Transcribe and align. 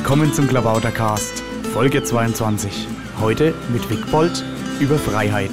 Willkommen 0.00 0.32
zum 0.32 0.48
Klabautercast, 0.48 1.44
Folge 1.74 2.02
22. 2.02 2.88
Heute 3.20 3.52
mit 3.70 3.90
Wickbold 3.90 4.42
über 4.80 4.98
Freiheit. 4.98 5.50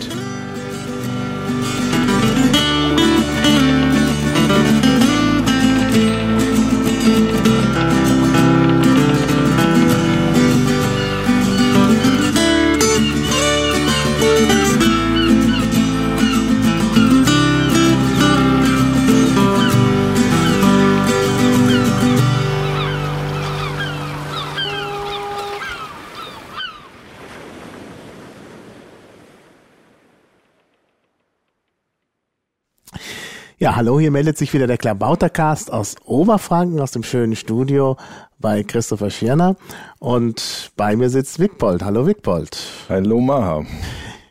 Hallo, 33.77 33.99
hier 33.99 34.09
meldet 34.09 34.39
sich 34.39 34.55
wieder 34.55 34.65
der 34.65 34.79
Klabautercast 34.79 35.71
aus 35.71 35.97
Oberfranken, 36.03 36.79
aus 36.79 36.89
dem 36.89 37.03
schönen 37.03 37.35
Studio 37.35 37.95
bei 38.39 38.63
Christopher 38.63 39.11
Schirner. 39.11 39.55
Und 39.99 40.71
bei 40.75 40.95
mir 40.95 41.11
sitzt 41.11 41.37
Wickbold. 41.37 41.83
Hallo 41.83 42.07
Wickbold. 42.07 42.57
Hallo 42.89 43.19
Maha. 43.19 43.67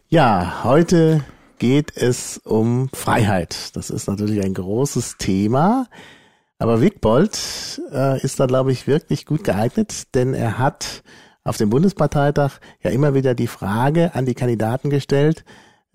Ja, 0.09 0.65
heute 0.65 1.25
geht 1.61 1.97
es 1.97 2.39
um 2.39 2.89
Freiheit. 2.93 3.77
Das 3.77 3.89
ist 3.89 4.09
natürlich 4.09 4.45
ein 4.45 4.53
großes 4.53 5.17
Thema. 5.17 5.87
Aber 6.59 6.81
Wickbold 6.81 7.81
äh, 7.93 8.21
ist 8.23 8.41
da, 8.41 8.47
glaube 8.47 8.73
ich, 8.73 8.89
wirklich 8.89 9.27
gut 9.27 9.45
geeignet, 9.45 10.13
denn 10.17 10.35
er 10.35 10.59
hat 10.59 11.05
auf 11.45 11.57
dem 11.57 11.71
Bundesparteitag 11.71 12.55
ja 12.83 12.91
immer 12.91 13.15
wieder 13.15 13.37
die 13.37 13.47
Frage 13.47 14.13
an 14.17 14.27
die 14.27 14.35
Kandidaten 14.35 14.91
gestellt, 14.91 15.45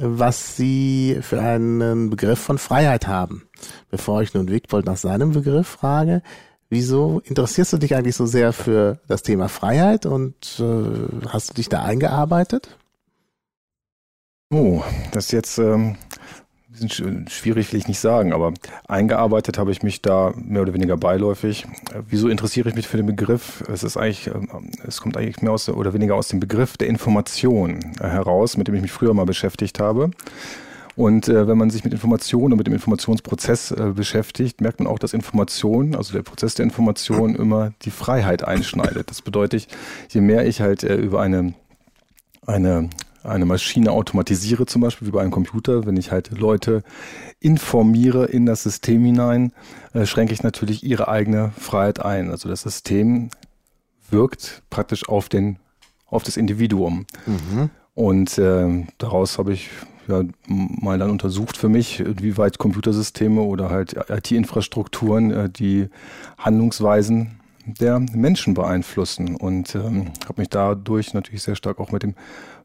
was 0.01 0.55
Sie 0.55 1.19
für 1.21 1.41
einen 1.41 2.09
Begriff 2.09 2.39
von 2.39 2.57
Freiheit 2.57 3.07
haben. 3.07 3.47
Bevor 3.89 4.21
ich 4.21 4.33
nun 4.33 4.49
Wigbold 4.49 4.85
nach 4.85 4.97
seinem 4.97 5.31
Begriff 5.31 5.67
frage, 5.67 6.21
wieso 6.69 7.21
interessierst 7.25 7.73
du 7.73 7.77
dich 7.77 7.95
eigentlich 7.95 8.15
so 8.15 8.25
sehr 8.25 8.53
für 8.53 8.99
das 9.07 9.21
Thema 9.21 9.47
Freiheit 9.47 10.05
und 10.05 10.59
äh, 10.59 11.27
hast 11.29 11.51
du 11.51 11.53
dich 11.53 11.69
da 11.69 11.83
eingearbeitet? 11.83 12.77
Oh, 14.51 14.83
das 15.11 15.25
ist 15.25 15.31
jetzt 15.31 15.57
ähm, 15.59 15.95
schwierig 16.89 17.71
will 17.71 17.79
ich 17.79 17.87
nicht 17.87 17.99
sagen, 17.99 18.33
aber 18.33 18.53
eingearbeitet 18.87 19.57
habe 19.57 19.71
ich 19.71 19.83
mich 19.83 20.01
da 20.01 20.33
mehr 20.35 20.61
oder 20.61 20.73
weniger 20.73 20.97
beiläufig. 20.97 21.65
Wieso 22.07 22.27
interessiere 22.27 22.69
ich 22.69 22.75
mich 22.75 22.87
für 22.87 22.97
den 22.97 23.05
Begriff? 23.05 23.63
Es 23.71 23.83
ist 23.83 23.97
eigentlich, 23.97 24.27
ähm, 24.27 24.71
es 24.85 25.01
kommt 25.01 25.17
eigentlich 25.17 25.41
mehr 25.41 25.51
aus 25.51 25.69
oder 25.69 25.93
weniger 25.93 26.15
aus 26.15 26.27
dem 26.27 26.39
Begriff 26.39 26.77
der 26.77 26.87
Information 26.87 27.79
äh, 27.99 28.07
heraus, 28.07 28.57
mit 28.57 28.67
dem 28.67 28.75
ich 28.75 28.81
mich 28.81 28.91
früher 28.91 29.13
mal 29.13 29.25
beschäftigt 29.25 29.79
habe. 29.79 30.11
Und 30.95 31.29
äh, 31.29 31.47
wenn 31.47 31.57
man 31.57 31.69
sich 31.69 31.83
mit 31.83 31.93
Information 31.93 32.51
und 32.51 32.57
mit 32.57 32.67
dem 32.67 32.73
Informationsprozess 32.73 33.71
äh, 33.71 33.91
beschäftigt, 33.95 34.59
merkt 34.59 34.79
man 34.79 34.87
auch, 34.87 34.99
dass 34.99 35.13
Information, 35.13 35.95
also 35.95 36.13
der 36.13 36.21
Prozess 36.21 36.55
der 36.55 36.65
Information, 36.65 37.35
immer 37.35 37.71
die 37.83 37.91
Freiheit 37.91 38.43
einschneidet. 38.43 39.09
Das 39.09 39.21
bedeutet, 39.21 39.67
je 40.09 40.21
mehr 40.21 40.45
ich 40.45 40.61
halt 40.61 40.83
äh, 40.83 40.95
über 40.95 41.21
eine 41.21 41.53
eine 42.45 42.89
eine 43.23 43.45
Maschine 43.45 43.91
automatisiere, 43.91 44.65
zum 44.65 44.81
Beispiel 44.81 45.07
wie 45.07 45.11
bei 45.11 45.21
einem 45.21 45.31
Computer, 45.31 45.85
wenn 45.85 45.97
ich 45.97 46.11
halt 46.11 46.31
Leute 46.31 46.83
informiere 47.39 48.25
in 48.25 48.45
das 48.45 48.63
System 48.63 49.03
hinein, 49.03 49.53
äh, 49.93 50.05
schränke 50.05 50.33
ich 50.33 50.43
natürlich 50.43 50.83
ihre 50.83 51.07
eigene 51.07 51.51
Freiheit 51.57 52.03
ein. 52.03 52.29
Also 52.29 52.49
das 52.49 52.61
System 52.61 53.29
wirkt 54.09 54.63
praktisch 54.69 55.07
auf 55.07 55.29
den, 55.29 55.57
auf 56.07 56.23
das 56.23 56.37
Individuum. 56.37 57.05
Mhm. 57.25 57.69
Und 57.93 58.37
äh, 58.37 58.85
daraus 58.97 59.37
habe 59.37 59.53
ich 59.53 59.69
ja, 60.07 60.23
mal 60.47 60.97
dann 60.97 61.11
untersucht 61.11 61.57
für 61.57 61.69
mich, 61.69 62.03
wie 62.05 62.37
weit 62.37 62.57
Computersysteme 62.57 63.41
oder 63.41 63.69
halt 63.69 63.95
IT-Infrastrukturen 64.09 65.31
äh, 65.31 65.49
die 65.49 65.89
Handlungsweisen 66.37 67.39
der 67.65 67.99
Menschen 67.99 68.53
beeinflussen 68.53 69.35
und 69.35 69.75
ähm, 69.75 70.11
habe 70.27 70.41
mich 70.41 70.49
dadurch 70.49 71.13
natürlich 71.13 71.43
sehr 71.43 71.55
stark 71.55 71.79
auch 71.79 71.91
mit 71.91 72.03
dem 72.03 72.15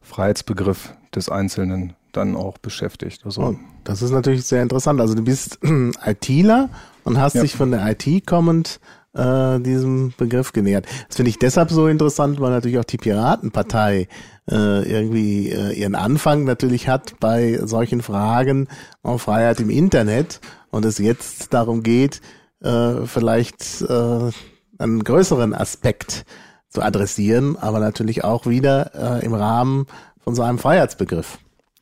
Freiheitsbegriff 0.07 0.93
des 1.13 1.29
Einzelnen 1.29 1.93
dann 2.11 2.35
auch 2.35 2.57
beschäftigt. 2.57 3.21
Also, 3.25 3.41
oh, 3.41 3.55
das 3.83 4.01
ist 4.01 4.11
natürlich 4.11 4.43
sehr 4.45 4.63
interessant. 4.63 4.99
Also 4.99 5.13
du 5.13 5.23
bist 5.23 5.59
ITler 6.05 6.69
und 7.03 7.19
hast 7.19 7.35
ja. 7.35 7.41
dich 7.41 7.55
von 7.55 7.71
der 7.71 7.87
IT 7.89 8.25
kommend 8.25 8.79
äh, 9.13 9.59
diesem 9.59 10.13
Begriff 10.17 10.53
genähert. 10.53 10.85
Das 11.07 11.17
finde 11.17 11.29
ich 11.29 11.39
deshalb 11.39 11.71
so 11.71 11.87
interessant, 11.87 12.39
weil 12.39 12.51
natürlich 12.51 12.79
auch 12.79 12.85
die 12.85 12.97
Piratenpartei 12.97 14.07
äh, 14.49 14.89
irgendwie 14.89 15.49
äh, 15.49 15.73
ihren 15.73 15.95
Anfang 15.95 16.43
natürlich 16.43 16.87
hat 16.87 17.19
bei 17.19 17.59
solchen 17.63 18.01
Fragen 18.01 18.67
auf 19.03 19.23
Freiheit 19.23 19.59
im 19.59 19.69
Internet 19.69 20.39
und 20.69 20.85
es 20.85 20.97
jetzt 20.97 21.53
darum 21.53 21.83
geht, 21.83 22.21
äh, 22.61 23.05
vielleicht 23.05 23.81
äh, 23.81 24.31
einen 24.79 25.03
größeren 25.03 25.53
Aspekt 25.53 26.25
zu 26.69 26.81
adressieren, 26.81 27.57
aber 27.57 27.79
natürlich 27.79 28.23
auch 28.23 28.45
wieder 28.45 29.19
äh, 29.19 29.25
im 29.25 29.33
Rahmen 29.33 29.87
von 30.23 30.35
so 30.35 30.43
einem 30.43 30.59
Freiheitsbegriff. 30.59 31.39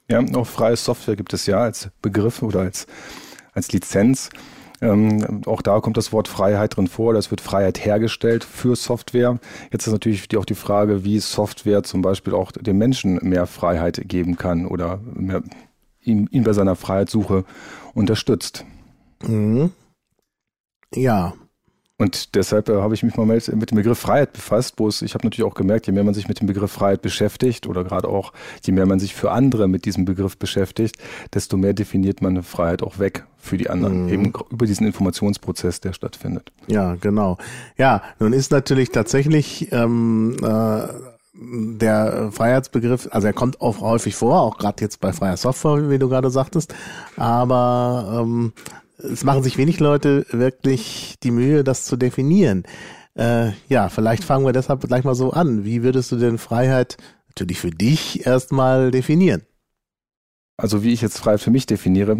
Ja, 0.10 0.24
auch 0.36 0.46
freie 0.46 0.76
Software 0.76 1.16
gibt 1.16 1.34
es 1.34 1.48
ja 1.48 1.60
als 1.60 1.90
Begriff 2.02 2.44
oder 2.44 2.60
als, 2.60 2.86
als 3.54 3.72
Lizenz. 3.72 4.30
Ähm, 4.82 5.42
auch 5.46 5.62
da 5.62 5.80
kommt 5.80 5.98
das 5.98 6.12
Wort 6.12 6.28
Freiheit 6.28 6.76
drin 6.76 6.88
vor. 6.88 7.14
Das 7.14 7.32
wird 7.32 7.42
Freiheit 7.42 7.84
hergestellt 7.84 8.44
für 8.44 8.76
Software. 8.76 9.40
Jetzt 9.72 9.88
ist 9.88 9.94
natürlich 9.94 10.28
die, 10.28 10.38
auch 10.38 10.46
die 10.46 10.56
Frage, 10.56 11.04
wie 11.04 11.20
Software 11.20 11.84
zum 11.84 12.02
Beispiel 12.02 12.34
auch 12.34 12.52
dem 12.52 12.78
Menschen 12.78 13.16
mehr 13.24 13.48
Freiheit 13.48 14.02
geben 14.06 14.38
kann 14.38 14.68
oder 14.68 15.00
mehr, 15.14 15.42
ihn, 16.02 16.28
ihn 16.32 16.44
bei 16.44 16.54
seiner 16.54 16.76
Freiheitssuche 16.76 17.46
unterstützt. 17.94 18.66
Mhm. 19.24 19.72
Ja, 20.94 21.34
und 21.98 22.36
deshalb 22.36 22.68
äh, 22.68 22.82
habe 22.82 22.94
ich 22.94 23.04
mich 23.04 23.16
mal 23.16 23.26
mit, 23.26 23.48
mit, 23.56 23.72
dem 23.72 23.78
Begriff 23.78 24.00
Freiheit 24.00 24.34
befasst, 24.34 24.74
wo 24.78 24.88
es, 24.88 25.02
ich 25.02 25.14
habe 25.14 25.26
natürlich 25.26 25.50
auch 25.50 25.56
gemerkt, 25.56 25.88
je 25.88 25.94
mehr 25.94 26.04
man 26.04 26.14
sich 26.14 26.28
mit 26.28 26.42
dem 26.42 26.48
Begriff 26.48 26.72
Freiheit 26.72 27.02
beschäftigt 27.02 27.68
oder 27.68 27.86
gerade 27.86 28.10
auch, 28.10 28.34
je 28.64 28.74
mehr 28.74 28.86
man 28.86 29.00
sich 29.00 29.16
für 29.16 29.32
andere 29.32 29.70
mit 29.70 29.86
diesem 29.86 30.04
Begriff 30.04 30.38
beschäftigt, 30.38 30.98
desto 31.34 31.56
mehr 31.56 31.74
definiert 31.74 32.22
man 32.22 32.34
eine 32.34 32.44
Freiheit 32.44 32.84
auch 32.84 33.00
weg 33.00 33.26
für 33.38 33.58
die 33.58 33.70
anderen, 33.70 34.04
mhm. 34.04 34.10
eben 34.10 34.34
über 34.50 34.66
diesen 34.66 34.86
Informationsprozess, 34.86 35.80
der 35.80 35.94
stattfindet. 35.94 36.52
Ja, 36.68 36.96
genau. 36.96 37.38
Ja, 37.78 38.04
nun 38.20 38.34
ist 38.34 38.52
natürlich 38.52 38.90
tatsächlich 38.90 39.72
ähm, 39.72 40.36
äh, 40.44 40.88
der 41.34 42.30
Freiheitsbegriff, 42.34 43.08
also 43.12 43.28
er 43.28 43.34
kommt 43.34 43.62
auch 43.62 43.80
häufig 43.80 44.16
vor, 44.16 44.42
auch 44.42 44.58
gerade 44.58 44.82
jetzt 44.82 45.00
bei 45.00 45.14
freier 45.14 45.38
Software, 45.38 45.90
wie 45.90 46.00
du 46.00 46.10
gerade 46.10 46.30
sagtest, 46.30 46.76
aber 47.16 48.22
ähm, 48.22 48.54
es 48.98 49.24
machen 49.24 49.44
sich 49.44 49.58
wenig 49.58 49.80
Leute 49.80 50.26
wirklich 50.32 51.16
die 51.24 51.32
Mühe, 51.32 51.64
das 51.64 51.86
zu 51.86 51.98
definieren. 51.98 52.64
Äh, 53.18 53.52
ja, 53.70 53.90
vielleicht 53.90 54.24
fangen 54.24 54.46
wir 54.46 54.54
deshalb 54.54 54.82
gleich 54.82 55.04
mal 55.04 55.16
so 55.16 55.32
an. 55.32 55.64
Wie 55.64 55.84
würdest 55.84 56.12
du 56.12 56.18
denn 56.18 56.38
Freiheit 56.38 56.98
natürlich 57.28 57.60
für 57.60 57.72
dich 57.72 58.26
erstmal 58.26 58.92
definieren? 58.92 59.44
Also 60.58 60.84
wie 60.84 60.94
ich 60.94 61.02
jetzt 61.02 61.18
Freiheit 61.18 61.42
für 61.42 61.52
mich 61.52 61.66
definiere, 61.66 62.18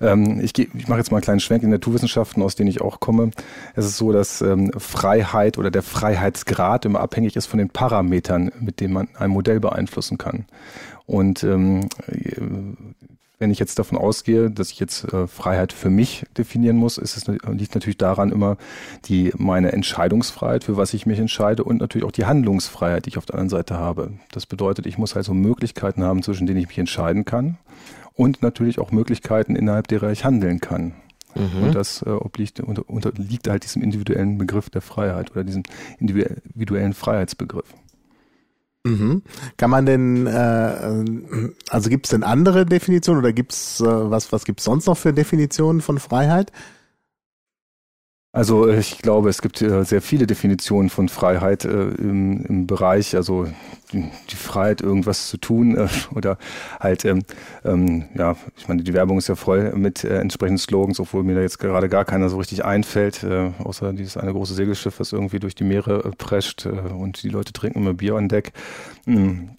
ähm, 0.00 0.40
ich, 0.40 0.58
ich 0.58 0.88
mache 0.88 1.00
jetzt 1.00 1.10
mal 1.10 1.18
einen 1.18 1.24
kleinen 1.24 1.40
Schwenk 1.40 1.62
in 1.62 1.68
Naturwissenschaften, 1.68 2.42
aus 2.42 2.54
denen 2.54 2.70
ich 2.70 2.80
auch 2.80 2.98
komme. 2.98 3.30
Es 3.74 3.84
ist 3.84 3.98
so, 3.98 4.10
dass 4.10 4.40
ähm, 4.40 4.72
Freiheit 4.78 5.58
oder 5.58 5.70
der 5.70 5.82
Freiheitsgrad 5.82 6.86
immer 6.86 7.00
abhängig 7.00 7.36
ist 7.36 7.44
von 7.44 7.58
den 7.58 7.68
Parametern, 7.68 8.50
mit 8.58 8.80
denen 8.80 8.94
man 8.94 9.08
ein 9.18 9.30
Modell 9.30 9.60
beeinflussen 9.60 10.16
kann. 10.16 10.46
Und 11.04 11.44
ähm, 11.44 11.90
wenn 13.38 13.50
ich 13.50 13.58
jetzt 13.58 13.78
davon 13.78 13.98
ausgehe, 13.98 14.50
dass 14.50 14.70
ich 14.70 14.80
jetzt 14.80 15.12
äh, 15.12 15.26
Freiheit 15.26 15.72
für 15.72 15.90
mich 15.90 16.24
definieren 16.38 16.76
muss, 16.76 16.98
ist 16.98 17.16
es 17.16 17.26
liegt 17.26 17.74
natürlich 17.74 17.98
daran 17.98 18.30
immer 18.30 18.56
die 19.06 19.32
meine 19.36 19.72
Entscheidungsfreiheit, 19.72 20.64
für 20.64 20.76
was 20.76 20.94
ich 20.94 21.06
mich 21.06 21.18
entscheide 21.18 21.64
und 21.64 21.80
natürlich 21.80 22.06
auch 22.06 22.12
die 22.12 22.26
Handlungsfreiheit, 22.26 23.06
die 23.06 23.10
ich 23.10 23.18
auf 23.18 23.26
der 23.26 23.34
anderen 23.34 23.50
Seite 23.50 23.76
habe. 23.76 24.12
Das 24.30 24.46
bedeutet, 24.46 24.86
ich 24.86 24.98
muss 24.98 25.16
also 25.16 25.34
Möglichkeiten 25.34 26.04
haben, 26.04 26.22
zwischen 26.22 26.46
denen 26.46 26.60
ich 26.60 26.68
mich 26.68 26.78
entscheiden 26.78 27.24
kann 27.24 27.58
und 28.14 28.42
natürlich 28.42 28.78
auch 28.78 28.92
Möglichkeiten, 28.92 29.56
innerhalb 29.56 29.88
derer 29.88 30.12
ich 30.12 30.24
handeln 30.24 30.60
kann. 30.60 30.94
Mhm. 31.34 31.64
Und 31.64 31.74
das 31.74 32.02
äh, 32.02 32.10
obliegt, 32.10 32.60
unter, 32.60 32.88
unterliegt 32.88 33.48
halt 33.48 33.64
diesem 33.64 33.82
individuellen 33.82 34.38
Begriff 34.38 34.70
der 34.70 34.82
Freiheit 34.82 35.32
oder 35.32 35.42
diesem 35.42 35.64
individuellen 35.98 36.94
Freiheitsbegriff. 36.94 37.66
Mhm. 38.86 39.22
Kann 39.56 39.70
man 39.70 39.86
denn, 39.86 40.26
äh, 40.26 41.52
also 41.70 41.88
gibt 41.88 42.06
es 42.06 42.10
denn 42.10 42.22
andere 42.22 42.66
Definitionen 42.66 43.20
oder 43.20 43.32
gibt's 43.32 43.80
äh, 43.80 43.84
was, 43.86 44.30
was 44.30 44.44
gibt's 44.44 44.64
sonst 44.64 44.86
noch 44.86 44.98
für 44.98 45.14
Definitionen 45.14 45.80
von 45.80 45.98
Freiheit? 45.98 46.52
Also 48.34 48.66
äh, 48.66 48.80
ich 48.80 48.98
glaube, 48.98 49.28
es 49.30 49.40
gibt 49.40 49.62
äh, 49.62 49.84
sehr 49.84 50.02
viele 50.02 50.26
Definitionen 50.26 50.90
von 50.90 51.08
Freiheit 51.08 51.64
äh, 51.64 51.68
im, 51.68 52.44
im 52.44 52.66
Bereich, 52.66 53.14
also 53.14 53.46
die, 53.92 54.34
Freiheit, 54.34 54.80
irgendwas 54.80 55.28
zu 55.28 55.36
tun 55.36 55.78
oder 56.16 56.36
halt, 56.80 57.04
ähm, 57.04 57.22
ähm, 57.64 58.06
ja, 58.16 58.34
ich 58.56 58.66
meine, 58.66 58.82
die 58.82 58.92
Werbung 58.92 59.18
ist 59.18 59.28
ja 59.28 59.36
voll 59.36 59.72
mit 59.76 60.02
entsprechenden 60.02 60.58
Slogans, 60.58 60.98
obwohl 60.98 61.22
mir 61.22 61.36
da 61.36 61.42
jetzt 61.42 61.60
gerade 61.60 61.88
gar 61.88 62.04
keiner 62.04 62.28
so 62.28 62.36
richtig 62.38 62.64
einfällt, 62.64 63.24
außer 63.24 63.92
dieses 63.92 64.16
eine 64.16 64.32
große 64.32 64.54
Segelschiff, 64.54 64.98
was 64.98 65.12
irgendwie 65.12 65.38
durch 65.38 65.54
die 65.54 65.62
Meere 65.62 66.10
prescht 66.18 66.66
und 66.66 67.22
die 67.22 67.28
Leute 67.28 67.52
trinken 67.52 67.78
immer 67.78 67.94
Bier 67.94 68.16
an 68.16 68.28
Deck. 68.28 68.52
Mhm. 69.06 69.50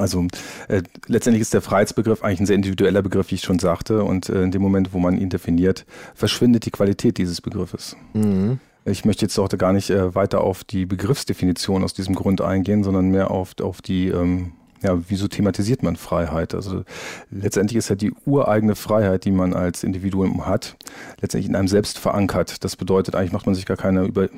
Also 0.00 0.26
äh, 0.68 0.82
letztendlich 1.06 1.42
ist 1.42 1.54
der 1.54 1.60
Freiheitsbegriff 1.60 2.22
eigentlich 2.22 2.40
ein 2.40 2.46
sehr 2.46 2.56
individueller 2.56 3.02
Begriff, 3.02 3.30
wie 3.30 3.34
ich 3.36 3.42
schon 3.42 3.58
sagte. 3.58 4.02
Und 4.02 4.28
äh, 4.28 4.42
in 4.42 4.50
dem 4.50 4.62
Moment, 4.62 4.92
wo 4.92 4.98
man 4.98 5.18
ihn 5.18 5.28
definiert, 5.28 5.84
verschwindet 6.14 6.66
die 6.66 6.70
Qualität 6.70 7.18
dieses 7.18 7.40
Begriffes. 7.40 7.96
Mhm. 8.14 8.58
Ich 8.86 9.04
möchte 9.04 9.26
jetzt 9.26 9.38
auch 9.38 9.48
da 9.48 9.58
gar 9.58 9.72
nicht 9.72 9.90
äh, 9.90 10.14
weiter 10.14 10.40
auf 10.40 10.64
die 10.64 10.86
Begriffsdefinition 10.86 11.84
aus 11.84 11.92
diesem 11.92 12.14
Grund 12.14 12.40
eingehen, 12.40 12.82
sondern 12.82 13.10
mehr 13.10 13.30
auf, 13.30 13.52
auf 13.60 13.82
die, 13.82 14.08
ähm, 14.08 14.52
ja, 14.82 14.98
wieso 15.08 15.28
thematisiert 15.28 15.82
man 15.82 15.96
Freiheit? 15.96 16.54
Also 16.54 16.84
letztendlich 17.30 17.76
ist 17.76 17.90
ja 17.90 17.94
die 17.94 18.12
ureigene 18.24 18.76
Freiheit, 18.76 19.26
die 19.26 19.32
man 19.32 19.52
als 19.52 19.84
Individuum 19.84 20.46
hat, 20.46 20.76
letztendlich 21.20 21.50
in 21.50 21.56
einem 21.56 21.68
selbst 21.68 21.98
verankert. 21.98 22.64
Das 22.64 22.76
bedeutet, 22.76 23.14
eigentlich 23.14 23.32
macht 23.32 23.44
man 23.44 23.54
sich 23.54 23.66
gar 23.66 23.76
keine 23.76 24.04
über, 24.04 24.28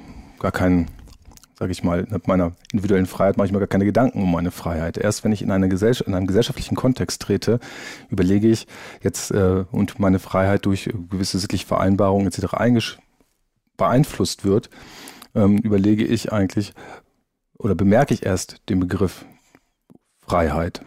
gar 0.41 0.51
keinen 0.51 0.89
sage 1.59 1.73
ich 1.73 1.83
mal, 1.83 2.07
mit 2.09 2.27
meiner 2.29 2.53
individuellen 2.73 3.07
Freiheit 3.07 3.37
mache 3.37 3.47
ich 3.47 3.53
mir 3.53 3.59
gar 3.59 3.69
keine 3.69 3.85
Gedanken 3.85 4.23
um 4.23 4.33
meine 4.33 4.51
Freiheit. 4.51 4.97
Erst 4.97 5.25
wenn 5.25 5.33
ich 5.33 5.43
in, 5.43 5.51
eine 5.51 5.69
Gesellschaft, 5.69 6.09
in 6.09 6.15
einem 6.15 6.27
gesellschaftlichen 6.27 6.75
Kontext 6.75 7.23
trete, 7.23 7.61
überlege 8.09 8.49
ich 8.49 8.67
jetzt 9.03 9.31
äh, 9.31 9.65
und 9.71 9.99
meine 9.99 10.19
Freiheit 10.19 10.67
durch 10.67 10.91
gewisse 11.11 11.39
sittliche 11.39 11.67
Vereinbarungen 11.67 12.27
etc. 12.27 12.99
beeinflusst 13.77 14.45
wird, 14.45 14.71
ähm, 15.35 15.59
überlege 15.59 16.05
ich 16.05 16.33
eigentlich 16.33 16.73
oder 17.59 17.75
bemerke 17.75 18.13
ich 18.13 18.27
erst 18.27 18.61
den 18.69 18.81
Begriff 18.81 19.25
Freiheit. 20.27 20.83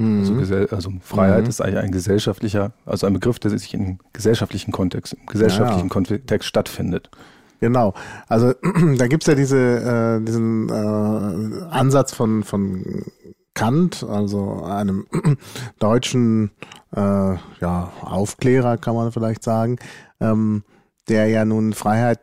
Mhm. 0.00 0.38
Also, 0.38 0.54
also, 0.74 0.92
Freiheit 1.00 1.44
mhm. 1.44 1.48
ist 1.50 1.60
eigentlich 1.60 1.84
ein 1.84 1.92
gesellschaftlicher, 1.92 2.72
also 2.86 3.06
ein 3.06 3.12
Begriff, 3.12 3.38
der 3.38 3.50
sich 3.50 3.74
im 3.74 3.98
gesellschaftlichen 4.12 4.72
Kontext, 4.72 5.12
im 5.14 5.26
gesellschaftlichen 5.26 5.88
ja. 5.88 5.92
Kontext 5.92 6.48
stattfindet. 6.48 7.10
Genau. 7.60 7.94
Also 8.28 8.54
da 8.96 9.06
gibt's 9.06 9.26
ja 9.26 9.34
diese, 9.34 9.58
äh, 9.58 10.24
diesen 10.24 10.68
äh, 10.68 11.64
Ansatz 11.70 12.12
von, 12.12 12.42
von 12.42 13.04
Kant, 13.54 14.02
also 14.02 14.62
einem 14.64 15.06
deutschen 15.78 16.50
äh, 16.96 17.00
ja, 17.00 17.92
Aufklärer, 18.00 18.78
kann 18.78 18.94
man 18.94 19.12
vielleicht 19.12 19.42
sagen, 19.42 19.76
ähm, 20.20 20.64
der 21.08 21.26
ja 21.26 21.44
nun 21.44 21.72
Freiheit 21.72 22.20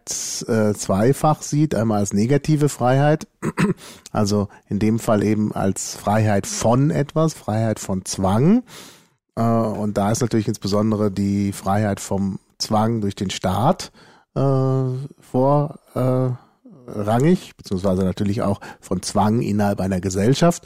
äh, 0.48 0.74
zweifach 0.74 1.42
sieht, 1.42 1.76
einmal 1.76 2.00
als 2.00 2.14
negative 2.14 2.70
Freiheit, 2.70 3.28
also 4.12 4.48
in 4.70 4.80
dem 4.80 4.98
Fall 4.98 5.24
eben 5.24 5.52
als 5.52 5.96
Freiheit 5.96 6.48
von 6.48 6.90
etwas, 6.90 7.34
Freiheit 7.34 7.80
von 7.80 8.06
Zwang. 8.06 8.64
Äh, 9.36 9.42
und 9.42 9.98
da 9.98 10.12
ist 10.12 10.22
natürlich 10.22 10.48
insbesondere 10.48 11.12
die 11.12 11.52
Freiheit 11.52 12.00
vom 12.00 12.40
Zwang 12.58 13.02
durch 13.02 13.16
den 13.16 13.30
Staat 13.30 13.92
vorrangig, 15.20 15.80
äh, 15.96 17.54
beziehungsweise 17.58 18.04
natürlich 18.04 18.42
auch 18.42 18.60
von 18.80 19.02
Zwang 19.02 19.42
innerhalb 19.42 19.80
einer 19.82 20.00
Gesellschaft. 20.00 20.66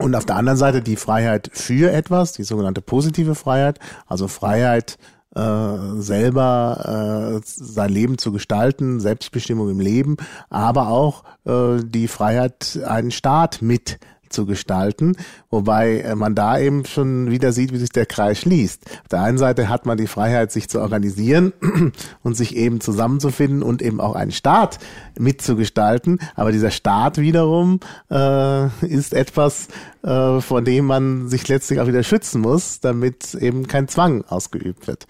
Und 0.00 0.14
auf 0.14 0.24
der 0.24 0.36
anderen 0.36 0.58
Seite 0.58 0.80
die 0.80 0.96
Freiheit 0.96 1.50
für 1.52 1.92
etwas, 1.92 2.32
die 2.32 2.44
sogenannte 2.44 2.80
positive 2.80 3.34
Freiheit, 3.34 3.80
also 4.06 4.28
Freiheit 4.28 4.96
äh, 5.34 6.00
selber 6.00 7.34
äh, 7.36 7.40
sein 7.44 7.90
Leben 7.90 8.16
zu 8.16 8.32
gestalten, 8.32 9.00
Selbstbestimmung 9.00 9.70
im 9.70 9.80
Leben, 9.80 10.16
aber 10.50 10.88
auch 10.88 11.24
äh, 11.44 11.82
die 11.82 12.08
Freiheit, 12.08 12.78
einen 12.86 13.10
Staat 13.10 13.60
mit 13.60 13.98
zu 14.30 14.46
gestalten, 14.46 15.16
wobei 15.50 16.00
äh, 16.00 16.14
man 16.14 16.34
da 16.34 16.58
eben 16.58 16.84
schon 16.84 17.30
wieder 17.30 17.52
sieht, 17.52 17.72
wie 17.72 17.78
sich 17.78 17.90
der 17.90 18.06
Kreis 18.06 18.40
schließt. 18.40 18.82
Auf 19.02 19.08
der 19.08 19.22
einen 19.22 19.38
Seite 19.38 19.68
hat 19.68 19.86
man 19.86 19.98
die 19.98 20.06
Freiheit, 20.06 20.52
sich 20.52 20.68
zu 20.68 20.80
organisieren 20.80 21.52
und 22.22 22.36
sich 22.36 22.56
eben 22.56 22.80
zusammenzufinden 22.80 23.62
und 23.62 23.82
eben 23.82 24.00
auch 24.00 24.14
einen 24.14 24.32
Staat 24.32 24.78
mitzugestalten, 25.18 26.18
aber 26.34 26.52
dieser 26.52 26.70
Staat 26.70 27.18
wiederum 27.18 27.80
äh, 28.10 28.66
ist 28.86 29.14
etwas, 29.14 29.68
äh, 30.02 30.40
vor 30.40 30.62
dem 30.62 30.86
man 30.86 31.28
sich 31.28 31.48
letztlich 31.48 31.80
auch 31.80 31.86
wieder 31.86 32.02
schützen 32.02 32.40
muss, 32.40 32.80
damit 32.80 33.34
eben 33.34 33.66
kein 33.66 33.88
Zwang 33.88 34.24
ausgeübt 34.24 34.86
wird. 34.86 35.06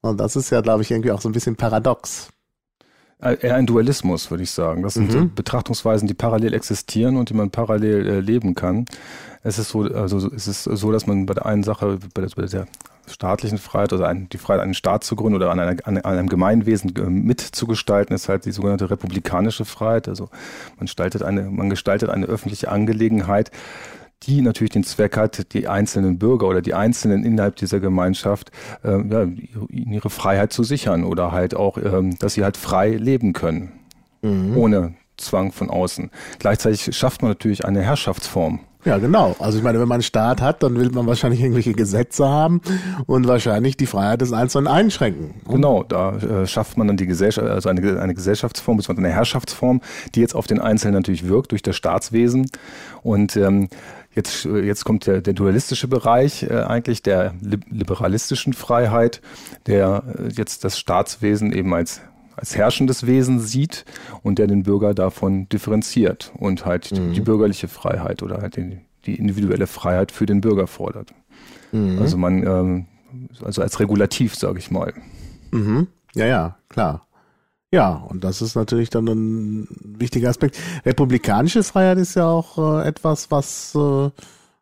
Und 0.00 0.20
das 0.20 0.36
ist 0.36 0.50
ja, 0.50 0.60
glaube 0.60 0.82
ich, 0.82 0.90
irgendwie 0.90 1.10
auch 1.10 1.20
so 1.20 1.28
ein 1.28 1.32
bisschen 1.32 1.56
paradox. 1.56 2.28
Äh, 3.20 3.36
eher 3.40 3.56
ein 3.56 3.66
Dualismus, 3.66 4.30
würde 4.30 4.44
ich 4.44 4.50
sagen. 4.52 4.82
Das 4.82 4.94
sind 4.94 5.12
mhm. 5.12 5.34
Betrachtungsweisen, 5.34 6.06
die 6.06 6.14
parallel 6.14 6.54
existieren 6.54 7.16
und 7.16 7.30
die 7.30 7.34
man 7.34 7.50
parallel 7.50 8.06
äh, 8.06 8.20
leben 8.20 8.54
kann. 8.54 8.86
Es 9.42 9.58
ist 9.58 9.70
so, 9.70 9.82
also 9.82 10.30
es 10.32 10.46
ist 10.46 10.64
so, 10.64 10.92
dass 10.92 11.06
man 11.06 11.26
bei 11.26 11.34
der 11.34 11.46
einen 11.46 11.64
Sache, 11.64 11.98
bei 12.14 12.22
der, 12.22 12.30
bei 12.36 12.46
der 12.46 12.66
staatlichen 13.08 13.58
Freiheit, 13.58 13.92
also 13.92 14.04
ein, 14.04 14.28
die 14.28 14.38
Freiheit, 14.38 14.62
einen 14.62 14.74
Staat 14.74 15.02
zu 15.02 15.16
gründen 15.16 15.36
oder 15.36 15.50
an, 15.50 15.58
einer, 15.58 15.76
an 15.84 15.98
einem 15.98 16.28
Gemeinwesen 16.28 16.94
äh, 16.94 17.02
mitzugestalten, 17.02 18.14
ist 18.14 18.28
halt 18.28 18.44
die 18.44 18.52
sogenannte 18.52 18.90
republikanische 18.90 19.64
Freiheit. 19.64 20.08
Also 20.08 20.28
man 20.76 20.86
gestaltet 20.86 21.22
eine, 21.22 21.42
man 21.42 21.70
gestaltet 21.70 22.10
eine 22.10 22.26
öffentliche 22.26 22.70
Angelegenheit 22.70 23.50
die 24.24 24.42
natürlich 24.42 24.70
den 24.70 24.84
Zweck 24.84 25.16
hat, 25.16 25.52
die 25.52 25.68
einzelnen 25.68 26.18
Bürger 26.18 26.48
oder 26.48 26.60
die 26.60 26.74
Einzelnen 26.74 27.24
innerhalb 27.24 27.56
dieser 27.56 27.80
Gemeinschaft 27.80 28.50
äh, 28.82 29.00
ja, 29.08 29.26
ihre 29.70 30.10
Freiheit 30.10 30.52
zu 30.52 30.64
sichern 30.64 31.04
oder 31.04 31.32
halt 31.32 31.54
auch, 31.54 31.78
ähm, 31.78 32.18
dass 32.18 32.34
sie 32.34 32.44
halt 32.44 32.56
frei 32.56 32.90
leben 32.90 33.32
können, 33.32 33.72
mhm. 34.22 34.56
ohne 34.56 34.94
Zwang 35.16 35.52
von 35.52 35.70
außen. 35.70 36.10
Gleichzeitig 36.38 36.96
schafft 36.96 37.22
man 37.22 37.30
natürlich 37.30 37.64
eine 37.64 37.82
Herrschaftsform. 37.82 38.60
Ja, 38.84 38.98
genau. 38.98 39.34
Also 39.40 39.58
ich 39.58 39.64
meine, 39.64 39.80
wenn 39.80 39.88
man 39.88 39.96
einen 39.96 40.02
Staat 40.02 40.40
hat, 40.40 40.62
dann 40.62 40.76
will 40.76 40.90
man 40.90 41.06
wahrscheinlich 41.06 41.40
irgendwelche 41.40 41.72
Gesetze 41.72 42.28
haben 42.28 42.60
und 43.06 43.26
wahrscheinlich 43.26 43.76
die 43.76 43.86
Freiheit 43.86 44.20
des 44.20 44.32
Einzelnen 44.32 44.68
einschränken. 44.68 45.34
Genau, 45.48 45.82
da 45.82 46.16
äh, 46.16 46.46
schafft 46.46 46.78
man 46.78 46.86
dann 46.86 46.96
die 46.96 47.06
Gesellschaft, 47.06 47.46
also 47.48 47.68
eine, 47.68 48.00
eine 48.00 48.14
Gesellschaftsform, 48.14 48.76
beziehungsweise 48.76 49.06
eine 49.06 49.14
Herrschaftsform, 49.14 49.80
die 50.14 50.20
jetzt 50.20 50.36
auf 50.36 50.46
den 50.46 50.60
Einzelnen 50.60 50.94
natürlich 50.94 51.28
wirkt 51.28 51.50
durch 51.50 51.62
das 51.62 51.74
Staatswesen. 51.74 52.50
Und 53.02 53.36
ähm, 53.36 53.68
Jetzt, 54.18 54.46
jetzt 54.46 54.84
kommt 54.84 55.06
der, 55.06 55.20
der 55.20 55.32
dualistische 55.32 55.86
Bereich 55.86 56.42
äh, 56.42 56.48
eigentlich 56.48 57.02
der 57.02 57.34
liberalistischen 57.40 58.52
Freiheit, 58.52 59.20
der 59.66 60.02
äh, 60.18 60.32
jetzt 60.32 60.64
das 60.64 60.76
Staatswesen 60.76 61.52
eben 61.52 61.72
als 61.72 62.00
als 62.34 62.56
herrschendes 62.56 63.06
Wesen 63.06 63.38
sieht 63.38 63.84
und 64.22 64.40
der 64.40 64.48
den 64.48 64.64
Bürger 64.64 64.92
davon 64.92 65.48
differenziert 65.48 66.32
und 66.36 66.66
halt 66.66 66.90
mhm. 66.90 67.12
die 67.12 67.20
bürgerliche 67.20 67.68
Freiheit 67.68 68.24
oder 68.24 68.38
halt 68.42 68.56
die, 68.56 68.78
die, 69.06 69.14
individuelle 69.14 69.68
Freiheit 69.68 70.10
für 70.10 70.26
den 70.26 70.40
Bürger 70.40 70.66
fordert. 70.66 71.14
Mhm. 71.70 71.98
Also 72.00 72.16
man, 72.16 72.44
ähm, 72.44 72.86
also 73.44 73.62
als 73.62 73.78
regulativ, 73.78 74.34
sage 74.34 74.58
ich 74.58 74.70
mal. 74.72 74.94
Mhm. 75.52 75.86
Ja, 76.14 76.26
ja, 76.26 76.58
klar. 76.68 77.07
Ja, 77.72 77.92
und 77.92 78.24
das 78.24 78.40
ist 78.40 78.54
natürlich 78.54 78.88
dann 78.88 79.06
ein 79.06 79.68
wichtiger 79.82 80.30
Aspekt. 80.30 80.58
Republikanische 80.86 81.62
Freiheit 81.62 81.98
ist 81.98 82.14
ja 82.14 82.26
auch 82.26 82.56
äh, 82.80 82.88
etwas, 82.88 83.30
was, 83.30 83.74
äh, 83.74 84.10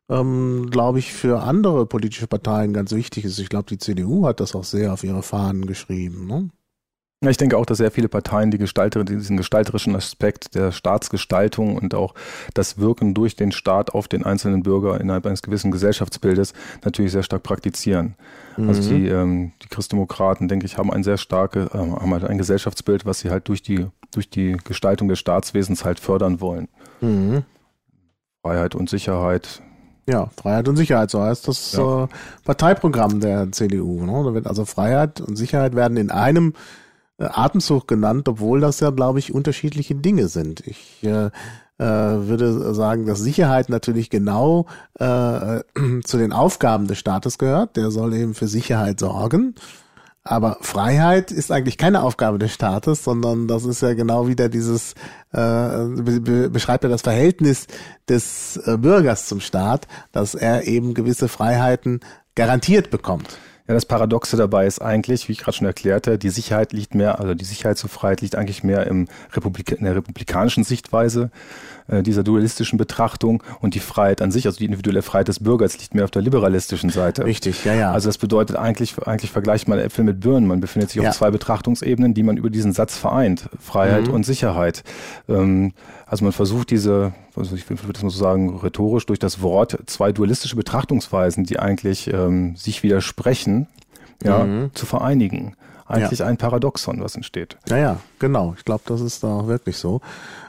ähm, 0.09 0.69
glaube 0.71 0.99
ich, 0.99 1.13
für 1.13 1.43
andere 1.43 1.87
politische 1.87 2.27
Parteien 2.27 2.73
ganz 2.73 2.93
wichtig 2.93 3.25
ist. 3.25 3.39
Ich 3.39 3.49
glaube, 3.49 3.67
die 3.69 3.79
CDU 3.79 4.27
hat 4.27 4.41
das 4.41 4.57
auch 4.57 4.65
sehr 4.65 4.93
auf 4.93 5.05
ihre 5.05 5.23
Fahnen 5.23 5.67
geschrieben. 5.67 6.27
Ne? 6.27 6.51
Ich 7.23 7.39
denke 7.39 7.57
auch, 7.57 7.65
dass 7.65 7.79
sehr 7.79 7.91
viele 7.91 8.09
Parteien 8.09 8.51
die 8.51 8.59
Gestalter, 8.59 9.03
diesen 9.03 9.39
gestalterischen 9.39 9.97
Aspekt 9.97 10.55
der 10.55 10.71
Staatsgestaltung 10.71 11.77
und 11.77 11.95
auch 11.95 12.15
das 12.53 12.79
Wirken 12.79 13.15
durch 13.15 13.37
den 13.37 13.53
Staat 13.53 13.95
auf 13.95 14.07
den 14.07 14.25
einzelnen 14.25 14.63
Bürger 14.63 15.01
innerhalb 15.01 15.25
eines 15.25 15.41
gewissen 15.41 15.71
Gesellschaftsbildes 15.71 16.53
natürlich 16.85 17.13
sehr 17.13 17.23
stark 17.23 17.43
praktizieren. 17.43 18.17
Also 18.51 18.63
mhm. 18.63 18.69
Also 18.69 18.91
die, 18.91 19.09
ähm, 19.09 19.53
die 19.63 19.69
Christdemokraten, 19.69 20.47
denke 20.47 20.67
ich, 20.67 20.77
haben 20.77 20.93
ein 20.93 21.03
sehr 21.03 21.17
starke, 21.17 21.71
äh, 21.73 21.79
haben 21.79 22.13
halt 22.13 22.25
ein 22.25 22.37
Gesellschaftsbild, 22.37 23.07
was 23.07 23.21
sie 23.21 23.31
halt 23.31 23.49
durch 23.49 23.63
die, 23.63 23.87
durch 24.13 24.29
die 24.29 24.59
Gestaltung 24.65 25.09
des 25.09 25.19
Staatswesens 25.19 25.87
halt 25.87 25.99
fördern 25.99 26.43
wollen. 26.43 26.69
Mhm. 27.01 27.45
Freiheit 28.43 28.75
und 28.75 28.91
Sicherheit, 28.91 29.63
ja, 30.09 30.31
Freiheit 30.37 30.69
und 30.69 30.77
Sicherheit, 30.77 31.11
so 31.11 31.21
heißt 31.21 31.49
das 31.49 31.73
ja. 31.73 32.05
äh, 32.05 32.09
Parteiprogramm 32.45 33.21
der 33.21 33.51
CDU. 33.51 34.05
Ne? 34.05 34.23
Da 34.25 34.35
wird 34.35 34.47
also 34.47 34.65
Freiheit 34.65 35.21
und 35.21 35.35
Sicherheit 35.37 35.75
werden 35.75 35.97
in 35.97 36.11
einem 36.13 36.53
Atemzug 37.19 37.89
genannt, 37.89 38.29
obwohl 38.29 38.61
das 38.61 38.81
ja, 38.81 38.91
glaube 38.91 39.19
ich, 39.19 39.35
unterschiedliche 39.35 39.95
Dinge 39.95 40.29
sind. 40.29 40.67
Ich 40.67 41.03
äh, 41.03 41.31
äh, 41.79 41.85
würde 41.85 42.75
sagen, 42.75 43.07
dass 43.07 43.21
Sicherheit 43.21 43.69
natürlich 43.69 44.11
genau 44.11 44.67
äh, 44.99 45.61
zu 46.05 46.19
den 46.19 46.33
Aufgaben 46.33 46.87
des 46.87 46.99
Staates 46.99 47.39
gehört. 47.39 47.77
Der 47.77 47.91
soll 47.91 48.15
eben 48.15 48.35
für 48.35 48.49
Sicherheit 48.49 49.01
sorgen. 49.01 49.55
Aber 50.25 50.59
Freiheit 50.61 51.31
ist 51.31 51.53
eigentlich 51.53 51.79
keine 51.79 52.03
Aufgabe 52.03 52.39
des 52.39 52.53
Staates, 52.53 53.05
sondern 53.05 53.47
das 53.47 53.65
ist 53.65 53.81
ja 53.81 53.95
genau 53.95 54.27
wieder 54.27 54.49
dieses, 54.49 54.95
äh, 55.33 55.39
be 55.39 56.51
beschreibt 56.51 56.83
ja 56.83 56.91
das 56.91 57.03
Verhältnis 57.03 57.69
des 58.09 58.57
äh, 58.57 58.77
Bürgers 58.77 59.27
zum 59.27 59.39
Staat, 59.39 59.87
dass 60.11 60.35
er 60.35 60.67
eben 60.67 60.95
gewisse 60.95 61.29
Freiheiten 61.29 62.01
garantiert 62.35 62.91
bekommt. 62.91 63.39
Ja, 63.69 63.75
das 63.75 63.85
Paradoxe 63.85 64.37
dabei 64.37 64.67
ist 64.67 64.81
eigentlich, 64.81 65.29
wie 65.29 65.33
ich 65.33 65.39
gerade 65.39 65.57
schon 65.57 65.67
erklärte, 65.67 66.19
die 66.19 66.31
Sicherheit 66.31 66.73
liegt 66.73 66.95
mehr, 66.95 67.19
also 67.19 67.35
die 67.35 67.45
Sicherheit 67.45 67.79
zur 67.79 67.91
Freiheit 67.91 68.21
liegt 68.21 68.37
eigentlich 68.37 68.63
mehr 68.63 68.87
im 68.87 69.09
Republik 69.33 69.73
in 69.73 69.85
der 69.85 69.97
republikanischen 69.97 70.63
Sichtweise 70.63 71.31
äh, 71.89 72.03
dieser 72.03 72.23
dualistischen 72.23 72.79
Betrachtung 72.79 73.43
und 73.61 73.75
die 73.75 73.81
Freiheit 73.81 74.23
an 74.23 74.31
sich, 74.31 74.47
also 74.47 74.59
die 74.59 74.67
individuelle 74.67 75.03
Freiheit 75.03 75.29
des 75.29 75.41
Bürgers 75.41 75.79
liegt 75.79 75.95
mehr 75.95 76.05
auf 76.05 76.11
der 76.11 76.23
liberalistischen 76.23 76.91
Seite. 76.91 77.25
Richtig, 77.25 77.65
ja, 77.65 77.75
ja. 77.75 77.93
Also 77.93 78.09
das 78.09 78.19
bedeutet 78.19 78.57
eigentlich, 78.57 78.95
eigentlich 79.05 79.33
vergleicht 79.33 79.67
man 79.67 79.79
Äpfel 79.79 80.05
mit 80.05 80.21
Birnen. 80.21 80.47
Man 80.47 80.61
befindet 80.61 80.91
sich 80.91 81.03
ja. 81.03 81.09
auf 81.09 81.17
zwei 81.17 81.31
Betrachtungsebenen, 81.31 82.15
die 82.15 82.23
man 82.23 82.37
über 82.37 82.51
diesen 82.51 82.73
Satz 82.73 82.97
vereint. 82.97 83.49
Freiheit 83.61 84.09
mhm. 84.09 84.15
und 84.15 84.27
Sicherheit. 84.27 84.85
Ähm, 85.29 85.73
also 86.07 86.25
man 86.25 86.33
versucht 86.33 86.71
diese, 86.71 87.13
also 87.37 87.55
ich 87.55 87.69
würde 87.69 87.93
das 87.93 88.03
mal 88.03 88.11
so 88.11 88.19
sagen, 88.19 88.59
rhetorisch 88.59 89.07
durch 89.07 89.19
das 89.19 89.43
Wort 89.43 89.79
zwei 89.87 90.13
dualistische 90.13 90.57
Betrachtungsweisen, 90.57 91.45
die 91.45 91.59
eigentlich 91.59 92.13
ähm, 92.13 92.57
sich 92.57 92.83
widersprechen, 92.83 93.69
ja, 94.23 94.45
mhm. 94.45 94.71
zu 94.75 94.87
vereinigen. 94.87 95.57
Eigentlich 95.89 96.19
ja. 96.19 96.27
ein 96.27 96.37
Paradoxon, 96.37 97.01
was 97.01 97.15
entsteht. 97.15 97.57
Ja, 97.69 97.77
ja, 97.77 98.01
genau. 98.19 98.55
Ich 98.59 98.65
glaube, 98.65 98.83
das 98.87 99.01
ist 99.01 99.23
da 99.23 99.29
auch 99.29 99.47
wirklich 99.47 99.77
so. 99.77 100.01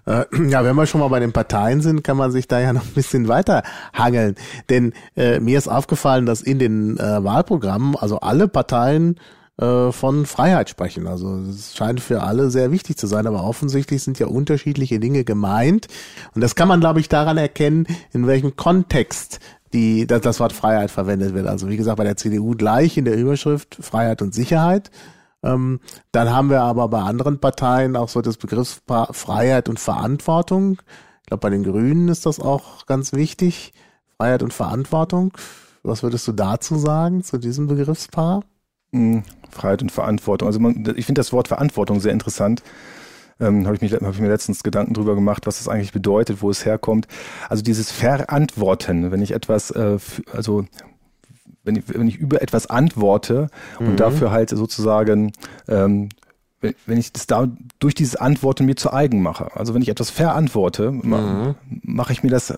Äh, 0.05 0.25
ja, 0.49 0.63
wenn 0.63 0.75
wir 0.75 0.87
schon 0.87 0.99
mal 0.99 1.09
bei 1.09 1.19
den 1.19 1.31
Parteien 1.31 1.81
sind, 1.81 2.03
kann 2.03 2.17
man 2.17 2.31
sich 2.31 2.47
da 2.47 2.59
ja 2.59 2.73
noch 2.73 2.83
ein 2.83 2.93
bisschen 2.93 3.27
weiter 3.27 3.61
hangeln. 3.93 4.35
Denn 4.69 4.93
äh, 5.15 5.39
mir 5.39 5.57
ist 5.57 5.67
aufgefallen, 5.67 6.25
dass 6.25 6.41
in 6.41 6.57
den 6.57 6.97
äh, 6.97 7.23
Wahlprogrammen, 7.23 7.95
also 7.95 8.19
alle 8.19 8.47
Parteien 8.47 9.19
äh, 9.59 9.91
von 9.91 10.25
Freiheit 10.25 10.69
sprechen. 10.69 11.07
Also 11.07 11.35
es 11.49 11.75
scheint 11.75 11.99
für 11.99 12.21
alle 12.21 12.49
sehr 12.49 12.71
wichtig 12.71 12.97
zu 12.97 13.07
sein, 13.07 13.25
aber 13.25 13.43
offensichtlich 13.43 14.03
sind 14.03 14.19
ja 14.19 14.27
unterschiedliche 14.27 14.99
Dinge 14.99 15.23
gemeint. 15.23 15.87
Und 16.35 16.41
das 16.41 16.55
kann 16.55 16.67
man, 16.67 16.79
glaube 16.79 16.99
ich, 16.99 17.09
daran 17.09 17.37
erkennen, 17.37 17.87
in 18.13 18.27
welchem 18.27 18.55
Kontext 18.55 19.39
die, 19.73 20.07
das, 20.07 20.21
das 20.21 20.39
Wort 20.39 20.53
Freiheit 20.53 20.91
verwendet 20.91 21.33
wird. 21.33 21.47
Also 21.47 21.69
wie 21.69 21.77
gesagt, 21.77 21.97
bei 21.97 22.03
der 22.03 22.17
CDU 22.17 22.51
gleich 22.51 22.97
in 22.97 23.05
der 23.05 23.17
Überschrift 23.17 23.77
Freiheit 23.79 24.21
und 24.21 24.33
Sicherheit. 24.33 24.91
Ähm, 25.43 25.79
dann 26.11 26.29
haben 26.31 26.49
wir 26.49 26.61
aber 26.61 26.87
bei 26.87 27.01
anderen 27.01 27.39
Parteien 27.39 27.95
auch 27.95 28.09
so 28.09 28.21
das 28.21 28.37
Begriffspaar 28.37 29.13
Freiheit 29.13 29.69
und 29.69 29.79
Verantwortung. 29.79 30.81
Ich 31.21 31.27
glaube, 31.27 31.41
bei 31.41 31.49
den 31.49 31.63
Grünen 31.63 32.09
ist 32.09 32.25
das 32.25 32.39
auch 32.39 32.85
ganz 32.85 33.13
wichtig. 33.13 33.73
Freiheit 34.17 34.43
und 34.43 34.53
Verantwortung. 34.53 35.33
Was 35.83 36.03
würdest 36.03 36.27
du 36.27 36.31
dazu 36.31 36.77
sagen, 36.77 37.23
zu 37.23 37.37
diesem 37.37 37.67
Begriffspaar? 37.67 38.43
Freiheit 39.49 39.81
und 39.81 39.91
Verantwortung. 39.91 40.47
Also 40.47 40.59
man, 40.59 40.93
ich 40.95 41.05
finde 41.05 41.19
das 41.19 41.33
Wort 41.33 41.47
Verantwortung 41.47 41.99
sehr 41.99 42.13
interessant. 42.13 42.63
Ähm, 43.39 43.65
habe 43.65 43.75
ich, 43.75 43.81
mich, 43.81 43.93
hab 43.93 44.13
ich 44.13 44.19
mir 44.19 44.29
letztens 44.29 44.63
Gedanken 44.63 44.93
drüber 44.93 45.13
gemacht, 45.13 45.45
was 45.45 45.59
das 45.59 45.67
eigentlich 45.67 45.91
bedeutet, 45.91 46.41
wo 46.41 46.49
es 46.49 46.65
herkommt. 46.65 47.07
Also 47.49 47.61
dieses 47.61 47.91
Verantworten, 47.91 49.11
wenn 49.11 49.21
ich 49.21 49.31
etwas, 49.31 49.69
äh, 49.71 49.97
also 50.31 50.65
wenn 51.63 51.75
ich, 51.75 51.83
wenn 51.87 52.07
ich 52.07 52.17
über 52.17 52.41
etwas 52.41 52.67
antworte 52.67 53.49
mhm. 53.79 53.89
und 53.89 53.99
dafür 53.99 54.31
halt 54.31 54.49
sozusagen 54.49 55.33
ähm, 55.67 56.09
wenn 56.59 56.97
ich 56.97 57.13
das 57.13 57.27
da 57.27 57.47
durch 57.79 57.93
dieses 57.93 58.15
Antworten 58.15 58.65
mir 58.65 58.75
zu 58.75 58.91
eigen 58.91 59.21
mache. 59.21 59.55
Also 59.55 59.73
wenn 59.73 59.81
ich 59.81 59.89
etwas 59.89 60.09
verantworte, 60.09 60.91
mhm. 60.91 61.55
mache 61.83 62.13
ich 62.13 62.23
mir 62.23 62.29
das 62.29 62.53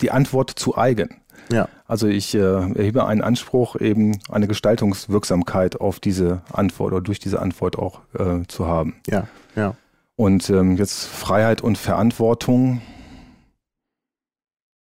die 0.00 0.10
Antwort 0.10 0.50
zu 0.50 0.76
eigen. 0.76 1.08
Ja. 1.52 1.68
Also 1.86 2.06
ich 2.06 2.34
äh, 2.34 2.38
erhebe 2.38 3.06
einen 3.06 3.22
Anspruch, 3.22 3.76
eben 3.76 4.18
eine 4.30 4.46
Gestaltungswirksamkeit 4.46 5.80
auf 5.80 5.98
diese 6.00 6.42
Antwort 6.52 6.92
oder 6.92 7.02
durch 7.02 7.18
diese 7.18 7.40
Antwort 7.40 7.78
auch 7.78 8.00
äh, 8.18 8.46
zu 8.46 8.66
haben. 8.66 8.94
Ja, 9.08 9.26
ja. 9.56 9.74
Und 10.16 10.50
ähm, 10.50 10.76
jetzt 10.76 11.06
Freiheit 11.06 11.62
und 11.62 11.78
Verantwortung. 11.78 12.82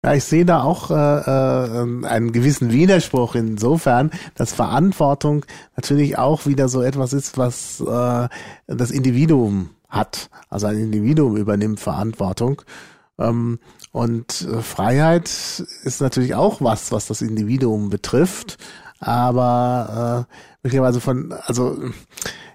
Ja, 0.05 0.13
ich 0.13 0.25
sehe 0.25 0.45
da 0.45 0.63
auch 0.63 0.91
äh, 0.91 0.93
äh, 0.93 2.05
einen 2.05 2.33
gewissen 2.33 2.71
Widerspruch 2.71 3.35
insofern, 3.35 4.11
dass 4.35 4.53
Verantwortung 4.53 5.45
natürlich 5.75 6.17
auch 6.17 6.45
wieder 6.45 6.67
so 6.69 6.81
etwas 6.81 7.13
ist, 7.13 7.37
was 7.37 7.79
äh, 7.81 8.27
das 8.67 8.91
Individuum 8.91 9.69
hat. 9.89 10.29
Also 10.49 10.67
ein 10.67 10.77
Individuum 10.77 11.37
übernimmt 11.37 11.79
Verantwortung. 11.79 12.61
Ähm, 13.17 13.59
und 13.93 14.41
äh, 14.41 14.61
Freiheit 14.63 15.29
ist 15.83 16.01
natürlich 16.01 16.33
auch 16.33 16.61
was, 16.61 16.91
was 16.91 17.05
das 17.05 17.21
Individuum 17.21 17.91
betrifft, 17.91 18.57
aber 18.99 20.27
äh, 20.29 20.35
möglicherweise 20.63 20.99
von, 20.99 21.31
also 21.45 21.77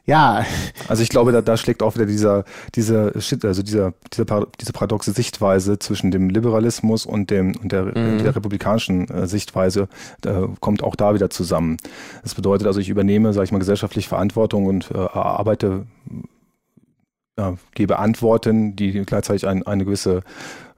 ja. 0.05 0.45
Also 0.89 1.03
ich 1.05 1.11
glaube, 1.11 1.31
da, 1.31 1.41
da 1.41 1.57
schlägt 1.57 1.83
auch 1.83 1.95
wieder 1.95 2.07
dieser, 2.07 2.45
dieser 2.75 3.15
also 3.15 3.63
dieser, 3.63 3.93
dieser 4.13 4.47
diese 4.61 4.73
paradoxe 4.73 5.13
Sichtweise 5.13 5.79
zwischen 5.79 6.11
dem 6.11 6.29
Liberalismus 6.29 7.07
und 7.07 7.31
dem 7.31 7.55
und 7.57 7.71
der, 7.71 7.85
mhm. 7.85 8.19
der 8.19 8.35
republikanischen 8.35 9.09
äh, 9.09 9.29
Sichtweise 9.29 9.89
äh, 10.25 10.49
kommt 10.59 10.83
auch 10.83 10.97
da 10.97 11.15
wieder 11.15 11.31
zusammen. 11.31 11.77
Das 12.23 12.35
bedeutet 12.35 12.67
also, 12.67 12.81
ich 12.81 12.89
übernehme, 12.89 13.33
sage 13.33 13.45
ich 13.45 13.53
mal, 13.53 13.59
gesellschaftlich 13.59 14.09
Verantwortung 14.09 14.67
und 14.67 14.91
äh, 14.91 14.97
arbeite 14.97 15.87
ja, 17.39 17.55
gebe 17.75 18.01
Antworten, 18.01 18.75
die 18.75 18.91
gleichzeitig 19.05 19.47
ein, 19.47 19.65
eine 19.65 19.85
gewisse 19.85 20.17
äh, 20.17 20.23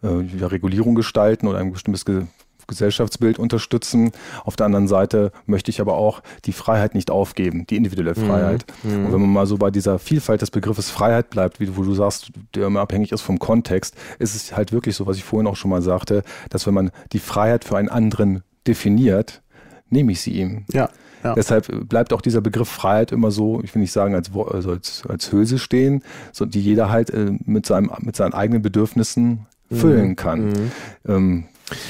ja, 0.03 0.47
Regulierung 0.47 0.95
gestalten 0.95 1.47
oder 1.47 1.59
ein 1.59 1.73
bestimmtes 1.73 2.05
Ge 2.05 2.25
Gesellschaftsbild 2.71 3.39
unterstützen. 3.39 4.13
Auf 4.45 4.57
der 4.57 4.67
anderen 4.67 4.87
Seite 4.89 5.33
möchte 5.45 5.71
ich 5.71 5.81
aber 5.81 5.95
auch 5.95 6.23
die 6.45 6.53
Freiheit 6.53 6.95
nicht 6.95 7.11
aufgeben, 7.11 7.67
die 7.69 7.77
individuelle 7.77 8.19
mhm. 8.19 8.27
Freiheit. 8.27 8.65
Mhm. 8.85 9.07
Und 9.07 9.13
wenn 9.13 9.21
man 9.21 9.33
mal 9.33 9.47
so 9.47 9.59
bei 9.59 9.71
dieser 9.71 9.99
Vielfalt 9.99 10.41
des 10.41 10.53
Begriffes 10.53 10.89
Freiheit 10.89 11.31
bleibt, 11.31 11.61
wie 11.61 11.77
wo 11.77 11.83
du 11.83 11.93
sagst, 11.95 12.31
der 12.55 12.69
immer 12.69 12.81
abhängig 12.81 13.11
ist 13.11 13.23
vom 13.23 13.39
Kontext, 13.39 13.97
ist 14.19 14.37
es 14.37 14.57
halt 14.57 14.73
wirklich 14.73 14.97
so, 14.97 15.07
was 15.07 15.17
ich 15.17 15.25
vorhin 15.25 15.49
auch 15.49 15.57
schon 15.57 15.71
mal 15.71 15.83
sagte, 15.83 16.23
dass 16.49 16.67
wenn 16.67 16.75
man 16.75 16.93
die 17.13 17.19
Freiheit 17.19 17.65
für 17.65 17.77
einen 17.77 17.89
anderen 17.89 18.45
definiert, 18.67 19.43
nehme 19.89 20.13
ich 20.13 20.21
sie 20.21 20.33
ihm. 20.33 20.65
Ja. 20.73 20.89
Ja. 21.23 21.35
Deshalb 21.35 21.89
bleibt 21.89 22.15
auch 22.15 22.23
dieser 22.23 22.41
Begriff 22.41 22.69
Freiheit 22.69 23.13
immer 23.13 23.31
so, 23.31 23.61
ich 23.63 23.75
will 23.75 23.83
nicht 23.83 23.93
sagen 23.93 24.15
als, 24.15 24.31
also 24.35 24.71
als, 24.71 25.03
als 25.07 25.31
Hülse 25.31 25.59
stehen, 25.59 26.03
so, 26.33 26.47
die 26.47 26.63
jeder 26.63 26.89
halt 26.89 27.11
äh, 27.11 27.33
mit, 27.45 27.67
seinem, 27.67 27.91
mit 27.99 28.17
seinen 28.17 28.33
eigenen 28.33 28.63
Bedürfnissen 28.63 29.47
füllen 29.71 30.09
mhm. 30.09 30.17
kann. 30.17 30.47
Mhm. 30.47 30.73
Ähm, 31.07 31.45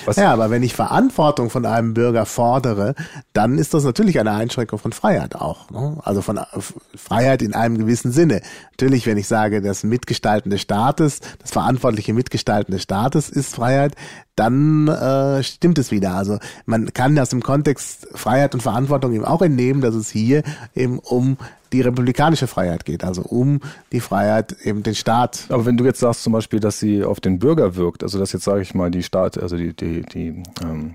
was? 0.04 0.16
Ja, 0.16 0.32
aber 0.32 0.50
wenn 0.50 0.62
ich 0.62 0.74
Verantwortung 0.74 1.50
von 1.50 1.64
einem 1.66 1.94
Bürger 1.94 2.26
fordere, 2.26 2.94
dann 3.32 3.58
ist 3.58 3.74
das 3.74 3.84
natürlich 3.84 4.18
eine 4.20 4.32
Einschränkung 4.32 4.78
von 4.78 4.92
Freiheit 4.92 5.34
auch. 5.34 5.70
Ne? 5.70 5.98
Also 6.02 6.22
von 6.22 6.40
Freiheit 6.94 7.42
in 7.42 7.54
einem 7.54 7.78
gewissen 7.78 8.12
Sinne. 8.12 8.42
Natürlich, 8.72 9.06
wenn 9.06 9.18
ich 9.18 9.28
sage, 9.28 9.62
das 9.62 9.82
Mitgestalten 9.82 10.50
des 10.50 10.60
Staates, 10.60 11.20
das 11.38 11.50
verantwortliche 11.50 12.12
Mitgestalten 12.12 12.72
des 12.72 12.82
Staates 12.82 13.28
ist 13.28 13.54
Freiheit, 13.54 13.94
dann 14.40 14.88
äh, 14.88 15.42
stimmt 15.42 15.78
es 15.78 15.90
wieder. 15.90 16.14
Also 16.14 16.38
man 16.64 16.94
kann 16.94 17.18
aus 17.18 17.28
dem 17.28 17.42
Kontext 17.42 18.08
Freiheit 18.14 18.54
und 18.54 18.62
Verantwortung 18.62 19.12
eben 19.12 19.26
auch 19.26 19.42
entnehmen, 19.42 19.82
dass 19.82 19.94
es 19.94 20.08
hier 20.08 20.42
eben 20.74 20.98
um 20.98 21.36
die 21.74 21.82
republikanische 21.82 22.46
Freiheit 22.46 22.86
geht, 22.86 23.04
also 23.04 23.20
um 23.20 23.60
die 23.92 24.00
Freiheit, 24.00 24.56
eben 24.64 24.82
den 24.82 24.94
Staat. 24.94 25.44
Aber 25.50 25.66
wenn 25.66 25.76
du 25.76 25.84
jetzt 25.84 26.00
sagst 26.00 26.22
zum 26.22 26.32
Beispiel, 26.32 26.58
dass 26.58 26.80
sie 26.80 27.04
auf 27.04 27.20
den 27.20 27.38
Bürger 27.38 27.76
wirkt, 27.76 28.02
also 28.02 28.18
dass 28.18 28.32
jetzt 28.32 28.44
sage 28.44 28.62
ich 28.62 28.74
mal 28.74 28.90
die 28.90 29.02
Staat, 29.02 29.38
also 29.38 29.58
die, 29.58 29.76
die, 29.76 30.00
die, 30.02 30.42
ähm, 30.62 30.94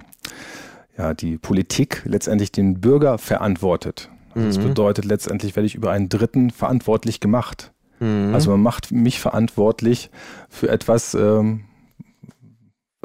ja, 0.97 1.13
die 1.13 1.37
Politik 1.37 2.01
letztendlich 2.05 2.51
den 2.51 2.81
Bürger 2.81 3.19
verantwortet. 3.19 4.09
Also 4.33 4.47
das 4.47 4.57
mhm. 4.57 4.69
bedeutet 4.69 5.05
letztendlich 5.05 5.55
werde 5.55 5.67
ich 5.67 5.75
über 5.75 5.91
einen 5.91 6.09
Dritten 6.09 6.49
verantwortlich 6.49 7.19
gemacht. 7.19 7.71
Mhm. 7.99 8.33
Also 8.33 8.49
man 8.49 8.61
macht 8.61 8.91
mich 8.91 9.19
verantwortlich 9.19 10.09
für 10.49 10.67
etwas, 10.69 11.13
ähm, 11.13 11.65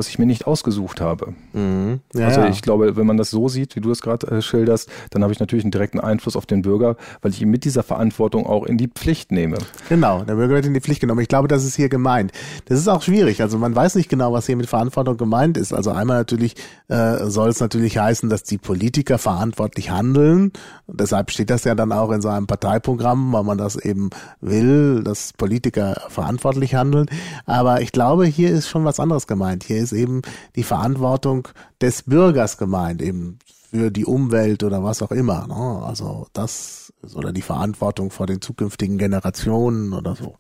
was 0.01 0.09
ich 0.09 0.19
mir 0.19 0.25
nicht 0.25 0.47
ausgesucht 0.47 1.03
habe. 1.03 1.35
Mhm. 1.53 2.01
Ja, 2.15 2.29
also 2.29 2.43
ich 2.45 2.63
glaube, 2.63 2.97
wenn 2.97 3.07
man 3.07 3.19
das 3.19 3.29
so 3.29 3.49
sieht, 3.49 3.77
wie 3.77 3.83
du 3.83 3.91
es 3.91 4.01
gerade 4.01 4.27
äh, 4.29 4.41
schilderst, 4.41 4.89
dann 5.11 5.23
habe 5.23 5.31
ich 5.31 5.41
natürlich 5.41 5.63
einen 5.63 5.73
direkten 5.73 6.01
Einfluss 6.01 6.37
auf 6.37 6.47
den 6.47 6.63
Bürger, 6.63 6.97
weil 7.21 7.33
ich 7.33 7.43
ihn 7.43 7.51
mit 7.51 7.67
dieser 7.67 7.83
Verantwortung 7.83 8.47
auch 8.47 8.65
in 8.65 8.79
die 8.79 8.89
Pflicht 8.89 9.31
nehme. 9.31 9.59
Genau, 9.91 10.23
der 10.25 10.37
Bürger 10.37 10.55
wird 10.55 10.65
in 10.65 10.73
die 10.73 10.81
Pflicht 10.81 11.03
genommen. 11.03 11.21
Ich 11.21 11.29
glaube, 11.29 11.49
das 11.49 11.67
ist 11.67 11.77
hier 11.77 11.91
gemeint. 11.91 12.33
Das 12.65 12.79
ist 12.79 12.89
auch 12.89 13.03
schwierig. 13.03 13.43
Also 13.43 13.59
man 13.59 13.77
weiß 13.77 13.95
nicht 13.95 14.09
genau, 14.09 14.33
was 14.33 14.47
hier 14.47 14.57
mit 14.57 14.69
Verantwortung 14.69 15.19
gemeint 15.19 15.59
ist. 15.59 15.75
Also 15.75 15.91
einmal 15.91 16.17
natürlich 16.17 16.55
äh, 16.89 17.27
soll 17.27 17.51
es 17.51 17.61
natürlich 17.61 17.99
heißen, 17.99 18.31
dass 18.31 18.43
die 18.43 18.57
Politiker 18.57 19.19
verantwortlich 19.19 19.91
handeln. 19.91 20.53
Und 20.87 21.01
deshalb 21.01 21.31
steht 21.31 21.51
das 21.51 21.65
ja 21.65 21.75
dann 21.75 21.93
auch 21.93 22.11
in 22.11 22.23
so 22.23 22.29
einem 22.29 22.47
Parteiprogramm, 22.47 23.35
weil 23.35 23.45
man 23.45 23.59
das 23.59 23.77
eben 23.77 24.09
will, 24.41 25.03
dass 25.05 25.35
Politiker 25.35 26.01
verantwortlich 26.09 26.75
handeln. 26.75 27.05
Aber 27.45 27.83
ich 27.83 27.93
glaube, 27.93 28.25
hier 28.25 28.51
ist 28.51 28.69
schon 28.69 28.87
was 28.87 28.99
anderes 28.99 29.27
gemeint. 29.27 29.65
Hier 29.65 29.77
ist 29.77 29.90
ist 29.93 29.99
eben 29.99 30.23
die 30.57 30.63
Verantwortung 30.63 31.49
des 31.81 32.03
Bürgers 32.03 32.59
gemeint, 32.59 33.03
eben 33.03 33.39
für 33.71 33.91
die 33.91 34.05
Umwelt 34.05 34.65
oder 34.65 34.83
was 34.83 35.03
auch 35.03 35.13
immer. 35.13 35.47
Ne? 35.47 35.87
Also 35.87 36.27
das 36.33 36.93
oder 37.15 37.33
die 37.33 37.43
Verantwortung 37.43 38.11
vor 38.11 38.27
den 38.27 38.41
zukünftigen 38.41 38.99
Generationen 38.99 39.93
oder 39.93 40.17
so. 40.17 40.37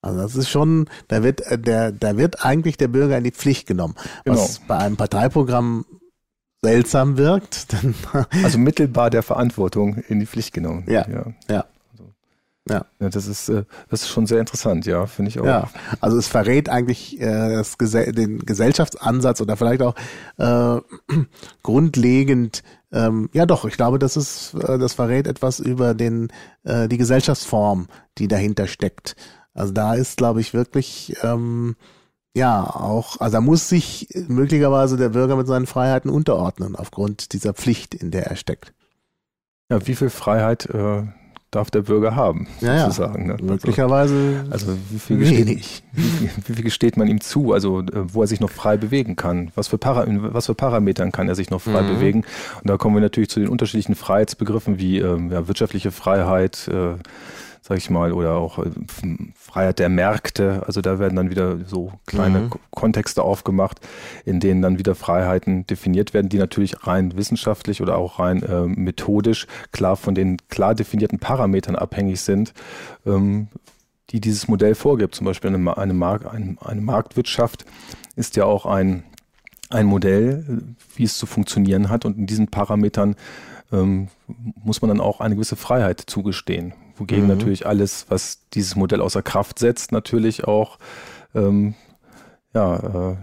Also 0.00 0.18
das 0.18 0.34
ist 0.34 0.48
schon, 0.48 0.86
da 1.08 1.22
wird 1.22 1.42
der, 1.50 1.92
da 1.92 2.16
wird 2.16 2.44
eigentlich 2.44 2.76
der 2.76 2.88
Bürger 2.88 3.16
in 3.18 3.24
die 3.24 3.30
Pflicht 3.30 3.68
genommen. 3.68 3.94
Genau. 4.24 4.38
Was 4.38 4.60
bei 4.60 4.78
einem 4.78 4.96
Parteiprogramm 4.96 5.84
seltsam 6.62 7.16
wirkt. 7.18 7.68
also 8.42 8.58
mittelbar 8.58 9.10
der 9.10 9.22
Verantwortung 9.22 9.96
in 10.08 10.18
die 10.18 10.26
Pflicht 10.26 10.52
genommen. 10.52 10.84
Ja, 10.88 11.06
ja. 11.08 11.26
ja. 11.48 11.64
Ja. 12.68 12.86
ja. 13.00 13.08
das 13.08 13.26
ist 13.26 13.48
äh, 13.48 13.64
das 13.88 14.02
ist 14.02 14.08
schon 14.10 14.26
sehr 14.26 14.38
interessant, 14.38 14.86
ja, 14.86 15.06
finde 15.06 15.30
ich 15.30 15.40
auch. 15.40 15.44
Ja, 15.44 15.70
also 16.00 16.16
es 16.16 16.28
verrät 16.28 16.68
eigentlich 16.68 17.20
äh, 17.20 17.54
das 17.54 17.76
Gesell 17.76 18.12
den 18.12 18.38
Gesellschaftsansatz 18.40 19.40
oder 19.40 19.56
vielleicht 19.56 19.82
auch 19.82 19.94
äh, 20.38 20.80
grundlegend. 21.62 22.62
Ähm, 22.92 23.30
ja, 23.32 23.46
doch, 23.46 23.64
ich 23.64 23.76
glaube, 23.76 23.98
das 23.98 24.16
ist 24.16 24.54
äh, 24.54 24.78
das 24.78 24.94
verrät 24.94 25.26
etwas 25.26 25.58
über 25.58 25.94
den 25.94 26.28
äh, 26.62 26.88
die 26.88 26.98
Gesellschaftsform, 26.98 27.88
die 28.18 28.28
dahinter 28.28 28.68
steckt. 28.68 29.16
Also 29.54 29.72
da 29.72 29.94
ist, 29.94 30.16
glaube 30.16 30.40
ich, 30.40 30.54
wirklich 30.54 31.16
ähm, 31.22 31.76
ja 32.34 32.62
auch, 32.62 33.20
also 33.20 33.32
da 33.32 33.40
muss 33.40 33.68
sich 33.68 34.08
möglicherweise 34.28 34.96
der 34.96 35.10
Bürger 35.10 35.36
mit 35.36 35.46
seinen 35.46 35.66
Freiheiten 35.66 36.10
unterordnen 36.10 36.76
aufgrund 36.76 37.32
dieser 37.32 37.54
Pflicht, 37.54 37.94
in 37.94 38.10
der 38.10 38.28
er 38.28 38.36
steckt. 38.36 38.72
Ja, 39.70 39.86
wie 39.86 39.94
viel 39.94 40.10
Freiheit 40.10 40.66
äh, 40.66 41.04
darf 41.52 41.70
der 41.70 41.82
Bürger 41.82 42.16
haben, 42.16 42.48
ja, 42.60 42.80
sozusagen. 42.80 43.26
Ne? 43.26 43.36
Möglicherweise 43.40 44.44
also, 44.50 44.70
also 44.70 44.78
wie 44.90 44.98
viel 44.98 45.20
wenig. 45.20 45.82
Wie, 45.92 46.30
wie, 46.46 46.54
viel 46.54 46.64
gesteht 46.64 46.96
man 46.96 47.06
ihm 47.08 47.20
zu, 47.20 47.52
also 47.52 47.80
äh, 47.80 47.84
wo 47.92 48.22
er 48.22 48.26
sich 48.26 48.40
noch 48.40 48.50
frei 48.50 48.78
bewegen 48.78 49.16
kann? 49.16 49.52
Was 49.54 49.68
für, 49.68 49.76
Para, 49.76 50.06
was 50.08 50.46
für 50.46 50.54
Parametern 50.54 51.12
kann 51.12 51.28
er 51.28 51.34
sich 51.34 51.50
noch 51.50 51.60
frei 51.60 51.82
mhm. 51.82 51.88
bewegen? 51.88 52.24
Und 52.62 52.70
da 52.70 52.78
kommen 52.78 52.96
wir 52.96 53.02
natürlich 53.02 53.28
zu 53.28 53.38
den 53.38 53.50
unterschiedlichen 53.50 53.94
Freiheitsbegriffen 53.94 54.78
wie 54.78 54.98
ähm, 54.98 55.30
ja, 55.30 55.46
wirtschaftliche 55.46 55.90
Freiheit, 55.90 56.68
äh, 56.68 56.94
sag 57.62 57.78
ich 57.78 57.90
mal, 57.90 58.12
oder 58.12 58.34
auch 58.34 58.58
äh, 58.58 58.70
Freiheit 59.36 59.78
der 59.78 59.88
Märkte. 59.88 60.64
Also 60.66 60.80
da 60.80 60.98
werden 60.98 61.14
dann 61.14 61.30
wieder 61.30 61.64
so 61.64 61.92
kleine 62.06 62.40
mhm. 62.40 62.50
Kontexte 62.72 63.22
aufgemacht, 63.22 63.80
in 64.24 64.40
denen 64.40 64.62
dann 64.62 64.78
wieder 64.78 64.96
Freiheiten 64.96 65.64
definiert 65.66 66.12
werden, 66.12 66.28
die 66.28 66.38
natürlich 66.38 66.86
rein 66.86 67.16
wissenschaftlich 67.16 67.80
oder 67.80 67.96
auch 67.96 68.18
rein 68.18 68.42
äh, 68.42 68.66
methodisch 68.66 69.46
klar 69.70 69.96
von 69.96 70.16
den 70.16 70.38
klar 70.48 70.74
definierten 70.74 71.20
Parametern 71.20 71.76
abhängig 71.76 72.20
sind. 72.20 72.52
Ähm, 73.06 73.48
die 74.10 74.20
dieses 74.20 74.48
Modell 74.48 74.74
vorgibt. 74.74 75.14
Zum 75.14 75.24
Beispiel 75.24 75.54
eine, 75.54 75.76
eine, 75.78 75.94
Mark, 75.94 76.26
eine, 76.26 76.56
eine 76.60 76.80
Marktwirtschaft 76.80 77.64
ist 78.16 78.36
ja 78.36 78.44
auch 78.44 78.66
ein, 78.66 79.04
ein 79.70 79.86
Modell, 79.86 80.62
wie 80.96 81.04
es 81.04 81.16
zu 81.16 81.26
funktionieren 81.26 81.88
hat. 81.88 82.04
Und 82.04 82.18
in 82.18 82.26
diesen 82.26 82.48
Parametern 82.48 83.16
ähm, 83.72 84.08
muss 84.62 84.82
man 84.82 84.88
dann 84.88 85.00
auch 85.00 85.20
eine 85.20 85.36
gewisse 85.36 85.56
Freiheit 85.56 86.02
zugestehen. 86.06 86.74
Wogegen 86.96 87.24
mhm. 87.24 87.28
natürlich 87.28 87.66
alles, 87.66 88.06
was 88.08 88.48
dieses 88.54 88.76
Modell 88.76 89.00
außer 89.00 89.22
Kraft 89.22 89.58
setzt, 89.58 89.92
natürlich 89.92 90.44
auch 90.44 90.78
ähm, 91.34 91.74
ja, 92.54 93.12
äh, 93.12 93.16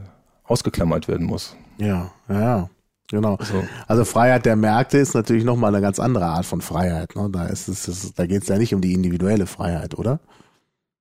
ausgeklammert 0.43 1.07
werden 1.07 1.27
muss. 1.27 1.55
Ja, 1.77 2.11
ja, 2.27 2.69
Genau. 3.09 3.37
So. 3.41 3.63
Also 3.87 4.05
Freiheit 4.05 4.45
der 4.45 4.55
Märkte 4.55 4.99
ist 4.99 5.15
natürlich 5.15 5.43
nochmal 5.43 5.73
eine 5.73 5.81
ganz 5.81 5.99
andere 5.99 6.25
Art 6.25 6.45
von 6.45 6.61
Freiheit. 6.61 7.15
Ne? 7.15 7.29
Da 7.31 7.47
ist 7.47 7.67
es, 7.67 8.13
da 8.13 8.27
geht 8.27 8.43
es 8.43 8.49
ja 8.49 8.57
nicht 8.57 8.73
um 8.73 8.81
die 8.81 8.93
individuelle 8.93 9.47
Freiheit, 9.47 9.97
oder? 9.97 10.19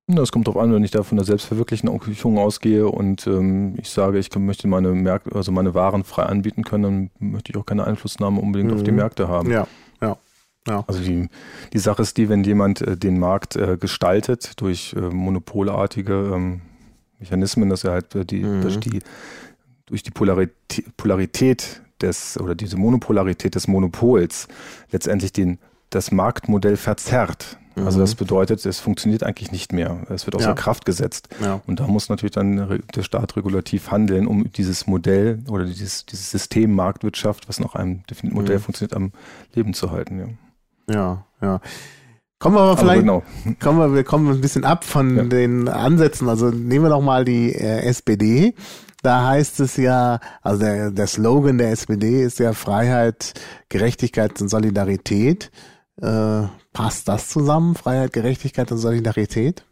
Das 0.06 0.32
kommt 0.32 0.48
darauf 0.48 0.62
an, 0.62 0.72
wenn 0.72 0.84
ich 0.84 0.90
da 0.90 1.02
von 1.02 1.18
der 1.18 1.26
Selbstverwirklichung 1.26 2.38
ausgehe 2.38 2.88
und 2.88 3.26
ähm, 3.26 3.74
ich 3.76 3.90
sage, 3.90 4.18
ich 4.18 4.34
möchte 4.38 4.66
meine 4.66 4.88
Märkte, 4.92 5.34
also 5.34 5.52
meine 5.52 5.74
Waren 5.74 6.02
frei 6.02 6.22
anbieten 6.22 6.64
können, 6.64 6.82
dann 6.82 7.10
möchte 7.18 7.52
ich 7.52 7.58
auch 7.58 7.66
keine 7.66 7.84
Einflussnahme 7.84 8.40
unbedingt 8.40 8.70
mhm. 8.70 8.78
auf 8.78 8.82
die 8.82 8.90
mhm. 8.90 8.96
Märkte 8.96 9.28
haben. 9.28 9.50
Ja, 9.50 9.66
ja. 10.68 10.84
Also 10.86 11.00
die, 11.00 11.28
die 11.72 11.78
Sache 11.78 12.02
ist 12.02 12.16
die, 12.16 12.28
wenn 12.28 12.44
jemand 12.44 12.82
äh, 12.82 12.96
den 12.96 13.18
Markt 13.18 13.56
äh, 13.56 13.76
gestaltet 13.78 14.60
durch 14.60 14.94
äh, 14.96 15.00
monopolartige 15.00 16.32
ähm, 16.34 16.60
Mechanismen, 17.18 17.68
dass 17.68 17.84
er 17.84 17.92
halt 17.92 18.14
äh, 18.14 18.24
die, 18.24 18.44
mhm. 18.44 18.62
durch 18.62 18.78
die, 18.78 19.00
durch 19.86 20.02
die 20.02 20.10
Polarität, 20.10 20.96
Polarität 20.96 21.82
des 22.00 22.38
oder 22.38 22.54
diese 22.54 22.76
Monopolarität 22.76 23.54
des 23.54 23.66
Monopols 23.66 24.48
letztendlich 24.92 25.32
den, 25.32 25.58
das 25.90 26.12
Marktmodell 26.12 26.76
verzerrt. 26.76 27.58
Also 27.84 28.00
das 28.00 28.14
mhm. 28.14 28.18
bedeutet, 28.18 28.64
es 28.66 28.80
funktioniert 28.80 29.22
eigentlich 29.22 29.52
nicht 29.52 29.72
mehr. 29.72 29.98
Es 30.08 30.26
wird 30.26 30.34
außer 30.36 30.48
ja. 30.48 30.54
Kraft 30.54 30.84
gesetzt. 30.84 31.28
Ja. 31.40 31.60
Und 31.66 31.80
da 31.80 31.86
muss 31.86 32.08
natürlich 32.08 32.32
dann 32.32 32.82
der 32.94 33.02
Staat 33.02 33.36
regulativ 33.36 33.90
handeln, 33.90 34.26
um 34.26 34.50
dieses 34.52 34.86
Modell 34.86 35.40
oder 35.48 35.64
dieses, 35.64 36.06
dieses 36.06 36.30
System 36.30 36.74
Marktwirtschaft, 36.74 37.48
was 37.48 37.60
nach 37.60 37.74
einem 37.74 38.02
definierten 38.06 38.40
Modell 38.40 38.56
mhm. 38.56 38.62
funktioniert, 38.62 38.94
am 38.94 39.12
Leben 39.54 39.74
zu 39.74 39.90
halten. 39.90 40.18
Ja. 40.18 40.26
Ja, 40.88 41.24
ja. 41.40 41.60
Kommen 42.38 42.54
wir 42.54 42.60
aber 42.60 42.76
vielleicht, 42.76 43.00
genau. 43.00 43.22
kommen 43.58 43.78
wir, 43.78 43.94
wir 43.94 44.04
kommen 44.04 44.30
ein 44.30 44.40
bisschen 44.40 44.64
ab 44.64 44.84
von 44.84 45.16
ja. 45.16 45.24
den 45.24 45.68
Ansätzen. 45.68 46.28
Also 46.28 46.50
nehmen 46.50 46.84
wir 46.84 46.90
doch 46.90 47.00
mal 47.00 47.24
die 47.24 47.52
äh, 47.52 47.80
SPD. 47.80 48.54
Da 49.02 49.26
heißt 49.26 49.60
es 49.60 49.76
ja, 49.76 50.20
also 50.42 50.60
der, 50.60 50.90
der 50.90 51.06
Slogan 51.06 51.58
der 51.58 51.70
SPD 51.70 52.22
ist 52.22 52.38
ja 52.38 52.52
Freiheit, 52.52 53.34
Gerechtigkeit 53.68 54.40
und 54.40 54.48
Solidarität. 54.48 55.50
Äh, 56.00 56.42
passt 56.72 57.08
das 57.08 57.28
zusammen? 57.28 57.74
Freiheit, 57.74 58.12
Gerechtigkeit 58.12 58.70
und 58.70 58.78
Solidarität? 58.78 59.64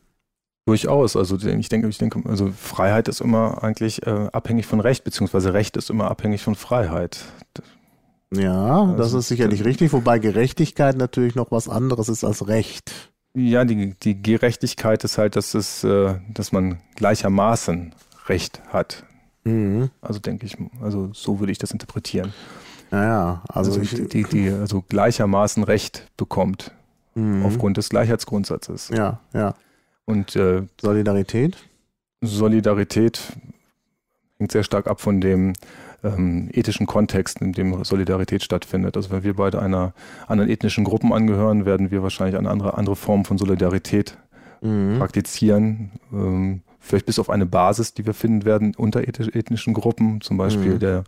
Durchaus. 0.66 1.16
Also 1.16 1.36
ich 1.36 1.68
denke, 1.68 1.86
ich 1.86 1.98
denke, 1.98 2.28
also 2.28 2.50
Freiheit 2.50 3.06
ist 3.06 3.20
immer 3.20 3.62
eigentlich 3.62 4.04
äh, 4.04 4.28
abhängig 4.32 4.66
von 4.66 4.80
Recht, 4.80 5.04
beziehungsweise 5.04 5.54
Recht 5.54 5.76
ist 5.76 5.90
immer 5.90 6.10
abhängig 6.10 6.42
von 6.42 6.56
Freiheit. 6.56 7.20
Ja, 8.32 8.86
das 8.96 9.06
also, 9.06 9.18
ist 9.18 9.28
sicherlich 9.28 9.64
richtig, 9.64 9.92
wobei 9.92 10.18
Gerechtigkeit 10.18 10.96
natürlich 10.96 11.34
noch 11.34 11.50
was 11.50 11.68
anderes 11.68 12.08
ist 12.08 12.24
als 12.24 12.48
Recht. 12.48 13.12
Ja, 13.34 13.64
die, 13.64 13.94
die 13.94 14.20
Gerechtigkeit 14.20 15.04
ist 15.04 15.18
halt, 15.18 15.36
dass 15.36 15.54
es, 15.54 15.84
äh, 15.84 16.14
dass 16.32 16.52
man 16.52 16.78
gleichermaßen 16.96 17.94
Recht 18.26 18.62
hat. 18.68 19.04
Mhm. 19.44 19.90
Also 20.00 20.18
denke 20.18 20.46
ich, 20.46 20.56
also 20.82 21.10
so 21.12 21.38
würde 21.38 21.52
ich 21.52 21.58
das 21.58 21.70
interpretieren. 21.70 22.32
Naja, 22.90 23.42
also, 23.48 23.72
also 23.72 23.82
ich, 23.82 24.08
die, 24.08 24.24
die 24.24 24.48
also 24.48 24.82
gleichermaßen 24.88 25.62
Recht 25.64 26.10
bekommt 26.16 26.72
mhm. 27.14 27.44
aufgrund 27.44 27.76
des 27.76 27.88
Gleichheitsgrundsatzes. 27.90 28.88
Ja, 28.88 29.20
ja. 29.32 29.54
Und 30.04 30.36
äh, 30.36 30.62
Solidarität? 30.80 31.56
Solidarität 32.22 33.20
hängt 34.38 34.52
sehr 34.52 34.62
stark 34.62 34.86
ab 34.86 35.00
von 35.00 35.20
dem 35.20 35.52
ähm, 36.06 36.48
ethischen 36.52 36.86
Kontext, 36.86 37.40
in 37.40 37.52
dem 37.52 37.84
Solidarität 37.84 38.42
stattfindet. 38.42 38.96
Also 38.96 39.10
wenn 39.10 39.24
wir 39.24 39.34
beide 39.34 39.60
einer 39.60 39.92
anderen 40.26 40.50
ethnischen 40.50 40.84
Gruppen 40.84 41.12
angehören, 41.12 41.64
werden 41.64 41.90
wir 41.90 42.02
wahrscheinlich 42.02 42.36
eine 42.38 42.50
andere, 42.50 42.76
andere 42.76 42.96
Form 42.96 43.24
von 43.24 43.38
Solidarität 43.38 44.16
mhm. 44.60 44.98
praktizieren. 44.98 45.92
Ähm, 46.12 46.62
vielleicht 46.80 47.06
bis 47.06 47.18
auf 47.18 47.30
eine 47.30 47.46
Basis, 47.46 47.94
die 47.94 48.06
wir 48.06 48.14
finden 48.14 48.44
werden 48.44 48.74
unter 48.76 49.00
ethnischen 49.06 49.74
Gruppen. 49.74 50.20
Zum 50.20 50.36
Beispiel 50.36 50.74
mhm. 50.74 50.78
der, 50.78 51.04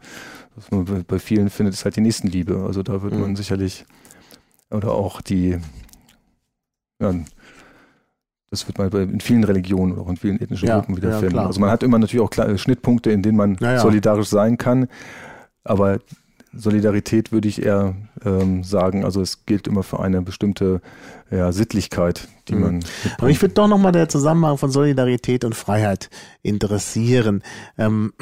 was 0.56 0.70
man 0.70 1.04
bei 1.06 1.18
vielen 1.18 1.50
findet, 1.50 1.74
ist 1.74 1.84
halt 1.84 1.96
die 1.96 2.00
Nächstenliebe. 2.00 2.64
Also 2.66 2.82
da 2.82 3.02
wird 3.02 3.14
mhm. 3.14 3.20
man 3.20 3.36
sicherlich 3.36 3.84
oder 4.70 4.92
auch 4.92 5.20
die 5.20 5.58
ja, 7.00 7.14
das 8.50 8.66
wird 8.66 8.78
man 8.78 8.90
in 9.10 9.20
vielen 9.20 9.44
Religionen 9.44 9.92
oder 9.92 10.02
auch 10.02 10.08
in 10.08 10.16
vielen 10.16 10.40
ethnischen 10.40 10.68
ja, 10.68 10.78
Gruppen 10.78 10.96
wiederfinden. 10.96 11.36
Ja, 11.36 11.46
also 11.46 11.60
man 11.60 11.70
hat 11.70 11.82
immer 11.82 11.98
natürlich 11.98 12.24
auch 12.24 12.30
kleine 12.30 12.56
Schnittpunkte, 12.58 13.10
in 13.10 13.22
denen 13.22 13.36
man 13.36 13.56
ja, 13.60 13.78
solidarisch 13.78 14.28
sein 14.28 14.56
kann. 14.56 14.88
Aber 15.64 15.98
Solidarität 16.54 17.30
würde 17.30 17.48
ich 17.48 17.62
eher 17.62 17.94
ähm, 18.24 18.64
sagen, 18.64 19.04
also 19.04 19.20
es 19.20 19.44
gilt 19.44 19.66
immer 19.66 19.82
für 19.82 20.00
eine 20.00 20.22
bestimmte 20.22 20.80
ja, 21.30 21.52
Sittlichkeit, 21.52 22.26
die 22.48 22.54
mhm. 22.54 22.60
man. 22.60 22.74
Mitbringt. 22.76 23.16
Aber 23.18 23.28
ich 23.28 23.42
würde 23.42 23.54
doch 23.54 23.68
nochmal 23.68 23.92
der 23.92 24.08
Zusammenhang 24.08 24.56
von 24.56 24.70
Solidarität 24.70 25.44
und 25.44 25.54
Freiheit 25.54 26.08
interessieren. 26.42 27.42
Ähm, 27.76 28.12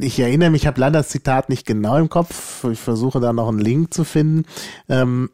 ich 0.00 0.18
erinnere 0.18 0.50
mich, 0.50 0.62
ich 0.62 0.66
habe 0.66 0.80
leider 0.80 0.98
das 0.98 1.08
Zitat 1.08 1.48
nicht 1.48 1.66
genau 1.66 1.96
im 1.96 2.08
Kopf. 2.08 2.64
Ich 2.64 2.80
versuche 2.80 3.20
da 3.20 3.32
noch 3.32 3.48
einen 3.48 3.58
Link 3.58 3.94
zu 3.94 4.04
finden. 4.04 4.44
Ähm, 4.88 5.30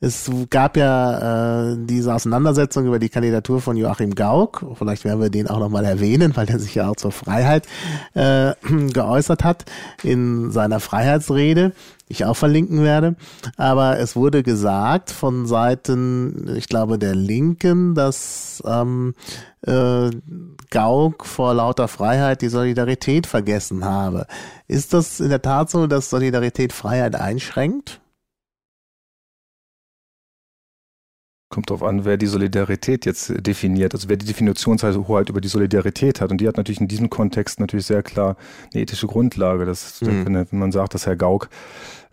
es 0.00 0.30
gab 0.50 0.76
ja 0.76 1.72
äh, 1.72 1.76
diese 1.78 2.14
Auseinandersetzung 2.14 2.86
über 2.86 2.98
die 2.98 3.08
Kandidatur 3.08 3.60
von 3.60 3.76
Joachim 3.76 4.14
Gauck. 4.14 4.64
Vielleicht 4.74 5.04
werden 5.04 5.20
wir 5.20 5.30
den 5.30 5.48
auch 5.48 5.58
nochmal 5.58 5.84
erwähnen, 5.84 6.36
weil 6.36 6.48
er 6.48 6.58
sich 6.58 6.74
ja 6.74 6.88
auch 6.88 6.96
zur 6.96 7.12
Freiheit 7.12 7.66
äh, 8.14 8.52
geäußert 8.92 9.44
hat 9.44 9.64
in 10.02 10.50
seiner 10.50 10.80
Freiheitsrede 10.80 11.72
ich 12.08 12.24
auch 12.24 12.36
verlinken 12.36 12.82
werde. 12.82 13.16
Aber 13.56 13.98
es 13.98 14.16
wurde 14.16 14.42
gesagt 14.42 15.10
von 15.10 15.46
Seiten, 15.46 16.54
ich 16.56 16.68
glaube, 16.68 16.98
der 16.98 17.14
Linken, 17.14 17.94
dass 17.94 18.62
ähm, 18.66 19.14
äh, 19.62 20.10
Gauck 20.70 21.24
vor 21.26 21.54
lauter 21.54 21.88
Freiheit 21.88 22.42
die 22.42 22.48
Solidarität 22.48 23.26
vergessen 23.26 23.84
habe. 23.84 24.26
Ist 24.66 24.92
das 24.92 25.20
in 25.20 25.30
der 25.30 25.42
Tat 25.42 25.70
so, 25.70 25.86
dass 25.86 26.10
Solidarität 26.10 26.72
Freiheit 26.72 27.14
einschränkt? 27.14 28.00
Kommt 31.48 31.70
darauf 31.70 31.82
an, 31.82 32.04
wer 32.04 32.18
die 32.18 32.26
Solidarität 32.26 33.06
jetzt 33.06 33.32
definiert, 33.46 33.94
also 33.94 34.10
wer 34.10 34.16
die 34.16 34.26
Definitionshoheit 34.26 35.30
über 35.30 35.40
die 35.40 35.48
Solidarität 35.48 36.20
hat. 36.20 36.30
Und 36.30 36.40
die 36.40 36.46
hat 36.46 36.58
natürlich 36.58 36.80
in 36.80 36.88
diesem 36.88 37.08
Kontext 37.08 37.58
natürlich 37.58 37.86
sehr 37.86 38.02
klar 38.02 38.36
eine 38.72 38.82
ethische 38.82 39.06
Grundlage. 39.06 39.64
Das, 39.64 40.00
mhm. 40.02 40.26
wenn, 40.26 40.34
wenn 40.34 40.58
man 40.58 40.72
sagt, 40.72 40.92
dass 40.92 41.06
Herr 41.06 41.16
Gauck 41.16 41.48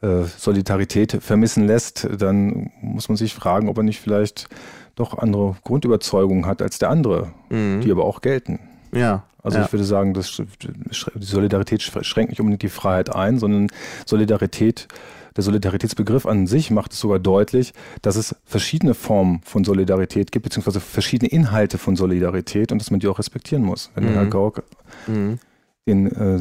äh, 0.01 0.23
Solidarität 0.37 1.17
vermissen 1.21 1.67
lässt, 1.67 2.07
dann 2.17 2.71
muss 2.81 3.09
man 3.09 3.17
sich 3.17 3.33
fragen, 3.33 3.67
ob 3.67 3.77
er 3.77 3.83
nicht 3.83 3.99
vielleicht 3.99 4.47
doch 4.95 5.17
andere 5.17 5.57
Grundüberzeugungen 5.63 6.45
hat 6.45 6.61
als 6.61 6.79
der 6.79 6.89
andere, 6.89 7.33
mhm. 7.49 7.81
die 7.81 7.91
aber 7.91 8.05
auch 8.05 8.21
gelten. 8.21 8.59
Ja. 8.93 9.23
Also 9.43 9.59
ja. 9.59 9.65
ich 9.65 9.73
würde 9.73 9.83
sagen, 9.83 10.13
dass 10.13 10.41
die 10.61 11.25
Solidarität 11.25 11.83
schränkt 11.83 12.31
nicht 12.31 12.39
unbedingt 12.39 12.63
die 12.63 12.69
Freiheit 12.69 13.13
ein, 13.13 13.37
sondern 13.37 13.67
Solidarität 14.05 14.87
der 15.35 15.43
Solidaritätsbegriff 15.43 16.25
an 16.25 16.47
sich 16.47 16.71
macht 16.71 16.93
es 16.93 16.99
sogar 16.99 17.19
deutlich, 17.19 17.73
dass 18.01 18.15
es 18.15 18.35
verschiedene 18.45 18.93
Formen 18.93 19.41
von 19.43 19.63
Solidarität 19.63 20.31
gibt, 20.31 20.43
beziehungsweise 20.43 20.79
verschiedene 20.79 21.29
Inhalte 21.29 21.77
von 21.77 21.95
Solidarität 21.95 22.71
und 22.71 22.79
dass 22.79 22.91
man 22.91 22.99
die 22.99 23.07
auch 23.07 23.19
respektieren 23.19 23.63
muss. 23.63 23.91
Wenn 23.95 24.05
mhm. 24.05 24.13
Herr 24.13 24.25
Gauck 24.27 24.63
mhm. 25.07 25.39
den, 25.85 26.11
äh, 26.11 26.39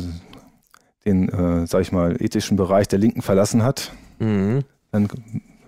den 1.04 1.28
äh, 1.28 1.66
sag 1.66 1.80
ich 1.80 1.92
mal, 1.92 2.16
ethischen 2.20 2.57
Bereich 2.57 2.87
der 2.87 3.00
Linken 3.00 3.22
verlassen 3.22 3.64
hat, 3.64 3.92
mhm. 4.20 4.62
dann 4.92 5.09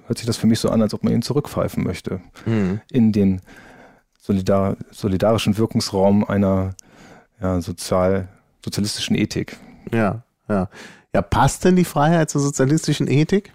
hört 0.07 0.19
sich 0.19 0.27
das 0.27 0.37
für 0.37 0.47
mich 0.47 0.61
so 0.61 0.71
an, 0.71 0.81
als 0.81 0.95
ob 0.95 1.03
man 1.03 1.13
ihn 1.13 1.23
zurückpfeifen 1.23 1.83
möchte 1.83 2.21
mhm. 2.45 2.81
in 2.93 3.11
den 3.11 3.41
solidar 4.21 4.77
solidarischen 4.91 5.59
Wirkungsraum 5.59 6.25
einer 6.25 6.75
ja, 7.41 7.61
sozial 7.61 8.29
sozialistischen 8.65 9.17
Ethik. 9.17 9.57
Ja, 9.93 10.23
ja. 10.49 10.69
Ja, 11.15 11.23
passt 11.23 11.65
denn 11.65 11.77
die 11.77 11.85
Freiheit 11.85 12.31
zur 12.31 12.41
sozialistischen 12.41 13.09
Ethik? 13.09 13.53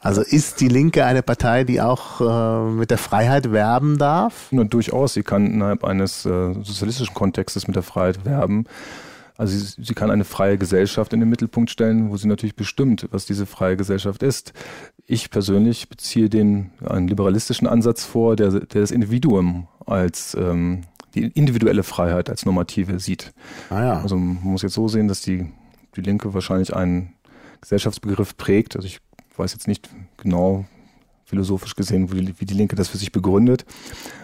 Also 0.00 0.22
ist 0.22 0.60
die 0.60 0.68
Linke 0.68 1.04
eine 1.04 1.22
Partei, 1.22 1.64
die 1.64 1.80
auch 1.80 2.20
äh, 2.20 2.70
mit 2.70 2.90
der 2.90 2.98
Freiheit 2.98 3.52
werben 3.52 3.98
darf? 3.98 4.48
Na, 4.50 4.64
durchaus. 4.64 5.14
Sie 5.14 5.22
kann 5.22 5.46
innerhalb 5.46 5.84
eines 5.84 6.24
äh, 6.26 6.54
sozialistischen 6.54 7.14
Kontextes 7.14 7.66
mit 7.66 7.76
der 7.76 7.82
Freiheit 7.82 8.24
werben. 8.24 8.66
Also 9.36 9.56
sie, 9.56 9.82
sie, 9.82 9.94
kann 9.94 10.10
eine 10.10 10.24
freie 10.24 10.58
Gesellschaft 10.58 11.12
in 11.12 11.20
den 11.20 11.28
Mittelpunkt 11.28 11.70
stellen, 11.70 12.10
wo 12.10 12.16
sie 12.16 12.26
natürlich 12.26 12.56
bestimmt, 12.56 13.06
was 13.12 13.24
diese 13.24 13.46
freie 13.46 13.76
Gesellschaft 13.76 14.24
ist. 14.24 14.52
Ich 15.06 15.30
persönlich 15.30 15.88
beziehe 15.88 16.28
den 16.28 16.72
einen 16.84 17.06
liberalistischen 17.06 17.68
Ansatz 17.68 18.04
vor, 18.04 18.34
der, 18.34 18.50
der 18.50 18.80
das 18.80 18.90
Individuum 18.90 19.68
als 19.86 20.36
ähm, 20.38 20.82
die 21.14 21.28
individuelle 21.28 21.84
Freiheit 21.84 22.28
als 22.30 22.44
Normative 22.44 22.98
sieht. 22.98 23.32
Ah 23.70 23.82
ja. 23.82 24.00
Also 24.00 24.16
man 24.16 24.38
muss 24.42 24.62
jetzt 24.62 24.74
so 24.74 24.88
sehen, 24.88 25.08
dass 25.08 25.22
die, 25.22 25.46
die 25.96 26.02
Linke 26.02 26.34
wahrscheinlich 26.34 26.74
einen 26.74 27.14
Gesellschaftsbegriff 27.60 28.36
prägt. 28.36 28.76
Also 28.76 28.86
ich 28.86 29.00
weiß 29.36 29.52
jetzt 29.52 29.68
nicht 29.68 29.88
genau 30.16 30.66
philosophisch 31.24 31.76
gesehen, 31.76 32.10
wie 32.12 32.24
die, 32.24 32.40
wie 32.40 32.46
die 32.46 32.54
Linke 32.54 32.76
das 32.76 32.88
für 32.88 32.98
sich 32.98 33.12
begründet. 33.12 33.64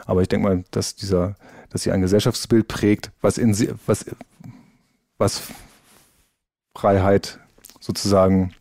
Aber 0.07 0.23
ich 0.23 0.29
denke 0.29 0.49
mal, 0.49 0.65
dass 0.71 0.95
dieser, 0.95 1.37
dass 1.71 1.83
sie 1.83 1.93
ein 1.93 2.01
Gesellschaftsbild 2.01 2.69
prägt, 2.69 3.13
was 3.21 3.39
in 3.39 3.55
was, 3.87 4.07
was 5.19 5.43
Freiheit 6.77 7.39
sozusagen 7.81 8.55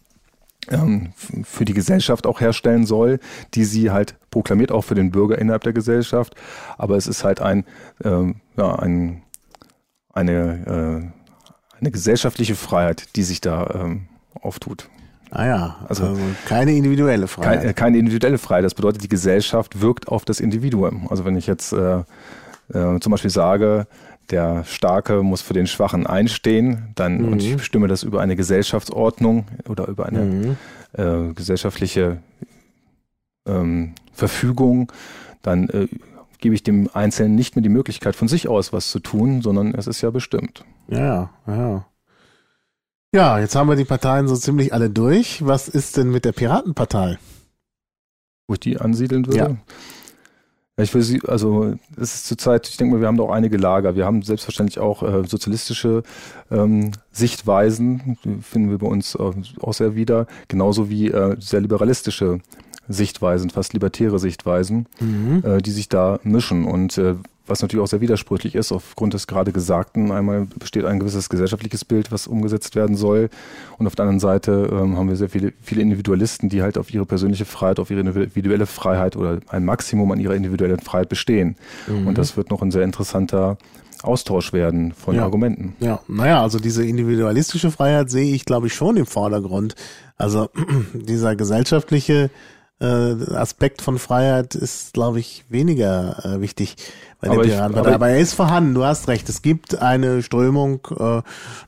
ähm, 0.70 1.14
für 1.44 1.66
die 1.66 1.74
Gesellschaft 1.74 2.28
auch 2.28 2.42
herstellen 2.42 2.86
soll, 2.86 3.20
die 3.54 3.66
sie 3.66 3.92
halt 3.92 4.16
proklamiert 4.30 4.72
auch 4.72 4.84
für 4.84 4.96
den 4.96 5.12
Bürger 5.12 5.38
innerhalb 5.38 5.64
der 5.64 5.74
Gesellschaft. 5.74 6.36
Aber 6.78 6.98
es 6.98 7.08
ist 7.08 7.24
halt 7.24 7.42
ein, 7.42 7.66
ähm, 8.04 8.42
ja, 8.58 8.76
ein, 8.76 9.24
eine, 10.14 11.12
äh, 11.14 11.23
eine 11.84 11.92
gesellschaftliche 11.92 12.56
Freiheit, 12.56 13.16
die 13.16 13.24
sich 13.24 13.42
da 13.42 13.70
ähm, 13.76 14.08
auftut. 14.42 14.90
Ah 15.32 15.46
ja, 15.46 15.76
also, 15.90 16.06
also 16.06 16.22
keine 16.46 16.74
individuelle 16.74 17.28
Freiheit. 17.28 17.60
Kein, 17.60 17.70
äh, 17.70 17.74
keine 17.74 17.98
individuelle 17.98 18.38
Freiheit. 18.38 18.64
Das 18.64 18.76
bedeutet, 18.76 19.04
die 19.04 19.10
Gesellschaft 19.10 19.82
wirkt 19.82 20.08
auf 20.08 20.26
das 20.26 20.40
Individuum. 20.40 21.08
Also 21.10 21.26
wenn 21.26 21.36
ich 21.36 21.48
jetzt 21.48 21.74
äh, 21.74 22.00
äh, 22.74 23.00
zum 23.00 23.12
Beispiel 23.12 23.32
sage, 23.32 23.88
der 24.30 24.64
Starke 24.64 25.24
muss 25.24 25.42
für 25.42 25.54
den 25.54 25.68
Schwachen 25.68 26.08
einstehen, 26.08 26.94
dann 26.96 27.18
mhm. 27.18 27.34
und 27.34 27.42
ich 27.42 27.58
bestimme 27.58 27.88
das 27.88 28.04
über 28.04 28.22
eine 28.22 28.36
Gesellschaftsordnung 28.36 29.46
oder 29.68 29.88
über 29.88 30.06
eine 30.06 30.22
mhm. 30.22 30.58
äh, 30.94 31.34
gesellschaftliche 31.34 32.20
ähm, 33.46 33.94
Verfügung, 34.14 34.92
dann 35.42 35.68
äh, 35.70 35.88
gebe 36.40 36.56
ich 36.56 36.64
dem 36.64 36.90
Einzelnen 36.94 37.36
nicht 37.36 37.56
mehr 37.56 37.64
die 37.64 37.70
Möglichkeit 37.70 38.16
von 38.16 38.28
sich 38.28 38.48
aus 38.48 38.72
was 38.72 38.92
zu 38.92 39.00
tun, 39.00 39.42
sondern 39.42 39.74
es 39.74 39.88
ist 39.88 40.02
ja 40.02 40.12
bestimmt. 40.12 40.64
Ja, 40.88 41.30
ja. 41.48 41.86
Ja, 43.14 43.40
jetzt 43.40 43.56
haben 43.56 43.70
wir 43.70 43.76
die 43.76 43.86
Parteien 43.86 44.28
so 44.28 44.36
ziemlich 44.36 44.74
alle 44.74 44.90
durch. 44.90 45.46
Was 45.46 45.68
ist 45.68 45.98
denn 45.98 46.10
mit 46.10 46.26
der 46.26 46.32
Piratenpartei? 46.32 47.20
Wo 48.48 48.56
ich 48.56 48.60
die 48.60 48.80
ansiedeln 48.80 49.28
würde? 49.28 49.38
Ja. 49.38 49.56
Ich 50.76 50.92
will 50.96 51.04
sie, 51.04 51.22
also 51.28 51.76
es 51.96 52.16
ist 52.16 52.28
zurzeit, 52.28 52.68
ich 52.68 52.78
denke 52.78 52.96
mal, 52.96 53.02
wir 53.02 53.08
haben 53.08 53.18
da 53.18 53.24
auch 53.24 53.32
einige 53.32 53.58
Lager. 53.58 53.96
Wir 53.96 54.06
haben 54.06 54.24
selbstverständlich 54.24 54.80
auch 54.80 55.04
äh, 55.04 55.24
sozialistische 55.28 56.02
ähm, 56.50 56.94
Sichtweisen, 57.12 58.18
finden 58.42 58.72
wir 58.72 58.80
bei 58.80 58.88
uns 58.88 59.14
äh, 59.14 59.32
auch 59.62 59.74
sehr 59.74 59.94
wieder, 59.96 60.26
genauso 60.48 60.90
wie 60.90 61.10
äh, 61.10 61.36
sehr 61.40 61.62
liberalistische 61.62 62.40
Sichtweisen, 62.88 63.52
fast 63.52 63.74
libertäre 63.74 64.18
Sichtweisen, 64.18 64.88
mhm. 65.00 65.44
äh, 65.46 65.62
die 65.62 65.72
sich 65.72 65.90
da 65.90 66.20
mischen. 66.24 66.66
Und 66.66 66.98
äh, 66.98 67.16
was 67.46 67.62
natürlich 67.62 67.84
auch 67.84 67.88
sehr 67.88 68.02
widersprüchlich 68.02 68.56
ist, 68.56 68.72
aufgrund 68.72 69.14
des 69.14 69.28
gerade 69.28 69.52
Gesagten. 69.52 70.12
Einmal 70.12 70.48
besteht 70.58 70.86
ein 70.86 71.00
gewisses 71.00 71.30
gesellschaftliches 71.30 71.84
Bild, 71.84 72.12
was 72.12 72.28
umgesetzt 72.28 72.76
werden 72.76 72.96
soll. 72.96 73.30
Und 73.78 73.88
auf 73.88 73.96
der 73.96 74.04
anderen 74.04 74.20
Seite 74.20 74.70
ähm, 74.72 74.98
haben 74.98 75.10
wir 75.10 75.16
sehr 75.18 75.30
viele, 75.30 75.54
viele 75.62 75.82
Individualisten, 75.82 76.50
die 76.50 76.62
halt 76.62 76.78
auf 76.78 76.94
ihre 76.94 77.06
persönliche 77.06 77.46
Freiheit, 77.46 77.80
auf 77.80 77.92
ihre 77.92 78.00
individuelle 78.00 78.66
Freiheit 78.66 79.18
oder 79.18 79.40
ein 79.50 79.66
Maximum 79.66 80.12
an 80.12 80.20
ihrer 80.20 80.36
individuellen 80.36 80.80
Freiheit 80.80 81.10
bestehen. 81.10 81.56
Mhm. 81.88 82.08
Und 82.08 82.18
das 82.18 82.38
wird 82.38 82.50
noch 82.50 82.62
ein 82.62 82.72
sehr 82.72 82.84
interessanter 82.84 83.58
Austausch 84.04 84.54
werden 84.54 84.94
von 84.94 85.16
ja. 85.16 85.24
Argumenten. 85.24 85.76
Ja, 85.80 86.02
naja, 86.08 86.42
also 86.42 86.60
diese 86.60 86.86
individualistische 86.86 87.72
Freiheit 87.72 88.10
sehe 88.10 88.34
ich, 88.34 88.46
glaube 88.46 88.68
ich, 88.68 88.74
schon 88.74 88.98
im 88.98 89.06
Vordergrund. 89.06 89.76
Also 90.18 90.50
dieser 90.94 91.36
gesellschaftliche 91.36 92.30
Aspekt 92.80 93.82
von 93.82 93.98
Freiheit 93.98 94.56
ist, 94.56 94.94
glaube 94.94 95.20
ich, 95.20 95.46
weniger 95.48 96.18
äh, 96.26 96.42
wichtig 96.42 96.76
bei 97.24 97.30
aber, 97.30 97.46
ich, 97.46 97.58
aber, 97.58 97.94
aber, 97.94 98.10
er 98.10 98.20
ist 98.20 98.34
vorhanden, 98.34 98.74
du 98.74 98.84
hast 98.84 99.08
recht. 99.08 99.30
Es 99.30 99.42
gibt 99.42 99.82
eine 99.82 100.22
Strömung, 100.22 100.82
äh, 101.00 101.22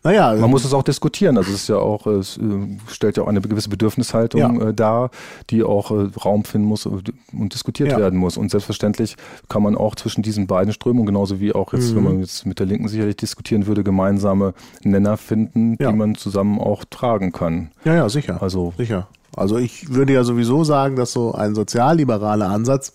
naja. 0.04 0.36
Man 0.36 0.50
muss 0.50 0.66
es 0.66 0.74
auch 0.74 0.84
diskutieren. 0.84 1.38
Also 1.38 1.52
es 1.52 1.62
ist 1.62 1.70
ja 1.70 1.78
auch, 1.78 2.08
es 2.08 2.38
äh, 2.38 2.42
stellt 2.90 3.16
ja 3.16 3.24
auch 3.24 3.28
eine 3.28 3.40
gewisse 3.40 3.70
Bedürfnishaltung 3.70 4.60
ja. 4.60 4.68
äh, 4.68 4.74
dar, 4.74 5.12
die 5.50 5.64
auch 5.64 5.92
äh, 5.92 6.10
Raum 6.24 6.44
finden 6.44 6.68
muss 6.68 6.86
und 6.86 7.14
diskutiert 7.54 7.92
ja. 7.92 7.98
werden 7.98 8.20
muss. 8.20 8.36
Und 8.36 8.52
selbstverständlich 8.52 9.16
kann 9.48 9.64
man 9.64 9.78
auch 9.78 9.96
zwischen 9.96 10.24
diesen 10.24 10.46
beiden 10.46 10.74
Strömungen, 10.74 11.06
genauso 11.06 11.40
wie 11.40 11.54
auch 11.54 11.72
jetzt, 11.72 11.92
mhm. 11.92 11.96
wenn 11.96 12.04
man 12.04 12.20
jetzt 12.20 12.46
mit 12.46 12.60
der 12.60 12.66
Linken 12.66 12.90
sicherlich 12.90 13.16
diskutieren 13.16 13.66
würde, 13.66 13.86
gemeinsame 13.86 14.54
Nenner 14.84 15.16
finden, 15.16 15.78
ja. 15.80 15.90
die 15.90 15.98
man 15.98 16.16
zusammen 16.16 16.60
auch 16.60 16.84
tragen 16.84 17.32
kann. 17.32 17.72
Ja, 17.86 17.94
ja, 17.96 18.10
sicher. 18.10 18.42
Also 18.42 18.74
sicher. 18.78 19.08
Also 19.36 19.58
ich 19.58 19.94
würde 19.94 20.14
ja 20.14 20.24
sowieso 20.24 20.64
sagen, 20.64 20.96
dass 20.96 21.12
so 21.12 21.34
ein 21.34 21.56
sozialliberaler 21.56 22.50
Ansatz 22.50 22.94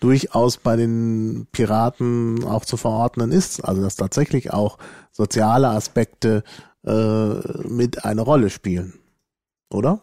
durchaus 0.00 0.56
bei 0.56 0.76
den 0.76 1.46
Piraten 1.52 2.44
auch 2.44 2.64
zu 2.64 2.76
verordnen 2.76 3.32
ist. 3.32 3.64
Also 3.64 3.82
dass 3.82 3.96
tatsächlich 3.96 4.52
auch 4.52 4.78
soziale 5.12 5.68
Aspekte 5.68 6.42
äh, 6.86 7.68
mit 7.68 8.04
eine 8.04 8.22
Rolle 8.22 8.50
spielen. 8.50 8.94
Oder? 9.70 10.00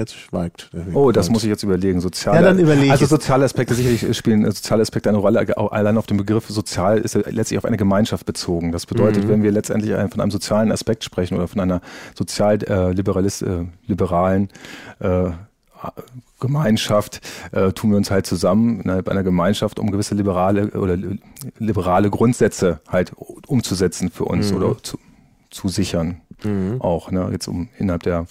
Jetzt 0.00 0.14
schweigt. 0.14 0.70
Oh, 0.94 1.12
das 1.12 1.28
muss 1.28 1.42
ich 1.44 1.50
jetzt 1.50 1.62
überlegen. 1.62 2.00
Soziale, 2.00 2.38
ja, 2.38 2.42
dann 2.42 2.58
überlege 2.58 2.90
also 2.90 3.04
soziale 3.04 3.44
Aspekte 3.44 3.74
sicherlich 3.74 4.16
spielen 4.16 4.46
äh, 4.46 4.50
soziale 4.50 4.80
Aspekte 4.80 5.10
eine 5.10 5.18
Rolle. 5.18 5.58
Allein 5.58 5.98
auf 5.98 6.06
den 6.06 6.16
Begriff 6.16 6.48
sozial 6.48 6.98
ist 6.98 7.16
er 7.16 7.30
letztlich 7.30 7.58
auf 7.58 7.66
eine 7.66 7.76
Gemeinschaft 7.76 8.24
bezogen. 8.24 8.72
Das 8.72 8.86
bedeutet, 8.86 9.24
mhm. 9.24 9.28
wenn 9.28 9.42
wir 9.42 9.52
letztendlich 9.52 9.92
von 10.10 10.22
einem 10.22 10.30
sozialen 10.30 10.72
Aspekt 10.72 11.04
sprechen 11.04 11.36
oder 11.36 11.48
von 11.48 11.60
einer 11.60 11.82
sozial 12.14 12.62
äh, 12.62 12.92
äh, 12.92 14.46
äh, 15.00 15.30
Gemeinschaft 16.40 17.20
äh, 17.52 17.72
tun 17.72 17.90
wir 17.90 17.98
uns 17.98 18.10
halt 18.10 18.24
zusammen 18.24 18.80
innerhalb 18.80 19.06
einer 19.10 19.22
Gemeinschaft, 19.22 19.78
um 19.78 19.90
gewisse 19.90 20.14
liberale 20.14 20.70
oder 20.70 20.96
liberale 21.58 22.08
Grundsätze 22.08 22.80
halt 22.88 23.12
umzusetzen 23.46 24.10
für 24.10 24.24
uns 24.24 24.50
mhm. 24.50 24.56
oder 24.56 24.82
zu, 24.82 24.98
zu 25.50 25.68
sichern. 25.68 26.22
Mhm. 26.42 26.80
Auch, 26.80 27.10
ne, 27.10 27.28
jetzt 27.32 27.48
um 27.48 27.68
innerhalb 27.78 28.02
der 28.04 28.26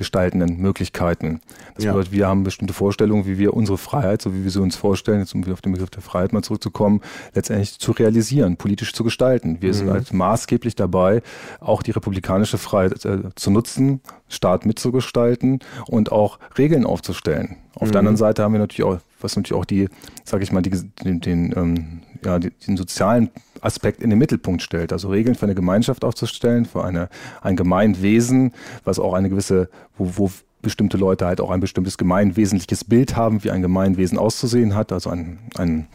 gestaltenden 0.00 0.56
Möglichkeiten. 0.56 1.42
Das 1.74 1.84
ja. 1.84 1.92
bedeutet, 1.92 2.12
wir 2.12 2.26
haben 2.26 2.42
bestimmte 2.42 2.72
Vorstellungen, 2.72 3.26
wie 3.26 3.36
wir 3.36 3.52
unsere 3.52 3.76
Freiheit, 3.76 4.22
so 4.22 4.34
wie 4.34 4.44
wir 4.44 4.50
sie 4.50 4.62
uns 4.62 4.74
vorstellen, 4.74 5.20
jetzt 5.20 5.34
um 5.34 5.44
wieder 5.44 5.52
auf 5.52 5.60
den 5.60 5.72
Begriff 5.72 5.90
der 5.90 6.00
Freiheit 6.00 6.32
mal 6.32 6.42
zurückzukommen, 6.42 7.02
letztendlich 7.34 7.78
zu 7.78 7.92
realisieren, 7.92 8.56
politisch 8.56 8.94
zu 8.94 9.04
gestalten. 9.04 9.58
Wir 9.60 9.68
mhm. 9.68 9.74
sind 9.74 9.90
halt 9.90 10.10
maßgeblich 10.14 10.74
dabei, 10.74 11.20
auch 11.60 11.82
die 11.82 11.90
republikanische 11.90 12.56
Freiheit 12.56 13.04
äh, 13.04 13.18
zu 13.34 13.50
nutzen, 13.50 14.00
Staat 14.26 14.64
mitzugestalten 14.64 15.58
und 15.86 16.12
auch 16.12 16.38
Regeln 16.56 16.86
aufzustellen. 16.86 17.56
Auf 17.74 17.88
mhm. 17.88 17.92
der 17.92 17.98
anderen 17.98 18.16
Seite 18.16 18.42
haben 18.42 18.52
wir 18.52 18.60
natürlich 18.60 18.84
auch, 18.84 19.00
was 19.20 19.36
natürlich 19.36 19.60
auch 19.60 19.66
die, 19.66 19.88
sage 20.24 20.42
ich 20.42 20.50
mal, 20.50 20.62
die, 20.62 20.70
den, 21.04 21.20
den, 21.20 21.54
ähm, 21.54 22.00
ja, 22.24 22.38
den 22.38 22.78
sozialen 22.78 23.30
Aspekt 23.60 24.02
in 24.02 24.10
den 24.10 24.18
Mittelpunkt 24.18 24.62
stellt. 24.62 24.92
Also 24.92 25.08
Regeln 25.08 25.34
für 25.34 25.46
eine 25.46 25.54
Gemeinschaft 25.54 26.04
aufzustellen, 26.04 26.64
für 26.64 26.84
eine, 26.84 27.08
ein 27.42 27.56
Gemeinwesen, 27.56 28.52
was 28.84 28.98
auch 28.98 29.14
eine 29.14 29.28
gewisse, 29.28 29.68
wo, 30.00 30.10
wo 30.16 30.30
bestimmte 30.62 30.96
Leute 30.96 31.26
halt 31.26 31.40
auch 31.40 31.50
ein 31.50 31.60
bestimmtes 31.60 31.96
gemeinwesentliches 31.96 32.84
Bild 32.84 33.16
haben, 33.16 33.44
wie 33.44 33.50
ein 33.50 33.62
Gemeinwesen 33.62 34.18
auszusehen 34.18 34.74
hat, 34.74 34.92
also 34.92 35.10
ein, 35.10 35.38
ein 35.56 35.86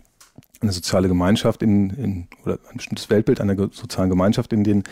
eine 0.62 0.72
soziale 0.72 1.08
Gemeinschaft 1.08 1.62
in, 1.62 1.89
in 1.91 2.28
oder 2.44 2.60
ein 2.72 2.78
bestimmtes 2.78 3.10
Weltbild 3.10 3.41
einer 3.41 3.56
sozialen 3.56 4.10
Gemeinschaft 4.10 4.54
in 4.54 4.63
den 4.63 4.84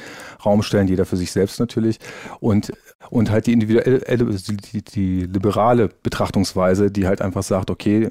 Raum 0.45 0.61
stellen, 0.61 0.87
jeder 0.87 1.05
für 1.05 1.17
sich 1.17 1.31
selbst 1.31 1.59
natürlich 1.59 1.99
und 2.39 2.73
und 3.09 3.31
halt 3.31 3.47
die 3.47 3.53
individuelle 3.53 3.99
die, 3.99 4.81
die 4.81 5.21
liberale 5.25 5.89
Betrachtungsweise, 6.03 6.89
die 6.89 7.07
halt 7.07 7.21
einfach 7.21 7.43
sagt, 7.43 7.69
okay, 7.69 8.09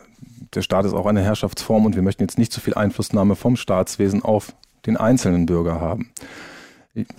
der 0.55 0.63
Staat 0.63 0.85
ist 0.85 0.93
auch 0.93 1.07
eine 1.07 1.23
Herrschaftsform 1.23 1.87
und 1.87 1.97
wir 1.97 2.03
möchten 2.03 2.23
jetzt 2.23 2.39
nicht 2.39 2.53
zu 2.53 2.61
so 2.61 2.65
viel 2.65 2.75
Einflussnahme 2.75 3.37
vom 3.37 3.57
Staatswesen 3.57 4.23
auf 4.23 4.55
den 4.87 4.97
einzelnen 4.97 5.47
Bürger 5.47 5.81
haben. 5.81 6.11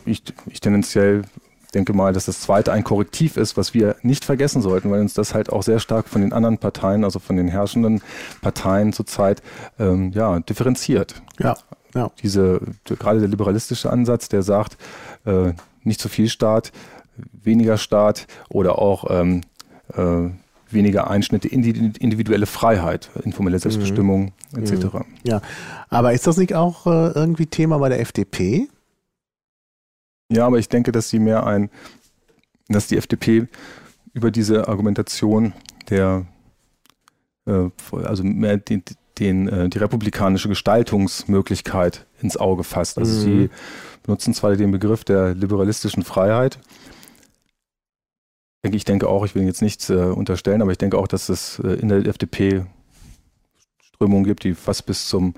Ich, 0.05 0.21
ich 0.47 0.61
tendenziell 0.61 1.23
denke 1.73 1.93
mal, 1.93 2.13
dass 2.13 2.25
das 2.25 2.41
zweite 2.41 2.71
ein 2.71 2.83
Korrektiv 2.83 3.37
ist, 3.37 3.57
was 3.57 3.73
wir 3.73 3.95
nicht 4.01 4.25
vergessen 4.25 4.61
sollten, 4.61 4.91
weil 4.91 5.01
uns 5.01 5.13
das 5.13 5.33
halt 5.33 5.51
auch 5.51 5.63
sehr 5.63 5.79
stark 5.79 6.07
von 6.07 6.21
den 6.21 6.33
anderen 6.33 6.57
Parteien, 6.57 7.03
also 7.03 7.19
von 7.19 7.35
den 7.35 7.47
herrschenden 7.47 8.01
Parteien 8.41 8.93
zurzeit, 8.93 9.41
ähm, 9.79 10.11
ja, 10.11 10.39
differenziert. 10.39 11.21
Ja. 11.39 11.55
Ja. 11.95 12.09
Diese, 12.23 12.59
gerade 12.85 13.19
der 13.19 13.29
liberalistische 13.29 13.91
Ansatz, 13.91 14.27
der 14.27 14.41
sagt, 14.41 14.77
äh, 15.25 15.53
nicht 15.83 16.01
zu 16.01 16.09
viel 16.09 16.27
Staat, 16.27 16.71
weniger 17.31 17.77
Staat 17.77 18.25
oder 18.49 18.79
auch 18.79 19.05
ähm, 19.09 19.41
äh, 19.95 20.29
weniger 20.69 21.09
Einschnitte 21.09 21.47
in 21.47 21.61
die 21.61 21.93
individuelle 21.99 22.47
Freiheit, 22.47 23.11
informelle 23.23 23.59
Selbstbestimmung 23.59 24.31
mhm. 24.51 24.63
etc. 24.63 24.85
Ja, 25.23 25.41
aber 25.89 26.13
ist 26.13 26.25
das 26.25 26.37
nicht 26.37 26.55
auch 26.55 26.87
äh, 26.87 27.11
irgendwie 27.11 27.45
Thema 27.45 27.77
bei 27.77 27.89
der 27.89 27.99
FDP? 27.99 28.69
Ja, 30.33 30.47
aber 30.47 30.57
ich 30.57 30.67
denke, 30.67 30.91
dass 30.91 31.09
sie 31.09 31.19
mehr 31.19 31.45
ein, 31.45 31.69
dass 32.67 32.87
die 32.87 32.97
FDP 32.97 33.47
über 34.13 34.31
diese 34.31 34.67
Argumentation 34.67 35.53
der, 35.89 36.25
äh, 37.45 37.69
also 37.91 38.23
mehr 38.23 38.57
den, 38.57 38.83
den, 39.19 39.47
äh, 39.47 39.69
die 39.69 39.77
republikanische 39.77 40.49
Gestaltungsmöglichkeit 40.49 42.07
ins 42.19 42.35
Auge 42.35 42.63
fasst. 42.63 42.97
Also 42.97 43.13
mhm. 43.13 43.21
sie 43.21 43.49
benutzen 44.01 44.33
zwar 44.33 44.55
den 44.55 44.71
Begriff 44.71 45.03
der 45.03 45.35
liberalistischen 45.35 46.03
Freiheit. 46.03 46.57
Ich 48.63 48.85
denke 48.85 49.07
auch, 49.09 49.25
ich 49.25 49.35
will 49.35 49.43
jetzt 49.43 49.61
nichts 49.61 49.89
äh, 49.91 49.95
unterstellen, 49.95 50.63
aber 50.63 50.71
ich 50.71 50.77
denke 50.79 50.97
auch, 50.97 51.07
dass 51.07 51.29
es 51.29 51.59
äh, 51.59 51.73
in 51.73 51.89
der 51.89 52.05
FDP 52.07 52.65
Strömungen 53.83 54.23
gibt, 54.23 54.45
die 54.45 54.55
fast 54.55 54.87
bis 54.87 55.07
zum 55.07 55.35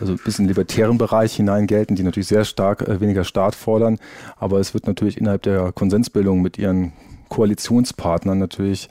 also 0.00 0.16
bis 0.16 0.38
in 0.38 0.44
den 0.44 0.48
libertären 0.48 0.98
Bereich 0.98 1.34
hinein 1.34 1.66
gelten, 1.66 1.94
die 1.94 2.02
natürlich 2.02 2.28
sehr 2.28 2.44
stark 2.44 2.82
äh, 2.82 3.00
weniger 3.00 3.24
Staat 3.24 3.54
fordern. 3.54 3.98
Aber 4.36 4.58
es 4.58 4.74
wird 4.74 4.86
natürlich 4.86 5.18
innerhalb 5.18 5.42
der 5.42 5.72
Konsensbildung 5.72 6.42
mit 6.42 6.58
ihren 6.58 6.92
Koalitionspartnern 7.28 8.38
natürlich 8.38 8.88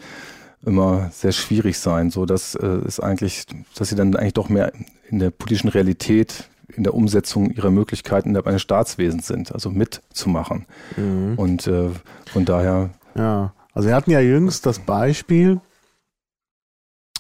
immer 0.66 1.10
sehr 1.12 1.32
schwierig 1.32 1.80
sein, 1.80 2.12
so 2.12 2.26
dass 2.26 2.56
äh, 2.56 2.66
es 2.66 3.00
eigentlich, 3.00 3.46
dass 3.76 3.90
sie 3.90 3.96
dann 3.96 4.16
eigentlich 4.16 4.34
doch 4.34 4.50
mehr 4.50 4.72
in 5.10 5.20
der 5.20 5.32
politischen 5.32 5.70
Realität, 5.70 6.50
in 6.76 6.84
der 6.84 6.94
Umsetzung 6.94 7.52
ihrer 7.52 7.72
Möglichkeiten 7.72 8.30
innerhalb 8.30 8.48
eines 8.48 8.62
Staatswesens 8.62 9.28
sind, 9.28 9.54
also 9.54 9.70
mitzumachen. 9.70 10.66
Mhm. 10.98 11.34
Und 11.38 11.68
äh, 11.68 11.90
von 12.32 12.46
daher. 12.46 12.92
Ja, 13.16 13.54
also 13.74 13.88
wir 13.88 13.96
hatten 13.96 14.12
ja 14.12 14.20
jüngst 14.20 14.66
das 14.66 14.80
Beispiel, 14.80 15.62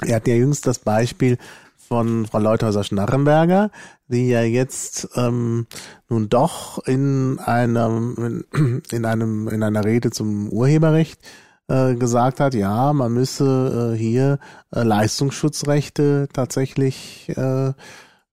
wir 0.01 0.15
hatten 0.15 0.29
ja 0.29 0.35
jüngst 0.35 0.67
das 0.67 0.79
Beispiel 0.79 1.37
von 1.89 2.27
Frau 2.27 2.39
Leuthäuser-Schnarrenberger, 2.39 3.71
die 4.07 4.29
ja 4.29 4.43
jetzt 4.43 5.09
ähm, 5.15 5.65
nun 6.07 6.29
doch 6.29 6.85
in 6.85 7.39
einem 7.39 8.45
in 8.91 9.05
einem 9.05 9.47
in 9.47 9.63
einer 9.63 9.83
Rede 9.83 10.11
zum 10.11 10.49
Urheberrecht 10.49 11.19
äh, 11.67 11.95
gesagt 11.95 12.39
hat, 12.39 12.53
ja, 12.53 12.93
man 12.93 13.11
müsse 13.13 13.93
äh, 13.93 13.97
hier 13.97 14.37
äh, 14.71 14.83
Leistungsschutzrechte 14.83 16.29
tatsächlich 16.31 17.29
äh, 17.35 17.73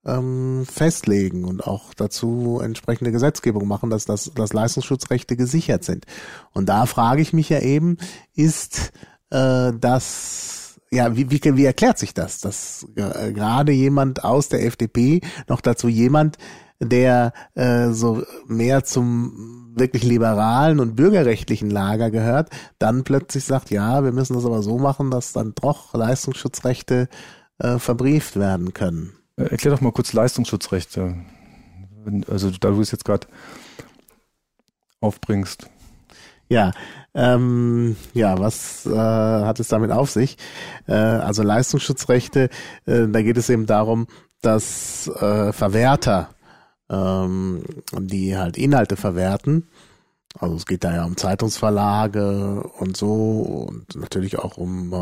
ähm, 0.04 0.66
festlegen 0.70 1.44
und 1.44 1.66
auch 1.66 1.94
dazu 1.94 2.60
entsprechende 2.62 3.10
Gesetzgebung 3.10 3.66
machen, 3.66 3.90
dass, 3.90 4.04
das, 4.04 4.30
dass 4.34 4.52
Leistungsschutzrechte 4.52 5.36
gesichert 5.36 5.82
sind. 5.82 6.06
Und 6.52 6.68
da 6.68 6.86
frage 6.86 7.22
ich 7.22 7.32
mich 7.32 7.48
ja 7.48 7.60
eben, 7.60 7.96
ist 8.34 8.92
äh, 9.30 9.72
das 9.80 10.65
ja, 10.90 11.16
wie, 11.16 11.30
wie, 11.30 11.40
wie 11.42 11.64
erklärt 11.64 11.98
sich 11.98 12.14
das, 12.14 12.40
dass 12.40 12.86
äh, 12.96 13.32
gerade 13.32 13.72
jemand 13.72 14.24
aus 14.24 14.48
der 14.48 14.64
FDP, 14.64 15.20
noch 15.48 15.60
dazu 15.60 15.88
jemand, 15.88 16.38
der 16.78 17.32
äh, 17.54 17.90
so 17.90 18.22
mehr 18.46 18.84
zum 18.84 19.72
wirklich 19.74 20.04
liberalen 20.04 20.80
und 20.80 20.96
bürgerrechtlichen 20.96 21.70
Lager 21.70 22.10
gehört, 22.10 22.50
dann 22.78 23.04
plötzlich 23.04 23.44
sagt, 23.44 23.70
ja, 23.70 24.04
wir 24.04 24.12
müssen 24.12 24.34
das 24.34 24.46
aber 24.46 24.62
so 24.62 24.78
machen, 24.78 25.10
dass 25.10 25.32
dann 25.32 25.54
doch 25.54 25.94
Leistungsschutzrechte 25.94 27.08
äh, 27.58 27.78
verbrieft 27.78 28.36
werden 28.36 28.72
können. 28.72 29.12
Äh, 29.36 29.44
erklär 29.44 29.74
doch 29.74 29.80
mal 29.80 29.92
kurz 29.92 30.12
Leistungsschutzrechte. 30.12 31.16
Also 32.28 32.50
da 32.50 32.70
du 32.70 32.80
es 32.80 32.92
jetzt 32.92 33.04
gerade 33.04 33.26
aufbringst. 35.00 35.68
Ja, 36.48 36.72
ähm, 37.16 37.96
ja, 38.12 38.38
was 38.38 38.84
äh, 38.84 38.90
hat 38.94 39.58
es 39.58 39.68
damit 39.68 39.90
auf 39.90 40.10
sich? 40.10 40.36
Äh, 40.86 40.92
also 40.92 41.42
Leistungsschutzrechte, 41.42 42.50
äh, 42.84 43.08
da 43.08 43.22
geht 43.22 43.38
es 43.38 43.48
eben 43.48 43.64
darum, 43.64 44.06
dass 44.42 45.08
äh, 45.08 45.52
Verwerter, 45.52 46.28
ähm, 46.90 47.64
die 47.98 48.36
halt 48.36 48.58
Inhalte 48.58 48.96
verwerten, 48.96 49.66
also 50.38 50.56
es 50.56 50.66
geht 50.66 50.84
da 50.84 50.94
ja 50.94 51.04
um 51.04 51.16
Zeitungsverlage 51.16 52.62
und 52.78 52.96
so 52.96 53.68
und 53.70 53.96
natürlich 53.96 54.38
auch 54.38 54.58
um 54.58 54.92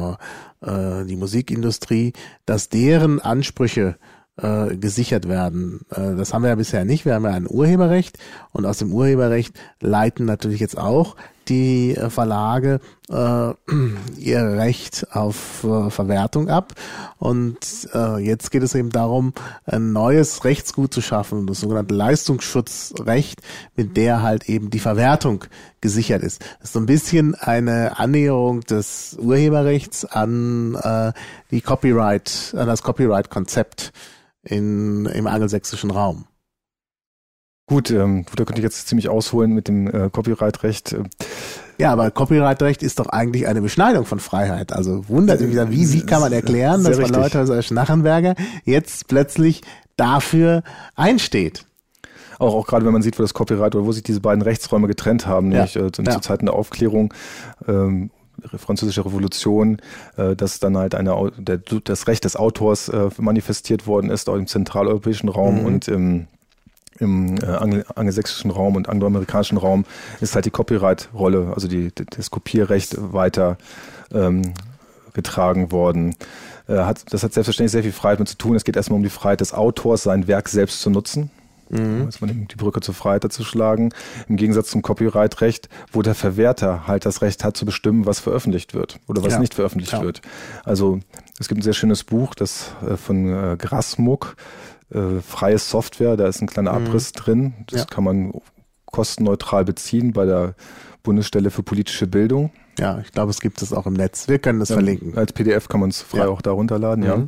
äh, 0.62 1.00
äh 1.00 1.04
die 1.04 1.16
Musikindustrie, 1.16 2.12
dass 2.46 2.68
deren 2.68 3.20
Ansprüche 3.20 3.96
äh, 4.36 4.76
gesichert 4.76 5.28
werden. 5.28 5.80
Äh, 5.90 6.14
das 6.14 6.32
haben 6.32 6.42
wir 6.42 6.50
ja 6.50 6.54
bisher 6.54 6.84
nicht. 6.84 7.04
Wir 7.04 7.14
haben 7.14 7.24
ja 7.24 7.32
ein 7.32 7.50
Urheberrecht 7.50 8.18
und 8.52 8.66
aus 8.66 8.78
dem 8.78 8.92
Urheberrecht 8.92 9.58
leiten 9.80 10.26
natürlich 10.26 10.60
jetzt 10.60 10.78
auch 10.78 11.16
die 11.48 11.96
äh, 11.96 12.10
Verlage 12.10 12.80
äh, 13.08 13.14
ihr 14.18 14.42
Recht 14.42 15.06
auf 15.12 15.64
äh, 15.64 15.90
Verwertung 15.90 16.48
ab. 16.48 16.74
Und 17.18 17.58
äh, 17.94 18.18
jetzt 18.18 18.50
geht 18.50 18.62
es 18.62 18.74
eben 18.74 18.90
darum, 18.90 19.32
ein 19.64 19.92
neues 19.92 20.44
Rechtsgut 20.44 20.92
zu 20.92 21.00
schaffen, 21.00 21.46
das 21.46 21.60
sogenannte 21.60 21.94
Leistungsschutzrecht, 21.94 23.40
mit 23.76 23.96
der 23.96 24.22
halt 24.22 24.48
eben 24.48 24.70
die 24.70 24.80
Verwertung 24.80 25.44
gesichert 25.80 26.22
ist. 26.22 26.40
Das 26.60 26.68
ist 26.68 26.72
so 26.72 26.80
ein 26.80 26.86
bisschen 26.86 27.34
eine 27.34 27.98
Annäherung 27.98 28.60
des 28.62 29.16
Urheberrechts 29.20 30.04
an 30.04 30.74
äh, 30.76 31.12
die 31.50 31.60
Copyright, 31.60 32.54
an 32.56 32.66
das 32.66 32.82
Copyright-Konzept 32.82 33.92
in, 34.42 35.06
im 35.06 35.26
angelsächsischen 35.26 35.90
Raum. 35.90 36.26
Gut, 37.66 37.90
ähm, 37.90 38.26
da 38.36 38.44
könnte 38.44 38.60
ich 38.60 38.64
jetzt 38.64 38.88
ziemlich 38.88 39.08
ausholen 39.08 39.52
mit 39.52 39.68
dem 39.68 39.86
äh, 39.86 40.10
Copyright-Recht. 40.10 40.96
Ja, 41.78 41.92
aber 41.92 42.10
Copyright-Recht 42.10 42.82
ist 42.82 42.98
doch 42.98 43.06
eigentlich 43.06 43.46
eine 43.46 43.62
Beschneidung 43.62 44.04
von 44.04 44.20
Freiheit. 44.20 44.72
Also 44.72 45.08
wundert 45.08 45.40
mich, 45.40 45.56
wie, 45.70 45.92
wie 45.92 46.06
kann 46.06 46.20
man 46.20 46.32
erklären, 46.32 46.84
dass 46.84 46.98
man 46.98 47.10
Leute 47.10 47.38
als 47.38 47.66
Schnachenberger 47.66 48.34
jetzt 48.64 49.08
plötzlich 49.08 49.62
dafür 49.96 50.62
einsteht? 50.94 51.64
Auch, 52.38 52.54
auch 52.54 52.66
gerade 52.66 52.84
wenn 52.84 52.92
man 52.92 53.02
sieht, 53.02 53.18
wo 53.18 53.22
das 53.22 53.32
Copyright 53.32 53.74
oder 53.74 53.86
wo 53.86 53.92
sich 53.92 54.02
diese 54.02 54.20
beiden 54.20 54.42
Rechtsräume 54.42 54.86
getrennt 54.86 55.26
haben, 55.26 55.50
ja. 55.50 55.58
nämlich 55.58 55.76
äh, 55.76 55.90
zu, 55.90 56.02
ja. 56.02 56.20
Zeiten 56.20 56.46
der 56.46 56.54
Aufklärung 56.54 57.14
ähm, 57.66 58.10
französische 58.56 59.04
Revolution, 59.06 59.78
äh, 60.16 60.36
dass 60.36 60.58
dann 60.58 60.76
halt 60.76 60.94
eine, 60.94 61.32
der, 61.38 61.58
das 61.58 62.08
Recht 62.08 62.24
des 62.24 62.36
Autors 62.36 62.88
äh, 62.88 63.08
manifestiert 63.18 63.86
worden 63.86 64.10
ist, 64.10 64.28
auch 64.28 64.36
im 64.36 64.46
zentraleuropäischen 64.46 65.28
Raum 65.28 65.60
mhm. 65.60 65.66
und 65.66 65.88
im 65.88 66.26
im 66.98 67.36
äh, 67.38 67.46
angl 67.46 67.84
angelsächsischen 67.94 68.50
Raum 68.50 68.76
und 68.76 68.88
angloamerikanischen 68.88 69.58
Raum 69.58 69.84
ist 70.20 70.34
halt 70.34 70.44
die 70.44 70.50
Copyright-Rolle, 70.50 71.52
also 71.54 71.68
die, 71.68 71.92
das 71.94 72.30
Kopierrecht 72.30 72.96
weiter 73.12 73.58
ähm, 74.12 74.42
getragen 75.12 75.72
worden. 75.72 76.14
Äh, 76.68 76.78
hat, 76.78 77.12
das 77.12 77.22
hat 77.22 77.32
selbstverständlich 77.32 77.72
sehr 77.72 77.82
viel 77.82 77.92
Freiheit 77.92 78.18
mit 78.18 78.28
zu 78.28 78.36
tun. 78.36 78.56
Es 78.56 78.64
geht 78.64 78.76
erstmal 78.76 78.96
um 78.96 79.02
die 79.02 79.10
Freiheit 79.10 79.40
des 79.40 79.54
Autors, 79.54 80.02
sein 80.02 80.26
Werk 80.26 80.48
selbst 80.48 80.80
zu 80.80 80.90
nutzen. 80.90 81.30
Mhm. 81.70 82.02
Also 82.06 82.26
die 82.26 82.56
Brücke 82.56 82.80
zur 82.80 82.94
Freiheit 82.94 83.30
zu 83.32 83.44
schlagen. 83.44 83.90
Im 84.28 84.36
Gegensatz 84.36 84.70
zum 84.70 84.82
Copyright-Recht, 84.82 85.68
wo 85.92 86.02
der 86.02 86.14
Verwerter 86.14 86.86
halt 86.86 87.06
das 87.06 87.22
Recht 87.22 87.44
hat 87.44 87.56
zu 87.56 87.64
bestimmen, 87.64 88.06
was 88.06 88.20
veröffentlicht 88.20 88.74
wird 88.74 89.00
oder 89.06 89.22
was 89.24 89.34
ja. 89.34 89.38
nicht 89.38 89.54
veröffentlicht 89.54 89.92
ja. 89.92 90.02
wird. 90.02 90.22
Also 90.64 91.00
es 91.38 91.48
gibt 91.48 91.60
ein 91.60 91.64
sehr 91.64 91.72
schönes 91.72 92.04
Buch, 92.04 92.34
das 92.34 92.72
äh, 92.86 92.96
von 92.96 93.26
äh, 93.26 93.56
Grasmuck, 93.56 94.36
äh, 94.90 95.20
freie 95.20 95.58
Software, 95.58 96.16
da 96.16 96.26
ist 96.26 96.40
ein 96.40 96.46
kleiner 96.46 96.78
mhm. 96.78 96.86
Abriss 96.86 97.12
mhm. 97.14 97.18
drin. 97.18 97.54
Das 97.68 97.80
ja. 97.80 97.86
kann 97.86 98.04
man 98.04 98.32
kostenneutral 98.86 99.64
beziehen 99.64 100.12
bei 100.12 100.24
der 100.24 100.54
Bundesstelle 101.02 101.50
für 101.50 101.62
politische 101.62 102.06
Bildung. 102.06 102.50
Ja, 102.78 102.98
ich 102.98 103.12
glaube, 103.12 103.30
es 103.30 103.40
gibt 103.40 103.62
es 103.62 103.72
auch 103.72 103.86
im 103.86 103.92
Netz. 103.92 104.26
Wir 104.28 104.38
können 104.38 104.58
das 104.58 104.70
ja, 104.70 104.76
verlinken. 104.76 105.16
Als 105.16 105.32
PDF 105.32 105.68
kann 105.68 105.80
man 105.80 105.90
es 105.90 106.02
frei 106.02 106.18
ja. 106.18 106.28
auch 106.28 106.42
da 106.42 106.50
runterladen, 106.50 107.04
mhm. 107.04 107.10
ja. 107.10 107.26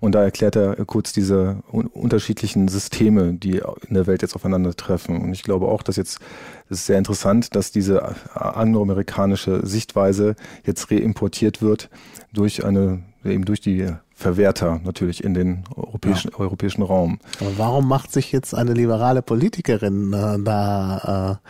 Und 0.00 0.12
da 0.12 0.22
erklärt 0.22 0.56
er 0.56 0.76
kurz 0.84 1.12
diese 1.12 1.62
un 1.72 1.86
unterschiedlichen 1.86 2.68
Systeme, 2.68 3.34
die 3.34 3.62
in 3.88 3.94
der 3.94 4.06
Welt 4.06 4.22
jetzt 4.22 4.36
aufeinandertreffen. 4.36 5.20
Und 5.20 5.32
ich 5.32 5.42
glaube 5.42 5.66
auch, 5.66 5.82
dass 5.82 5.96
jetzt, 5.96 6.20
es 6.68 6.78
ist 6.78 6.86
sehr 6.86 6.98
interessant, 6.98 7.56
dass 7.56 7.72
diese 7.72 8.14
angloamerikanische 8.34 9.66
Sichtweise 9.66 10.36
jetzt 10.64 10.90
reimportiert 10.90 11.60
wird 11.60 11.90
durch 12.32 12.64
eine, 12.64 13.02
eben 13.24 13.44
durch 13.44 13.60
die 13.60 13.88
Verwerter 14.14 14.80
natürlich 14.84 15.22
in 15.24 15.34
den 15.34 15.64
europäischen, 15.74 16.30
ja. 16.32 16.38
europäischen 16.38 16.82
Raum. 16.82 17.18
Aber 17.40 17.58
warum 17.58 17.88
macht 17.88 18.12
sich 18.12 18.32
jetzt 18.32 18.54
eine 18.54 18.72
liberale 18.72 19.22
Politikerin 19.22 20.12
äh, 20.12 20.38
da, 20.42 21.40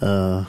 äh, 0.00 0.04
äh, 0.04 0.44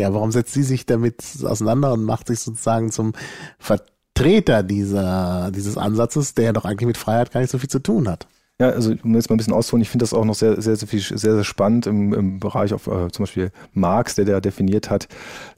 ja, 0.00 0.14
warum 0.14 0.32
setzt 0.32 0.54
sie 0.54 0.62
sich 0.62 0.86
damit 0.86 1.22
auseinander 1.44 1.92
und 1.92 2.04
macht 2.04 2.28
sich 2.28 2.40
sozusagen 2.40 2.90
zum 2.90 3.12
Vertreter 3.58 4.62
dieser, 4.62 5.50
dieses 5.50 5.76
Ansatzes, 5.76 6.34
der 6.34 6.46
ja 6.46 6.52
doch 6.52 6.64
eigentlich 6.64 6.86
mit 6.86 6.96
Freiheit 6.96 7.32
gar 7.32 7.40
nicht 7.40 7.50
so 7.50 7.58
viel 7.58 7.70
zu 7.70 7.80
tun 7.80 8.08
hat? 8.08 8.26
Ja, 8.60 8.70
also 8.70 8.92
um 9.04 9.14
jetzt 9.14 9.30
mal 9.30 9.34
ein 9.34 9.36
bisschen 9.36 9.52
auszuholen, 9.52 9.82
ich 9.82 9.88
finde 9.88 10.02
das 10.02 10.12
auch 10.12 10.24
noch 10.24 10.34
sehr, 10.34 10.60
sehr, 10.60 10.74
sehr, 10.74 10.88
sehr, 10.88 11.16
sehr 11.16 11.44
spannend 11.44 11.86
im, 11.86 12.12
im 12.12 12.40
Bereich 12.40 12.74
auf 12.74 12.88
äh, 12.88 13.08
zum 13.12 13.22
Beispiel 13.22 13.52
Marx, 13.72 14.16
der 14.16 14.24
da 14.24 14.40
definiert 14.40 14.90
hat, 14.90 15.06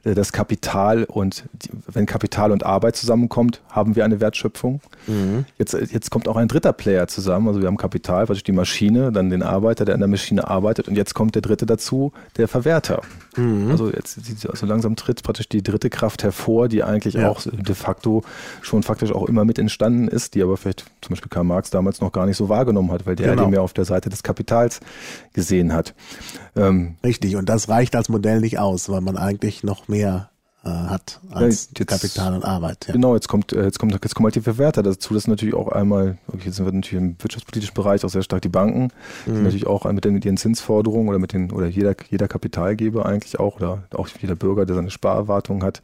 äh, 0.05 0.15
das 0.15 0.33
Kapital 0.33 1.05
und 1.05 1.45
die, 1.55 1.71
wenn 1.87 2.05
Kapital 2.05 2.53
und 2.53 2.67
Arbeit 2.67 2.97
zusammenkommt, 2.97 3.63
haben 3.71 3.97
wir 3.97 4.05
eine 4.05 4.21
Wertschöpfung. 4.21 4.83
Mhm. 5.07 5.47
Jetzt, 5.57 5.73
jetzt 5.73 6.11
kommt 6.11 6.29
auch 6.29 6.37
ein 6.37 6.47
dritter 6.47 6.75
Player 6.75 7.09
zusammen. 7.09 7.49
Also 7.49 7.61
wir 7.61 7.69
haben 7.69 7.79
Kapital, 7.79 8.27
praktisch 8.27 8.45
die 8.45 8.53
Maschine, 8.53 9.11
dann 9.13 9.31
den 9.31 9.43
Arbeiter, 9.43 9.87
der 9.87 9.95
an 9.95 10.01
der 10.01 10.09
Maschine 10.09 10.47
arbeitet 10.47 10.87
und 10.87 10.95
jetzt 10.95 11.15
kommt 11.15 11.35
der 11.35 11.41
dritte 11.41 11.65
dazu, 11.65 12.13
der 12.37 12.49
Verwerter. 12.49 13.01
Mhm. 13.35 13.71
Also 13.71 13.91
jetzt 13.91 14.19
also 14.47 14.67
langsam 14.67 14.97
tritt 14.97 15.23
praktisch 15.23 15.49
die 15.49 15.63
dritte 15.63 15.89
Kraft 15.89 16.23
hervor, 16.23 16.69
die 16.69 16.83
eigentlich 16.83 17.15
ja. 17.15 17.31
auch 17.31 17.41
de 17.51 17.75
facto 17.75 18.25
schon 18.61 18.83
faktisch 18.83 19.11
auch 19.11 19.27
immer 19.27 19.47
mit 19.47 19.59
entstanden 19.59 20.07
ist, 20.07 20.35
die 20.35 20.43
aber 20.43 20.59
vielleicht 20.59 20.85
zum 21.01 21.15
Beispiel 21.15 21.31
Karl 21.31 21.45
Marx 21.45 21.71
damals 21.71 22.03
noch 22.03 22.13
gar 22.13 22.27
nicht 22.27 22.37
so 22.37 22.51
wahrgenommen 22.51 22.90
hat, 22.91 23.07
weil 23.07 23.17
der 23.17 23.31
genau. 23.31 23.45
den 23.45 23.51
mehr 23.51 23.63
auf 23.63 23.73
der 23.73 23.85
Seite 23.85 24.11
des 24.11 24.23
Kapitals 24.23 24.81
gesehen 25.33 25.73
hat. 25.73 25.95
Ähm, 26.57 26.97
Richtig, 27.05 27.37
und 27.37 27.49
das 27.49 27.69
reicht 27.69 27.97
als 27.97 28.09
Modell 28.09 28.41
nicht 28.41 28.59
aus, 28.59 28.89
weil 28.89 29.01
man 29.01 29.17
eigentlich 29.17 29.63
noch 29.63 29.89
mehr 29.89 30.31
äh, 30.63 30.69
hat 30.69 31.21
als 31.31 31.71
jetzt, 31.77 31.89
Kapital 31.89 32.35
und 32.35 32.45
Arbeit. 32.45 32.87
Ja. 32.87 32.93
Genau, 32.93 33.15
jetzt 33.15 33.29
kommt, 33.29 33.53
äh, 33.53 33.65
jetzt 33.65 33.79
kommt, 33.79 33.93
jetzt 33.93 34.15
kommen 34.15 34.27
halt 34.27 34.35
die 34.35 34.43
Verwerter 34.43 34.83
dazu. 34.83 35.15
Das 35.15 35.25
ist 35.25 35.29
natürlich 35.29 35.55
auch 35.55 35.69
einmal, 35.69 36.19
okay, 36.29 36.43
jetzt 36.47 36.57
sind 36.57 36.67
wir 36.67 36.73
natürlich 36.73 37.03
im 37.03 37.17
wirtschaftspolitischen 37.19 37.75
Bereich 37.75 38.05
auch 38.05 38.11
sehr 38.11 38.23
stark 38.23 38.43
die 38.43 38.51
Banken, 38.51 38.89
mhm. 39.25 39.35
sind 39.35 39.43
natürlich 39.45 39.67
auch 39.67 39.91
mit, 39.91 40.05
den, 40.05 40.15
mit 40.15 40.25
ihren 40.27 40.37
Zinsforderungen 40.37 41.09
oder 41.09 41.19
mit 41.19 41.33
den, 41.33 41.51
oder 41.51 41.67
jeder, 41.67 41.95
jeder 42.11 42.29
Kapitalgeber 42.29 43.07
eigentlich 43.07 43.41
auch, 43.41 43.57
oder 43.57 43.85
auch 43.95 44.09
jeder 44.21 44.37
Bürger, 44.37 44.67
der 44.67 44.77
seine 44.77 44.91
Sparerwartungen 44.91 45.63
hat, 45.63 45.81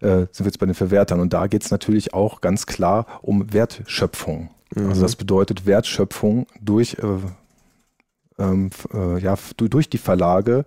äh, 0.00 0.26
sind 0.30 0.40
wir 0.40 0.46
jetzt 0.46 0.58
bei 0.58 0.66
den 0.66 0.76
Verwertern. 0.76 1.18
Und 1.18 1.32
da 1.32 1.48
geht 1.48 1.64
es 1.64 1.72
natürlich 1.72 2.14
auch 2.14 2.40
ganz 2.40 2.66
klar 2.66 3.06
um 3.22 3.52
Wertschöpfung. 3.52 4.50
Mhm. 4.74 4.88
Also 4.88 5.02
das 5.02 5.16
bedeutet 5.16 5.66
Wertschöpfung 5.66 6.46
durch 6.60 6.96
äh, 7.02 7.18
ähm, 8.38 8.70
äh, 8.92 9.18
ja, 9.20 9.36
durch 9.56 9.88
die 9.88 9.98
Verlage, 9.98 10.64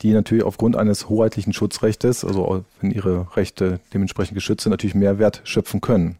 die 0.00 0.12
natürlich 0.12 0.44
aufgrund 0.44 0.76
eines 0.76 1.08
hoheitlichen 1.08 1.52
Schutzrechtes, 1.52 2.24
also 2.24 2.64
wenn 2.80 2.90
ihre 2.90 3.36
Rechte 3.36 3.80
dementsprechend 3.92 4.34
geschützt 4.34 4.62
sind, 4.62 4.70
natürlich 4.70 4.94
mehr 4.94 5.18
Wert 5.18 5.42
schöpfen 5.44 5.80
können. 5.80 6.16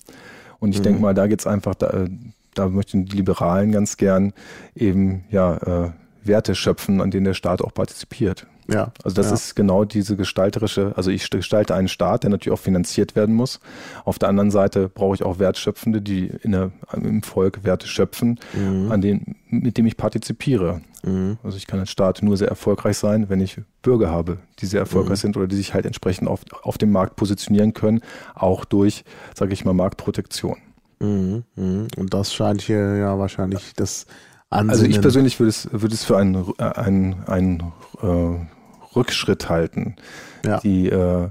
Und 0.61 0.73
ich 0.73 0.81
mhm. 0.81 0.85
denke 0.85 1.01
mal, 1.01 1.15
da 1.15 1.27
geht 1.27 1.41
es 1.41 1.47
einfach, 1.47 1.75
da, 1.75 1.89
äh, 1.89 2.11
da 2.55 2.69
möchten 2.69 3.07
die 3.07 3.17
Liberalen 3.17 3.73
ganz 3.73 3.97
gern 3.97 4.33
eben 4.75 5.25
ja 5.31 5.57
äh, 5.57 5.91
Werte 6.25 6.55
schöpfen, 6.55 7.01
an 7.01 7.11
denen 7.11 7.25
der 7.25 7.35
Staat 7.35 7.63
auch 7.63 7.75
partizipiert. 7.75 8.47
Ja. 8.69 8.93
Also 9.03 9.15
das 9.15 9.29
ja. 9.29 9.35
ist 9.35 9.55
genau 9.57 9.85
diese 9.85 10.17
gestalterische, 10.17 10.93
also 10.97 11.11
ich 11.11 11.29
gestalte 11.31 11.75
einen 11.75 11.89
Staat, 11.89 12.23
der 12.23 12.31
natürlich 12.31 12.57
auch 12.57 12.63
finanziert 12.63 13.17
werden 13.17 13.35
muss. 13.35 13.61
Auf 14.05 14.19
der 14.19 14.29
anderen 14.29 14.51
Seite 14.51 14.89
brauche 14.89 15.15
ich 15.15 15.23
auch 15.23 15.39
Wertschöpfende, 15.39 16.01
die 16.01 16.27
in 16.27 16.53
der, 16.53 16.71
im 16.95 17.23
Volk 17.23 17.65
Werte 17.65 17.87
schöpfen, 17.87 18.39
mhm. 18.55 18.93
an 18.93 19.01
denen, 19.01 19.37
mit 19.49 19.79
dem 19.79 19.87
ich 19.87 19.97
partizipiere. 19.97 20.81
Mhm. 21.03 21.39
Also 21.43 21.57
ich 21.57 21.67
kann 21.67 21.81
als 21.81 21.91
Staat 21.91 22.23
nur 22.23 22.37
sehr 22.37 22.49
erfolgreich 22.49 22.97
sein, 22.97 23.29
wenn 23.29 23.41
ich 23.41 23.61
Bürger 23.83 24.11
habe, 24.11 24.39
die 24.61 24.67
sehr 24.67 24.81
erfolgreich 24.81 25.19
mhm. 25.19 25.23
sind 25.23 25.37
oder 25.37 25.49
die 25.49 25.57
sich 25.57 25.75
halt 25.75 25.87
entsprechend 25.87 26.29
auf, 26.29 26.41
auf 26.63 26.79
dem 26.79 26.93
Markt 26.93 27.17
positionieren 27.17 27.75
können, 27.75 28.01
auch 28.35 28.65
durch, 28.65 29.05
sage 29.35 29.53
ich 29.53 29.65
mal, 29.65 29.75
Marktprotektion. 29.75 30.59
Mhm. 31.01 31.43
Mhm. 31.57 31.89
Und 31.97 32.15
das 32.15 32.33
scheint 32.33 32.63
hier 32.63 32.97
ja 32.97 33.19
wahrscheinlich 33.19 33.73
das 33.75 34.07
Ansinnen. 34.53 34.71
Also 34.71 34.85
ich 34.85 35.01
persönlich 35.01 35.41
würde 35.41 35.51
es, 35.51 35.69
würde 35.73 35.95
es 35.95 36.05
für 36.05 36.17
einen, 36.19 36.53
einen, 36.59 37.25
einen 37.25 37.73
äh, 38.03 38.47
Rückschritt 38.95 39.49
halten, 39.49 39.97
ja. 40.45 40.61
die, 40.61 40.89
äh, 40.89 41.29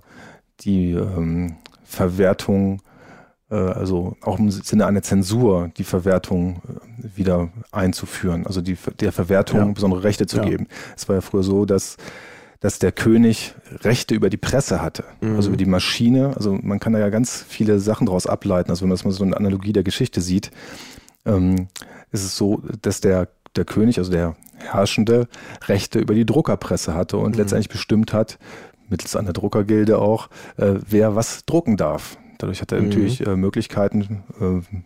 die 0.62 0.92
ähm, 0.92 1.58
Verwertung, 1.84 2.82
äh, 3.50 3.56
also 3.56 4.16
auch 4.22 4.40
im 4.40 4.52
Sinne 4.52 4.86
einer 4.86 5.02
Zensur, 5.02 5.72
die 5.78 5.84
Verwertung 5.84 6.62
äh, 6.68 7.18
wieder 7.18 7.50
einzuführen, 7.72 8.46
also 8.46 8.62
die, 8.62 8.78
der 9.00 9.12
Verwertung 9.12 9.60
ja. 9.60 9.66
besondere 9.74 10.04
Rechte 10.04 10.26
zu 10.26 10.38
ja. 10.38 10.44
geben. 10.44 10.68
Es 10.96 11.08
war 11.08 11.16
ja 11.16 11.22
früher 11.22 11.44
so, 11.44 11.66
dass 11.66 11.98
dass 12.62 12.78
der 12.78 12.92
König 12.92 13.56
Rechte 13.82 14.14
über 14.14 14.30
die 14.30 14.38
Presse 14.38 14.84
hatte, 14.84 15.04
mhm. 15.20 15.36
also 15.36 15.50
über 15.50 15.58
die 15.58 15.66
Maschine. 15.66 16.34
Also 16.36 16.58
man 16.62 16.80
kann 16.80 16.94
da 16.94 17.00
ja 17.00 17.10
ganz 17.10 17.44
viele 17.48 17.80
Sachen 17.80 18.06
daraus 18.06 18.28
ableiten. 18.28 18.70
Also 18.70 18.84
wenn 18.84 18.90
man 18.90 18.98
das 18.98 19.04
mal 19.04 19.12
so 19.12 19.24
eine 19.24 19.36
Analogie 19.36 19.74
der 19.74 19.82
Geschichte 19.84 20.22
sieht, 20.22 20.52
ähm, 21.26 21.68
ist 22.12 22.24
es 22.24 22.38
so, 22.38 22.62
dass 22.82 23.02
der, 23.02 23.30
der 23.56 23.66
König, 23.66 23.98
also 23.98 24.12
der 24.12 24.36
Herrschende, 24.58 25.28
Rechte 25.66 26.00
über 26.00 26.14
die 26.14 26.26
Druckerpresse 26.26 26.94
hatte 26.94 27.18
und 27.18 27.32
mhm. 27.32 27.40
letztendlich 27.40 27.70
bestimmt 27.70 28.14
hat, 28.14 28.38
mittels 28.90 29.16
einer 29.16 29.34
Druckergilde 29.34 30.00
auch, 30.00 30.30
äh, 30.58 30.76
wer 30.88 31.16
was 31.16 31.46
drucken 31.46 31.78
darf. 31.78 32.18
Dadurch 32.38 32.62
hat 32.62 32.72
er 32.72 32.82
mhm. 32.82 32.90
natürlich 32.90 33.26
äh, 33.26 33.36
Möglichkeiten, 33.36 34.24
äh, 34.40 34.78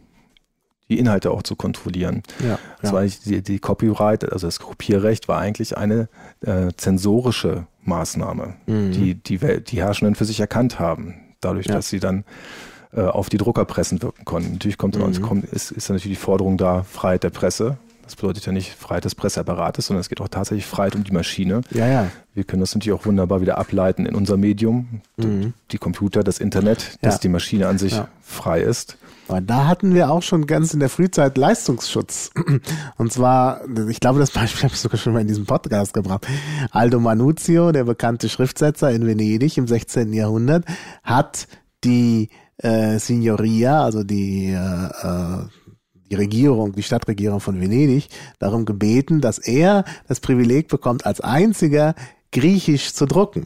die 0.89 0.99
Inhalte 0.99 1.31
auch 1.31 1.43
zu 1.43 1.55
kontrollieren. 1.55 2.21
Ja, 2.43 2.59
das 2.81 2.91
ja. 2.91 2.95
war 2.95 3.03
die, 3.03 3.41
die 3.41 3.59
Copyright, 3.59 4.31
also 4.31 4.47
das 4.47 4.59
Kopierrecht 4.59 5.27
war 5.27 5.39
eigentlich 5.39 5.77
eine 5.77 6.09
äh, 6.41 6.71
zensorische 6.77 7.65
Maßnahme, 7.81 8.55
mhm. 8.67 8.91
die, 8.91 9.15
die 9.15 9.37
die 9.37 9.81
Herrschenden 9.81 10.15
für 10.15 10.25
sich 10.25 10.39
erkannt 10.39 10.79
haben, 10.79 11.15
dadurch, 11.41 11.67
ja. 11.67 11.75
dass 11.75 11.89
sie 11.89 11.99
dann 11.99 12.23
äh, 12.93 13.01
auf 13.01 13.29
die 13.29 13.37
Druckerpressen 13.37 14.01
wirken 14.01 14.25
konnten. 14.25 14.53
Natürlich 14.53 14.77
kommt, 14.77 14.97
mhm. 14.97 15.21
kommt 15.21 15.45
ist, 15.45 15.71
ist 15.71 15.89
natürlich 15.89 16.17
die 16.17 16.23
Forderung 16.23 16.57
da, 16.57 16.83
Freiheit 16.83 17.23
der 17.23 17.29
Presse. 17.29 17.77
Das 18.05 18.15
bedeutet 18.15 18.45
ja 18.45 18.51
nicht 18.51 18.73
Freiheit 18.73 19.05
des 19.05 19.15
Presseapparates, 19.15 19.87
sondern 19.87 20.01
es 20.01 20.09
geht 20.09 20.21
auch 20.21 20.27
tatsächlich 20.27 20.65
Freiheit 20.65 20.95
um 20.95 21.03
die 21.03 21.11
Maschine. 21.11 21.61
Ja, 21.71 21.87
ja. 21.87 22.11
Wir 22.33 22.43
können 22.43 22.59
das 22.59 22.75
natürlich 22.75 22.99
auch 22.99 23.05
wunderbar 23.05 23.41
wieder 23.41 23.57
ableiten 23.57 24.05
in 24.05 24.15
unser 24.15 24.37
Medium, 24.37 25.01
mhm. 25.17 25.53
die 25.71 25.77
Computer, 25.77 26.23
das 26.23 26.39
Internet, 26.39 26.97
dass 27.01 27.19
die 27.19 27.29
Maschine 27.29 27.67
an 27.67 27.77
sich 27.77 27.93
ja. 27.93 28.07
frei 28.21 28.61
ist. 28.61 28.97
Aber 29.27 29.41
da 29.41 29.67
hatten 29.67 29.93
wir 29.93 30.11
auch 30.11 30.21
schon 30.21 30.45
ganz 30.45 30.73
in 30.73 30.79
der 30.79 30.89
Frühzeit 30.89 31.37
Leistungsschutz. 31.37 32.31
Und 32.97 33.11
zwar, 33.11 33.61
ich 33.89 33.99
glaube, 33.99 34.19
das 34.19 34.31
Beispiel 34.31 34.63
habe 34.63 34.73
ich 34.73 34.79
sogar 34.79 34.99
schon 34.99 35.13
mal 35.13 35.21
in 35.21 35.27
diesem 35.27 35.45
Podcast 35.45 35.93
gebracht. 35.93 36.27
Aldo 36.71 36.99
Manuzio, 36.99 37.71
der 37.71 37.85
bekannte 37.85 38.29
Schriftsetzer 38.29 38.91
in 38.91 39.05
Venedig 39.05 39.57
im 39.57 39.67
16. 39.67 40.13
Jahrhundert, 40.13 40.65
hat 41.03 41.47
die 41.83 42.29
äh, 42.57 42.99
Signoria, 42.99 43.83
also 43.83 44.03
die, 44.03 44.51
äh, 44.51 44.55
äh, 44.55 45.45
die 46.09 46.15
Regierung, 46.15 46.73
die 46.73 46.83
Stadtregierung 46.83 47.39
von 47.39 47.59
Venedig, 47.59 48.09
darum 48.39 48.65
gebeten, 48.65 49.21
dass 49.21 49.37
er 49.37 49.85
das 50.07 50.19
Privileg 50.19 50.67
bekommt, 50.67 51.05
als 51.05 51.21
einziger 51.21 51.95
Griechisch 52.31 52.93
zu 52.93 53.05
drucken. 53.05 53.45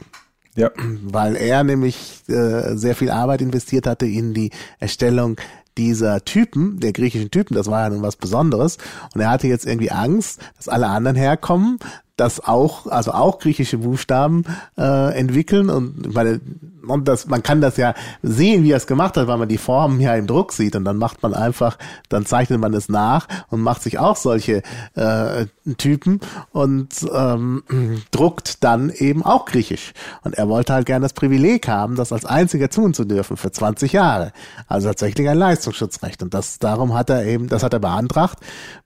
Ja. 0.56 0.70
Weil 0.76 1.36
er 1.36 1.64
nämlich 1.64 2.22
äh, 2.28 2.76
sehr 2.76 2.94
viel 2.94 3.10
Arbeit 3.10 3.40
investiert 3.40 3.86
hatte 3.86 4.06
in 4.06 4.34
die 4.34 4.50
Erstellung 4.78 5.36
dieser 5.78 6.24
Typen, 6.24 6.80
der 6.80 6.92
griechischen 6.92 7.30
Typen, 7.30 7.54
das 7.54 7.68
war 7.68 7.84
ja 7.84 7.90
nun 7.90 8.02
was 8.02 8.16
Besonderes. 8.16 8.76
Und 9.14 9.20
er 9.20 9.30
hatte 9.30 9.46
jetzt 9.46 9.66
irgendwie 9.66 9.90
Angst, 9.90 10.40
dass 10.56 10.68
alle 10.68 10.88
anderen 10.88 11.16
herkommen, 11.16 11.78
das 12.20 12.44
auch, 12.44 12.86
also 12.86 13.12
auch 13.12 13.38
griechische 13.38 13.78
Buchstaben 13.78 14.44
äh, 14.76 15.18
entwickeln 15.18 15.70
und 15.70 16.14
meine, 16.14 16.40
und 16.86 17.08
das, 17.08 17.26
man 17.26 17.42
kann 17.42 17.60
das 17.60 17.76
ja 17.76 17.94
sehen, 18.22 18.62
wie 18.64 18.72
er 18.72 18.76
es 18.76 18.86
gemacht 18.86 19.16
hat, 19.16 19.26
weil 19.26 19.38
man 19.38 19.48
die 19.48 19.58
Formen 19.58 20.00
ja 20.00 20.14
im 20.14 20.26
Druck 20.26 20.52
sieht 20.52 20.76
und 20.76 20.84
dann 20.84 20.96
macht 20.96 21.22
man 21.22 21.34
einfach, 21.34 21.78
dann 22.08 22.26
zeichnet 22.26 22.60
man 22.60 22.74
es 22.74 22.88
nach 22.88 23.26
und 23.48 23.60
macht 23.60 23.82
sich 23.82 23.98
auch 23.98 24.16
solche 24.16 24.62
äh, 24.94 25.46
Typen 25.78 26.20
und 26.52 26.94
ähm, 27.12 27.62
druckt 28.10 28.62
dann 28.64 28.90
eben 28.90 29.24
auch 29.24 29.44
Griechisch. 29.44 29.92
Und 30.22 30.34
er 30.34 30.48
wollte 30.48 30.72
halt 30.72 30.86
gerne 30.86 31.04
das 31.04 31.12
Privileg 31.12 31.68
haben, 31.68 31.96
das 31.96 32.12
als 32.12 32.24
einziger 32.24 32.68
tun 32.68 32.94
zu 32.94 33.04
dürfen 33.04 33.36
für 33.36 33.50
20 33.50 33.92
Jahre. 33.92 34.32
Also 34.66 34.88
tatsächlich 34.88 35.28
ein 35.28 35.38
Leistungsschutzrecht. 35.38 36.22
Und 36.22 36.34
das 36.34 36.58
darum 36.58 36.94
hat 36.94 37.10
er 37.10 37.24
eben, 37.24 37.48
das 37.48 37.62
hat 37.62 37.72
er 37.72 37.80
beantragt 37.80 38.38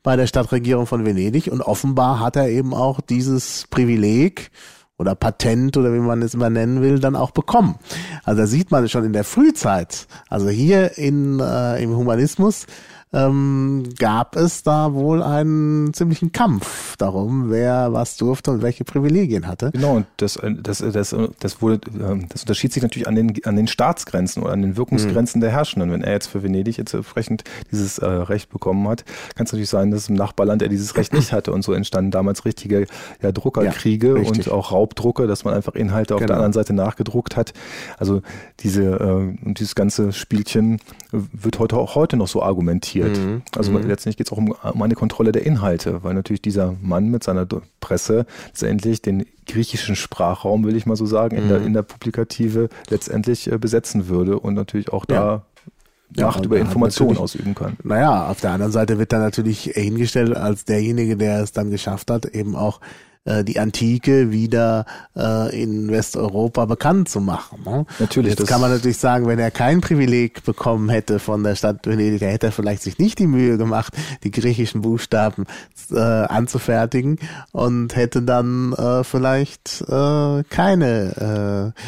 bei 0.02 0.16
der 0.16 0.26
Stadtregierung 0.26 0.86
von 0.86 1.04
Venedig 1.04 1.50
und 1.50 1.62
offenbar 1.62 2.20
hat 2.20 2.36
er 2.36 2.48
eben 2.48 2.74
auch 2.74 3.00
dieses 3.24 3.66
Privileg 3.70 4.50
oder 4.96 5.14
Patent 5.14 5.76
oder 5.76 5.92
wie 5.92 5.98
man 5.98 6.22
es 6.22 6.34
immer 6.34 6.50
nennen 6.50 6.82
will, 6.82 7.00
dann 7.00 7.16
auch 7.16 7.32
bekommen. 7.32 7.76
Also 8.24 8.42
da 8.42 8.46
sieht 8.46 8.70
man 8.70 8.88
schon 8.88 9.04
in 9.04 9.12
der 9.12 9.24
Frühzeit, 9.24 10.06
also 10.28 10.48
hier 10.48 10.96
in, 10.98 11.40
äh, 11.40 11.82
im 11.82 11.96
Humanismus, 11.96 12.66
ähm, 13.14 13.85
gab 13.96 14.35
es 14.35 14.64
da 14.64 14.92
wohl 14.92 15.22
einen 15.22 15.94
ziemlichen 15.94 16.33
Kampf 16.33 16.96
darum, 16.96 17.50
wer 17.50 17.92
was 17.92 18.16
durfte 18.16 18.50
und 18.50 18.62
welche 18.62 18.85
Privilegien 18.85 19.46
hatte. 19.46 19.70
Genau, 19.70 19.96
und 19.96 20.07
das, 20.16 20.37
äh, 20.37 20.53
das, 20.53 20.81
äh, 20.81 20.90
das, 20.90 21.12
äh, 21.12 21.29
das, 21.38 21.62
wurde, 21.62 21.81
ähm, 21.92 22.27
das 22.29 22.42
unterschied 22.42 22.72
sich 22.72 22.83
natürlich 22.83 23.07
an 23.07 23.14
den, 23.14 23.33
an 23.44 23.55
den 23.55 23.68
Staatsgrenzen 23.68 24.42
oder 24.42 24.53
an 24.53 24.62
den 24.62 24.77
Wirkungsgrenzen 24.77 25.38
mhm. 25.38 25.42
der 25.42 25.53
Herrschenden. 25.53 25.92
Wenn 25.92 26.03
er 26.03 26.12
jetzt 26.12 26.27
für 26.27 26.42
Venedig 26.42 26.77
jetzt 26.77 26.92
entsprechend 26.92 27.44
dieses 27.70 27.98
äh, 27.98 28.07
Recht 28.07 28.50
bekommen 28.50 28.87
hat, 28.88 29.05
kann 29.37 29.46
es 29.46 29.53
natürlich 29.53 29.70
sein, 29.70 29.92
dass 29.92 30.09
im 30.09 30.16
Nachbarland 30.16 30.62
er 30.62 30.68
dieses 30.68 30.96
Recht 30.96 31.12
nicht 31.12 31.33
hatte 31.33 31.53
und 31.53 31.62
so 31.62 31.72
entstanden 31.72 32.11
damals 32.11 32.44
richtige 32.44 32.87
ja, 33.22 33.31
Druckerkriege 33.31 34.20
ja, 34.20 34.29
und 34.29 34.50
auch 34.50 34.72
Raubdrucke, 34.72 35.29
dass 35.29 35.44
man 35.44 35.55
einfach 35.55 35.74
Inhalte 35.74 36.14
auf 36.14 36.20
genau. 36.20 36.29
der 36.29 36.37
anderen 36.37 36.53
Seite 36.53 36.72
nachgedruckt 36.72 37.37
hat. 37.37 37.53
Also 37.96 38.22
diese 38.61 38.83
äh, 38.85 39.53
dieses 39.55 39.77
ganze 39.77 40.12
Spielchen 40.12 40.81
wird 41.12 41.61
heute 41.61 41.77
auch 41.77 41.94
heute 41.94 42.16
noch 42.16 42.29
so 42.29 42.42
argumentiert 42.42 43.03
wird. 43.04 43.18
Mhm. 43.18 43.42
Also 43.56 43.70
mhm. 43.70 43.86
letztendlich 43.86 44.16
geht 44.16 44.26
es 44.26 44.32
auch 44.32 44.38
um, 44.38 44.50
um, 44.50 44.82
eine 44.82 44.94
Kontrolle 44.94 45.32
der 45.32 45.44
Inhalte, 45.46 46.02
weil 46.02 46.14
natürlich 46.14 46.42
dieser 46.42 46.74
Mann 46.82 47.10
mit 47.10 47.22
seiner 47.22 47.46
Presse 47.80 48.26
letztendlich 48.46 49.02
den 49.02 49.26
griechischen 49.46 49.96
Sprachraum, 49.96 50.64
will 50.64 50.76
ich 50.76 50.87
mal 50.87 50.96
so 50.96 51.06
sagen, 51.06 51.37
in, 51.37 51.48
der, 51.48 51.60
mhm. 51.60 51.66
in 51.66 51.72
der 51.74 51.83
Publikative 51.83 52.68
letztendlich 52.88 53.50
äh, 53.50 53.58
besetzen 53.58 54.08
würde 54.08 54.38
und 54.38 54.54
natürlich 54.54 54.92
auch 54.92 55.04
da 55.04 55.44
Ja, 56.16 56.26
Macht 56.26 56.38
und 56.38 56.46
über 56.46 56.56
er 56.56 56.62
Informationen 56.62 57.18
ausüben 57.18 57.54
kann. 57.54 57.76
Naja, 57.83 58.29
auf 58.29 58.40
der 58.40 58.52
anderen 58.52 58.72
Seite 58.72 58.98
wird 58.98 59.12
er 59.12 59.18
natürlich 59.18 59.64
hingestellt 59.74 60.37
als 60.37 60.64
derjenige, 60.64 61.16
der 61.16 61.42
es 61.42 61.52
dann 61.52 61.70
geschafft 61.70 62.10
hat, 62.10 62.26
eben 62.26 62.54
auch 62.54 62.81
äh, 63.25 63.44
die 63.44 63.58
Antike 63.58 64.31
wieder 64.31 64.85
äh, 65.16 65.62
in 65.62 65.90
Westeuropa 65.90 66.64
bekannt 66.66 67.08
zu 67.08 67.20
machen. 67.20 67.60
Ne? 67.64 67.87
Natürlich, 67.98 68.31
Jetzt 68.31 68.40
das- 68.42 68.48
kann 68.48 68.60
man 68.60 68.70
natürlich 68.70 68.98
sagen, 68.98 69.27
wenn 69.27 69.38
er 69.38 69.50
kein 69.50 69.81
Privileg 69.81 70.44
bekommen 70.44 70.88
hätte 70.88 71.18
von 71.18 71.42
der 71.42 71.54
Stadt 71.56 71.87
Venedig, 71.87 72.20
dann 72.20 72.29
hätte 72.31 72.46
er 72.46 72.52
vielleicht 72.52 72.83
sich 72.83 72.98
nicht 72.98 73.18
die 73.18 73.27
Mühe 73.27 73.56
gemacht, 73.58 73.94
die 74.22 74.31
griechischen 74.31 74.83
Buchstaben 74.83 75.44
äh, 75.90 75.98
anzufertigen 75.98 77.18
und 77.52 77.96
hätte 77.96 78.22
dann 78.22 78.72
äh, 78.75 79.04
vielleicht 79.04 79.83
äh, 79.88 80.42
keine 80.50 81.72
äh, 81.75 81.81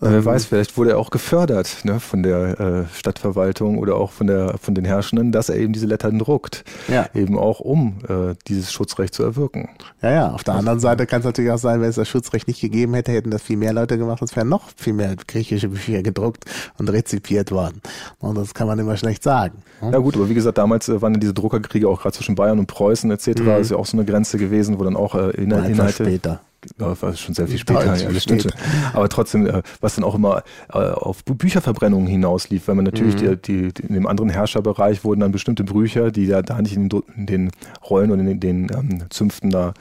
Wer 0.00 0.24
weiß, 0.24 0.44
vielleicht 0.46 0.76
wurde 0.76 0.90
er 0.90 0.98
auch 0.98 1.10
gefördert 1.10 1.78
ne, 1.84 2.00
von 2.00 2.22
der 2.22 2.60
äh, 2.60 2.84
Stadtverwaltung 2.94 3.78
oder 3.78 3.96
auch 3.96 4.12
von 4.12 4.26
der 4.26 4.56
von 4.60 4.74
den 4.74 4.84
Herrschenden, 4.84 5.32
dass 5.32 5.48
er 5.48 5.56
eben 5.56 5.72
diese 5.72 5.86
Lettern 5.86 6.18
druckt, 6.18 6.64
Ja. 6.88 7.06
eben 7.14 7.38
auch 7.38 7.60
um 7.60 7.98
äh, 8.08 8.34
dieses 8.46 8.72
Schutzrecht 8.72 9.14
zu 9.14 9.22
erwirken. 9.22 9.68
Ja, 10.02 10.10
ja. 10.10 10.30
Auf 10.32 10.44
der 10.44 10.54
anderen 10.54 10.80
Seite 10.80 11.06
kann 11.06 11.20
es 11.20 11.24
natürlich 11.26 11.50
auch 11.50 11.58
sein, 11.58 11.80
wenn 11.80 11.88
es 11.88 11.96
das 11.96 12.08
Schutzrecht 12.08 12.46
nicht 12.48 12.60
gegeben 12.60 12.94
hätte, 12.94 13.12
hätten 13.12 13.30
das 13.30 13.42
viel 13.42 13.56
mehr 13.56 13.72
Leute 13.72 13.98
gemacht, 13.98 14.22
es 14.22 14.36
wären 14.36 14.48
noch 14.48 14.64
viel 14.76 14.92
mehr 14.92 15.16
griechische 15.26 15.68
Bücher 15.68 16.02
gedruckt 16.02 16.44
und 16.78 16.88
rezipiert 16.90 17.50
worden. 17.50 17.80
Und 18.18 18.36
das 18.38 18.54
kann 18.54 18.66
man 18.66 18.78
immer 18.78 18.96
schlecht 18.96 19.22
sagen. 19.22 19.62
ne? 19.80 19.92
Ja 19.92 19.98
gut, 19.98 20.14
aber 20.16 20.28
wie 20.28 20.34
gesagt, 20.34 20.58
damals 20.58 20.88
äh, 20.88 21.00
waren 21.02 21.14
ja 21.14 21.20
diese 21.20 21.34
Druckerkriege 21.34 21.88
auch 21.88 22.00
gerade 22.02 22.14
zwischen 22.14 22.34
Bayern 22.34 22.58
und 22.58 22.66
Preußen 22.66 23.10
etc. 23.10 23.28
ist 23.60 23.70
ja 23.70 23.76
auch 23.76 23.86
so 23.86 23.96
eine 23.96 24.04
Grenze 24.06 24.38
gewesen, 24.38 24.78
wo 24.78 24.84
dann 24.84 24.96
auch 24.96 25.14
äh, 25.14 25.30
Inhal- 25.30 25.58
Einfach 25.62 25.68
Inhalte 25.70 26.04
später. 26.04 26.40
Ja, 26.78 27.00
war 27.00 27.14
schon 27.14 27.34
sehr 27.34 27.46
viel 27.46 27.58
später, 27.58 27.94
ja, 27.94 28.10
das 28.10 28.22
stimmt. 28.22 28.48
Aber 28.92 29.08
trotzdem, 29.08 29.46
äh, 29.46 29.62
was 29.80 29.94
dann 29.94 30.04
auch 30.04 30.14
immer 30.14 30.42
äh, 30.72 30.78
auf 30.78 31.24
Bücherverbrennungen 31.24 32.08
hinauslief, 32.08 32.66
weil 32.66 32.74
man 32.74 32.84
natürlich 32.84 33.14
die, 33.14 33.36
die, 33.36 33.72
die, 33.72 33.82
in 33.82 33.94
dem 33.94 34.06
anderen 34.06 34.28
Herrscherbereich 34.28 35.04
wurden 35.04 35.20
dann 35.20 35.30
bestimmte 35.32 35.64
Bücher, 35.64 36.10
die 36.10 36.26
ja 36.26 36.42
da 36.42 36.60
nicht 36.60 36.74
in 36.74 36.88
den, 36.88 37.02
in 37.16 37.26
den 37.26 37.50
Rollen 37.88 38.10
und 38.10 38.20
in 38.20 38.40
den, 38.40 38.66
ähm, 38.72 39.04
Zünften 39.10 39.50
da 39.50 39.72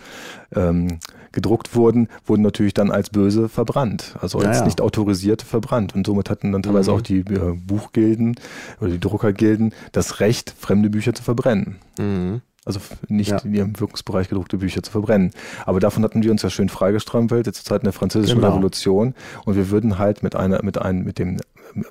ähm, 0.56 1.00
gedruckt 1.32 1.76
wurden, 1.76 2.08
wurden 2.26 2.42
natürlich 2.42 2.74
dann 2.74 2.92
als 2.92 3.10
böse 3.10 3.50
verbrannt. 3.50 4.16
Also 4.22 4.40
als 4.40 4.60
ja. 4.60 4.66
nicht 4.66 4.82
autorisiert 4.82 5.42
verbrannt. 5.42 5.96
Und 5.96 6.06
somit 6.06 6.30
hatten 6.30 6.52
dann 6.52 6.64
teilweise 6.64 6.92
auch 6.92 7.02
die 7.02 7.20
äh, 7.20 7.54
Buchgilden 7.56 8.36
oder 8.80 8.92
die 8.92 9.00
Druckergilden 9.00 9.74
das 9.92 10.20
Recht, 10.20 10.54
fremde 10.58 10.90
Bücher 10.90 11.14
zu 11.14 11.24
verbrennen. 11.24 11.78
Mhm. 12.00 12.42
Also 12.68 12.80
nicht 13.08 13.32
Ja. 13.32 13.38
in 13.40 13.54
ihrem 13.54 13.80
Wirkungsbereich 13.80 14.28
gedruckte 14.28 14.58
Bücher 14.58 14.84
zu 14.84 14.92
verbrennen. 14.92 15.32
Aber 15.66 15.80
davon 15.80 16.04
hatten 16.04 16.22
wir 16.22 16.32
uns 16.32 16.42
ja 16.42 16.50
schön 16.50 16.68
freigestrampelt, 16.68 17.48
jetzt 17.48 17.64
zur 17.66 17.76
Zeit 17.78 17.86
der 17.86 17.94
französischen 17.94 18.36
Genau. 18.40 18.50
Revolution. 18.50 19.16
Und 19.46 19.56
wir 19.56 19.70
würden 19.70 19.98
halt 19.98 20.22
mit 20.22 20.36
einer, 20.36 20.62
mit 20.64 20.78
einem, 20.78 21.06
mit 21.06 21.18
dem, 21.18 21.38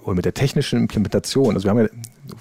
oder 0.04 0.14
mit 0.16 0.24
der 0.24 0.34
technischen 0.34 0.78
Implementation, 0.80 1.54
also 1.54 1.64
wir 1.64 1.70
haben 1.70 1.78
ja, 1.78 1.86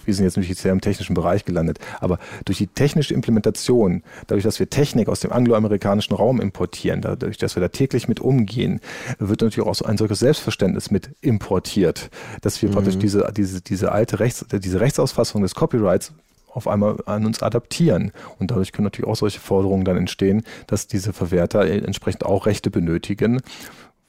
wir 0.05 0.13
sind 0.13 0.23
jetzt 0.25 0.35
natürlich 0.35 0.57
sehr 0.57 0.71
im 0.71 0.81
technischen 0.81 1.13
Bereich 1.13 1.45
gelandet, 1.45 1.79
aber 1.99 2.17
durch 2.45 2.57
die 2.57 2.67
technische 2.67 3.13
Implementation, 3.13 4.03
dadurch, 4.27 4.43
dass 4.43 4.57
wir 4.59 4.69
Technik 4.69 5.07
aus 5.09 5.19
dem 5.19 5.31
angloamerikanischen 5.31 6.15
Raum 6.15 6.41
importieren, 6.41 7.01
dadurch, 7.01 7.37
dass 7.37 7.55
wir 7.55 7.61
da 7.61 7.67
täglich 7.67 8.07
mit 8.07 8.19
umgehen, 8.19 8.79
wird 9.19 9.41
natürlich 9.41 9.67
auch 9.67 9.75
so 9.75 9.85
ein 9.85 9.97
solches 9.97 10.19
Selbstverständnis 10.19 10.91
mit 10.91 11.11
importiert, 11.21 12.09
dass 12.41 12.61
wir 12.61 12.69
praktisch 12.71 12.97
diese, 12.97 13.31
diese, 13.35 13.61
diese 13.61 13.91
alte 13.91 14.19
Rechts, 14.19 14.45
diese 14.51 14.79
Rechtsausfassung 14.79 15.41
des 15.41 15.55
Copyrights 15.55 16.13
auf 16.55 16.67
einmal 16.67 16.97
an 17.05 17.25
uns 17.25 17.43
adaptieren. 17.43 18.11
Und 18.39 18.49
dadurch 18.49 18.71
können 18.71 18.85
natürlich 18.85 19.09
auch 19.09 19.15
solche 19.15 19.39
Forderungen 19.39 19.85
dann 19.85 19.97
entstehen, 19.97 20.43
dass 20.67 20.87
diese 20.87 21.13
Verwerter 21.13 21.65
entsprechend 21.65 22.25
auch 22.25 22.45
Rechte 22.45 22.71
benötigen, 22.71 23.41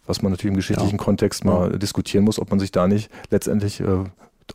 was 0.07 0.23
man 0.23 0.33
natürlich 0.33 0.53
im 0.53 0.57
geschichtlichen 0.57 0.97
Kontext 0.97 1.45
mal 1.45 1.79
diskutieren 1.79 2.25
muss, 2.25 2.39
ob 2.39 2.51
man 2.51 2.61
sich 2.61 2.71
da 2.71 2.87
nicht 2.87 3.11
letztendlich, 3.31 3.81
äh, 3.81 4.05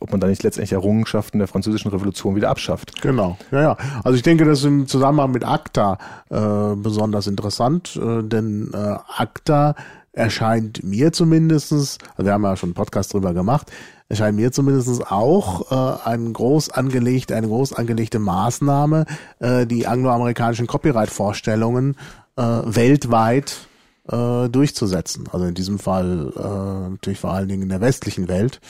ob 0.00 0.10
man 0.10 0.20
da 0.20 0.26
nicht 0.26 0.42
letztendlich 0.42 0.72
Errungenschaften 0.72 1.38
der 1.38 1.48
französischen 1.48 1.90
Revolution 1.90 2.34
wieder 2.34 2.48
abschafft. 2.48 3.02
Genau, 3.02 3.36
ja, 3.50 3.60
ja. 3.60 3.76
Also 4.02 4.16
ich 4.16 4.22
denke, 4.22 4.46
das 4.46 4.60
ist 4.60 4.64
im 4.64 4.86
Zusammenhang 4.86 5.30
mit 5.30 5.44
ACTA 5.44 5.98
äh, 6.30 6.76
besonders 6.76 7.26
interessant, 7.26 8.00
äh, 8.02 8.22
denn 8.22 8.70
äh, 8.72 8.96
ACTA 9.18 9.74
erscheint 10.12 10.82
mir 10.82 11.12
zumindestens, 11.12 11.98
also 12.16 12.26
wir 12.26 12.32
haben 12.32 12.44
ja 12.44 12.56
schon 12.56 12.70
einen 12.70 12.74
Podcast 12.74 13.12
drüber 13.12 13.32
gemacht, 13.34 13.72
erscheint 14.08 14.36
mir 14.36 14.52
zumindestens 14.52 15.00
auch 15.00 15.72
äh, 15.72 16.08
ein 16.08 16.32
groß 16.32 16.70
angelegt, 16.70 17.32
eine 17.32 17.48
groß 17.48 17.72
angelegte 17.72 18.18
Maßnahme, 18.18 19.06
äh, 19.38 19.66
die 19.66 19.86
angloamerikanischen 19.86 20.66
Copyright-Vorstellungen 20.66 21.96
äh, 22.36 22.42
weltweit 22.42 23.68
äh, 24.10 24.48
durchzusetzen. 24.48 25.28
Also 25.32 25.46
in 25.46 25.54
diesem 25.54 25.78
Fall 25.78 26.32
äh, 26.36 26.90
natürlich 26.90 27.20
vor 27.20 27.32
allen 27.32 27.48
Dingen 27.48 27.62
in 27.62 27.68
der 27.70 27.80
westlichen 27.80 28.28
Welt 28.28 28.60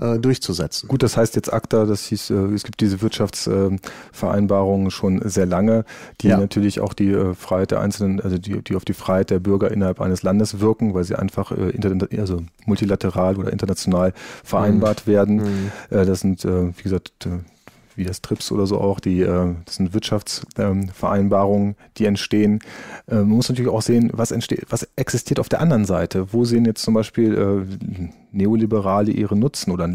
äh, 0.00 0.18
durchzusetzen. 0.18 0.88
Gut, 0.88 1.02
das 1.02 1.16
heißt 1.16 1.36
jetzt 1.36 1.52
ACTA, 1.52 1.84
das 1.84 2.06
hieß, 2.06 2.30
äh, 2.30 2.34
es 2.54 2.64
gibt 2.64 2.80
diese 2.80 3.02
Wirtschaftsvereinbarungen 3.02 4.90
schon 4.90 5.20
sehr 5.28 5.46
lange, 5.46 5.84
die 6.20 6.28
Ja. 6.28 6.38
natürlich 6.38 6.80
auch 6.80 6.94
die 6.94 7.10
äh, 7.10 7.34
Freiheit 7.34 7.70
der 7.70 7.80
Einzelnen, 7.80 8.20
also 8.20 8.38
die, 8.38 8.62
die 8.62 8.76
auf 8.76 8.84
die 8.84 8.94
Freiheit 8.94 9.30
der 9.30 9.38
Bürger 9.40 9.70
innerhalb 9.70 10.00
eines 10.00 10.22
Landes 10.22 10.60
wirken, 10.60 10.94
weil 10.94 11.04
sie 11.04 11.16
einfach 11.16 11.52
also 11.52 12.42
multilateral 12.64 13.36
oder 13.36 13.52
international 13.52 14.12
vereinbart 14.44 15.06
werden. 15.06 15.70
Äh, 15.90 16.06
das 16.06 16.20
sind, 16.20 16.44
wie 16.44 16.82
gesagt, 16.82 17.12
wie 17.96 18.04
das 18.04 18.22
TRIPS 18.22 18.52
oder 18.52 18.66
so 18.66 18.78
auch, 18.78 19.00
die, 19.00 19.20
äh, 19.20 19.54
das 19.64 19.76
sind 19.76 19.94
Wirtschaftsvereinbarungen, 19.94 21.76
die 21.96 22.06
entstehen. 22.06 22.60
Äh, 23.06 23.16
man 23.16 23.28
muss 23.28 23.48
natürlich 23.48 23.70
auch 23.70 23.82
sehen, 23.82 24.10
was 24.12 24.30
entsteht, 24.30 24.66
was 24.70 24.88
existiert 24.96 25.40
auf 25.40 25.48
der 25.48 25.60
anderen 25.60 25.84
Seite. 25.84 26.32
Wo 26.32 26.44
sehen 26.44 26.64
jetzt 26.64 26.82
zum 26.82 26.94
Beispiel 26.94 27.34
äh, 27.34 28.10
Neoliberale 28.32 29.10
ihre 29.10 29.36
Nutzen 29.36 29.70
oder 29.70 29.88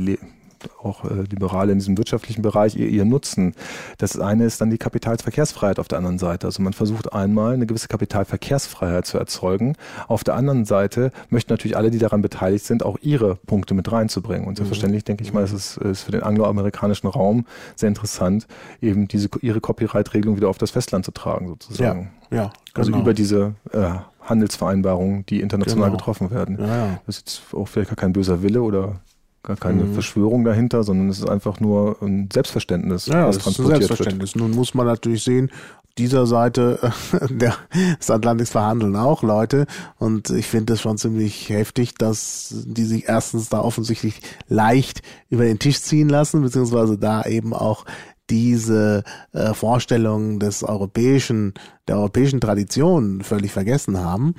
auch 0.82 1.06
äh, 1.06 1.24
Liberale 1.30 1.72
in 1.72 1.80
diesem 1.80 1.98
wirtschaftlichen 1.98 2.42
Bereich 2.42 2.76
ihr, 2.76 2.88
ihr 2.88 3.06
Nutzen. 3.06 3.54
Das 3.98 4.20
eine 4.20 4.46
ist 4.46 4.62
dann 4.62 4.70
die 4.70 4.78
Kapitalverkehrsfreiheit 4.78 5.80
auf 5.80 5.88
der 5.88 5.98
anderen 5.98 6.20
Seite. 6.20 6.48
Also 6.48 6.62
man 6.62 6.74
versucht 6.74 7.14
einmal 7.14 7.54
eine 7.54 7.66
gewisse 7.66 7.88
Kapitalverkehrsfreiheit 7.88 9.06
zu 9.06 9.18
erzeugen. 9.18 9.76
Auf 10.08 10.24
der 10.24 10.36
anderen 10.36 10.66
Seite 10.66 11.12
möchten 11.30 11.54
natürlich 11.54 11.78
alle, 11.78 11.92
die 11.92 11.98
daran 12.00 12.22
beteiligt 12.22 12.66
sind, 12.66 12.84
auch 12.84 12.98
ihre 13.02 13.36
Punkte 13.36 13.74
mit 13.74 13.92
reinzubringen. 13.92 14.48
Und 14.48 14.58
selbstverständlich 14.58 15.04
denke 15.04 15.24
ich 15.24 15.34
mal, 15.34 15.44
es 15.44 15.52
ist, 15.54 15.78
ist 15.78 16.04
für 16.04 16.12
den 16.12 16.24
angloamerikanischen 16.24 17.10
Raum 17.10 17.46
sehr 17.76 17.90
interessant, 17.90 18.48
eben 18.82 19.08
diese 19.08 19.30
ihre 19.42 19.62
Copyright-Regelung 19.62 20.38
wieder 20.38 20.50
auf 20.50 20.58
das 20.58 20.72
Festland 20.72 21.06
zu 21.06 21.12
tragen, 21.12 21.48
sozusagen. 21.48 22.12
ja, 22.32 22.52
Also 22.74 22.92
genau. 22.92 23.04
über 23.04 23.14
diese 23.14 23.56
äh, 23.72 23.90
Handelsvereinbarungen, 24.22 25.26
die 25.28 25.42
international 25.42 25.90
Genau. 25.90 25.98
getroffen 25.98 26.32
werden. 26.32 26.58
ja, 26.60 26.68
ja. 26.68 27.00
Das 27.06 27.18
ist 27.18 27.28
jetzt 27.28 27.54
auch 27.54 27.68
vielleicht 27.68 27.90
gar 27.90 27.96
kein 27.96 28.14
böser 28.14 28.42
Wille 28.42 28.62
oder 28.62 29.00
gar 29.46 29.56
keine 29.58 29.84
Mhm. 29.84 29.94
Verschwörung 29.94 30.44
dahinter, 30.44 30.84
sondern 30.84 31.10
es 31.10 31.20
ist 31.20 31.30
einfach 31.30 31.60
nur 31.60 31.98
ein 32.02 32.30
Selbstverständnis, 32.32 33.06
Ja, 33.08 33.28
was 33.28 33.38
das 33.38 33.38
ist 33.38 33.42
ein 33.42 33.44
transportiert 33.44 33.80
wird. 33.80 33.88
Selbstverständnis. 33.88 34.36
Nun 34.36 34.52
muss 34.52 34.74
man 34.74 34.86
natürlich 34.88 35.24
sehen, 35.24 35.50
auf 35.78 35.94
dieser 35.98 36.26
Seite 36.28 36.80
der, 37.30 37.56
des 38.00 38.10
Atlantiks 38.12 38.50
verhandeln 38.52 38.96
auch 38.96 39.24
Leute 39.24 39.66
und 39.98 40.30
ich 40.32 40.48
finde 40.48 40.74
es 40.74 40.82
schon 40.82 40.98
ziemlich 40.98 41.50
heftig, 41.50 41.96
dass 41.96 42.54
die 42.68 42.84
sich 42.84 43.08
erstens 43.08 43.50
da 43.50 43.62
offensichtlich 43.62 44.22
leicht 44.48 45.02
über 45.30 45.46
den 45.46 45.60
Tisch 45.60 45.82
ziehen 45.82 46.10
lassen, 46.10 46.42
beziehungsweise 46.42 46.98
da 46.98 47.24
eben 47.24 47.54
auch 47.54 47.86
diese 48.30 49.04
äh, 49.34 49.54
Vorstellungen 49.54 50.40
des 50.40 50.64
europäischen, 50.64 51.54
der 51.88 51.98
europäischen 51.98 52.42
Tradition 52.42 53.22
völlig 53.22 53.52
vergessen 53.52 54.00
haben 54.00 54.34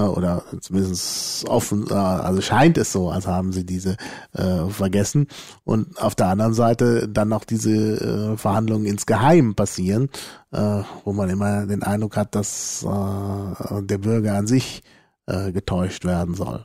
oder 0.00 0.42
zumindest 0.60 1.48
offen, 1.48 1.86
äh, 1.90 1.94
also 1.94 2.40
scheint 2.40 2.78
es 2.78 2.92
so, 2.92 3.10
als 3.10 3.26
haben 3.26 3.52
sie 3.52 3.64
diese 3.64 3.96
äh, 4.32 4.68
vergessen. 4.68 5.26
Und 5.64 6.00
auf 6.00 6.14
der 6.14 6.28
anderen 6.28 6.54
Seite 6.54 7.08
dann 7.08 7.28
noch 7.28 7.44
diese 7.44 8.32
äh, 8.32 8.36
Verhandlungen 8.36 8.86
insgeheim 8.86 9.54
passieren, 9.54 10.08
äh, 10.52 10.82
wo 11.04 11.12
man 11.12 11.28
immer 11.28 11.66
den 11.66 11.82
Eindruck 11.82 12.16
hat, 12.16 12.34
dass 12.34 12.84
äh, 12.84 13.82
der 13.82 13.98
Bürger 13.98 14.34
an 14.34 14.46
sich 14.46 14.82
äh, 15.26 15.52
getäuscht 15.52 16.04
werden 16.04 16.34
soll. 16.34 16.64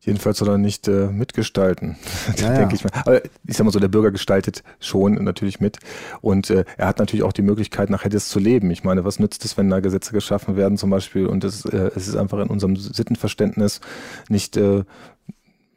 Jedenfalls 0.00 0.38
soll 0.38 0.48
er 0.48 0.58
nicht 0.58 0.86
äh, 0.88 1.08
mitgestalten, 1.08 1.96
Ja, 2.38 2.54
denke 2.56 2.74
ja. 2.74 2.74
ich 2.74 2.84
mal. 2.84 2.92
Aber 3.04 3.22
ich 3.46 3.56
sag 3.56 3.64
mal 3.64 3.70
so, 3.72 3.80
der 3.80 3.88
Bürger 3.88 4.10
gestaltet 4.10 4.62
schon 4.80 5.14
natürlich 5.24 5.60
mit. 5.60 5.78
Und 6.20 6.50
äh, 6.50 6.64
er 6.76 6.86
hat 6.86 6.98
natürlich 6.98 7.24
auch 7.24 7.32
die 7.32 7.42
Möglichkeit, 7.42 7.90
nachher 7.90 8.08
das 8.08 8.28
zu 8.28 8.38
leben. 8.38 8.70
Ich 8.70 8.84
meine, 8.84 9.04
was 9.04 9.18
nützt 9.18 9.44
es, 9.44 9.56
wenn 9.58 9.68
da 9.68 9.80
Gesetze 9.80 10.12
geschaffen 10.12 10.56
werden 10.56 10.78
zum 10.78 10.90
Beispiel 10.90 11.26
und 11.26 11.42
es, 11.44 11.64
äh, 11.64 11.90
es 11.96 12.06
ist 12.08 12.16
einfach 12.16 12.38
in 12.38 12.48
unserem 12.48 12.76
Sittenverständnis 12.76 13.80
nicht, 14.28 14.56
äh, 14.56 14.84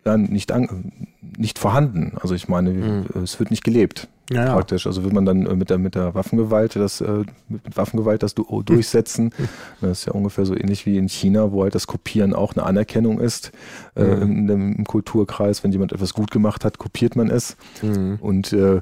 ja, 0.05 0.17
nicht, 0.17 0.51
an, 0.51 0.91
nicht 1.38 1.59
vorhanden. 1.59 2.13
Also 2.22 2.36
ich 2.36 2.47
meine, 2.47 2.69
Mhm. 2.72 3.05
es 3.24 3.39
wird 3.39 3.51
nicht 3.51 3.63
gelebt. 3.63 4.07
Ja, 4.32 4.45
ja. 4.45 4.53
Praktisch. 4.53 4.88
Also 4.88 5.03
will 5.03 5.11
man 5.13 5.25
dann 5.25 5.45
äh, 5.45 5.55
mit 5.55 5.69
der, 5.69 5.77
mit 5.77 5.95
der 5.95 6.13
Waffengewalt 6.15 6.75
das, 6.75 7.01
äh, 7.01 7.23
mit 7.49 7.61
Waffengewalt 7.75 8.23
das 8.23 8.34
du- 8.36 8.61
durchsetzen. 8.63 9.32
Das 9.82 9.99
ist 9.99 10.05
ja 10.05 10.13
ungefähr 10.13 10.45
so 10.45 10.55
ähnlich 10.55 10.86
wie 10.86 10.97
in 10.97 11.09
China, 11.09 11.51
wo 11.51 11.63
halt 11.63 11.75
das 11.75 11.88
Kopieren 11.88 12.34
auch 12.34 12.53
eine 12.55 12.63
Anerkennung 12.65 13.19
ist. 13.19 13.51
Äh, 13.95 14.03
Mhm. 14.03 14.21
in 14.21 14.47
dem, 14.47 14.75
Im 14.77 14.86
Kulturkreis, 14.86 15.63
wenn 15.63 15.71
jemand 15.71 15.91
etwas 15.93 16.13
gut 16.13 16.32
gemacht 16.32 16.63
hat, 16.65 16.77
kopiert 16.77 17.15
man 17.15 17.29
es 17.29 17.57
Mhm. 17.82 18.17
und 18.21 18.53
äh, 18.53 18.82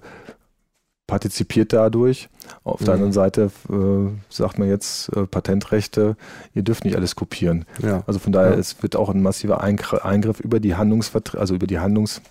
partizipiert 1.07 1.73
dadurch. 1.73 2.29
Auf 2.63 2.79
der 2.79 2.89
Mhm. 2.89 2.93
anderen 2.93 3.13
Seite 3.13 3.51
äh, 3.69 4.09
sagt 4.29 4.59
man 4.59 4.67
jetzt 4.67 5.09
äh, 5.15 5.25
Patentrechte, 5.25 6.15
ihr 6.53 6.61
dürft 6.61 6.85
nicht 6.85 6.95
alles 6.95 7.15
kopieren. 7.15 7.65
Ja. 7.81 8.03
Also 8.05 8.19
von 8.19 8.31
daher, 8.31 8.57
es 8.57 8.81
wird 8.83 8.95
auch 8.95 9.09
ein 9.09 9.21
massiver 9.23 9.63
Eingr- 9.63 10.01
Eingriff 10.03 10.39
über 10.39 10.59
die 10.59 10.75
Handlungsvert 10.75 11.35
also 11.35 11.55
über 11.55 11.65
die 11.67 11.79
Handlungs 11.79 12.21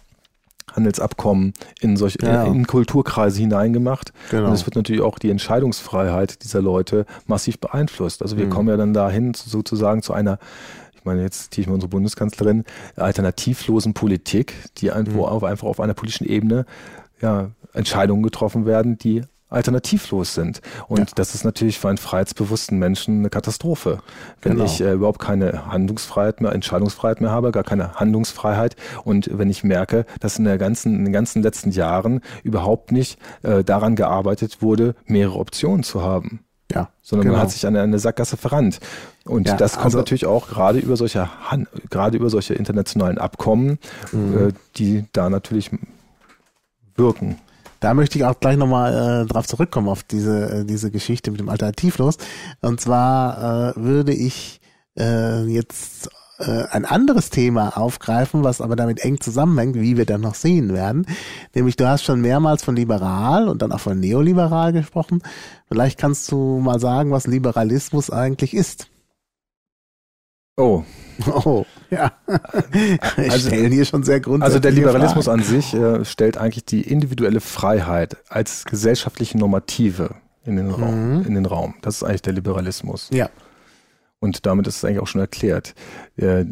Handelsabkommen 0.72 1.52
in 1.80 1.96
solche 1.96 2.18
Ja. 2.22 2.44
in 2.44 2.66
Kulturkreise 2.66 3.40
hineingemacht. 3.40 4.12
Genau. 4.30 4.48
Und 4.48 4.52
es 4.54 4.66
wird 4.66 4.76
natürlich 4.76 5.02
auch 5.02 5.18
die 5.18 5.30
Entscheidungsfreiheit 5.30 6.42
dieser 6.44 6.60
Leute 6.62 7.06
massiv 7.26 7.58
beeinflusst. 7.58 8.22
Also 8.22 8.36
wir 8.36 8.46
Mhm. 8.46 8.50
kommen 8.50 8.68
ja 8.68 8.76
dann 8.76 8.92
dahin 8.94 9.34
zu- 9.34 9.48
sozusagen 9.48 10.02
zu 10.02 10.12
einer 10.12 10.38
ich 10.94 11.04
meine, 11.04 11.22
jetzt 11.22 11.54
ziehe 11.54 11.62
ich 11.62 11.68
mal 11.68 11.74
unsere 11.74 11.88
Bundeskanzlerin, 11.88 12.64
alternativlosen 12.96 13.94
Politik, 13.94 14.54
die 14.78 14.90
Mhm. 14.90 15.44
einfach 15.44 15.66
auf 15.68 15.80
einer 15.80 15.94
politischen 15.94 16.26
Ebene 16.26 16.66
ja, 17.22 17.50
Entscheidungen 17.72 18.22
getroffen 18.22 18.66
werden, 18.66 18.98
die 18.98 19.22
alternativlos 19.48 20.34
sind. 20.34 20.60
Und 20.88 20.98
Ja. 20.98 21.06
das 21.14 21.34
ist 21.34 21.44
natürlich 21.44 21.78
für 21.78 21.88
einen 21.88 21.98
freiheitsbewussten 21.98 22.78
Menschen 22.78 23.20
eine 23.20 23.30
Katastrophe. 23.30 23.98
Wenn 24.42 24.52
Genau. 24.52 24.64
ich 24.64 24.80
äh, 24.80 24.92
überhaupt 24.92 25.18
keine 25.20 25.66
Handlungsfreiheit 25.72 26.40
mehr, 26.40 26.52
Entscheidungsfreiheit 26.52 27.20
mehr 27.20 27.30
habe, 27.30 27.50
gar 27.50 27.64
keine 27.64 27.94
Handlungsfreiheit 27.94 28.76
und 29.04 29.30
wenn 29.32 29.48
ich 29.50 29.64
merke, 29.64 30.04
dass 30.20 30.38
in, 30.38 30.44
der 30.44 30.58
ganzen, 30.58 30.94
in 30.96 31.04
den 31.04 31.12
ganzen 31.12 31.42
letzten 31.42 31.70
Jahren 31.70 32.20
überhaupt 32.42 32.92
nicht 32.92 33.18
äh, 33.42 33.64
daran 33.64 33.96
gearbeitet 33.96 34.62
wurde, 34.62 34.94
mehrere 35.06 35.38
Optionen 35.38 35.82
zu 35.82 36.02
haben 36.02 36.40
Ja, 36.70 36.90
sondern 37.00 37.28
man 37.28 37.34
genau. 37.36 37.42
hat 37.44 37.50
sich 37.50 37.66
an 37.66 37.74
eine 37.76 37.98
Sackgasse 37.98 38.36
verrannt. 38.36 38.80
Und 39.24 39.48
Ja, 39.48 39.56
das 39.56 39.72
kommt 39.74 39.86
also- 39.86 39.98
natürlich 39.98 40.26
auch 40.26 40.48
gerade 40.48 40.78
über 40.78 40.96
solche 40.96 41.28
gerade 41.88 42.16
über 42.18 42.28
solche 42.28 42.52
internationalen 42.54 43.16
Abkommen, 43.16 43.78
Mhm. 44.12 44.48
äh, 44.48 44.52
die 44.76 45.06
da 45.14 45.30
natürlich 45.30 45.70
wirken. 46.96 47.38
Da 47.80 47.94
möchte 47.94 48.18
ich 48.18 48.24
auch 48.24 48.40
gleich 48.40 48.56
nochmal 48.56 49.22
äh, 49.22 49.26
drauf 49.26 49.46
zurückkommen, 49.46 49.88
auf 49.88 50.02
diese, 50.02 50.60
äh, 50.60 50.64
diese 50.64 50.90
Geschichte 50.90 51.30
mit 51.30 51.40
dem 51.40 51.48
Alternativlos. 51.48 52.18
Und 52.60 52.80
zwar 52.80 53.76
äh, 53.76 53.80
würde 53.80 54.12
ich 54.12 54.60
äh, 54.98 55.44
jetzt 55.44 56.10
äh, 56.38 56.64
ein 56.70 56.84
anderes 56.84 57.30
Thema 57.30 57.76
aufgreifen, 57.76 58.44
was 58.44 58.60
aber 58.60 58.76
damit 58.76 59.04
eng 59.04 59.20
zusammenhängt, 59.20 59.76
wie 59.76 59.96
wir 59.96 60.06
dann 60.06 60.20
noch 60.20 60.34
sehen 60.34 60.72
werden. 60.72 61.06
Nämlich, 61.54 61.76
du 61.76 61.88
hast 61.88 62.04
schon 62.04 62.20
mehrmals 62.20 62.62
von 62.62 62.76
liberal 62.76 63.48
und 63.48 63.62
dann 63.62 63.72
auch 63.72 63.80
von 63.80 63.98
neoliberal 63.98 64.72
gesprochen. 64.72 65.22
Vielleicht 65.66 65.98
kannst 65.98 66.30
du 66.30 66.58
mal 66.58 66.80
sagen, 66.80 67.10
was 67.10 67.26
Liberalismus 67.26 68.10
eigentlich 68.10 68.54
ist. 68.54 68.88
Oh, 70.58 70.82
Oh, 71.44 71.64
ja. 71.90 72.12
Also- 73.16 73.48
stellen 73.48 73.72
hier 73.72 73.84
schon 73.84 74.02
sehr 74.02 74.20
grundsätzlich. 74.20 74.44
also 74.54 74.58
der 74.60 74.70
Liberalismus 74.72 75.28
an 75.28 75.42
sich 75.42 75.72
äh, 75.74 76.04
stellt 76.04 76.36
eigentlich 76.36 76.64
die 76.66 76.82
individuelle 76.82 77.40
Freiheit 77.40 78.16
als 78.28 78.64
gesellschaftliche 78.66 79.38
Normative 79.38 80.10
in 80.44 80.56
den, 80.56 80.70
Raum, 80.70 81.18
Mhm. 81.20 81.26
in 81.26 81.34
den 81.34 81.46
Raum. 81.46 81.74
Das 81.82 81.96
ist 81.96 82.02
eigentlich 82.04 82.22
der 82.22 82.34
Liberalismus. 82.34 83.08
Ja. 83.12 83.28
Und 84.20 84.46
damit 84.46 84.66
ist 84.66 84.78
es 84.78 84.84
eigentlich 84.84 84.98
auch 84.98 85.06
schon 85.06 85.20
erklärt. 85.20 85.74
Äh, 86.16 86.44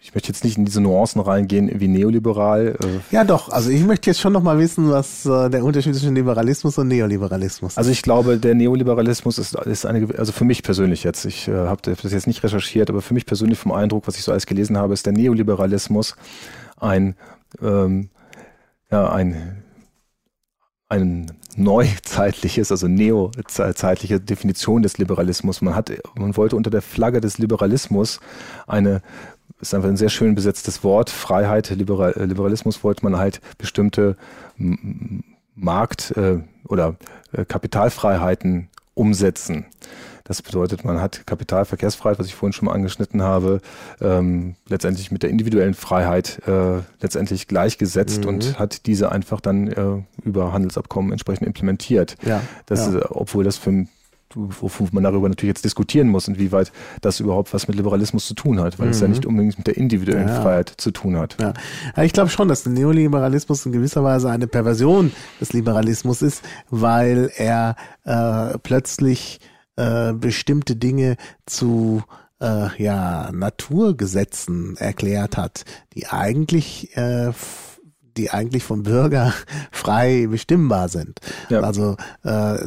Ich 0.00 0.14
möchte 0.14 0.28
jetzt 0.30 0.42
nicht 0.42 0.58
in 0.58 0.64
diese 0.64 0.80
Nuancen 0.80 1.20
reingehen 1.20 1.70
wie 1.80 1.86
neoliberal. 1.86 2.76
äh, 2.82 3.14
Ja, 3.14 3.22
doch. 3.22 3.50
Also 3.50 3.70
ich 3.70 3.84
möchte 3.84 4.10
jetzt 4.10 4.18
schon 4.20 4.32
noch 4.32 4.42
mal 4.42 4.58
wissen, 4.58 4.90
was 4.90 5.24
äh, 5.24 5.48
der 5.48 5.64
Unterschied 5.64 5.94
zwischen 5.94 6.16
Liberalismus 6.16 6.76
und 6.76 6.88
Neoliberalismus 6.88 7.72
ist. 7.74 7.78
Also 7.78 7.90
ich 7.92 8.02
glaube, 8.02 8.38
der 8.38 8.56
Neoliberalismus 8.56 9.38
ist, 9.38 9.54
ist 9.54 9.86
eine, 9.86 10.08
also 10.18 10.32
für 10.32 10.44
mich 10.44 10.64
persönlich 10.64 11.04
jetzt, 11.04 11.24
ich 11.24 11.46
äh, 11.46 11.52
habe 11.52 11.82
das 11.94 12.10
jetzt 12.12 12.26
nicht 12.26 12.42
recherchiert, 12.42 12.90
aber 12.90 13.00
für 13.00 13.14
mich 13.14 13.26
persönlich 13.26 13.60
vom 13.60 13.70
Eindruck, 13.70 14.08
was 14.08 14.16
ich 14.16 14.24
so 14.24 14.32
alles 14.32 14.46
gelesen 14.46 14.76
habe, 14.76 14.92
ist 14.92 15.06
der 15.06 15.12
Neoliberalismus 15.12 16.16
ein, 16.78 17.14
ähm, 17.62 18.10
ja, 18.90 19.08
ein, 19.12 19.62
ein 20.88 21.26
neuzeitliches, 21.56 22.70
also 22.70 22.88
neozeitliche 22.88 24.20
Definition 24.20 24.82
des 24.82 24.98
Liberalismus. 24.98 25.62
Man 25.62 25.74
hat, 25.74 25.92
man 26.16 26.36
wollte 26.36 26.56
unter 26.56 26.70
der 26.70 26.82
Flagge 26.82 27.20
des 27.20 27.38
Liberalismus 27.38 28.20
eine 28.66 29.02
ist 29.60 29.74
einfach 29.74 29.88
ein 29.88 29.96
sehr 29.96 30.10
schön 30.10 30.34
besetztes 30.34 30.84
Wort. 30.84 31.10
Freiheit, 31.10 31.70
Liberal, 31.70 32.12
Liberalismus 32.16 32.84
wollte 32.84 33.04
man 33.04 33.16
halt 33.16 33.40
bestimmte 33.56 34.16
Markt- 35.54 36.10
äh, 36.16 36.40
oder 36.68 36.96
äh, 37.32 37.44
Kapitalfreiheiten 37.44 38.68
umsetzen. 38.94 39.66
Das 40.26 40.40
bedeutet, 40.40 40.84
man 40.86 41.00
hat 41.02 41.26
Kapitalverkehrsfreiheit, 41.26 42.18
was 42.18 42.26
ich 42.26 42.34
vorhin 42.34 42.54
schon 42.54 42.64
mal 42.66 42.72
angeschnitten 42.72 43.20
habe, 43.22 43.60
ähm, 44.00 44.54
letztendlich 44.68 45.10
mit 45.10 45.22
der 45.22 45.28
individuellen 45.28 45.74
Freiheit 45.74 46.40
äh, 46.46 46.78
letztendlich 47.02 47.46
gleichgesetzt 47.46 48.22
Mhm. 48.22 48.28
und 48.28 48.58
hat 48.58 48.86
diese 48.86 49.12
einfach 49.12 49.42
dann 49.42 49.68
äh, 49.68 50.02
über 50.24 50.52
Handelsabkommen 50.54 51.12
entsprechend 51.12 51.46
implementiert. 51.46 52.16
ja, 52.24 52.40
Das, 52.64 52.86
ja. 52.86 53.00
äh, 53.00 53.04
obwohl 53.10 53.44
das 53.44 53.58
für 53.58 53.86
wofür 54.34 54.88
man 54.92 55.02
darüber 55.04 55.28
natürlich 55.28 55.50
jetzt 55.50 55.64
diskutieren 55.64 56.08
muss, 56.08 56.28
inwieweit 56.28 56.72
das 57.00 57.20
überhaupt 57.20 57.52
was 57.54 57.68
mit 57.68 57.76
Liberalismus 57.76 58.26
zu 58.26 58.34
tun 58.34 58.60
hat, 58.60 58.78
weil 58.78 58.88
es 58.90 59.00
ja 59.00 59.06
Mhm. 59.06 59.12
nicht 59.12 59.26
unbedingt 59.26 59.58
mit 59.58 59.66
der 59.66 59.76
individuellen 59.76 60.28
Ja. 60.28 60.42
Freiheit 60.42 60.72
zu 60.76 60.90
tun 60.90 61.16
hat. 61.16 61.36
Ja. 61.40 61.54
Ich 62.02 62.12
glaube 62.12 62.30
schon, 62.30 62.48
dass 62.48 62.62
der 62.64 62.72
Neoliberalismus 62.72 63.64
in 63.66 63.72
gewisser 63.72 64.02
Weise 64.04 64.30
eine 64.30 64.46
Perversion 64.46 65.12
des 65.40 65.52
Liberalismus 65.52 66.22
ist, 66.22 66.42
weil 66.70 67.30
er 67.36 67.76
äh, 68.04 68.58
plötzlich 68.58 69.40
äh, 69.76 70.12
bestimmte 70.12 70.76
Dinge 70.76 71.16
zu 71.46 72.02
äh, 72.40 72.68
ja, 72.82 73.30
Naturgesetzen 73.32 74.76
erklärt 74.76 75.36
hat, 75.36 75.64
die 75.94 76.06
eigentlich 76.08 76.96
äh, 76.96 77.32
die 78.16 78.30
eigentlich 78.30 78.62
vom 78.62 78.84
Bürger 78.84 79.32
frei 79.72 80.28
bestimmbar 80.30 80.88
sind. 80.88 81.18
Ja. 81.48 81.60
Also 81.62 81.96
äh, 82.22 82.58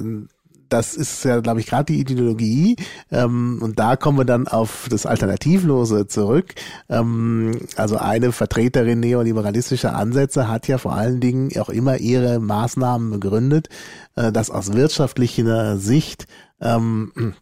das 0.70 0.96
ist 0.96 1.24
ja, 1.24 1.40
glaube 1.40 1.60
ich, 1.60 1.68
gerade 1.68 1.94
die 1.94 2.00
Ideologie. 2.00 2.76
Ähm, 3.12 3.60
und 3.62 3.80
da 3.80 3.96
kommen 3.96 4.18
wir 4.18 4.26
dann 4.26 4.48
auf 4.48 4.88
das 4.90 5.06
Alternativlose 5.06 6.08
zurück. 6.08 6.56
Ähm, 6.90 7.60
also 7.76 7.98
eine 7.98 8.32
Vertreterin 8.32 9.00
neoliberalistischer 9.00 9.96
Ansätze 9.96 10.48
hat 10.48 10.68
ja 10.68 10.78
vor 10.78 10.94
allen 10.94 11.20
Dingen 11.20 11.52
auch 11.60 11.70
immer 11.70 11.98
ihre 11.98 12.40
Maßnahmen 12.40 13.12
begründet, 13.12 13.70
äh, 14.16 14.32
dass 14.32 14.50
aus 14.50 14.74
wirtschaftlicher 14.74 15.78
Sicht 15.78 16.28
ähm, 16.62 17.34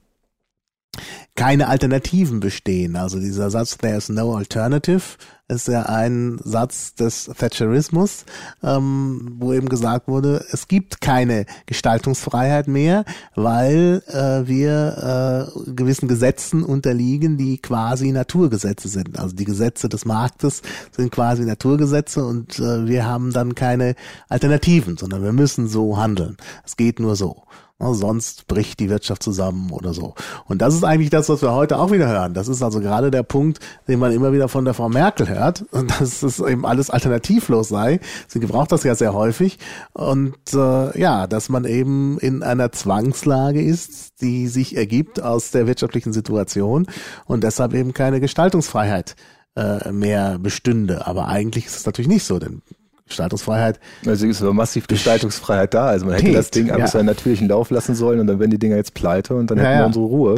keine 1.36 1.67
Alternativen 1.67 2.39
bestehen. 2.39 2.95
Also 2.95 3.19
dieser 3.19 3.49
Satz, 3.49 3.78
there's 3.78 4.09
no 4.09 4.36
alternative, 4.36 5.17
ist 5.48 5.68
ja 5.68 5.84
ein 5.84 6.39
Satz 6.43 6.96
des 6.96 7.26
Thatcherismus, 7.26 8.26
ähm, 8.64 9.36
wo 9.38 9.54
eben 9.54 9.70
gesagt 9.70 10.08
wurde, 10.08 10.43
es 10.52 10.68
gibt 10.68 11.02
keine 11.02 11.46
Gestaltungsfreiheit 11.68 12.68
mehr, 12.68 13.06
weil 13.36 14.02
äh, 14.08 14.48
wir 14.48 15.52
äh, 15.56 15.72
gewissen 15.72 16.08
Gesetzen 16.08 16.64
unterliegen, 16.64 17.38
die 17.38 17.60
quasi 17.60 18.12
Naturgesetze 18.12 18.88
sind. 18.88 19.20
Also 19.20 19.36
die 19.36 19.46
Gesetze 19.46 19.88
des 19.88 20.06
Marktes 20.06 20.64
sind 20.91 21.12
quasi 21.12 21.43
Naturgesetze 21.43 22.26
und 22.26 22.58
äh, 22.58 22.88
wir 22.88 23.06
haben 23.06 23.32
dann 23.32 23.54
keine 23.54 23.96
Alternativen, 24.30 24.98
sondern 24.98 25.24
wir 25.24 25.34
müssen 25.34 25.68
so 25.68 25.98
handeln. 25.98 26.38
Es 26.66 26.76
geht 26.76 27.00
nur 27.00 27.16
so. 27.16 27.43
Ne, 27.78 27.93
Sonst 27.93 28.47
bricht 28.47 28.80
die 28.80 28.89
Wirtschaft 28.89 29.21
zusammen 29.21 29.71
oder 29.71 29.93
so. 29.93 30.15
Und 30.45 30.61
das 30.61 30.73
ist 30.73 30.86
eigentlich 30.86 31.09
das, 31.09 31.28
was 31.28 31.41
wir 31.41 31.51
heute 31.51 31.78
auch 31.78 31.91
wieder 31.91 32.07
hören. 32.07 32.34
Das 32.34 32.47
ist 32.47 32.61
also 32.63 32.80
gerade 32.80 33.11
der 33.11 33.23
Punkt, 33.23 33.59
den 33.89 33.99
man 33.99 34.13
immer 34.13 34.32
wieder 34.32 34.47
von 34.47 34.63
der 34.63 34.73
Frau 34.73 34.88
Merkel 34.88 35.28
hört, 35.28 35.65
dass 35.99 36.23
es 36.23 36.39
eben 36.39 36.65
alles 36.65 36.89
alternativlos 36.89 37.67
sei. 37.67 37.99
Sie 38.28 38.39
gebraucht 38.39 38.71
das 38.71 38.84
ja 38.84 38.95
sehr 38.95 39.13
häufig. 39.13 39.59
Und 39.91 40.38
äh, 40.53 40.97
ja, 40.97 41.28
dass 41.28 41.49
man 41.49 41.65
eben 41.65 42.17
in 42.19 42.43
einer 42.43 42.71
Zwangslage 42.71 43.61
ist, 43.61 44.21
die 44.21 44.47
sich 44.47 44.78
ergibt 44.78 45.21
aus 45.21 45.51
der 45.51 45.67
wirtschaftlichen 45.67 46.13
Situation 46.13 46.88
und 47.26 47.43
deshalb 47.43 47.73
eben 47.73 47.93
keine 47.93 48.21
Gestaltungsfreiheit 48.21 49.17
äh, 49.57 49.91
mehr 49.91 50.39
bestünde. 50.39 51.07
Aber 51.07 51.28
eigentlich 51.28 51.65
ist 51.65 51.76
es 51.76 51.86
natürlich 51.86 52.09
nicht 52.09 52.23
so, 52.23 52.39
denn 52.39 52.61
Gestaltungsfreiheit 53.08 53.80
Also 54.06 54.26
ist 54.26 54.41
aber 54.41 54.53
massiv 54.53 54.88
Gestaltungsfreiheit 54.88 55.74
da. 55.74 55.88
Also 55.88 56.08
man 56.08 56.16
hätte 56.16 56.32
das 56.32 56.49
Ding 56.49 56.70
einfach 56.70 56.80
ja. 56.80 56.88
seinen 56.88 57.06
natürlichen 57.06 57.47
Lauf 57.47 57.70
lassen 57.70 57.93
sollen 57.93 58.20
und 58.20 58.28
dann 58.28 58.39
wären 58.39 58.49
die 58.49 58.58
Dinger 58.58 58.78
jetzt 58.78 58.93
pleite 58.95 59.36
und 59.36 59.51
dann 59.51 59.58
Ja, 59.60 59.64
hätten 59.64 59.74
ja. 59.74 59.80
wir 59.82 59.86
unsere 59.88 60.06
Ruhe 60.06 60.36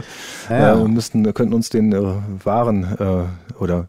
Ja, 0.49 0.57
ja. 0.59 0.74
Äh, 0.74 0.78
und 0.78 0.93
müssten, 0.93 1.34
könnten 1.34 1.53
uns 1.53 1.70
den 1.70 1.93
äh, 1.93 2.01
Waren 2.43 2.84
äh, 2.99 3.61
oder 3.61 3.88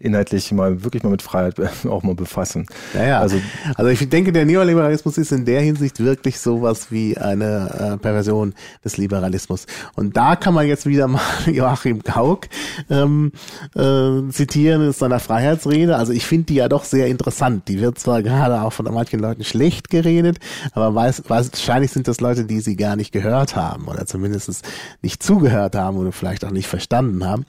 inhaltlich 0.00 0.52
mal 0.52 0.84
wirklich 0.84 1.02
mal 1.02 1.10
mit 1.10 1.22
Freiheit 1.22 1.56
auch 1.88 2.02
mal 2.02 2.14
befassen. 2.14 2.66
Ja, 2.94 3.04
ja. 3.04 3.20
Also 3.20 3.36
Also, 3.74 3.90
ich 3.90 4.08
denke, 4.08 4.32
der 4.32 4.44
Neoliberalismus 4.44 5.18
ist 5.18 5.32
in 5.32 5.44
der 5.44 5.60
Hinsicht 5.60 6.00
wirklich 6.00 6.38
sowas 6.38 6.90
wie 6.90 7.16
eine 7.16 7.94
äh, 7.94 7.96
Perversion 7.98 8.54
des 8.84 8.96
Liberalismus. 8.96 9.66
Und 9.96 10.16
da 10.16 10.36
kann 10.36 10.54
man 10.54 10.66
jetzt 10.66 10.86
wieder 10.86 11.08
mal 11.08 11.20
Joachim 11.46 12.00
Gauck 12.02 12.46
ähm, 12.90 13.32
äh, 13.74 14.30
zitieren 14.30 14.86
in 14.86 14.92
seiner 14.92 15.18
Freiheitsrede. 15.18 15.96
Also 15.96 16.12
ich 16.12 16.26
finde 16.26 16.46
die 16.46 16.54
ja 16.54 16.68
doch 16.68 16.84
sehr 16.84 17.08
interessant. 17.08 17.66
Die 17.68 17.80
wird 17.80 17.98
zwar 17.98 18.22
gerade 18.22 18.62
auch 18.62 18.72
von 18.72 18.86
manchen 18.86 19.20
Leuten 19.20 19.44
schlecht 19.44 19.90
geredet, 19.90 20.38
aber 20.72 20.94
weiß, 20.94 21.24
wahrscheinlich 21.28 21.90
sind 21.90 22.06
das 22.06 22.20
Leute, 22.20 22.44
die 22.44 22.60
sie 22.60 22.76
gar 22.76 22.96
nicht 22.96 23.12
gehört 23.12 23.56
haben 23.56 23.86
oder 23.88 24.06
zumindest 24.06 24.64
nicht 25.02 25.22
zugehört 25.22 25.74
haben 25.74 25.96
oder 25.96 26.12
vielleicht 26.12 26.44
auch 26.44 26.50
nicht 26.50 26.68
verstanden 26.68 27.24
haben. 27.24 27.46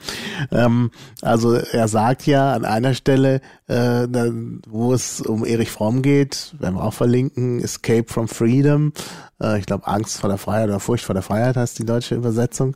Ähm, 0.52 0.92
also 1.22 1.54
er 1.54 1.88
sagt 1.88 2.26
ja 2.26 2.39
an 2.42 2.66
einer 2.66 2.94
Stelle, 2.94 3.42
äh, 3.68 4.08
dann, 4.08 4.62
wo 4.68 4.94
es 4.94 5.22
um 5.22 5.46
Erich 5.46 5.72
Fromm 5.72 6.02
geht, 6.02 6.56
werden 6.60 6.76
wir 6.76 6.84
auch 6.84 6.94
verlinken, 6.94 7.60
Escape 7.62 8.06
from 8.08 8.28
Freedom, 8.28 8.94
äh, 9.42 9.60
ich 9.60 9.66
glaube 9.66 9.88
Angst 9.88 10.20
vor 10.20 10.30
der 10.30 10.38
Freiheit 10.38 10.70
oder 10.70 10.80
Furcht 10.80 11.06
vor 11.06 11.14
der 11.14 11.24
Freiheit 11.24 11.56
heißt 11.58 11.80
die 11.80 11.86
deutsche 11.86 12.16
Übersetzung. 12.16 12.76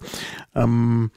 Ähm, 0.55 1.11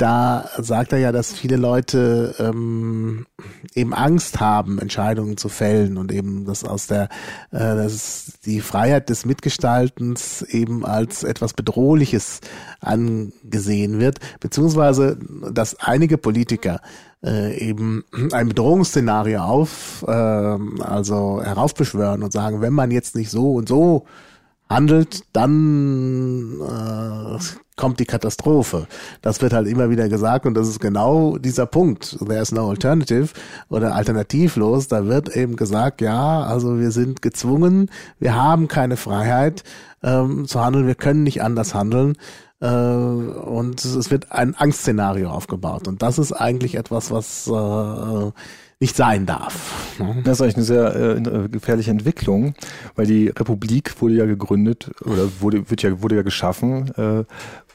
da 0.00 0.48
sagt 0.56 0.94
er 0.94 0.98
ja, 0.98 1.12
dass 1.12 1.34
viele 1.34 1.56
Leute 1.56 2.34
ähm, 2.38 3.26
eben 3.74 3.92
Angst 3.92 4.40
haben, 4.40 4.78
Entscheidungen 4.78 5.36
zu 5.36 5.50
fällen 5.50 5.98
und 5.98 6.10
eben 6.10 6.46
das 6.46 6.64
aus 6.64 6.86
der, 6.86 7.10
äh, 7.50 7.58
das 7.58 8.38
die 8.46 8.62
Freiheit 8.62 9.10
des 9.10 9.26
Mitgestaltens 9.26 10.40
eben 10.40 10.86
als 10.86 11.22
etwas 11.22 11.52
Bedrohliches 11.52 12.40
angesehen 12.80 14.00
wird, 14.00 14.20
beziehungsweise 14.40 15.18
dass 15.52 15.78
einige 15.80 16.16
Politiker 16.16 16.80
äh, 17.24 17.56
eben 17.58 18.04
ein 18.32 18.48
Bedrohungsszenario 18.48 19.40
auf, 19.40 20.04
äh, 20.06 20.10
also 20.10 21.42
heraufbeschwören 21.42 22.22
und 22.22 22.32
sagen, 22.32 22.60
wenn 22.60 22.72
man 22.72 22.90
jetzt 22.90 23.14
nicht 23.14 23.30
so 23.30 23.54
und 23.54 23.68
so 23.68 24.06
handelt, 24.68 25.24
dann 25.32 26.60
äh, 26.60 27.38
kommt 27.76 27.98
die 27.98 28.04
Katastrophe. 28.04 28.86
Das 29.20 29.42
wird 29.42 29.52
halt 29.52 29.66
immer 29.66 29.90
wieder 29.90 30.08
gesagt 30.08 30.46
und 30.46 30.54
das 30.54 30.68
ist 30.68 30.80
genau 30.80 31.38
dieser 31.38 31.66
Punkt. 31.66 32.18
There 32.20 32.40
is 32.40 32.52
no 32.52 32.70
alternative 32.70 33.30
oder 33.68 33.94
alternativlos. 33.94 34.86
Da 34.86 35.06
wird 35.06 35.34
eben 35.34 35.56
gesagt, 35.56 36.00
ja, 36.00 36.42
also 36.42 36.78
wir 36.78 36.92
sind 36.92 37.20
gezwungen, 37.20 37.90
wir 38.18 38.34
haben 38.34 38.68
keine 38.68 38.96
Freiheit 38.96 39.64
ähm, 40.02 40.46
zu 40.46 40.64
handeln, 40.64 40.86
wir 40.86 40.94
können 40.94 41.24
nicht 41.24 41.42
anders 41.42 41.74
handeln. 41.74 42.16
Äh, 42.60 42.66
und 42.66 43.84
es 43.84 44.10
wird 44.10 44.32
ein 44.32 44.54
Angstszenario 44.54 45.30
aufgebaut. 45.30 45.88
Und 45.88 46.02
das 46.02 46.18
ist 46.18 46.32
eigentlich 46.32 46.74
etwas, 46.74 47.10
was 47.10 47.46
äh, 47.48 48.30
nicht 48.80 48.96
sein 48.96 49.26
darf. 49.26 49.98
Das 50.24 50.38
ist 50.38 50.42
eigentlich 50.42 50.56
eine 50.56 50.64
sehr 50.64 50.96
äh, 50.96 51.48
gefährliche 51.48 51.90
Entwicklung, 51.90 52.54
weil 52.96 53.06
die 53.06 53.28
Republik 53.28 54.00
wurde 54.00 54.14
ja 54.14 54.24
gegründet 54.24 54.90
oder 55.04 55.28
wurde, 55.40 55.68
wird 55.70 55.82
ja, 55.82 56.00
wurde 56.00 56.16
ja 56.16 56.22
geschaffen, 56.22 56.90
äh, 56.96 57.24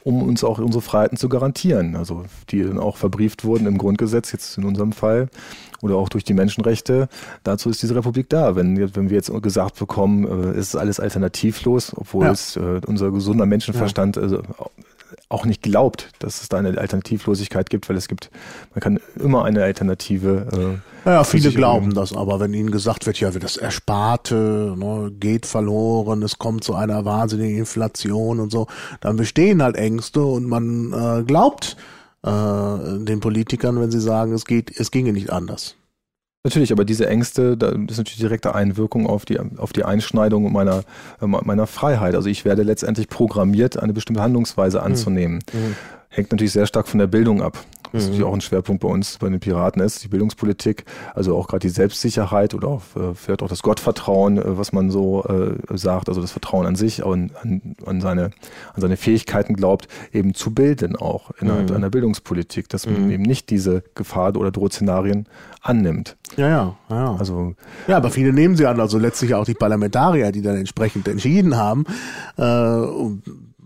um 0.02 0.22
uns 0.22 0.42
auch 0.42 0.58
unsere 0.58 0.82
Freiheiten 0.82 1.16
zu 1.16 1.28
garantieren. 1.28 1.94
Also 1.94 2.24
die 2.50 2.62
dann 2.62 2.78
auch 2.78 2.96
verbrieft 2.96 3.44
wurden 3.44 3.66
im 3.66 3.78
Grundgesetz, 3.78 4.32
jetzt 4.32 4.58
in 4.58 4.64
unserem 4.64 4.90
Fall, 4.92 5.28
oder 5.86 5.96
auch 5.96 6.08
durch 6.08 6.24
die 6.24 6.34
Menschenrechte. 6.34 7.08
Dazu 7.44 7.70
ist 7.70 7.82
diese 7.82 7.94
Republik 7.94 8.28
da. 8.28 8.56
Wenn, 8.56 8.94
wenn 8.94 9.08
wir 9.08 9.16
jetzt 9.16 9.32
gesagt 9.42 9.78
bekommen, 9.78 10.54
äh, 10.54 10.58
ist 10.58 10.76
alles 10.76 11.00
alternativlos, 11.00 11.92
obwohl 11.96 12.26
ja. 12.26 12.32
es 12.32 12.56
äh, 12.56 12.80
unser 12.86 13.10
gesunder 13.10 13.46
Menschenverstand 13.46 14.16
ja. 14.16 14.22
also, 14.22 14.42
auch 15.28 15.44
nicht 15.44 15.62
glaubt, 15.62 16.10
dass 16.20 16.42
es 16.42 16.48
da 16.48 16.58
eine 16.58 16.78
Alternativlosigkeit 16.78 17.68
gibt, 17.70 17.88
weil 17.88 17.96
es 17.96 18.08
gibt, 18.08 18.30
man 18.74 18.80
kann 18.80 19.00
immer 19.18 19.44
eine 19.44 19.62
Alternative. 19.64 20.80
Äh, 21.04 21.08
naja, 21.08 21.24
viele 21.24 21.50
glauben 21.50 21.94
das, 21.94 22.12
aber 22.12 22.38
wenn 22.40 22.54
ihnen 22.54 22.70
gesagt 22.70 23.06
wird, 23.06 23.18
ja, 23.18 23.30
das 23.30 23.56
Ersparte 23.56 24.74
ne, 24.76 25.12
geht 25.18 25.46
verloren, 25.46 26.22
es 26.22 26.38
kommt 26.38 26.64
zu 26.64 26.74
einer 26.74 27.04
wahnsinnigen 27.04 27.58
Inflation 27.58 28.40
und 28.40 28.50
so, 28.50 28.66
dann 29.00 29.16
bestehen 29.16 29.62
halt 29.62 29.76
Ängste 29.76 30.22
und 30.22 30.46
man 30.46 30.92
äh, 30.92 31.22
glaubt 31.24 31.76
äh, 32.22 33.04
den 33.04 33.20
Politikern, 33.20 33.80
wenn 33.80 33.90
sie 33.90 34.00
sagen, 34.00 34.32
es 34.32 34.44
geht, 34.44 34.78
es 34.78 34.90
ginge 34.90 35.12
nicht 35.12 35.30
anders. 35.30 35.76
Natürlich, 36.46 36.70
aber 36.70 36.84
diese 36.84 37.08
Ängste, 37.08 37.56
das 37.56 37.72
ist 37.72 37.98
natürlich 37.98 38.18
direkte 38.18 38.54
Einwirkung 38.54 39.08
auf 39.08 39.24
die, 39.24 39.40
auf 39.56 39.72
die 39.72 39.82
Einschneidung 39.82 40.52
meiner, 40.52 40.84
meiner 41.20 41.66
Freiheit. 41.66 42.14
Also 42.14 42.28
ich 42.28 42.44
werde 42.44 42.62
letztendlich 42.62 43.08
programmiert, 43.08 43.76
eine 43.76 43.92
bestimmte 43.92 44.22
Handlungsweise 44.22 44.78
hm. 44.78 44.86
anzunehmen. 44.86 45.40
Mhm. 45.52 45.74
Hängt 46.16 46.30
natürlich 46.32 46.52
sehr 46.52 46.66
stark 46.66 46.88
von 46.88 46.98
der 46.98 47.06
Bildung 47.06 47.42
ab 47.42 47.58
was 47.92 48.04
mhm. 48.04 48.10
natürlich 48.10 48.28
auch 48.28 48.34
ein 48.34 48.40
Schwerpunkt 48.40 48.82
bei 48.82 48.88
uns, 48.88 49.18
bei 49.18 49.28
den 49.28 49.40
Piraten 49.40 49.82
ist, 49.82 50.02
die 50.04 50.08
Bildungspolitik, 50.08 50.84
also 51.14 51.36
auch 51.36 51.48
gerade 51.48 51.60
die 51.60 51.68
Selbstsicherheit 51.68 52.54
oder 52.54 52.68
auch, 52.68 52.82
äh, 52.96 53.14
vielleicht 53.14 53.42
auch 53.42 53.48
das 53.48 53.62
Gottvertrauen, 53.62 54.38
äh, 54.38 54.58
was 54.58 54.72
man 54.72 54.90
so 54.90 55.24
äh, 55.24 55.76
sagt, 55.76 56.08
also 56.08 56.20
das 56.20 56.32
Vertrauen 56.32 56.66
an 56.66 56.76
sich, 56.76 57.04
an, 57.04 57.30
an, 57.84 58.00
seine, 58.00 58.24
an 58.74 58.80
seine 58.80 58.96
Fähigkeiten 58.96 59.54
glaubt, 59.54 59.88
eben 60.12 60.34
zu 60.34 60.54
bilden 60.54 60.96
auch 60.96 61.30
innerhalb 61.40 61.70
mhm. 61.70 61.76
einer 61.76 61.90
Bildungspolitik, 61.90 62.68
dass 62.68 62.86
man 62.86 63.06
mhm. 63.06 63.10
eben 63.10 63.22
nicht 63.22 63.50
diese 63.50 63.82
Gefahr- 63.94 64.36
oder 64.36 64.50
Drohszenarien 64.50 65.28
annimmt. 65.62 66.16
Ja, 66.36 66.48
ja, 66.48 66.76
ja. 66.90 67.16
Also, 67.16 67.54
ja, 67.86 67.96
aber 67.96 68.10
viele 68.10 68.32
nehmen 68.32 68.56
sie 68.56 68.66
an, 68.66 68.80
also 68.80 68.98
letztlich 68.98 69.34
auch 69.34 69.44
die 69.44 69.54
Parlamentarier, 69.54 70.32
die 70.32 70.42
dann 70.42 70.56
entsprechend 70.56 71.08
entschieden 71.08 71.56
haben. 71.56 71.84
Äh, 72.36 72.42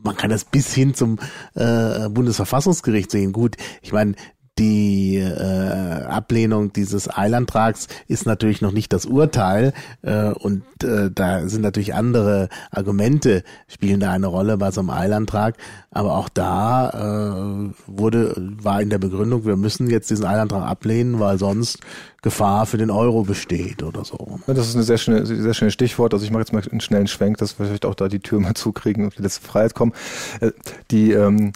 man 0.03 0.17
kann 0.17 0.31
das 0.31 0.45
bis 0.45 0.75
hin 0.75 0.95
zum 0.95 1.19
äh, 1.55 2.09
Bundesverfassungsgericht 2.09 3.11
sehen. 3.11 3.33
Gut, 3.33 3.57
ich 3.83 3.93
meine, 3.93 4.15
die 4.61 5.17
äh, 5.17 6.05
Ablehnung 6.05 6.73
dieses 6.73 7.09
Eilantrags 7.09 7.89
ist 8.09 8.27
natürlich 8.27 8.61
noch 8.61 8.73
nicht 8.73 8.93
das 8.93 9.07
Urteil 9.07 9.73
äh, 10.03 10.27
und 10.29 10.63
äh, 10.85 11.11
da 11.11 11.49
sind 11.49 11.63
natürlich 11.63 11.95
andere 11.95 12.51
Argumente 12.71 13.43
spielen 13.69 14.01
da 14.01 14.13
eine 14.13 14.27
Rolle 14.27 14.59
bei 14.59 14.71
so 14.71 14.81
einem 14.81 14.91
Eilantrag, 14.91 15.57
aber 15.91 16.17
auch 16.17 16.29
da 16.29 16.91
äh, 16.91 17.73
wurde 17.87 18.35
war 18.37 18.83
in 18.83 18.91
der 18.91 18.99
Begründung, 18.99 19.47
wir 19.47 19.57
müssen 19.57 19.89
jetzt 19.89 20.11
diesen 20.11 20.27
Eilantrag 20.27 20.69
ablehnen, 20.69 21.19
weil 21.19 21.39
sonst 21.39 21.79
Gefahr 22.23 22.67
für 22.67 22.77
den 22.77 22.91
Euro 22.91 23.23
besteht 23.23 23.83
oder 23.83 24.05
so. 24.05 24.41
Ja, 24.47 24.53
das 24.53 24.69
ist 24.69 24.75
ein 24.75 24.83
sehr, 24.83 24.99
schöne, 24.99 25.25
sehr 25.25 25.55
schönes 25.55 25.73
Stichwort. 25.73 26.13
Also 26.13 26.25
ich 26.25 26.31
mache 26.31 26.43
jetzt 26.43 26.53
mal 26.53 26.63
einen 26.71 26.81
schnellen 26.81 27.07
Schwenk, 27.07 27.39
dass 27.39 27.59
wir 27.59 27.65
vielleicht 27.65 27.87
auch 27.87 27.95
da 27.95 28.09
die 28.09 28.21
Tür 28.21 28.41
mal 28.41 28.55
zukriegen 28.55 29.05
und 29.05 29.17
die 29.17 29.23
letzte 29.23 29.47
Freiheit 29.47 29.75
kommen. 29.75 29.93
Äh, 30.41 30.51
die 30.91 31.13
ähm, 31.13 31.53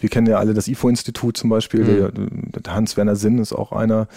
wir 0.00 0.08
kennen 0.08 0.26
ja 0.26 0.38
alle 0.38 0.54
das 0.54 0.68
IFO-Institut 0.68 1.36
zum 1.36 1.50
Beispiel. 1.50 1.84
Mhm. 1.84 2.52
Der, 2.52 2.74
Hans-Werner 2.74 3.16
Sinn 3.16 3.38
ist 3.38 3.52
auch 3.52 3.72
einer 3.72 4.08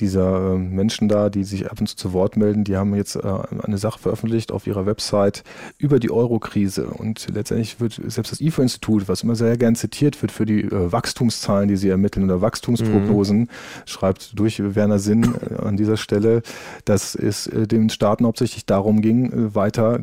dieser 0.00 0.54
äh, 0.54 0.58
Menschen 0.58 1.08
da, 1.08 1.30
die 1.30 1.44
sich 1.44 1.70
ab 1.70 1.80
und 1.80 1.86
zu 1.86 1.96
zu 1.96 2.12
Wort 2.12 2.36
melden. 2.36 2.64
Die 2.64 2.76
haben 2.76 2.94
jetzt 2.94 3.16
äh, 3.16 3.22
eine 3.62 3.78
Sache 3.78 3.98
veröffentlicht 3.98 4.52
auf 4.52 4.66
ihrer 4.66 4.86
Website 4.86 5.44
über 5.78 6.00
die 6.00 6.10
Euro-Krise. 6.10 6.86
Und 6.86 7.28
letztendlich 7.32 7.80
wird 7.80 8.00
selbst 8.06 8.32
das 8.32 8.40
IFO-Institut, 8.40 9.08
was 9.08 9.22
immer 9.22 9.36
sehr 9.36 9.56
gern 9.56 9.74
zitiert 9.76 10.20
wird 10.22 10.32
für 10.32 10.46
die 10.46 10.62
äh, 10.62 10.92
Wachstumszahlen, 10.92 11.68
die 11.68 11.76
sie 11.76 11.88
ermitteln 11.88 12.24
oder 12.24 12.40
Wachstumsprognosen, 12.40 13.40
mhm. 13.40 13.48
schreibt 13.84 14.38
durch 14.38 14.62
Werner 14.74 14.98
Sinn 14.98 15.34
an 15.58 15.76
dieser 15.76 15.96
Stelle, 15.96 16.42
dass 16.84 17.14
es 17.14 17.50
den 17.52 17.90
Staaten 17.90 18.24
hauptsächlich 18.26 18.66
darum 18.66 19.00
ging, 19.02 19.54
weiter 19.54 20.00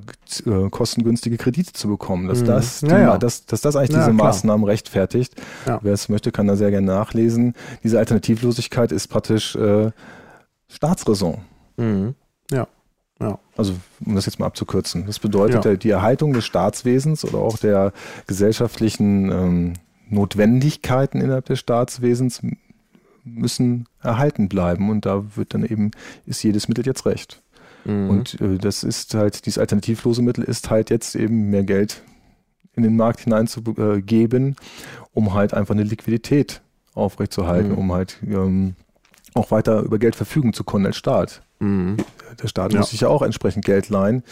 kostengünstige 0.71 1.37
Kredite 1.37 1.73
zu 1.73 1.87
bekommen. 1.87 2.27
Dass, 2.27 2.41
mhm. 2.41 2.45
das, 2.45 2.79
die, 2.81 2.87
ja, 2.87 2.99
ja. 2.99 3.17
Dass, 3.17 3.45
dass 3.45 3.61
das 3.61 3.75
eigentlich 3.75 3.91
ja, 3.91 4.05
diese 4.05 4.15
klar. 4.15 4.27
Maßnahmen 4.27 4.65
rechtfertigt. 4.65 5.33
Ja. 5.65 5.79
Wer 5.81 5.93
es 5.93 6.09
möchte, 6.09 6.31
kann 6.31 6.47
da 6.47 6.55
sehr 6.55 6.71
gerne 6.71 6.87
nachlesen. 6.87 7.53
Diese 7.83 7.99
Alternativlosigkeit 7.99 8.91
ist 8.91 9.07
praktisch 9.07 9.55
äh, 9.55 9.86
Staatsräson. 10.67 11.39
Mhm. 11.77 12.15
Ja. 12.51 12.67
Ja. 13.19 13.39
Also, 13.55 13.73
um 14.05 14.15
das 14.15 14.25
jetzt 14.25 14.39
mal 14.39 14.45
abzukürzen. 14.45 15.05
Das 15.07 15.19
bedeutet, 15.19 15.65
ja. 15.65 15.75
die 15.75 15.89
Erhaltung 15.89 16.33
des 16.33 16.45
Staatswesens 16.45 17.25
oder 17.25 17.39
auch 17.39 17.57
der 17.57 17.91
gesellschaftlichen 18.27 19.31
ähm, 19.31 19.73
Notwendigkeiten 20.09 21.19
innerhalb 21.19 21.45
des 21.45 21.59
Staatswesens 21.59 22.41
müssen 23.23 23.87
erhalten 24.01 24.49
bleiben. 24.49 24.89
Und 24.89 25.05
da 25.05 25.35
wird 25.35 25.53
dann 25.53 25.65
eben, 25.65 25.91
ist 26.25 26.43
jedes 26.43 26.67
Mittel 26.67 26.85
jetzt 26.85 27.05
recht. 27.05 27.41
Mhm. 27.85 28.09
Und 28.09 28.41
äh, 28.41 28.57
das 28.57 28.83
ist 28.83 29.13
halt, 29.15 29.45
dieses 29.45 29.57
alternativlose 29.57 30.21
Mittel 30.21 30.43
ist 30.43 30.69
halt 30.69 30.89
jetzt 30.89 31.15
eben 31.15 31.49
mehr 31.49 31.63
Geld 31.63 32.03
in 32.75 32.83
den 32.83 32.95
Markt 32.95 33.21
hineinzugeben, 33.21 34.55
um 35.13 35.33
halt 35.33 35.53
einfach 35.53 35.73
eine 35.73 35.83
Liquidität 35.83 36.61
aufrechtzuerhalten, 36.93 37.71
mhm. 37.71 37.77
um 37.77 37.93
halt 37.93 38.19
ähm, 38.23 38.75
auch 39.37 39.51
weiter 39.51 39.81
über 39.81 39.99
Geld 39.99 40.15
verfügen 40.15 40.53
zu 40.53 40.63
können 40.63 40.85
als 40.85 40.97
Staat. 40.97 41.41
Mhm. 41.59 41.97
Der 42.41 42.47
Staat 42.47 42.73
ja. 42.73 42.79
muss 42.79 42.91
sich 42.91 43.01
ja 43.01 43.07
auch 43.07 43.21
entsprechend 43.21 43.65
Geld 43.65 43.89
leihen. 43.89 44.23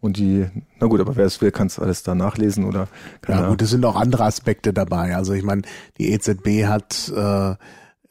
Und 0.00 0.18
die, 0.18 0.46
na 0.78 0.86
gut, 0.86 1.00
aber 1.00 1.16
wer 1.16 1.24
es 1.24 1.40
will, 1.40 1.50
kann 1.50 1.66
es 1.66 1.78
alles 1.78 2.02
da 2.02 2.14
nachlesen 2.14 2.64
oder 2.64 2.88
Ja, 3.26 3.48
gut, 3.48 3.62
es 3.62 3.70
sind 3.70 3.84
auch 3.84 3.96
andere 3.96 4.24
Aspekte 4.24 4.72
dabei. 4.72 5.16
Also 5.16 5.32
ich 5.32 5.42
meine, 5.42 5.62
die 5.98 6.12
EZB 6.12 6.66
hat 6.66 7.12
äh, 7.14 7.54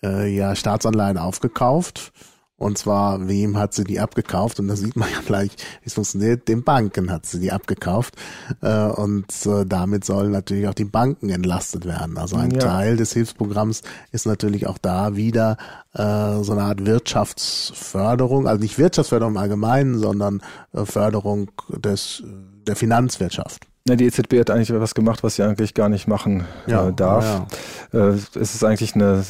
äh, 0.03 0.27
ja 0.27 0.55
Staatsanleihen 0.55 1.17
aufgekauft 1.17 2.11
und 2.57 2.77
zwar, 2.77 3.27
wem 3.27 3.57
hat 3.57 3.73
sie 3.73 3.83
die 3.83 3.99
abgekauft? 3.99 4.61
Und 4.61 4.69
da 4.69 4.77
sieht 4.77 4.95
man 4.95 5.09
ja 5.11 5.19
gleich, 5.25 5.51
wie 5.81 5.87
es 5.87 5.93
funktioniert. 5.93 6.47
Den 6.47 6.63
Banken 6.63 7.11
hat 7.11 7.25
sie 7.25 7.41
die 7.41 7.51
abgekauft. 7.51 8.15
Äh, 8.61 8.85
und 8.87 9.25
äh, 9.45 9.65
damit 9.65 10.05
sollen 10.05 10.31
natürlich 10.31 10.67
auch 10.69 10.73
die 10.73 10.85
Banken 10.85 11.29
entlastet 11.29 11.85
werden. 11.85 12.17
Also 12.17 12.37
ein 12.37 12.51
ja. 12.51 12.59
Teil 12.59 12.95
des 12.95 13.11
Hilfsprogramms 13.11 13.81
ist 14.13 14.25
natürlich 14.25 14.67
auch 14.67 14.77
da 14.77 15.17
wieder 15.17 15.57
äh, 15.93 16.41
so 16.43 16.53
eine 16.53 16.61
Art 16.61 16.85
Wirtschaftsförderung. 16.85 18.47
Also 18.47 18.61
nicht 18.61 18.79
Wirtschaftsförderung 18.79 19.33
im 19.33 19.41
Allgemeinen, 19.41 19.99
sondern 19.99 20.41
Förderung 20.73 21.51
des, 21.69 22.23
der 22.65 22.77
Finanzwirtschaft. 22.77 23.67
Ja, 23.87 23.95
die 23.95 24.05
EZB 24.05 24.39
hat 24.39 24.49
eigentlich 24.49 24.71
was 24.73 24.95
gemacht, 24.95 25.23
was 25.23 25.35
sie 25.35 25.43
eigentlich 25.43 25.73
gar 25.73 25.89
nicht 25.89 26.07
machen 26.07 26.45
ja, 26.65 26.89
darf. 26.91 27.43
Ja. 27.91 28.07
es 28.09 28.35
ist 28.35 28.63
eigentlich 28.63 28.95
eine, 28.95 29.23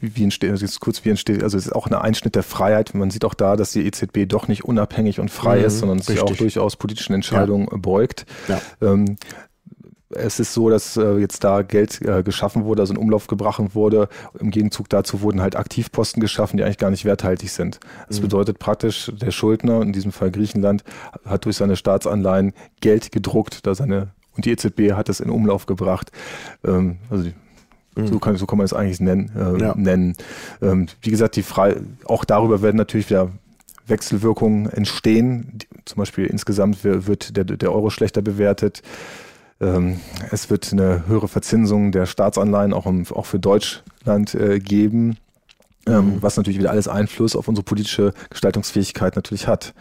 wie 0.00 0.24
entsteht, 0.24 0.50
also 0.50 0.64
jetzt 0.64 0.80
kurz 0.80 1.04
wie 1.04 1.10
entsteht, 1.10 1.42
also 1.42 1.56
es 1.56 1.66
ist 1.66 1.72
auch 1.72 1.86
ein 1.86 1.94
Einschnitt 1.94 2.34
der 2.34 2.42
Freiheit. 2.42 2.94
Man 2.94 3.10
sieht 3.10 3.24
auch 3.24 3.34
da, 3.34 3.56
dass 3.56 3.72
die 3.72 3.86
EZB 3.86 4.26
doch 4.26 4.48
nicht 4.48 4.64
unabhängig 4.64 5.20
und 5.20 5.30
frei 5.30 5.60
mhm, 5.60 5.64
ist, 5.64 5.78
sondern 5.78 5.98
richtig. 5.98 6.16
sich 6.16 6.24
auch 6.24 6.36
durchaus 6.36 6.76
politischen 6.76 7.14
Entscheidungen 7.14 7.68
ja. 7.70 7.76
beugt. 7.76 8.26
Ja. 8.48 8.60
Ähm, 8.80 9.16
es 10.12 10.40
ist 10.40 10.54
so, 10.54 10.68
dass 10.70 10.96
äh, 10.96 11.18
jetzt 11.18 11.44
da 11.44 11.62
Geld 11.62 12.02
äh, 12.02 12.22
geschaffen 12.22 12.64
wurde, 12.64 12.82
also 12.82 12.92
in 12.92 12.98
Umlauf 12.98 13.28
gebracht 13.28 13.74
wurde. 13.74 14.08
Im 14.38 14.50
Gegenzug 14.50 14.88
dazu 14.88 15.20
wurden 15.20 15.40
halt 15.40 15.54
Aktivposten 15.54 16.20
geschaffen, 16.20 16.56
die 16.56 16.64
eigentlich 16.64 16.78
gar 16.78 16.90
nicht 16.90 17.04
werthaltig 17.04 17.52
sind. 17.52 17.78
Das 18.08 18.18
mhm. 18.18 18.22
bedeutet 18.22 18.58
praktisch, 18.58 19.12
der 19.14 19.30
Schuldner, 19.30 19.82
in 19.82 19.92
diesem 19.92 20.10
Fall 20.10 20.32
Griechenland, 20.32 20.82
hat 21.24 21.44
durch 21.44 21.56
seine 21.56 21.76
Staatsanleihen 21.76 22.54
Geld 22.80 23.12
gedruckt, 23.12 23.66
da 23.66 23.74
seine 23.74 24.08
und 24.36 24.44
die 24.44 24.52
EZB 24.52 24.92
hat 24.92 25.08
es 25.08 25.20
in 25.20 25.30
Umlauf 25.30 25.66
gebracht. 25.66 26.12
Ähm, 26.64 26.98
also 27.10 27.24
die 27.24 27.34
Mhm. 28.02 28.06
So, 28.08 28.18
kann, 28.18 28.36
so 28.36 28.46
kann 28.46 28.58
man 28.58 28.64
es 28.64 28.72
eigentlich 28.72 29.00
nennen. 29.00 29.30
Äh, 29.36 29.60
Ja. 29.60 29.74
nennen. 29.76 30.16
Ähm, 30.62 30.86
wie 31.02 31.10
gesagt, 31.10 31.36
die 31.36 31.42
frei, 31.42 31.76
auch 32.04 32.24
darüber 32.24 32.62
werden 32.62 32.76
natürlich 32.76 33.10
wieder 33.10 33.30
Wechselwirkungen 33.86 34.70
entstehen. 34.70 35.52
Die, 35.54 35.66
zum 35.84 35.98
Beispiel 35.98 36.26
insgesamt 36.26 36.84
wi- 36.84 37.06
wird 37.06 37.36
der, 37.36 37.44
der 37.44 37.72
Euro 37.72 37.90
schlechter 37.90 38.22
bewertet. 38.22 38.82
Ähm, 39.60 40.00
es 40.30 40.48
wird 40.50 40.72
eine 40.72 41.06
höhere 41.06 41.28
Verzinsung 41.28 41.92
der 41.92 42.06
Staatsanleihen 42.06 42.72
auch, 42.72 42.86
im, 42.86 43.04
auch 43.12 43.26
für 43.26 43.38
Deutschland 43.38 44.34
äh, 44.34 44.58
geben, 44.58 45.16
ähm, 45.86 46.18
was 46.20 46.36
natürlich 46.36 46.58
wieder 46.58 46.70
alles 46.70 46.88
Einfluss 46.88 47.34
auf 47.36 47.48
unsere 47.48 47.64
politische 47.64 48.14
Gestaltungsfähigkeit 48.30 49.16
natürlich 49.16 49.46
hat. 49.48 49.74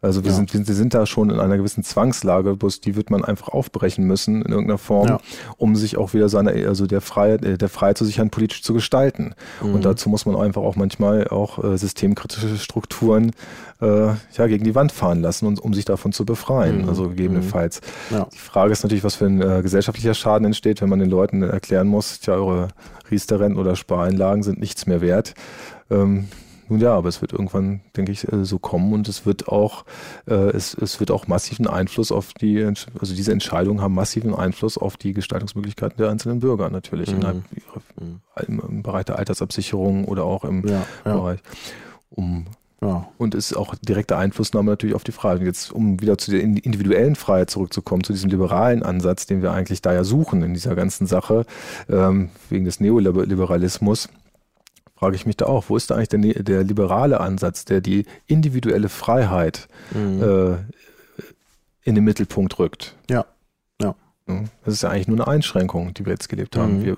Also 0.00 0.22
wir, 0.22 0.30
Ja. 0.30 0.36
sind, 0.36 0.54
wir 0.54 0.74
sind 0.76 0.94
da 0.94 1.06
schon 1.06 1.28
in 1.30 1.40
einer 1.40 1.56
gewissen 1.56 1.82
Zwangslage, 1.82 2.54
bloß 2.54 2.80
die 2.80 2.94
wird 2.94 3.10
man 3.10 3.24
einfach 3.24 3.48
aufbrechen 3.48 4.04
müssen 4.04 4.42
in 4.42 4.52
irgendeiner 4.52 4.78
Form, 4.78 5.08
Ja. 5.08 5.20
um 5.56 5.74
sich 5.74 5.96
auch 5.96 6.14
wieder 6.14 6.28
seine, 6.28 6.52
also 6.68 6.86
der 6.86 7.00
Freiheit, 7.00 7.44
äh, 7.44 7.58
der 7.58 7.68
Freiheit 7.68 7.98
zu 7.98 8.04
sichern, 8.04 8.30
politisch 8.30 8.62
zu 8.62 8.74
gestalten. 8.74 9.34
Mhm. 9.60 9.74
Und 9.74 9.84
dazu 9.84 10.08
muss 10.08 10.24
man 10.24 10.36
einfach 10.36 10.62
auch 10.62 10.76
manchmal 10.76 11.26
auch 11.28 11.62
äh, 11.64 11.76
systemkritische 11.76 12.58
Strukturen 12.58 13.32
äh, 13.80 14.06
ja, 14.36 14.46
gegen 14.46 14.64
die 14.64 14.74
Wand 14.76 14.92
fahren 14.92 15.20
lassen, 15.20 15.46
und, 15.46 15.60
um 15.60 15.74
sich 15.74 15.84
davon 15.84 16.12
zu 16.12 16.24
befreien, 16.24 16.82
Mhm. 16.82 16.88
also 16.88 17.08
gegebenenfalls. 17.08 17.80
Ja. 18.10 18.28
Die 18.32 18.38
Frage 18.38 18.72
ist 18.72 18.82
natürlich, 18.84 19.02
was 19.04 19.16
für 19.16 19.26
ein 19.26 19.40
äh, 19.40 19.62
gesellschaftlicher 19.62 20.14
Schaden 20.14 20.44
entsteht, 20.46 20.80
wenn 20.80 20.88
man 20.88 20.98
den 21.00 21.10
Leuten 21.10 21.42
erklären 21.42 21.88
muss, 21.88 22.20
tja, 22.20 22.34
eure 22.34 22.68
Riester-Renten 23.10 23.58
oder 23.58 23.74
Spareinlagen 23.74 24.42
sind 24.44 24.60
nichts 24.60 24.86
mehr 24.86 25.00
wert. 25.00 25.34
Ähm, 25.90 26.28
nun 26.68 26.80
ja, 26.80 26.94
aber 26.94 27.08
es 27.08 27.20
wird 27.20 27.32
irgendwann, 27.32 27.80
denke 27.96 28.12
ich, 28.12 28.30
äh, 28.32 28.44
so 28.44 28.58
kommen 28.58 28.92
und 28.92 29.08
es 29.08 29.26
wird 29.26 29.48
auch, 29.48 29.84
äh, 30.26 30.34
es, 30.34 30.74
es 30.74 31.00
wird 31.00 31.10
auch 31.10 31.26
massiven 31.26 31.66
Einfluss 31.66 32.12
auf 32.12 32.32
die, 32.34 32.62
also 32.64 33.14
diese 33.14 33.32
Entscheidungen 33.32 33.80
haben 33.80 33.94
massiven 33.94 34.34
Einfluss 34.34 34.78
auf 34.78 34.96
die 34.96 35.12
Gestaltungsmöglichkeiten 35.12 35.96
der 35.98 36.10
einzelnen 36.10 36.40
Bürger 36.40 36.70
natürlich 36.70 37.10
Mhm. 37.10 37.16
innerhalb 37.16 37.42
ihrer, 37.54 38.46
im, 38.48 38.60
im 38.68 38.82
Bereich 38.82 39.04
der 39.06 39.18
Altersabsicherung 39.18 40.04
oder 40.06 40.24
auch 40.24 40.44
im 40.44 40.66
Ja, 40.66 40.86
ja, 41.04 41.14
Bereich 41.16 41.40
um 42.10 42.46
ja. 42.80 43.08
und 43.18 43.34
ist 43.34 43.56
auch 43.56 43.74
direkte 43.76 44.16
Einflussnahme 44.16 44.70
natürlich 44.70 44.94
auf 44.94 45.02
die 45.04 45.12
Frage. 45.12 45.44
Jetzt, 45.44 45.72
um 45.72 46.00
wieder 46.00 46.16
zu 46.16 46.30
der 46.30 46.40
in- 46.40 46.56
individuellen 46.56 47.16
Freiheit 47.16 47.50
zurückzukommen, 47.50 48.04
zu 48.04 48.12
diesem 48.12 48.30
liberalen 48.30 48.82
Ansatz, 48.84 49.26
den 49.26 49.42
wir 49.42 49.50
eigentlich 49.52 49.82
da 49.82 49.92
ja 49.92 50.04
suchen 50.04 50.42
in 50.42 50.54
dieser 50.54 50.76
ganzen 50.76 51.06
Sache, 51.08 51.44
ähm, 51.88 52.28
wegen 52.50 52.64
des 52.64 52.78
Neoliberalismus, 52.80 54.08
frage 54.98 55.14
ich 55.16 55.26
mich 55.26 55.36
da 55.36 55.46
auch, 55.46 55.64
wo 55.68 55.76
ist 55.76 55.90
da 55.90 55.94
eigentlich 55.96 56.34
der, 56.34 56.42
der 56.42 56.64
liberale 56.64 57.20
Ansatz, 57.20 57.64
der 57.64 57.80
die 57.80 58.04
individuelle 58.26 58.88
Freiheit 58.88 59.68
Mhm. 59.94 60.22
äh, 60.22 60.56
in 61.82 61.94
den 61.94 62.04
Mittelpunkt 62.04 62.58
rückt? 62.58 62.96
Ja, 63.08 63.24
ja. 63.80 63.94
Das 64.64 64.74
ist 64.74 64.82
ja 64.82 64.90
eigentlich 64.90 65.08
nur 65.08 65.16
eine 65.18 65.26
Einschränkung, 65.28 65.94
die 65.94 66.04
wir 66.04 66.12
jetzt 66.12 66.28
gelebt 66.28 66.56
haben. 66.56 66.80
Mhm. 66.80 66.84
Wir, 66.84 66.96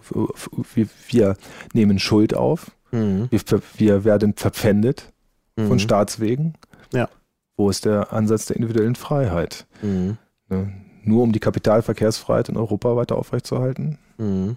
wir, 0.75 0.87
wir 1.09 1.37
nehmen 1.75 1.99
Schuld 1.99 2.35
auf, 2.35 2.71
Mhm. 2.93 3.29
wir, 3.31 3.43
wir 3.77 4.05
werden 4.05 4.35
verpfändet 4.35 5.13
von 5.57 5.69
Mhm. 5.69 5.79
Staatswegen. 5.79 6.55
Ja. 6.93 7.09
Wo 7.57 7.71
ist 7.71 7.85
der 7.85 8.13
Ansatz 8.13 8.47
der 8.47 8.57
individuellen 8.57 8.97
Freiheit? 8.97 9.67
Mhm. 9.83 10.17
Ne? 10.49 10.73
Nur 11.05 11.23
um 11.23 11.33
die 11.33 11.39
Kapitalverkehrsfreiheit 11.39 12.49
in 12.49 12.57
Europa 12.57 12.97
weiter 12.97 13.17
aufrechtzuerhalten? 13.17 13.99
Mhm. 14.19 14.57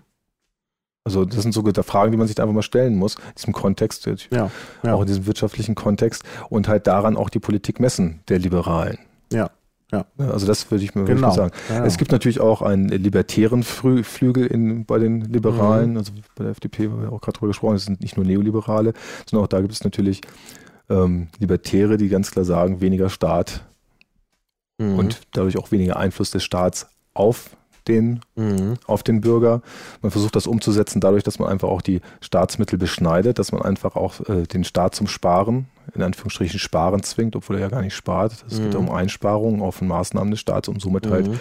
Also 1.05 1.25
das 1.25 1.41
sind 1.43 1.51
so 1.53 1.61
Fragen, 1.83 2.11
die 2.11 2.17
man 2.17 2.27
sich 2.27 2.35
da 2.35 2.43
einfach 2.43 2.55
mal 2.55 2.61
stellen 2.61 2.95
muss, 2.95 3.15
in 3.15 3.21
diesem 3.37 3.53
Kontext, 3.53 4.05
Ja, 4.31 4.49
ja. 4.83 4.93
auch 4.93 5.01
in 5.01 5.07
diesem 5.07 5.25
wirtschaftlichen 5.25 5.75
Kontext 5.75 6.23
und 6.49 6.67
halt 6.69 6.87
daran 6.87 7.17
auch 7.17 7.29
die 7.29 7.39
Politik 7.39 7.79
messen 7.81 8.21
der 8.29 8.39
Liberalen. 8.39 8.97
Ja, 9.31 9.49
ja. 9.91 10.05
Ne, 10.17 10.31
Also 10.31 10.47
das 10.47 10.71
würde 10.71 10.83
ich 10.83 10.95
mir 10.95 11.01
wirklich 11.01 11.17
Genau. 11.19 11.33
sagen. 11.33 11.51
Ja. 11.69 11.85
Es 11.85 11.97
gibt 11.97 12.13
natürlich 12.13 12.39
auch 12.39 12.61
einen 12.61 12.87
libertären 12.87 13.63
Flügel 13.63 14.45
in, 14.47 14.85
bei 14.85 14.97
den 14.97 15.21
Liberalen, 15.21 15.91
Mhm. 15.91 15.97
also 15.97 16.13
bei 16.35 16.43
der 16.45 16.51
FDP, 16.51 16.87
haben 16.87 17.01
wir 17.01 17.11
auch 17.11 17.19
gerade 17.19 17.37
drüber 17.37 17.49
gesprochen, 17.49 17.75
es 17.75 17.83
sind 17.85 17.99
nicht 17.99 18.15
nur 18.15 18.25
Neoliberale, 18.25 18.93
sondern 19.29 19.43
auch 19.43 19.49
da 19.49 19.59
gibt 19.59 19.73
es 19.73 19.83
natürlich 19.83 20.21
ähm, 20.89 21.27
Libertäre, 21.39 21.97
die 21.97 22.07
ganz 22.09 22.31
klar 22.31 22.45
sagen, 22.45 22.79
weniger 22.81 23.09
Staat 23.09 23.65
Mhm. 24.77 24.99
und 24.99 25.21
dadurch 25.33 25.57
auch 25.57 25.71
weniger 25.71 25.97
Einfluss 25.97 26.31
des 26.31 26.43
Staats 26.43 26.87
auf 27.13 27.51
den, 27.87 28.21
Mhm. 28.35 28.75
auf 28.87 29.03
den 29.03 29.21
Bürger. 29.21 29.61
Man 30.01 30.11
versucht 30.11 30.35
das 30.35 30.47
umzusetzen 30.47 30.99
dadurch, 31.01 31.23
dass 31.23 31.39
man 31.39 31.49
einfach 31.49 31.67
auch 31.69 31.81
die 31.81 32.01
Staatsmittel 32.21 32.77
beschneidet, 32.79 33.39
dass 33.39 33.51
man 33.51 33.61
einfach 33.61 33.95
auch 33.95 34.19
äh, 34.29 34.43
den 34.43 34.63
Staat 34.63 34.95
zum 34.95 35.07
Sparen, 35.07 35.67
in 35.95 36.01
Anführungsstrichen 36.01 36.59
Sparen 36.59 37.03
zwingt, 37.03 37.35
obwohl 37.35 37.57
er 37.57 37.61
ja 37.63 37.67
gar 37.69 37.81
nicht 37.81 37.95
spart. 37.95 38.45
Es 38.47 38.59
geht 38.59 38.73
ja 38.73 38.79
Mhm. 38.79 38.87
um 38.89 38.95
Einsparungen 38.95 39.61
auf 39.61 39.79
den 39.79 39.87
Maßnahmen 39.89 40.31
des 40.31 40.39
Staats, 40.39 40.67
um 40.67 40.79
somit 40.79 41.07
halt 41.09 41.27
Mhm. 41.27 41.39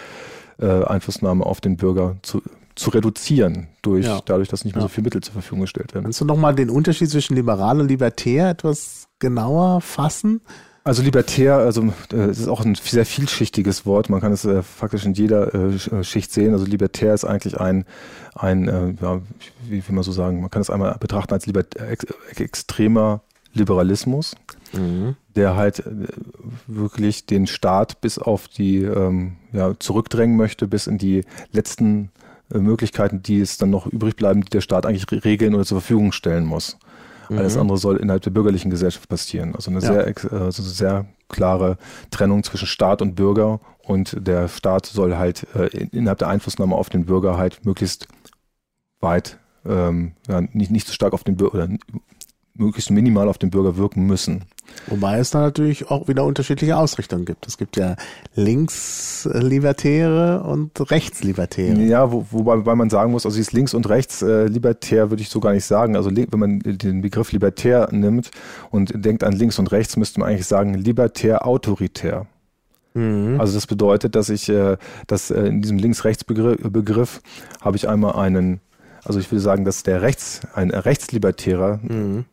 äh, 0.58 0.84
Einflussnahme 0.84 1.44
auf 1.46 1.60
den 1.60 1.76
Bürger 1.76 2.16
zu, 2.22 2.42
zu 2.74 2.90
reduzieren, 2.90 3.68
durch, 3.82 4.06
Ja. 4.06 4.20
dadurch, 4.24 4.48
dass 4.48 4.64
nicht 4.64 4.74
mehr 4.74 4.82
Ja. 4.82 4.88
so 4.88 4.94
viel 4.94 5.02
Mittel 5.04 5.20
zur 5.22 5.32
Verfügung 5.34 5.60
gestellt 5.62 5.92
werden. 5.94 6.04
Kannst 6.04 6.20
du 6.20 6.24
nochmal 6.24 6.54
den 6.54 6.70
Unterschied 6.70 7.10
zwischen 7.10 7.34
liberal 7.36 7.80
und 7.80 7.88
libertär 7.88 8.48
etwas 8.50 9.08
genauer 9.18 9.80
fassen? 9.80 10.40
Also 10.84 11.02
libertär, 11.02 11.58
also 11.58 11.92
äh, 12.12 12.16
es 12.16 12.40
ist 12.40 12.48
auch 12.48 12.64
ein 12.64 12.74
sehr 12.74 13.06
vielschichtiges 13.06 13.86
Wort. 13.86 14.10
Man 14.10 14.20
kann 14.20 14.32
es 14.32 14.44
äh, 14.44 14.62
faktisch 14.62 15.04
in 15.04 15.14
jeder 15.14 15.54
äh, 15.54 15.74
äh, 15.74 16.02
Schicht 16.02 16.32
sehen. 16.32 16.52
Also 16.54 16.64
libertär 16.64 17.14
ist 17.14 17.24
eigentlich 17.24 17.60
ein, 17.60 17.84
ein 18.34 18.66
äh, 18.66 18.94
ja, 19.00 19.20
wie 19.68 19.86
will 19.86 19.94
man 19.94 20.02
so 20.02 20.10
sagen, 20.10 20.40
man 20.40 20.50
kann 20.50 20.60
es 20.62 20.70
einmal 20.70 20.96
betrachten 20.98 21.34
als 21.34 21.46
libert 21.46 21.76
ex 21.76 22.06
extremer 22.36 23.20
Liberalismus, 23.54 24.34
der 25.36 25.54
halt 25.54 25.80
äh, 25.80 25.90
wirklich 26.66 27.26
den 27.26 27.46
Staat 27.46 28.00
bis 28.00 28.18
auf 28.18 28.48
die 28.48 28.82
ähm, 28.82 29.36
ja, 29.52 29.78
zurückdrängen 29.78 30.36
möchte, 30.36 30.66
bis 30.66 30.88
in 30.88 30.98
die 30.98 31.24
letzten 31.52 32.10
äh, 32.52 32.58
Möglichkeiten, 32.58 33.22
die 33.22 33.40
es 33.40 33.56
dann 33.56 33.70
noch 33.70 33.86
übrig 33.86 34.16
bleiben, 34.16 34.40
die 34.42 34.50
der 34.50 34.62
Staat 34.62 34.86
eigentlich 34.86 35.06
re- 35.12 35.22
regeln 35.24 35.54
oder 35.54 35.64
zur 35.64 35.80
Verfügung 35.80 36.10
stellen 36.10 36.44
muss. 36.46 36.76
Alles 37.28 37.56
andere 37.56 37.78
soll 37.78 37.96
innerhalb 37.96 38.22
der 38.22 38.30
bürgerlichen 38.30 38.70
Gesellschaft 38.70 39.08
passieren. 39.08 39.54
Also 39.54 39.70
eine 39.70 39.80
Ja. 39.80 39.92
sehr, 40.12 40.32
also 40.32 40.62
sehr 40.62 41.06
klare 41.28 41.78
Trennung 42.10 42.42
zwischen 42.42 42.66
Staat 42.66 43.00
und 43.02 43.14
Bürger 43.14 43.60
und 43.84 44.16
der 44.26 44.48
Staat 44.48 44.86
soll 44.86 45.16
halt 45.16 45.46
äh, 45.54 45.66
in- 45.68 45.88
innerhalb 45.90 46.18
der 46.18 46.28
Einflussnahme 46.28 46.74
auf 46.74 46.90
den 46.90 47.06
Bürger 47.06 47.36
halt 47.38 47.64
möglichst 47.64 48.06
weit, 49.00 49.38
ähm, 49.64 50.12
ja, 50.28 50.40
nicht, 50.40 50.70
nicht 50.70 50.86
so 50.86 50.92
stark 50.92 51.12
auf 51.12 51.24
den 51.24 51.36
Bürger 51.36 51.54
oder 51.54 51.68
möglichst 52.54 52.90
minimal 52.90 53.28
auf 53.28 53.38
den 53.38 53.50
Bürger 53.50 53.76
wirken 53.76 54.06
müssen. 54.06 54.44
Wobei 54.86 55.18
es 55.18 55.30
da 55.30 55.40
natürlich 55.40 55.90
auch 55.90 56.08
wieder 56.08 56.24
unterschiedliche 56.24 56.76
Ausrichtungen 56.76 57.24
gibt. 57.24 57.46
Es 57.46 57.58
gibt 57.58 57.76
ja 57.76 57.96
Linkslibertäre 58.34 60.42
und 60.42 60.90
Rechtslibertäre. 60.90 61.80
Ja, 61.82 62.12
wo, 62.12 62.26
wobei, 62.30 62.58
wobei 62.58 62.74
man 62.74 62.90
sagen 62.90 63.12
muss, 63.12 63.26
also 63.26 63.36
dieses 63.36 63.52
links 63.52 63.74
und 63.74 63.88
rechts 63.88 64.22
äh, 64.22 64.46
libertär 64.46 65.10
würde 65.10 65.22
ich 65.22 65.28
so 65.28 65.40
gar 65.40 65.52
nicht 65.52 65.64
sagen. 65.64 65.96
Also 65.96 66.10
wenn 66.14 66.38
man 66.38 66.60
den 66.60 67.02
Begriff 67.02 67.32
libertär 67.32 67.88
nimmt 67.92 68.30
und 68.70 68.92
denkt 68.94 69.24
an 69.24 69.32
links 69.32 69.58
und 69.58 69.72
rechts, 69.72 69.96
müsste 69.96 70.20
man 70.20 70.30
eigentlich 70.30 70.46
sagen 70.46 70.74
libertär 70.74 71.46
autoritär. 71.46 72.26
Mhm. 72.94 73.40
Also 73.40 73.54
das 73.54 73.66
bedeutet, 73.66 74.14
dass 74.14 74.28
ich, 74.28 74.48
äh, 74.48 74.76
dass 75.06 75.30
äh, 75.30 75.46
in 75.46 75.62
diesem 75.62 75.78
Links-Rechts-Begriff 75.78 76.58
Begriff 76.70 77.22
habe 77.60 77.76
ich 77.76 77.88
einmal 77.88 78.16
einen, 78.16 78.60
also 79.04 79.18
ich 79.18 79.30
würde 79.30 79.40
sagen, 79.40 79.64
dass 79.64 79.82
der 79.82 80.02
Rechts, 80.02 80.40
ein 80.54 80.70
Rechtslibertärer, 80.70 81.80
Mhm. 81.82 82.24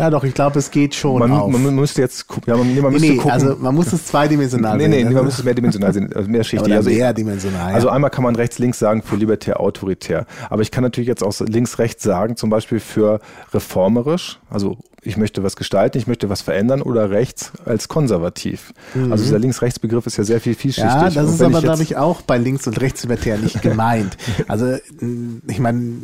Ja, 0.00 0.08
doch, 0.08 0.24
ich 0.24 0.32
glaube, 0.32 0.58
es 0.58 0.70
geht 0.70 0.94
schon 0.94 1.18
man, 1.18 1.30
auf. 1.30 1.52
man 1.52 1.74
müsste 1.74 2.00
jetzt 2.00 2.26
gucken, 2.26 2.50
ja, 2.50 2.56
man, 2.56 2.72
nee, 2.72 2.80
man 2.80 2.90
müsste 2.90 3.06
nee, 3.06 3.16
gucken. 3.16 3.32
also 3.32 3.54
man 3.56 3.74
muss 3.74 3.92
es 3.92 4.06
zweidimensional 4.06 4.78
nee, 4.78 4.84
sehen. 4.84 4.90
nee, 4.92 5.02
ne? 5.02 5.10
nee, 5.10 5.14
man 5.14 5.24
müsste 5.26 5.40
es 5.42 5.44
mehrdimensional 5.44 5.92
sehen, 5.92 6.10
also 6.16 6.26
mehrschichtig. 6.30 6.66
Oder 6.66 6.76
Also, 6.76 6.88
mehrdimensional. 6.88 7.74
also 7.74 7.90
einmal 7.90 8.08
kann 8.08 8.24
man 8.24 8.34
rechts-links 8.34 8.78
sagen 8.78 9.02
für 9.02 9.16
libertär 9.16 9.60
autoritär. 9.60 10.24
Aber 10.48 10.62
ich 10.62 10.70
kann 10.70 10.84
natürlich 10.84 11.06
jetzt 11.06 11.22
auch 11.22 11.38
links-rechts 11.40 12.02
sagen, 12.02 12.36
zum 12.36 12.48
Beispiel 12.48 12.80
für 12.80 13.20
reformerisch, 13.52 14.40
also 14.48 14.78
ich 15.02 15.16
möchte 15.16 15.42
was 15.42 15.56
gestalten, 15.56 15.98
ich 15.98 16.06
möchte 16.06 16.28
was 16.28 16.42
verändern 16.42 16.82
oder 16.82 17.10
rechts 17.10 17.52
als 17.64 17.88
konservativ. 17.88 18.74
Also 18.94 19.24
dieser 19.24 19.38
links-rechts-Begriff 19.38 20.06
ist 20.06 20.18
ja 20.18 20.24
sehr 20.24 20.40
viel 20.40 20.54
vielschichtig. 20.54 20.92
Mhm. 20.92 21.00
Ja, 21.00 21.10
das 21.10 21.30
ist 21.34 21.42
aber, 21.42 21.62
glaube 21.62 21.82
ich, 21.82 21.96
auch 21.96 22.22
bei 22.22 22.36
Links- 22.38 22.66
und 22.66 22.80
Rechtslibertär 22.80 23.38
nicht 23.38 23.62
gemeint. 23.62 24.16
Also, 24.48 24.78
mh, 25.00 25.42
ich 25.48 25.58
meine, 25.58 25.98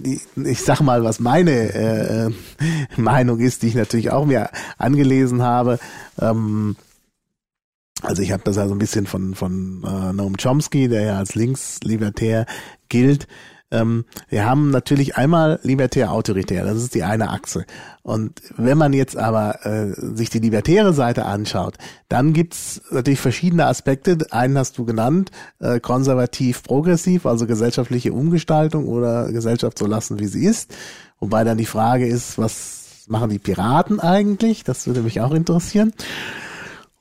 ich, 0.45 0.63
sag 0.63 0.81
mal, 0.81 1.03
was 1.03 1.21
meine 1.21 1.51
äh, 1.51 2.27
äh, 2.27 2.31
Meinung 2.97 3.41
ist, 3.41 3.63
die 3.63 3.69
ich 3.69 3.75
natürlich 3.75 4.11
auch 4.11 4.25
mir 4.25 4.51
angelesen 4.79 5.43
habe. 5.43 5.79
Ähm, 6.21 6.77
also 8.03 8.23
ich 8.23 8.33
habe 8.33 8.43
das 8.45 8.59
also 8.59 8.75
ein 8.75 8.79
bisschen 8.79 9.07
von, 9.07 9.35
von 9.35 9.83
äh, 9.85 10.13
Noam 10.13 10.37
Chomsky, 10.37 10.89
der 10.89 11.03
ja 11.03 11.19
als 11.19 11.35
Linkslibertär 11.35 12.47
gilt. 12.89 13.27
Ähm, 13.71 14.05
wir 14.29 14.47
haben 14.47 14.71
natürlich 14.71 15.17
einmal 15.17 15.59
libertär 15.63 16.13
autoritär, 16.13 16.65
das 16.65 16.77
ist 16.77 16.95
die 16.95 17.03
eine 17.03 17.31
Achse. 17.31 17.65
Und 18.03 18.41
wenn 18.57 18.79
man 18.79 18.93
jetzt 18.93 19.17
aber 19.17 19.67
äh, 19.67 19.93
sich 20.15 20.31
die 20.31 20.39
libertäre 20.39 20.93
Seite 20.93 21.25
anschaut, 21.25 21.75
dann 22.09 22.33
gibt's 22.33 22.81
natürlich 22.91 23.21
verschiedene 23.21 23.67
Aspekte. 23.67 24.19
Einen 24.31 24.57
hast 24.57 24.79
du 24.79 24.85
genannt, 24.85 25.33
äh, 25.59 25.81
konservativ 25.81 26.63
progressiv, 26.63 27.27
also 27.27 27.47
gesellschaftliche 27.47 28.13
Umgestaltung 28.13 28.87
oder 28.87 29.33
Gesellschaft 29.33 29.79
so 29.79 29.87
lassen, 29.87 30.21
wie 30.21 30.27
sie 30.27 30.45
ist. 30.45 30.73
Wobei 31.19 31.43
dann 31.43 31.59
die 31.59 31.67
Frage 31.67 32.07
ist, 32.07 32.39
was 32.39 33.05
machen 33.09 33.31
die 33.31 33.39
Piraten 33.39 33.99
eigentlich? 33.99 34.63
Das 34.63 34.87
würde 34.87 35.03
mich 35.03 35.21
auch 35.21 35.33
interessieren. 35.33 35.93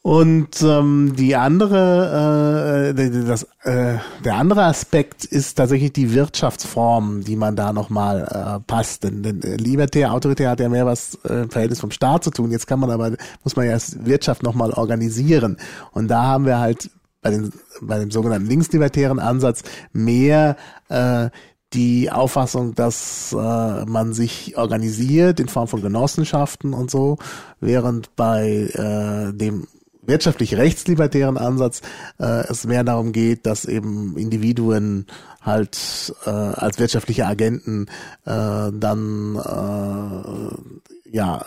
Und 0.06 0.62
ähm, 0.62 1.16
die 1.18 1.36
andere, 1.36 2.93
äh, 2.95 3.10
das, 3.26 3.41
äh, 3.64 3.95
der 4.24 4.36
andere 4.36 4.66
Aspekt 4.66 5.26
ist 5.26 5.56
tatsächlich 5.56 5.93
die 5.93 6.14
Wirtschaftsform, 6.14 7.24
die 7.24 7.36
man 7.36 7.56
da 7.56 7.74
nochmal 7.74 8.22
äh, 8.22 8.60
passt. 8.68 9.03
Denn, 9.03 9.24
denn 9.24 9.41
äh, 9.41 9.56
Libertär, 9.56 10.14
Autoritär 10.14 10.51
hat 10.51 10.60
ja 10.60 10.70
mehr 10.70 10.86
was 10.86 11.16
äh, 11.24 11.47
Verhältnis 11.47 11.80
vom 11.80 11.89
Staat 11.89 12.24
zu 12.24 12.30
tun. 12.30 12.51
Jetzt 12.51 12.68
kann 12.68 12.80
man 12.80 12.91
aber, 12.91 13.14
muss 13.43 13.56
man 13.56 13.66
ja 13.66 13.80
Wirtschaft 14.01 14.43
nochmal 14.43 14.74
organisieren. 14.74 15.58
Und 15.91 16.08
da 16.10 16.22
haben 16.22 16.45
wir 16.45 16.60
halt 16.60 16.91
bei, 17.24 17.32
den, 17.32 17.51
bei 17.82 17.97
dem 17.97 18.12
sogenannten 18.12 18.47
linkslibertären 18.47 19.18
Ansatz 19.18 19.64
mehr 19.91 20.56
äh, 20.88 21.30
die 21.74 22.12
Auffassung, 22.12 22.76
dass 22.76 23.34
äh, 23.34 23.86
man 23.86 24.14
sich 24.14 24.56
organisiert 24.56 25.39
in 25.39 25.47
Form 25.47 25.68
von 25.68 25.82
Genossenschaften 25.82 26.74
und 26.76 26.91
so, 26.91 27.18
während 27.60 28.16
bei 28.16 28.70
äh, 28.76 29.36
dem 29.36 29.66
wirtschaftlich 30.08 30.56
rechtslibertären 30.56 31.38
Ansatz 31.38 31.82
äh, 32.20 32.47
es 32.47 32.66
mehr 32.66 32.84
darum 32.84 33.12
geht, 33.12 33.45
dass 33.45 33.66
eben 33.66 34.18
Individuen 34.18 35.08
halt 35.41 36.14
äh, 36.26 36.30
als 36.30 36.80
wirtschaftliche 36.80 37.26
Agenten 37.26 37.88
äh, 38.26 38.72
dann 38.74 39.36
äh, 39.36 41.10
ja 41.10 41.45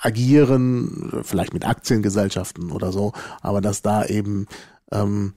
agieren, 0.00 1.22
vielleicht 1.22 1.54
mit 1.54 1.66
Aktiengesellschaften 1.66 2.72
oder 2.72 2.92
so, 2.92 3.12
aber 3.42 3.60
dass 3.60 3.82
da 3.82 4.04
eben 4.04 4.46
ähm, 4.92 5.34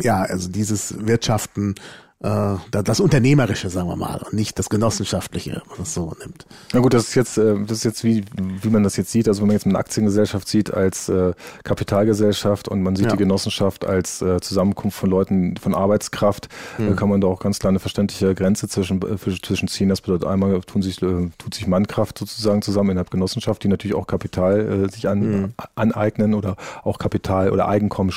ja 0.00 0.22
also 0.22 0.48
dieses 0.48 1.06
Wirtschaften 1.06 1.74
äh, 2.20 2.56
das 2.70 2.98
Unternehmerische, 2.98 3.70
sagen 3.70 3.88
wir 3.88 3.94
mal, 3.94 4.20
und 4.24 4.32
nicht 4.32 4.58
das 4.58 4.68
Genossenschaftliche, 4.68 5.62
man 5.68 5.78
das 5.78 5.94
so 5.94 6.14
nimmt. 6.18 6.46
Na 6.72 6.80
gut, 6.80 6.92
das 6.92 7.08
ist 7.08 7.14
jetzt, 7.14 7.38
äh, 7.38 7.54
das 7.60 7.78
ist 7.78 7.84
jetzt 7.84 8.02
wie, 8.02 8.24
wie 8.36 8.70
man 8.70 8.82
das 8.82 8.96
jetzt 8.96 9.12
sieht. 9.12 9.28
Also 9.28 9.42
wenn 9.42 9.48
man 9.48 9.54
jetzt 9.54 9.66
eine 9.66 9.78
Aktiengesellschaft 9.78 10.48
sieht 10.48 10.74
als 10.74 11.08
äh, 11.08 11.32
Kapitalgesellschaft 11.62 12.66
und 12.66 12.82
man 12.82 12.96
sieht 12.96 13.06
ja. 13.06 13.12
die 13.12 13.18
Genossenschaft 13.18 13.84
als 13.84 14.20
äh, 14.20 14.40
Zusammenkunft 14.40 14.98
von 14.98 15.08
Leuten, 15.08 15.56
von 15.58 15.74
Arbeitskraft, 15.74 16.48
hm. 16.76 16.96
kann 16.96 17.08
man 17.08 17.20
da 17.20 17.28
auch 17.28 17.38
ganz 17.38 17.60
klar 17.60 17.68
eine 17.68 17.78
verständliche 17.78 18.34
Grenze 18.34 18.68
zwischen, 18.68 19.00
zwischen 19.42 19.68
ziehen. 19.68 19.88
Das 19.88 20.00
bedeutet 20.00 20.26
einmal 20.28 20.60
tun 20.62 20.82
sich, 20.82 20.96
tut 20.96 21.54
sich 21.54 21.68
Mannkraft 21.68 22.18
sozusagen 22.18 22.62
zusammen 22.62 22.90
innerhalb 22.90 23.12
Genossenschaft, 23.12 23.62
die 23.62 23.68
natürlich 23.68 23.96
auch 23.96 24.08
Kapital 24.08 24.90
sich 24.90 25.08
an, 25.08 25.20
hm. 25.20 25.52
aneignen 25.76 26.34
oder 26.34 26.56
auch 26.82 26.98
Kapital 26.98 27.52
oder 27.52 27.68
Eigenkommen 27.68 28.10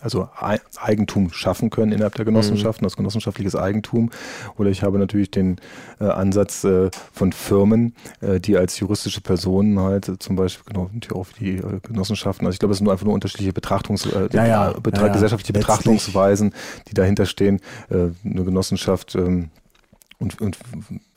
also 0.00 0.28
Eigentum 0.76 1.32
schaffen 1.32 1.70
können 1.70 1.92
innerhalb 1.92 2.14
der 2.14 2.24
Genossenschaften, 2.24 2.84
mhm. 2.84 2.86
das 2.86 2.96
genossenschaftliches 2.96 3.56
Eigentum. 3.56 4.10
Oder 4.56 4.70
ich 4.70 4.82
habe 4.82 4.98
natürlich 4.98 5.30
den 5.30 5.56
äh, 6.00 6.04
Ansatz 6.04 6.64
äh, 6.64 6.90
von 7.12 7.32
Firmen, 7.32 7.94
äh, 8.20 8.40
die 8.40 8.56
als 8.56 8.78
juristische 8.78 9.20
Personen 9.20 9.78
halt 9.78 10.08
äh, 10.08 10.18
zum 10.18 10.36
Beispiel, 10.36 10.72
genau, 10.72 10.90
natürlich 10.92 11.12
auch 11.12 11.26
die 11.38 11.56
äh, 11.56 11.80
Genossenschaften, 11.82 12.46
also 12.46 12.54
ich 12.54 12.58
glaube, 12.58 12.72
es 12.72 12.78
sind 12.78 12.84
nur 12.84 12.92
einfach 12.92 13.06
nur 13.06 13.14
unterschiedliche 13.14 13.52
Betrachtungs, 13.52 14.06
äh, 14.06 14.28
ja, 14.32 14.46
ja, 14.46 14.72
Betra 14.72 15.06
ja, 15.06 15.12
gesellschaftliche 15.12 15.52
Letztlich. 15.52 15.76
Betrachtungsweisen, 15.76 16.54
die 16.88 16.94
dahinter 16.94 17.26
stehen. 17.26 17.60
eine 17.90 18.14
Genossenschaft 18.24 19.14
ähm, 19.14 19.50
und, 20.18 20.40
und 20.40 20.58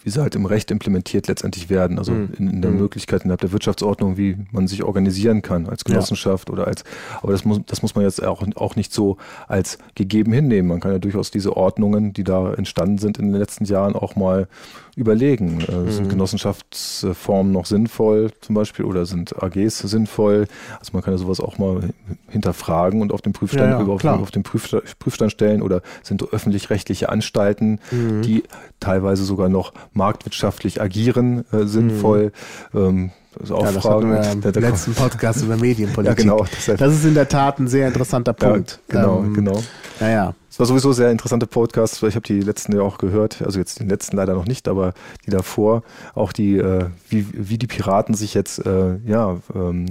wie 0.03 0.09
sie 0.09 0.21
halt 0.21 0.35
im 0.35 0.45
Recht 0.45 0.71
implementiert 0.71 1.27
letztendlich 1.27 1.69
werden. 1.69 1.97
Also 1.97 2.11
mhm. 2.11 2.29
in, 2.37 2.47
in, 2.49 2.61
der 2.61 2.71
mhm. 2.71 2.79
Möglichkeit 2.79 3.23
innerhalb 3.23 3.41
der 3.41 3.51
Wirtschaftsordnung, 3.51 4.17
wie 4.17 4.37
man 4.51 4.67
sich 4.67 4.83
organisieren 4.83 5.41
kann 5.41 5.67
als 5.67 5.83
Genossenschaft 5.83 6.49
ja. 6.49 6.53
oder 6.53 6.67
als, 6.67 6.83
aber 7.21 7.31
das 7.31 7.45
muss, 7.45 7.61
das 7.65 7.81
muss 7.81 7.95
man 7.95 8.03
jetzt 8.03 8.23
auch, 8.23 8.43
auch 8.55 8.75
nicht 8.75 8.93
so 8.93 9.17
als 9.47 9.77
gegeben 9.95 10.33
hinnehmen. 10.33 10.69
Man 10.69 10.79
kann 10.79 10.91
ja 10.91 10.99
durchaus 10.99 11.31
diese 11.31 11.55
Ordnungen, 11.55 12.13
die 12.13 12.23
da 12.23 12.53
entstanden 12.53 12.97
sind 12.97 13.17
in 13.17 13.31
den 13.31 13.39
letzten 13.39 13.65
Jahren, 13.65 13.95
auch 13.95 14.15
mal 14.15 14.47
überlegen. 14.95 15.61
Äh, 15.61 15.75
mhm. 15.75 15.91
Sind 15.91 16.09
Genossenschaftsformen 16.09 17.51
noch 17.51 17.65
sinnvoll 17.65 18.31
zum 18.41 18.55
Beispiel 18.55 18.85
oder 18.85 19.05
sind 19.05 19.41
AGs 19.41 19.79
sinnvoll? 19.79 20.47
Also 20.79 20.91
man 20.93 21.01
kann 21.01 21.13
ja 21.13 21.17
sowas 21.17 21.39
auch 21.39 21.57
mal 21.57 21.89
hinterfragen 22.29 23.01
und 23.01 23.11
auf 23.11 23.21
den 23.21 23.33
Prüfstand, 23.33 23.71
ja, 23.71 23.81
ja, 23.81 23.87
auf, 23.87 24.05
auf, 24.05 24.31
den 24.31 24.43
Prüfstand 24.43 25.31
stellen 25.31 25.61
oder 25.61 25.81
sind 26.03 26.23
öffentlich-rechtliche 26.31 27.09
Anstalten, 27.09 27.79
mhm. 27.91 28.21
die 28.21 28.43
teilweise 28.79 29.23
sogar 29.23 29.49
noch 29.49 29.73
marktwirtschaftlich 29.93 30.81
agieren 30.81 31.45
äh, 31.51 31.65
sinnvoll. 31.65 32.31
Mhm. 32.71 32.79
Ähm, 32.79 33.11
also 33.39 33.59
ja, 33.59 33.71
das 33.71 33.83
hatten 33.83 34.11
wir 34.11 34.31
im 34.31 34.41
der, 34.41 34.61
letzten 34.61 34.93
Podcast 34.93 35.43
über 35.43 35.57
Medienpolitik. 35.57 36.17
ja, 36.17 36.23
genau. 36.23 36.45
Das, 36.45 36.77
das, 36.77 36.93
ist 36.93 37.05
in 37.05 37.15
der 37.15 37.27
Tat 37.27 37.59
ein 37.59 37.67
sehr 37.67 37.87
interessanter 37.87 38.33
Punkt. 38.33 38.79
Ja, 38.91 39.01
genau, 39.01 39.19
ähm, 39.19 39.33
genau. 39.33 39.63
Naja. 39.99 40.35
Es 40.49 40.59
war 40.59 40.67
sowieso 40.67 40.93
sehr 40.93 41.09
interessante 41.09 41.47
Podcast. 41.47 42.03
Ich 42.03 42.15
habe 42.15 42.27
die 42.27 42.39
letzten 42.39 42.75
ja 42.75 42.83
auch 42.83 42.99
gehört, 42.99 43.41
also 43.41 43.57
jetzt 43.57 43.79
den 43.79 43.89
letzten 43.89 44.17
leider 44.17 44.35
noch 44.35 44.45
nicht, 44.45 44.67
aber 44.67 44.93
die 45.25 45.31
davor, 45.31 45.81
auch 46.13 46.31
die, 46.31 46.57
äh, 46.57 46.85
wie, 47.09 47.25
wie 47.31 47.57
die 47.57 47.65
Piraten 47.65 48.13
sich 48.13 48.35
jetzt, 48.35 48.63
äh, 48.63 48.97
ja, 49.03 49.37
ähm, 49.55 49.87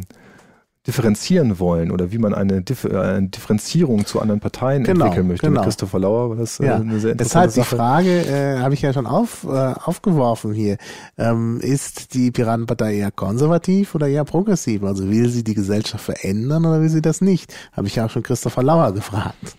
differenzieren 0.86 1.60
wollen 1.60 1.92
oder 1.92 2.10
wie 2.10 2.18
man 2.18 2.34
eine, 2.34 2.62
Dif 2.62 2.84
äh, 2.84 2.96
eine 2.96 3.28
Differenzierung 3.28 4.04
zu 4.04 4.20
anderen 4.20 4.40
Parteien 4.40 4.82
genau, 4.82 5.04
entwickeln 5.04 5.28
möchte. 5.28 5.46
Genau. 5.46 5.60
Mit 5.60 5.64
Christopher 5.64 5.98
Lauer 6.00 6.30
war 6.30 6.36
das 6.36 6.58
äh, 6.58 6.66
ja. 6.66 6.76
eine 6.76 6.98
sehr 6.98 7.12
interessante 7.12 7.24
Deshalb 7.24 7.50
Sache. 7.50 7.70
die 7.70 7.76
Frage, 7.76 8.10
äh, 8.26 8.58
habe 8.58 8.74
ich 8.74 8.82
ja 8.82 8.92
schon 8.92 9.06
auf, 9.06 9.44
äh, 9.44 9.48
aufgeworfen 9.48 10.52
hier, 10.52 10.78
ähm, 11.18 11.60
ist 11.60 12.14
die 12.14 12.32
Piratenpartei 12.32 12.96
eher 12.96 13.12
konservativ 13.12 13.94
oder 13.94 14.08
eher 14.08 14.24
progressiv? 14.24 14.82
Also 14.82 15.08
will 15.08 15.28
sie 15.28 15.44
die 15.44 15.54
Gesellschaft 15.54 16.04
verändern 16.04 16.66
oder 16.66 16.80
will 16.80 16.88
sie 16.88 17.02
das 17.02 17.20
nicht? 17.20 17.54
Habe 17.72 17.86
ich 17.86 17.96
ja 17.96 18.06
auch 18.06 18.10
schon 18.10 18.24
Christopher 18.24 18.62
Lauer 18.62 18.92
gefragt 18.92 19.56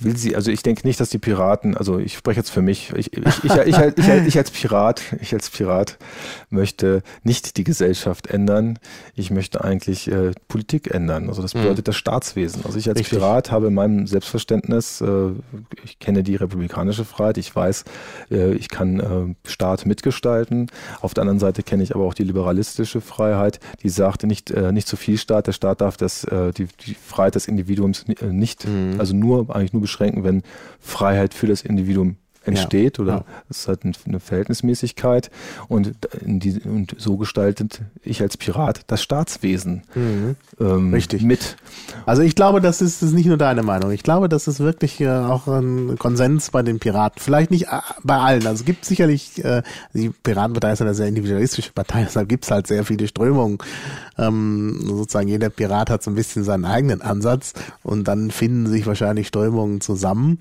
will 0.00 0.16
sie, 0.16 0.34
also 0.34 0.50
ich 0.50 0.64
denke 0.64 0.84
nicht, 0.84 0.98
dass 0.98 1.10
die 1.10 1.18
Piraten, 1.18 1.76
also 1.76 1.98
ich 1.98 2.14
spreche 2.14 2.40
jetzt 2.40 2.50
für 2.50 2.60
mich, 2.60 2.92
ich, 2.96 3.12
ich, 3.12 3.44
ich, 3.44 3.52
ich, 4.26 4.38
als 4.38 4.50
Pirat, 4.50 5.00
ich 5.20 5.32
als 5.32 5.48
Pirat 5.48 5.96
möchte 6.50 7.02
nicht 7.22 7.56
die 7.56 7.62
Gesellschaft 7.62 8.26
ändern, 8.26 8.80
ich 9.14 9.30
möchte 9.30 9.62
eigentlich 9.62 10.10
äh, 10.10 10.32
Politik 10.48 10.92
ändern, 10.92 11.28
also 11.28 11.40
das 11.40 11.54
mhm. 11.54 11.62
bedeutet 11.62 11.86
das 11.86 11.94
Staatswesen. 11.94 12.64
Also 12.64 12.78
ich 12.78 12.88
als 12.88 12.98
Richtig. 12.98 13.18
Pirat 13.18 13.52
habe 13.52 13.68
in 13.68 13.74
meinem 13.74 14.08
Selbstverständnis, 14.08 15.00
äh, 15.00 15.30
ich 15.84 16.00
kenne 16.00 16.24
die 16.24 16.34
republikanische 16.34 17.04
Freiheit, 17.04 17.38
ich 17.38 17.54
weiß, 17.54 17.84
äh, 18.32 18.54
ich 18.54 18.68
kann 18.68 18.98
äh, 18.98 19.48
Staat 19.48 19.86
mitgestalten, 19.86 20.66
auf 21.00 21.14
der 21.14 21.22
anderen 21.22 21.38
Seite 21.38 21.62
kenne 21.62 21.84
ich 21.84 21.94
aber 21.94 22.04
auch 22.04 22.14
die 22.14 22.24
liberalistische 22.24 23.00
Freiheit, 23.00 23.60
die 23.84 23.88
sagt 23.88 24.24
nicht, 24.24 24.50
äh, 24.50 24.72
nicht 24.72 24.88
zu 24.88 24.96
viel 24.96 25.16
Staat, 25.16 25.46
der 25.46 25.52
Staat 25.52 25.80
darf 25.80 25.96
das, 25.96 26.24
äh, 26.24 26.52
die, 26.52 26.66
die 26.84 26.94
Freiheit 26.94 27.36
des 27.36 27.46
Individuums 27.46 28.04
nicht, 28.20 28.66
mhm. 28.66 28.96
also 28.98 29.14
nur 29.14 29.43
eigentlich 29.50 29.72
nur 29.72 29.82
beschränken, 29.82 30.24
wenn 30.24 30.42
Freiheit 30.80 31.34
für 31.34 31.46
das 31.46 31.62
Individuum 31.62 32.16
entsteht 32.44 32.98
ja, 32.98 33.04
oder 33.04 33.12
ja. 33.12 33.24
es 33.48 33.60
ist 33.60 33.68
halt 33.68 33.80
eine 33.84 34.20
Verhältnismäßigkeit 34.20 35.30
und, 35.68 35.92
die, 36.22 36.60
und 36.60 36.94
so 36.98 37.16
gestaltet 37.16 37.80
ich 38.02 38.20
als 38.22 38.36
Pirat 38.36 38.82
das 38.86 39.02
Staatswesen 39.02 39.82
mhm. 39.94 40.36
ähm, 40.60 40.92
Richtig. 40.92 41.22
mit. 41.22 41.56
Also 42.06 42.22
ich 42.22 42.34
glaube, 42.34 42.60
das 42.60 42.82
ist, 42.82 43.02
das 43.02 43.10
ist 43.10 43.14
nicht 43.14 43.26
nur 43.26 43.36
deine 43.36 43.62
Meinung. 43.62 43.90
Ich 43.90 44.02
glaube, 44.02 44.28
das 44.28 44.46
ist 44.48 44.60
wirklich 44.60 45.00
äh, 45.00 45.08
auch 45.08 45.48
ein 45.48 45.96
Konsens 45.98 46.50
bei 46.50 46.62
den 46.62 46.78
Piraten. 46.78 47.20
Vielleicht 47.20 47.50
nicht 47.50 47.68
äh, 47.68 47.80
bei 48.02 48.16
allen. 48.16 48.46
Also 48.46 48.60
es 48.60 48.64
gibt 48.64 48.84
sicherlich, 48.84 49.42
äh, 49.44 49.62
die 49.92 50.10
Piratenpartei 50.10 50.72
ist 50.72 50.82
eine 50.82 50.94
sehr 50.94 51.08
individualistische 51.08 51.72
Partei, 51.72 52.02
deshalb 52.04 52.28
gibt 52.28 52.44
es 52.44 52.50
halt 52.50 52.66
sehr 52.66 52.84
viele 52.84 53.08
Strömungen. 53.08 53.58
Ähm, 54.18 54.80
sozusagen 54.84 55.28
jeder 55.28 55.50
Pirat 55.50 55.90
hat 55.90 56.02
so 56.02 56.10
ein 56.10 56.14
bisschen 56.14 56.44
seinen 56.44 56.64
eigenen 56.64 57.02
Ansatz 57.02 57.52
und 57.82 58.06
dann 58.06 58.30
finden 58.30 58.66
sich 58.66 58.86
wahrscheinlich 58.86 59.28
Strömungen 59.28 59.80
zusammen. 59.80 60.38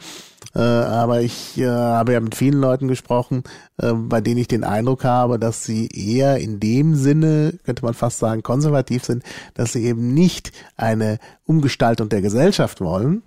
Äh, 0.55 0.59
aber 0.59 1.21
ich 1.21 1.57
äh, 1.57 1.67
habe 1.67 2.13
ja 2.13 2.19
mit 2.19 2.35
vielen 2.35 2.59
Leuten 2.59 2.87
gesprochen, 2.87 3.43
äh, 3.77 3.93
bei 3.93 4.21
denen 4.21 4.37
ich 4.37 4.47
den 4.47 4.63
Eindruck 4.63 5.03
habe, 5.03 5.39
dass 5.39 5.63
sie 5.63 5.87
eher 5.87 6.37
in 6.37 6.59
dem 6.59 6.95
Sinne, 6.95 7.57
könnte 7.63 7.83
man 7.83 7.93
fast 7.93 8.19
sagen, 8.19 8.43
konservativ 8.43 9.03
sind, 9.05 9.23
dass 9.53 9.73
sie 9.73 9.85
eben 9.85 10.13
nicht 10.13 10.51
eine 10.75 11.19
Umgestaltung 11.45 12.09
der 12.09 12.21
Gesellschaft 12.21 12.81
wollen, 12.81 13.23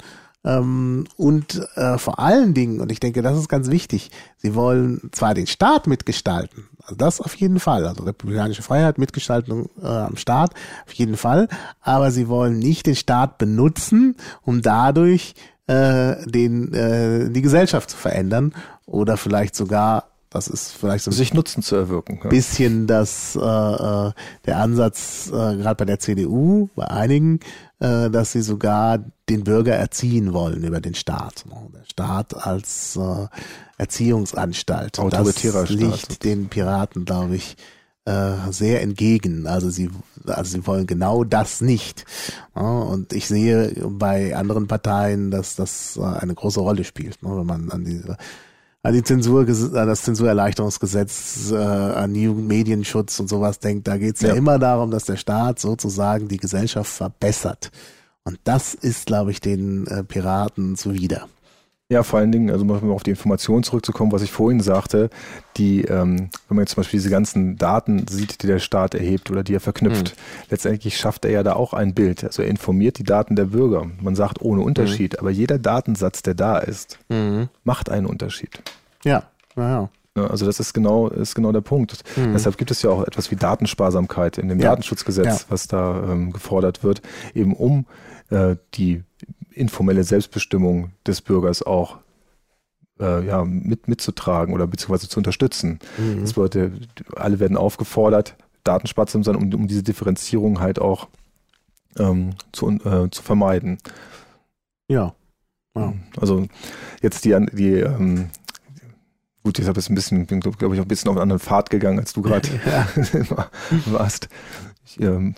ähm, 0.46 1.06
und 1.16 1.60
äh, 1.74 1.98
vor 1.98 2.20
allen 2.20 2.54
Dingen, 2.54 2.80
und 2.80 2.92
ich 2.92 3.00
denke, 3.00 3.20
das 3.20 3.36
ist 3.36 3.48
ganz 3.48 3.68
wichtig, 3.68 4.12
sie 4.36 4.54
wollen 4.54 5.10
zwar 5.10 5.34
den 5.34 5.48
Staat 5.48 5.88
mitgestalten, 5.88 6.68
also 6.82 6.94
das 6.94 7.20
auf 7.20 7.34
jeden 7.34 7.58
Fall, 7.58 7.84
also 7.84 8.04
republikanische 8.04 8.62
Freiheit, 8.62 8.96
Mitgestaltung 8.96 9.68
äh, 9.82 9.86
am 9.86 10.16
Staat, 10.16 10.54
auf 10.86 10.92
jeden 10.92 11.16
Fall, 11.16 11.48
aber 11.80 12.12
sie 12.12 12.28
wollen 12.28 12.60
nicht 12.60 12.86
den 12.86 12.94
Staat 12.94 13.38
benutzen, 13.38 14.14
um 14.42 14.62
dadurch 14.62 15.34
äh, 15.66 16.16
den, 16.26 16.72
äh, 16.72 17.30
die 17.30 17.42
Gesellschaft 17.42 17.90
zu 17.90 17.96
verändern 17.96 18.54
oder 18.86 19.16
vielleicht 19.16 19.54
sogar 19.54 20.04
das 20.30 20.48
ist 20.48 20.72
vielleicht 20.72 21.04
so 21.04 21.10
ein 21.10 21.14
sich 21.14 21.32
Nutzen 21.32 21.62
zu 21.62 21.76
erwirken. 21.76 22.20
Ja. 22.22 22.28
Bisschen 22.28 22.86
das 22.86 23.36
äh, 23.36 23.40
äh, 23.40 24.12
der 24.44 24.58
Ansatz 24.58 25.28
äh, 25.28 25.30
gerade 25.30 25.76
bei 25.76 25.84
der 25.84 25.98
CDU, 25.98 26.68
bei 26.74 26.88
einigen, 26.88 27.40
äh, 27.78 28.10
dass 28.10 28.32
sie 28.32 28.42
sogar 28.42 28.98
den 29.28 29.44
Bürger 29.44 29.74
erziehen 29.74 30.32
wollen 30.32 30.62
über 30.64 30.80
den 30.80 30.94
Staat. 30.94 31.44
Der 31.72 31.84
Staat 31.84 32.34
als 32.34 32.96
äh, 32.96 33.26
Erziehungsanstalt. 33.78 34.98
Autoritärer 34.98 35.62
das 35.62 35.70
liegt 35.70 35.98
Staat. 35.98 36.24
den 36.24 36.48
Piraten, 36.48 37.04
glaube 37.04 37.36
ich, 37.36 37.56
äh, 38.06 38.50
sehr 38.50 38.82
entgegen. 38.82 39.46
Also 39.46 39.68
sie, 39.68 39.90
also 40.26 40.50
sie 40.50 40.66
wollen 40.66 40.86
genau 40.86 41.24
das 41.24 41.60
nicht. 41.60 42.04
und 42.54 43.12
ich 43.12 43.26
sehe 43.26 43.72
bei 43.90 44.34
anderen 44.34 44.66
Parteien, 44.66 45.30
dass 45.30 45.56
das 45.56 45.96
äh, 45.96 46.02
eine 46.02 46.34
große 46.34 46.60
Rolle 46.60 46.84
spielt, 46.84 47.22
ne, 47.22 47.30
wenn 47.36 47.46
man 47.46 47.70
an 47.70 47.84
diese 47.84 48.16
an 48.82 48.94
die 48.94 49.02
Zensur, 49.02 49.40
an 49.40 49.88
das 49.88 50.02
Zensurerleichterungsgesetz, 50.02 51.50
äh, 51.50 51.56
an 51.56 52.12
Medienschutz 52.12 53.18
und 53.18 53.28
sowas 53.28 53.58
denkt, 53.58 53.88
da 53.88 53.96
geht 53.98 54.14
es 54.14 54.20
ja. 54.20 54.28
ja 54.28 54.34
immer 54.36 54.60
darum, 54.60 54.92
dass 54.92 55.06
der 55.06 55.16
Staat 55.16 55.58
sozusagen 55.58 56.28
die 56.28 56.36
Gesellschaft 56.36 56.92
verbessert. 56.92 57.72
Und 58.22 58.38
das 58.44 58.74
ist, 58.74 59.06
glaube 59.06 59.32
ich, 59.32 59.40
den 59.40 59.88
äh, 59.88 60.04
Piraten 60.04 60.76
zuwider. 60.76 61.26
Ja, 61.88 62.02
vor 62.02 62.18
allen 62.18 62.32
Dingen, 62.32 62.50
also 62.50 62.64
um 62.64 62.90
auf 62.90 63.04
die 63.04 63.10
Information 63.10 63.62
zurückzukommen, 63.62 64.10
was 64.10 64.22
ich 64.22 64.32
vorhin 64.32 64.58
sagte, 64.58 65.08
die, 65.56 65.82
ähm, 65.82 66.30
wenn 66.48 66.56
man 66.56 66.58
jetzt 66.64 66.72
zum 66.72 66.82
Beispiel 66.82 66.98
diese 66.98 67.10
ganzen 67.10 67.56
Daten 67.58 68.08
sieht, 68.08 68.42
die 68.42 68.48
der 68.48 68.58
Staat 68.58 68.96
erhebt 68.96 69.30
oder 69.30 69.44
die 69.44 69.54
er 69.54 69.60
verknüpft, 69.60 70.16
mhm. 70.16 70.46
letztendlich 70.50 70.96
schafft 70.98 71.24
er 71.24 71.30
ja 71.30 71.42
da 71.44 71.52
auch 71.52 71.74
ein 71.74 71.94
Bild. 71.94 72.24
Also 72.24 72.42
er 72.42 72.48
informiert 72.48 72.98
die 72.98 73.04
Daten 73.04 73.36
der 73.36 73.46
Bürger. 73.46 73.86
Man 74.00 74.16
sagt 74.16 74.42
ohne 74.42 74.62
Unterschied, 74.62 75.12
mhm. 75.12 75.18
aber 75.20 75.30
jeder 75.30 75.60
Datensatz, 75.60 76.22
der 76.22 76.34
da 76.34 76.58
ist, 76.58 76.98
mhm. 77.08 77.50
macht 77.62 77.88
einen 77.88 78.06
Unterschied. 78.06 78.62
Ja, 79.04 79.22
ja. 79.56 79.88
Also 80.16 80.44
das 80.46 80.58
ist 80.58 80.72
genau, 80.72 81.08
ist 81.08 81.34
genau 81.36 81.52
der 81.52 81.60
Punkt. 81.60 82.02
Mhm. 82.16 82.32
Deshalb 82.32 82.56
gibt 82.56 82.72
es 82.72 82.82
ja 82.82 82.90
auch 82.90 83.06
etwas 83.06 83.30
wie 83.30 83.36
Datensparsamkeit 83.36 84.38
in 84.38 84.48
dem 84.48 84.58
ja. 84.58 84.70
Datenschutzgesetz, 84.70 85.26
ja. 85.26 85.46
was 85.50 85.68
da 85.68 86.02
ähm, 86.10 86.32
gefordert 86.32 86.82
wird, 86.82 87.02
eben 87.34 87.54
um 87.54 87.84
äh, 88.30 88.56
die 88.74 89.04
informelle 89.56 90.04
Selbstbestimmung 90.04 90.92
des 91.06 91.20
Bürgers 91.22 91.62
auch 91.62 91.98
äh, 93.00 93.26
ja, 93.26 93.44
mit, 93.44 93.88
mitzutragen 93.88 94.54
oder 94.54 94.66
beziehungsweise 94.66 95.08
zu 95.08 95.18
unterstützen. 95.18 95.78
Mhm. 95.98 96.20
Das 96.20 96.34
bedeutet, 96.34 96.88
alle 97.14 97.40
werden 97.40 97.56
aufgefordert, 97.56 98.36
datensparsam 98.64 99.22
sein, 99.22 99.36
um, 99.36 99.52
um 99.52 99.66
diese 99.66 99.82
Differenzierung 99.82 100.60
halt 100.60 100.78
auch 100.78 101.08
ähm, 101.98 102.34
zu, 102.52 102.70
äh, 102.70 103.10
zu 103.10 103.22
vermeiden. 103.22 103.78
Ja. 104.88 105.14
ja. 105.74 105.94
Also 106.20 106.46
jetzt 107.02 107.24
die, 107.24 107.36
die 107.52 107.80
ähm, 107.80 108.30
gut, 109.42 109.58
jetzt 109.58 109.68
habe 109.68 109.80
ich 109.80 109.88
ein 109.88 109.94
bisschen, 109.94 110.26
bin, 110.26 110.40
glaube 110.40 110.74
ich, 110.74 110.80
auch 110.80 110.84
ein 110.84 110.88
bisschen 110.88 111.08
auf 111.08 111.16
einen 111.16 111.22
anderen 111.22 111.40
Pfad 111.40 111.70
gegangen, 111.70 111.98
als 111.98 112.12
du 112.12 112.22
gerade 112.22 112.48
ja. 112.66 112.88
warst. 113.86 114.28
Ich, 114.84 115.00
ähm, 115.00 115.34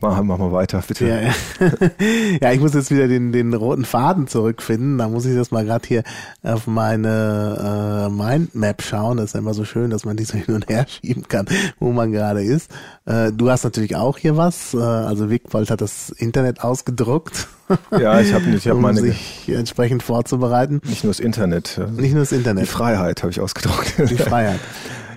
Jetzt 0.00 0.08
mach, 0.08 0.22
mach 0.22 0.38
mal 0.38 0.52
weiter, 0.52 0.82
bitte. 0.86 1.06
Ja, 1.06 1.20
ja. 1.20 1.32
ja, 2.40 2.52
ich 2.52 2.60
muss 2.60 2.72
jetzt 2.72 2.90
wieder 2.90 3.06
den, 3.06 3.32
den 3.32 3.52
roten 3.52 3.84
Faden 3.84 4.28
zurückfinden. 4.28 4.96
Da 4.96 5.08
muss 5.08 5.26
ich 5.26 5.36
das 5.36 5.50
mal 5.50 5.62
gerade 5.62 5.86
hier 5.86 6.04
auf 6.42 6.66
meine 6.66 8.08
äh, 8.08 8.10
Mindmap 8.10 8.80
schauen. 8.80 9.18
Das 9.18 9.26
ist 9.26 9.32
ja 9.34 9.40
immer 9.40 9.52
so 9.52 9.66
schön, 9.66 9.90
dass 9.90 10.06
man 10.06 10.16
die 10.16 10.24
so 10.24 10.38
hin 10.38 10.54
und 10.54 10.70
her 10.70 10.86
schieben 10.88 11.28
kann, 11.28 11.44
wo 11.80 11.92
man 11.92 12.12
gerade 12.12 12.42
ist. 12.42 12.70
Äh, 13.04 13.30
du 13.30 13.50
hast 13.50 13.64
natürlich 13.64 13.94
auch 13.94 14.16
hier 14.16 14.38
was. 14.38 14.72
Äh, 14.72 14.78
also 14.78 15.28
Wigbold 15.28 15.70
hat 15.70 15.82
das 15.82 16.08
Internet 16.08 16.64
ausgedruckt. 16.64 17.48
Ja, 17.90 18.20
ich 18.20 18.32
habe 18.32 18.48
ich 18.48 18.66
hab 18.66 18.74
um 18.76 18.82
meine 18.82 19.00
sich 19.00 19.50
entsprechend 19.50 20.02
vorzubereiten. 20.02 20.80
Nicht 20.86 21.04
nur 21.04 21.10
das 21.10 21.20
Internet. 21.20 21.78
Nicht 21.96 22.12
nur 22.12 22.22
das 22.22 22.32
Internet. 22.32 22.64
Die 22.64 22.68
Freiheit 22.68 23.22
habe 23.22 23.32
ich 23.32 23.40
ausgedruckt. 23.40 23.98
Die 23.98 24.16
Freiheit. 24.16 24.60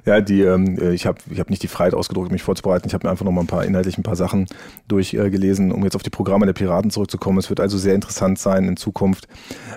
Ja, 0.06 0.22
die, 0.22 0.42
ähm, 0.42 0.78
äh, 0.78 0.94
ich 0.94 1.06
habe 1.06 1.20
ich 1.30 1.40
hab 1.40 1.50
nicht 1.50 1.64
die 1.64 1.68
Freiheit 1.68 1.94
ausgedruckt, 1.94 2.32
mich 2.32 2.44
vorzubereiten. 2.44 2.88
Ich 2.88 2.94
habe 2.94 3.08
mir 3.08 3.12
einfach 3.12 3.26
noch 3.26 3.32
mal 3.32 3.42
ein 3.42 3.48
paar 3.48 3.64
inhaltlich 3.64 3.98
ein 3.98 4.04
paar 4.04 4.16
Sachen 4.16 4.48
durchgelesen, 4.88 5.72
äh, 5.72 5.74
um 5.74 5.84
jetzt 5.84 5.96
auf 5.96 6.04
die 6.04 6.10
Programme 6.10 6.46
der 6.46 6.54
Piraten 6.54 6.92
zurückzukommen. 6.92 7.38
Es 7.38 7.50
wird 7.50 7.60
also 7.60 7.78
sehr 7.78 7.96
interessant 7.96 8.40
sein 8.40 8.66
in 8.66 8.78
Zukunft, 8.78 9.28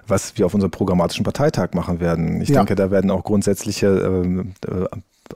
was 0.06 0.36
wir 0.36 0.46
auf 0.46 0.54
unserem 0.54 0.70
programmatischen 0.70 1.24
Parteitag 1.24 1.74
machen 1.74 2.00
werden. 2.00 2.40
Ich 2.40 2.48
ja. 2.48 2.56
denke, 2.56 2.74
da 2.74 2.90
werden 2.90 3.10
auch 3.10 3.24
grundsätzliche 3.24 3.86
ähm, 3.86 4.54
äh, 4.66 4.86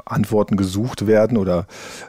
Antworten 0.04 0.56
gesucht 0.56 1.06
werden 1.06 1.36
oder 1.36 1.66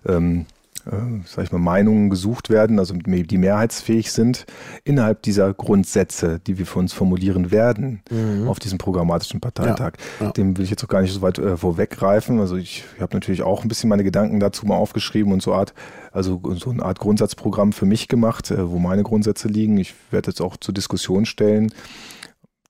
ähm, 0.08 0.46
äh, 0.86 1.22
sag 1.26 1.46
ich 1.46 1.52
mal, 1.52 1.60
Meinungen 1.60 2.10
gesucht 2.10 2.50
werden, 2.50 2.80
also 2.80 2.94
die 2.96 3.38
mehrheitsfähig 3.38 4.12
sind, 4.12 4.46
innerhalb 4.84 5.22
dieser 5.22 5.54
Grundsätze, 5.54 6.40
die 6.40 6.58
wir 6.58 6.66
für 6.66 6.80
uns 6.80 6.94
formulieren 6.94 7.52
werden 7.52 8.02
mhm. 8.10 8.48
auf 8.48 8.60
diesem 8.60 8.78
programmatischen 8.78 9.40
Parteitag. 9.40 9.94
Ja, 10.20 10.28
ja. 10.28 10.32
Dem 10.32 10.58
will 10.58 10.64
ich 10.64 10.70
jetzt 10.70 10.84
auch 10.84 10.88
gar 10.88 11.02
nicht 11.02 11.14
so 11.14 11.22
weit 11.22 11.38
äh, 11.40 11.58
vorweggreifen. 11.58 12.40
Also 12.40 12.56
ich, 12.56 12.86
ich 12.96 13.02
habe 13.02 13.16
natürlich 13.16 13.44
auch 13.44 13.64
ein 13.64 13.68
bisschen 13.68 13.90
meine 13.90 14.04
Gedanken 14.04 14.40
dazu 14.40 14.66
mal 14.66 14.76
aufgeschrieben 14.76 15.34
und 15.34 15.42
so 15.42 15.54
Art, 15.54 15.74
also 16.12 16.42
so 16.56 16.72
eine 16.72 16.84
Art 16.84 17.00
Grundsatzprogramm 17.00 17.74
für 17.74 17.86
mich 17.86 18.08
gemacht, 18.08 18.52
äh, 18.52 18.70
wo 18.70 18.80
meine 18.80 19.04
Grundsätze 19.04 19.48
liegen. 19.48 19.78
Ich 19.78 19.94
werde 20.10 20.32
jetzt 20.32 20.42
auch 20.42 20.58
zur 20.58 20.74
Diskussion 20.74 21.26
stellen. 21.26 21.72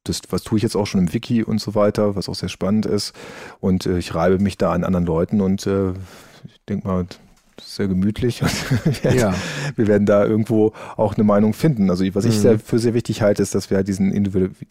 Das, 0.04 0.22
was 0.30 0.44
tue 0.44 0.58
ich 0.58 0.64
jetzt 0.64 0.76
auch 0.76 0.88
schon 0.88 1.02
im 1.02 1.14
Wiki 1.14 1.44
und 1.44 1.62
so 1.62 1.76
weiter, 1.76 2.16
was 2.16 2.28
auch 2.28 2.36
sehr 2.36 2.50
spannend 2.50 2.88
ist. 2.88 3.14
Und 3.60 3.86
äh, 3.86 4.00
ich 4.00 4.16
reibe 4.16 4.40
mich 4.40 4.58
da 4.58 4.72
an 4.72 4.84
anderen 4.84 5.06
Leuten 5.06 5.42
und 5.42 5.68
äh, 5.68 5.92
ich 6.44 6.60
denke 6.68 6.88
mal, 6.88 7.06
sehr 7.66 7.88
gemütlich 7.88 8.42
und 8.42 8.52
wir, 9.04 9.16
ja. 9.16 9.34
wir 9.76 9.88
werden 9.88 10.06
da 10.06 10.26
irgendwo 10.26 10.74
auch 10.98 11.16
eine 11.16 11.24
Meinung 11.24 11.54
finden. 11.54 11.90
Also 11.90 12.04
was 12.14 12.26
ich 12.26 12.36
mhm. 12.38 12.42
sehr, 12.42 12.60
für 12.60 12.80
sehr 12.80 12.94
wichtig 12.94 13.22
halte, 13.22 13.42
ist, 13.42 13.56
dass 13.56 13.70
wir 13.70 13.78
halt 13.78 13.88
diesen, 13.88 14.12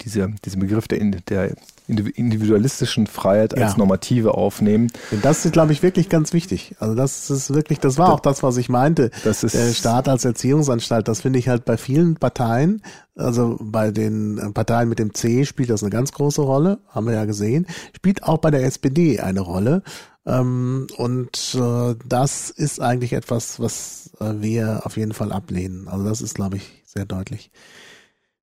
diese, 0.01 0.29
diesen 0.43 0.59
Begriff 0.59 0.87
der, 0.87 0.99
der 0.99 1.55
individualistischen 1.87 3.07
Freiheit 3.07 3.57
ja. 3.57 3.65
als 3.65 3.77
Normative 3.77 4.33
aufnehmen. 4.35 4.91
Das 5.21 5.45
ist, 5.45 5.51
glaube 5.51 5.73
ich, 5.73 5.83
wirklich 5.83 6.09
ganz 6.09 6.33
wichtig. 6.33 6.75
Also 6.79 6.95
das 6.95 7.29
ist 7.29 7.53
wirklich, 7.53 7.79
das 7.79 7.97
war 7.97 8.07
das, 8.07 8.15
auch 8.15 8.19
das, 8.19 8.43
was 8.43 8.57
ich 8.57 8.69
meinte. 8.69 9.11
Das 9.23 9.43
ist 9.43 9.55
der 9.55 9.73
Staat 9.73 10.07
als 10.07 10.23
Erziehungsanstalt, 10.23 11.07
das 11.07 11.21
finde 11.21 11.39
ich 11.39 11.49
halt 11.49 11.65
bei 11.65 11.77
vielen 11.77 12.15
Parteien, 12.15 12.81
also 13.15 13.57
bei 13.59 13.91
den 13.91 14.53
Parteien 14.53 14.89
mit 14.89 14.99
dem 14.99 15.13
C 15.13 15.45
spielt 15.45 15.69
das 15.69 15.83
eine 15.83 15.89
ganz 15.89 16.11
große 16.11 16.41
Rolle, 16.41 16.79
haben 16.89 17.07
wir 17.07 17.13
ja 17.13 17.25
gesehen, 17.25 17.67
spielt 17.95 18.23
auch 18.23 18.37
bei 18.37 18.51
der 18.51 18.63
SPD 18.63 19.19
eine 19.19 19.41
Rolle. 19.41 19.83
Ähm, 20.25 20.87
und 20.97 21.55
äh, 21.55 21.95
das 22.05 22.49
ist 22.49 22.79
eigentlich 22.79 23.13
etwas, 23.13 23.59
was 23.59 24.11
äh, 24.19 24.33
wir 24.37 24.81
auf 24.85 24.97
jeden 24.97 25.13
Fall 25.13 25.31
ablehnen. 25.31 25.87
Also 25.87 26.05
das 26.05 26.21
ist, 26.21 26.35
glaube 26.35 26.57
ich, 26.57 26.83
sehr 26.85 27.05
deutlich. 27.05 27.51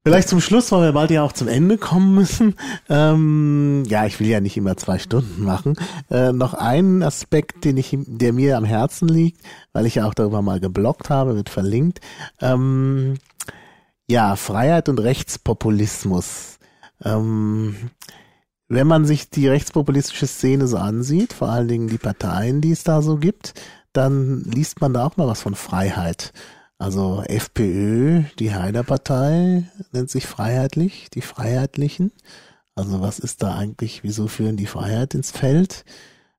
Vielleicht 0.04 0.28
zum 0.28 0.40
Schluss, 0.40 0.72
weil 0.72 0.84
wir 0.84 0.92
bald 0.92 1.10
ja 1.10 1.22
auch 1.22 1.32
zum 1.32 1.48
Ende 1.48 1.76
kommen 1.76 2.14
müssen. 2.14 2.54
Ähm, 2.88 3.82
ja, 3.88 4.06
ich 4.06 4.18
will 4.20 4.28
ja 4.28 4.40
nicht 4.40 4.56
immer 4.56 4.76
zwei 4.76 4.98
Stunden 4.98 5.44
machen. 5.44 5.76
Äh, 6.10 6.32
noch 6.32 6.54
ein 6.54 7.02
Aspekt, 7.02 7.64
den 7.64 7.76
ich, 7.76 7.94
der 8.06 8.32
mir 8.32 8.56
am 8.56 8.64
Herzen 8.64 9.06
liegt, 9.06 9.42
weil 9.72 9.84
ich 9.84 9.96
ja 9.96 10.06
auch 10.06 10.14
darüber 10.14 10.40
mal 10.40 10.60
geblockt 10.60 11.10
habe, 11.10 11.36
wird 11.36 11.50
verlinkt. 11.50 12.00
Ähm, 12.40 13.18
ja, 14.06 14.36
Freiheit 14.36 14.88
und 14.88 14.98
Rechtspopulismus. 14.98 16.58
Ähm, 17.04 17.90
wenn 18.68 18.86
man 18.86 19.04
sich 19.04 19.30
die 19.30 19.48
rechtspopulistische 19.48 20.26
Szene 20.26 20.66
so 20.66 20.76
ansieht, 20.76 21.32
vor 21.32 21.48
allen 21.48 21.68
Dingen 21.68 21.88
die 21.88 21.98
Parteien, 21.98 22.60
die 22.60 22.72
es 22.72 22.84
da 22.84 23.02
so 23.02 23.16
gibt, 23.16 23.54
dann 23.92 24.42
liest 24.44 24.80
man 24.80 24.92
da 24.92 25.06
auch 25.06 25.16
mal 25.16 25.26
was 25.26 25.40
von 25.40 25.54
Freiheit. 25.54 26.32
Also 26.78 27.24
FPÖ, 27.26 28.22
die 28.38 28.54
Heiderpartei, 28.54 29.64
nennt 29.92 30.10
sich 30.10 30.26
freiheitlich, 30.26 31.08
die 31.12 31.22
Freiheitlichen. 31.22 32.12
Also 32.76 33.00
was 33.00 33.18
ist 33.18 33.42
da 33.42 33.56
eigentlich, 33.56 34.04
wieso 34.04 34.28
führen 34.28 34.56
die 34.56 34.66
Freiheit 34.66 35.14
ins 35.14 35.32
Feld? 35.32 35.84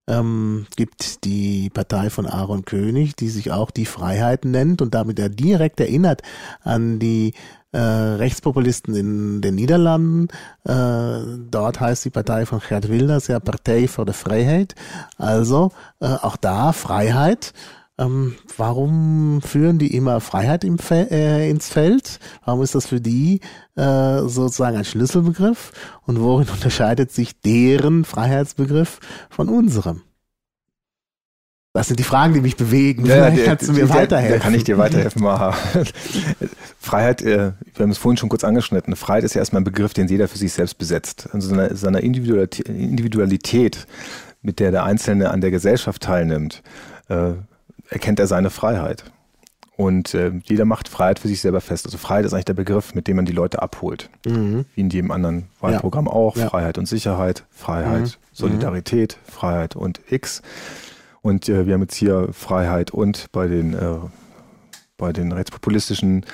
Ähm, 0.07 0.65
gibt 0.77 1.25
die 1.25 1.69
Partei 1.69 2.09
von 2.09 2.25
Aaron 2.25 2.63
König, 2.63 3.15
die 3.15 3.29
sich 3.29 3.51
auch 3.51 3.69
die 3.69 3.85
Freiheit 3.85 4.45
nennt 4.45 4.81
und 4.81 4.93
damit 4.95 5.19
er 5.19 5.29
direkt 5.29 5.79
erinnert 5.81 6.21
an 6.61 6.99
die 6.99 7.33
äh, 7.71 7.79
Rechtspopulisten 7.79 8.95
in 8.95 9.41
den 9.41 9.55
Niederlanden. 9.55 10.27
Äh, 10.63 11.37
dort 11.49 11.79
heißt 11.79 12.05
die 12.05 12.09
Partei 12.09 12.45
von 12.45 12.61
Gerd 12.67 12.89
Wilders 12.89 13.27
ja 13.27 13.39
Partei 13.39 13.87
für 13.87 14.05
die 14.05 14.13
Freiheit. 14.13 14.75
Also 15.17 15.71
äh, 15.99 16.07
auch 16.07 16.37
da 16.37 16.73
Freiheit. 16.73 17.53
Ähm, 17.99 18.35
warum 18.55 19.41
führen 19.41 19.77
die 19.77 19.93
immer 19.93 20.21
Freiheit 20.21 20.63
im 20.63 20.79
Fe 20.79 21.07
äh, 21.11 21.49
ins 21.49 21.67
Feld? 21.67 22.19
Warum 22.45 22.63
ist 22.63 22.73
das 22.73 22.87
für 22.87 23.01
die 23.01 23.41
äh, 23.75 24.19
sozusagen 24.21 24.77
ein 24.77 24.85
Schlüsselbegriff? 24.85 25.71
Und 26.05 26.21
worin 26.21 26.47
unterscheidet 26.53 27.11
sich 27.11 27.39
deren 27.41 28.05
Freiheitsbegriff 28.05 28.99
von 29.29 29.49
unserem? 29.49 30.03
Das 31.73 31.87
sind 31.87 31.99
die 31.99 32.03
Fragen, 32.03 32.33
die 32.33 32.41
mich 32.41 32.57
bewegen. 32.57 33.05
Ja, 33.05 33.25
Vielleicht 33.25 33.45
kannst 33.45 33.67
du 33.67 33.73
mir 33.73 33.85
der, 33.85 33.89
weiterhelfen. 33.89 34.39
Da 34.39 34.43
kann 34.43 34.55
ich 34.55 34.63
dir 34.63 34.79
weiterhelfen, 34.79 35.21
Maha. 35.21 35.55
Freiheit, 36.79 37.21
äh, 37.21 37.51
wir 37.75 37.83
haben 37.83 37.91
es 37.91 37.99
vorhin 37.99 38.17
schon 38.17 38.29
kurz 38.29 38.43
angeschnitten. 38.43 38.95
Freiheit 38.95 39.23
ist 39.23 39.35
ja 39.35 39.39
erstmal 39.39 39.61
ein 39.61 39.65
Begriff, 39.65 39.93
den 39.93 40.07
jeder 40.07 40.27
für 40.27 40.39
sich 40.39 40.51
selbst 40.51 40.79
besetzt. 40.79 41.29
Also 41.31 41.49
seiner, 41.49 41.75
seiner 41.75 42.01
Individualität, 42.01 43.85
mit 44.41 44.59
der 44.59 44.71
der 44.71 44.83
Einzelne 44.83 45.29
an 45.29 45.41
der 45.41 45.51
Gesellschaft 45.51 46.01
teilnimmt, 46.01 46.63
äh, 47.07 47.33
erkennt 47.89 48.19
er 48.19 48.25
seine 48.25 48.49
Freiheit. 48.49 49.03
Und 49.75 50.13
äh, 50.13 50.31
jeder 50.43 50.65
macht 50.65 50.89
Freiheit 50.89 51.19
für 51.19 51.27
sich 51.27 51.39
selber 51.39 51.61
fest. 51.61 51.85
Also 51.85 51.97
Freiheit 51.99 52.25
ist 52.25 52.33
eigentlich 52.33 52.45
der 52.45 52.53
Begriff, 52.53 52.95
mit 52.95 53.07
dem 53.07 53.15
man 53.15 53.25
die 53.25 53.31
Leute 53.31 53.61
abholt. 53.61 54.09
Mhm. 54.25 54.65
Wie 54.73 54.81
in 54.81 54.89
jedem 54.89 55.11
anderen 55.11 55.45
Wahlprogramm 55.61 56.07
ja. 56.07 56.11
auch. 56.11 56.35
Ja. 56.35 56.49
Freiheit 56.49 56.77
und 56.79 56.87
Sicherheit, 56.87 57.45
Freiheit, 57.51 58.01
mhm. 58.01 58.11
Solidarität, 58.33 59.17
Freiheit 59.23 59.75
und 59.75 60.01
X. 60.09 60.41
Und 61.29 61.47
äh, 61.47 61.65
wir 61.65 61.75
haben 61.75 61.81
jetzt 61.81 61.95
hier 61.95 62.29
Freiheit 62.31 62.91
und 62.91 63.31
bei 63.31 63.47
den 63.47 63.73
äh, 63.73 63.99
bei 64.97 65.13
den 65.13 65.31
rechtspopulistischen 65.31 66.25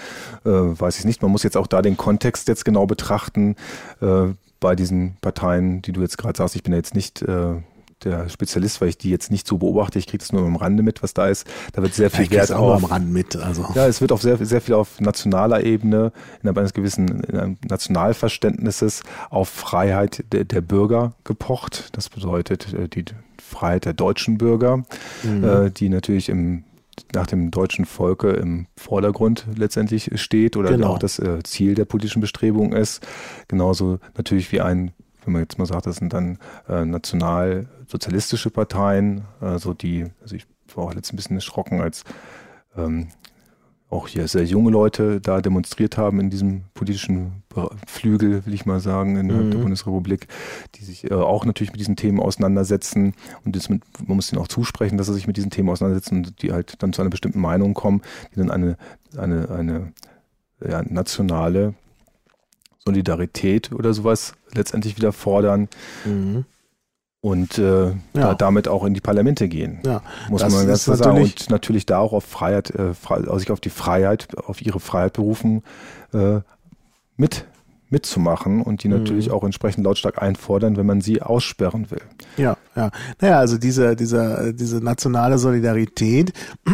äh, 0.44 0.50
weiß 0.50 0.98
ich 0.98 1.06
nicht. 1.06 1.22
Man 1.22 1.32
muss 1.32 1.44
jetzt 1.44 1.58
auch 1.58 1.68
da 1.68 1.82
den 1.82 1.98
Kontext 1.98 2.48
jetzt 2.48 2.66
genau 2.66 2.88
betrachten. 2.88 3.56
Äh, 4.02 4.34
bei 4.60 4.76
diesen 4.76 5.18
Parteien, 5.22 5.84
die 5.84 5.92
du 5.92 6.02
jetzt 6.02 6.18
gerade 6.18 6.36
sagst, 6.36 6.56
ich 6.56 6.64
bin 6.64 6.74
ja 6.74 6.78
jetzt 6.78 6.96
nicht 6.96 7.22
äh, 7.22 7.62
der 8.04 8.30
Spezialist, 8.30 8.82
weil 8.82 8.90
ich 8.90 8.98
die 8.98 9.10
jetzt 9.10 9.32
nicht 9.32 9.48
so 9.48 9.58
beobachte. 9.58 9.98
Ich 10.00 10.08
kriege 10.08 10.20
das 10.20 10.32
nur 10.32 10.46
am 10.46 10.56
Rande 10.56 10.84
mit, 10.84 11.02
was 11.02 11.14
da 11.14 11.28
ist. 11.28 11.48
Da 11.74 11.82
wird 11.82 11.94
sehr 11.94 12.10
viel 12.10 12.30
Wert 12.30 12.52
auch 12.52 12.74
auf. 12.74 12.84
am 12.84 12.86
Rand 12.86 13.12
mit. 13.12 13.36
Also. 13.36 13.66
Ja, 13.74 13.88
es 13.88 14.02
wird 14.02 14.12
auch 14.12 14.22
sehr, 14.22 14.44
sehr 14.46 14.62
viel 14.62 14.76
auf 14.76 15.00
nationaler 15.00 15.64
Ebene, 15.64 16.12
in 16.44 16.50
eines 16.50 16.74
gewissen 16.74 17.24
in 17.24 17.58
Nationalverständnisses 17.68 19.04
auf 19.30 19.50
Freiheit 19.50 20.26
der, 20.32 20.44
der 20.44 20.62
Bürger 20.62 21.14
gepocht. 21.24 21.90
Das 21.94 22.10
bedeutet 22.10 22.74
äh, 22.74 22.88
die 22.88 23.06
Freiheit 23.42 23.86
der 23.86 23.94
deutschen 23.94 24.38
Bürger, 24.38 24.84
mhm. 25.24 25.44
äh, 25.44 25.72
die 25.72 25.90
natürlich 25.90 26.30
im 26.30 26.64
nach 27.14 27.28
dem 27.28 27.52
deutschen 27.52 27.84
Volke 27.84 28.32
im 28.32 28.68
Vordergrund 28.78 29.46
letztendlich 29.58 30.12
steht 30.16 30.56
oder 30.56 30.72
genau. 30.72 30.92
auch 30.94 31.00
das 31.00 31.20
äh, 31.20 31.44
Ziel 31.44 31.76
der 31.76 31.84
politischen 31.84 32.22
Bestrebung 32.22 32.72
ist. 32.72 33.06
Genauso 33.50 34.00
natürlich 34.16 34.52
wie 34.54 34.62
ein 34.62 34.92
wenn 35.26 35.34
man 35.34 35.42
jetzt 35.42 35.58
mal 35.58 35.66
sagt, 35.66 35.86
das 35.86 35.98
sind 35.98 36.14
dann 36.14 36.38
äh, 36.68 36.86
nationalsozialistische 36.86 38.50
Parteien, 38.50 39.26
also 39.40 39.74
die, 39.74 40.06
also 40.22 40.36
ich 40.36 40.46
war 40.74 40.86
auch 40.86 40.94
letztens 40.94 41.14
ein 41.14 41.18
bisschen 41.18 41.36
erschrocken, 41.38 41.82
als 41.82 42.04
ähm, 42.78 43.10
auch 43.90 44.08
hier 44.08 44.28
sehr 44.28 44.44
junge 44.44 44.72
Leute 44.72 45.22
da 45.22 45.42
demonstriert 45.42 45.98
haben 45.98 46.20
in 46.20 46.30
diesem 46.30 46.64
politischen 46.74 47.44
Flügel, 47.88 48.46
will 48.46 48.54
ich 48.54 48.66
mal 48.66 48.80
sagen, 48.80 49.16
in 49.16 49.28
mhm. 49.28 49.52
der 49.52 49.58
Bundesrepublik, 49.60 50.28
die 50.76 50.84
sich 50.84 51.10
äh, 51.10 51.14
auch 51.14 51.46
natürlich 51.46 51.72
mit 51.72 51.80
diesen 51.80 51.96
Themen 51.96 52.20
auseinandersetzen 52.20 53.14
und 53.46 53.56
das 53.56 53.70
mit, 53.70 53.84
man 54.06 54.16
muss 54.18 54.32
ihnen 54.32 54.42
auch 54.42 54.48
zusprechen, 54.48 54.98
dass 54.98 55.08
sie 55.08 55.14
sich 55.14 55.28
mit 55.28 55.38
diesen 55.38 55.52
Themen 55.52 55.70
auseinandersetzen 55.70 56.18
und 56.18 56.42
die 56.42 56.52
halt 56.52 56.82
dann 56.82 56.94
zu 56.94 57.02
einer 57.02 57.12
bestimmten 57.12 57.40
Meinung 57.40 57.74
kommen, 57.74 58.02
die 58.34 58.40
dann 58.40 58.52
eine, 58.52 58.78
eine, 59.18 59.50
eine 59.50 59.94
ja, 60.68 60.82
nationale 60.82 61.76
Solidarität 62.86 63.72
oder 63.72 63.94
sowas 63.94 64.34
letztendlich 64.54 64.96
wieder 64.96 65.12
fordern. 65.12 65.70
Mhm. 66.06 66.46
Und 67.22 67.58
äh, 67.58 67.88
ja. 67.88 67.96
da, 68.14 68.34
damit 68.36 68.68
auch 68.68 68.86
in 68.86 68.94
die 68.94 69.02
Parlamente 69.02 69.48
gehen, 69.48 69.80
ja, 69.84 70.04
muss 70.30 70.44
man 70.44 70.68
ganz 70.68 70.84
klar 70.84 70.96
sagen. 70.96 71.22
Und 71.24 71.50
natürlich 71.50 71.88
da 71.88 71.98
auch 71.98 72.14
auf 72.14 72.24
Freiheit, 72.24 72.70
äh, 72.70 72.94
frei, 72.94 73.24
sich 73.40 73.50
auf 73.50 73.60
die 73.60 73.72
Freiheit, 73.72 74.38
auf 74.38 74.62
ihre 74.62 74.80
Freiheit 74.80 75.14
berufen, 75.14 75.64
äh, 76.14 76.42
mit 77.18 77.48
mitzumachen 77.96 78.62
und 78.62 78.84
die 78.84 78.90
natürlich 78.90 79.30
mhm. 79.30 79.36
auch 79.36 79.44
entsprechend 79.46 79.86
lautstark 79.86 80.22
einfordern, 80.22 80.76
wenn 80.76 80.86
man 80.86 81.00
sie 81.00 81.22
aussperren 81.22 81.90
will. 81.92 82.02
Ja, 82.36 82.58
ja. 82.76 82.92
Naja, 83.22 83.40
also 83.40 83.58
diese, 83.58 83.96
diese, 83.96 84.54
diese 84.54 84.84
nationale 84.84 85.38
Solidarität 85.38 86.34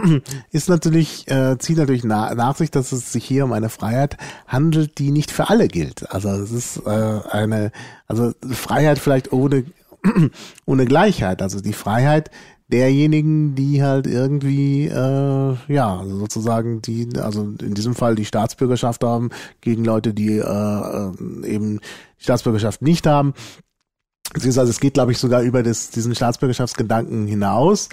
ist 0.51 0.67
natürlich, 0.67 1.29
äh, 1.29 1.59
zieht 1.59 1.77
natürlich 1.77 2.03
na, 2.03 2.33
nach 2.33 2.55
sich, 2.55 2.71
dass 2.71 2.91
es 2.91 3.11
sich 3.13 3.23
hier 3.23 3.45
um 3.45 3.53
eine 3.53 3.69
Freiheit 3.69 4.17
handelt, 4.47 4.97
die 4.97 5.11
nicht 5.11 5.29
für 5.29 5.51
alle 5.51 5.67
gilt. 5.67 6.11
Also 6.11 6.29
es 6.29 6.51
ist 6.51 6.81
äh, 6.87 7.19
eine, 7.29 7.71
also 8.07 8.33
Freiheit 8.49 8.97
vielleicht 8.97 9.31
ohne, 9.31 9.65
ohne 10.65 10.85
Gleichheit. 10.85 11.43
Also 11.43 11.61
die 11.61 11.73
Freiheit, 11.73 12.31
derjenigen, 12.71 13.55
die 13.55 13.83
halt 13.83 14.07
irgendwie, 14.07 14.87
äh, 14.87 15.55
ja, 15.67 16.03
sozusagen 16.07 16.81
die, 16.81 17.09
also 17.17 17.43
in 17.61 17.73
diesem 17.73 17.95
Fall 17.95 18.15
die 18.15 18.25
Staatsbürgerschaft 18.25 19.03
haben, 19.03 19.29
gegen 19.61 19.83
Leute, 19.83 20.13
die 20.13 20.37
äh, 20.37 20.41
äh 20.41 21.11
eben 21.45 21.79
die 22.19 22.23
Staatsbürgerschaft 22.23 22.81
nicht 22.81 23.07
haben. 23.07 23.33
Beziehungsweise 24.33 24.71
es 24.71 24.79
geht, 24.79 24.93
glaube 24.93 25.11
ich, 25.11 25.17
sogar 25.17 25.41
über 25.41 25.61
das, 25.61 25.89
diesen 25.89 26.15
Staatsbürgerschaftsgedanken 26.15 27.27
hinaus. 27.27 27.89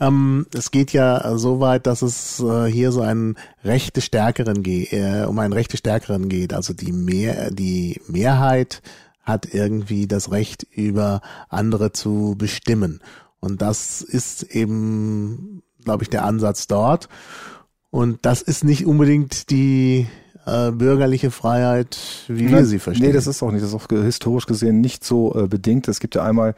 Ähm, 0.00 0.46
es 0.54 0.70
geht 0.70 0.92
ja 0.92 1.38
so 1.38 1.60
weit, 1.60 1.86
dass 1.86 2.02
es 2.02 2.40
äh, 2.40 2.66
hier 2.66 2.92
so 2.92 3.00
einen 3.00 3.36
Rechte 3.64 4.02
Stärkeren 4.02 4.62
geht, 4.62 4.92
äh, 4.92 5.24
um 5.26 5.38
einen 5.38 5.54
Rechte 5.54 5.78
Stärkeren 5.78 6.28
geht. 6.28 6.52
Also 6.52 6.74
die 6.74 6.92
mehr, 6.92 7.50
die 7.50 8.02
Mehrheit 8.06 8.82
hat 9.22 9.54
irgendwie 9.54 10.06
das 10.06 10.30
Recht 10.30 10.66
über 10.70 11.22
andere 11.48 11.92
zu 11.92 12.34
bestimmen. 12.36 13.00
Und 13.40 13.62
das 13.62 14.02
ist 14.02 14.42
eben, 14.42 15.62
glaube 15.84 16.02
ich, 16.02 16.10
der 16.10 16.24
Ansatz 16.24 16.66
dort. 16.66 17.08
Und 17.90 18.18
das 18.22 18.42
ist 18.42 18.64
nicht 18.64 18.86
unbedingt 18.86 19.50
die 19.50 20.06
äh, 20.46 20.70
bürgerliche 20.72 21.30
Freiheit, 21.30 21.98
wie 22.28 22.44
Nein, 22.44 22.54
wir 22.54 22.64
sie 22.66 22.78
verstehen. 22.78 23.06
Nee, 23.06 23.12
das 23.12 23.26
ist 23.26 23.42
auch 23.42 23.52
nicht. 23.52 23.62
Das 23.62 23.70
ist 23.70 23.74
auch 23.74 23.88
historisch 23.88 24.46
gesehen 24.46 24.80
nicht 24.80 25.04
so 25.04 25.34
äh, 25.34 25.46
bedingt. 25.46 25.88
Es 25.88 26.00
gibt 26.00 26.14
ja 26.14 26.24
einmal 26.24 26.54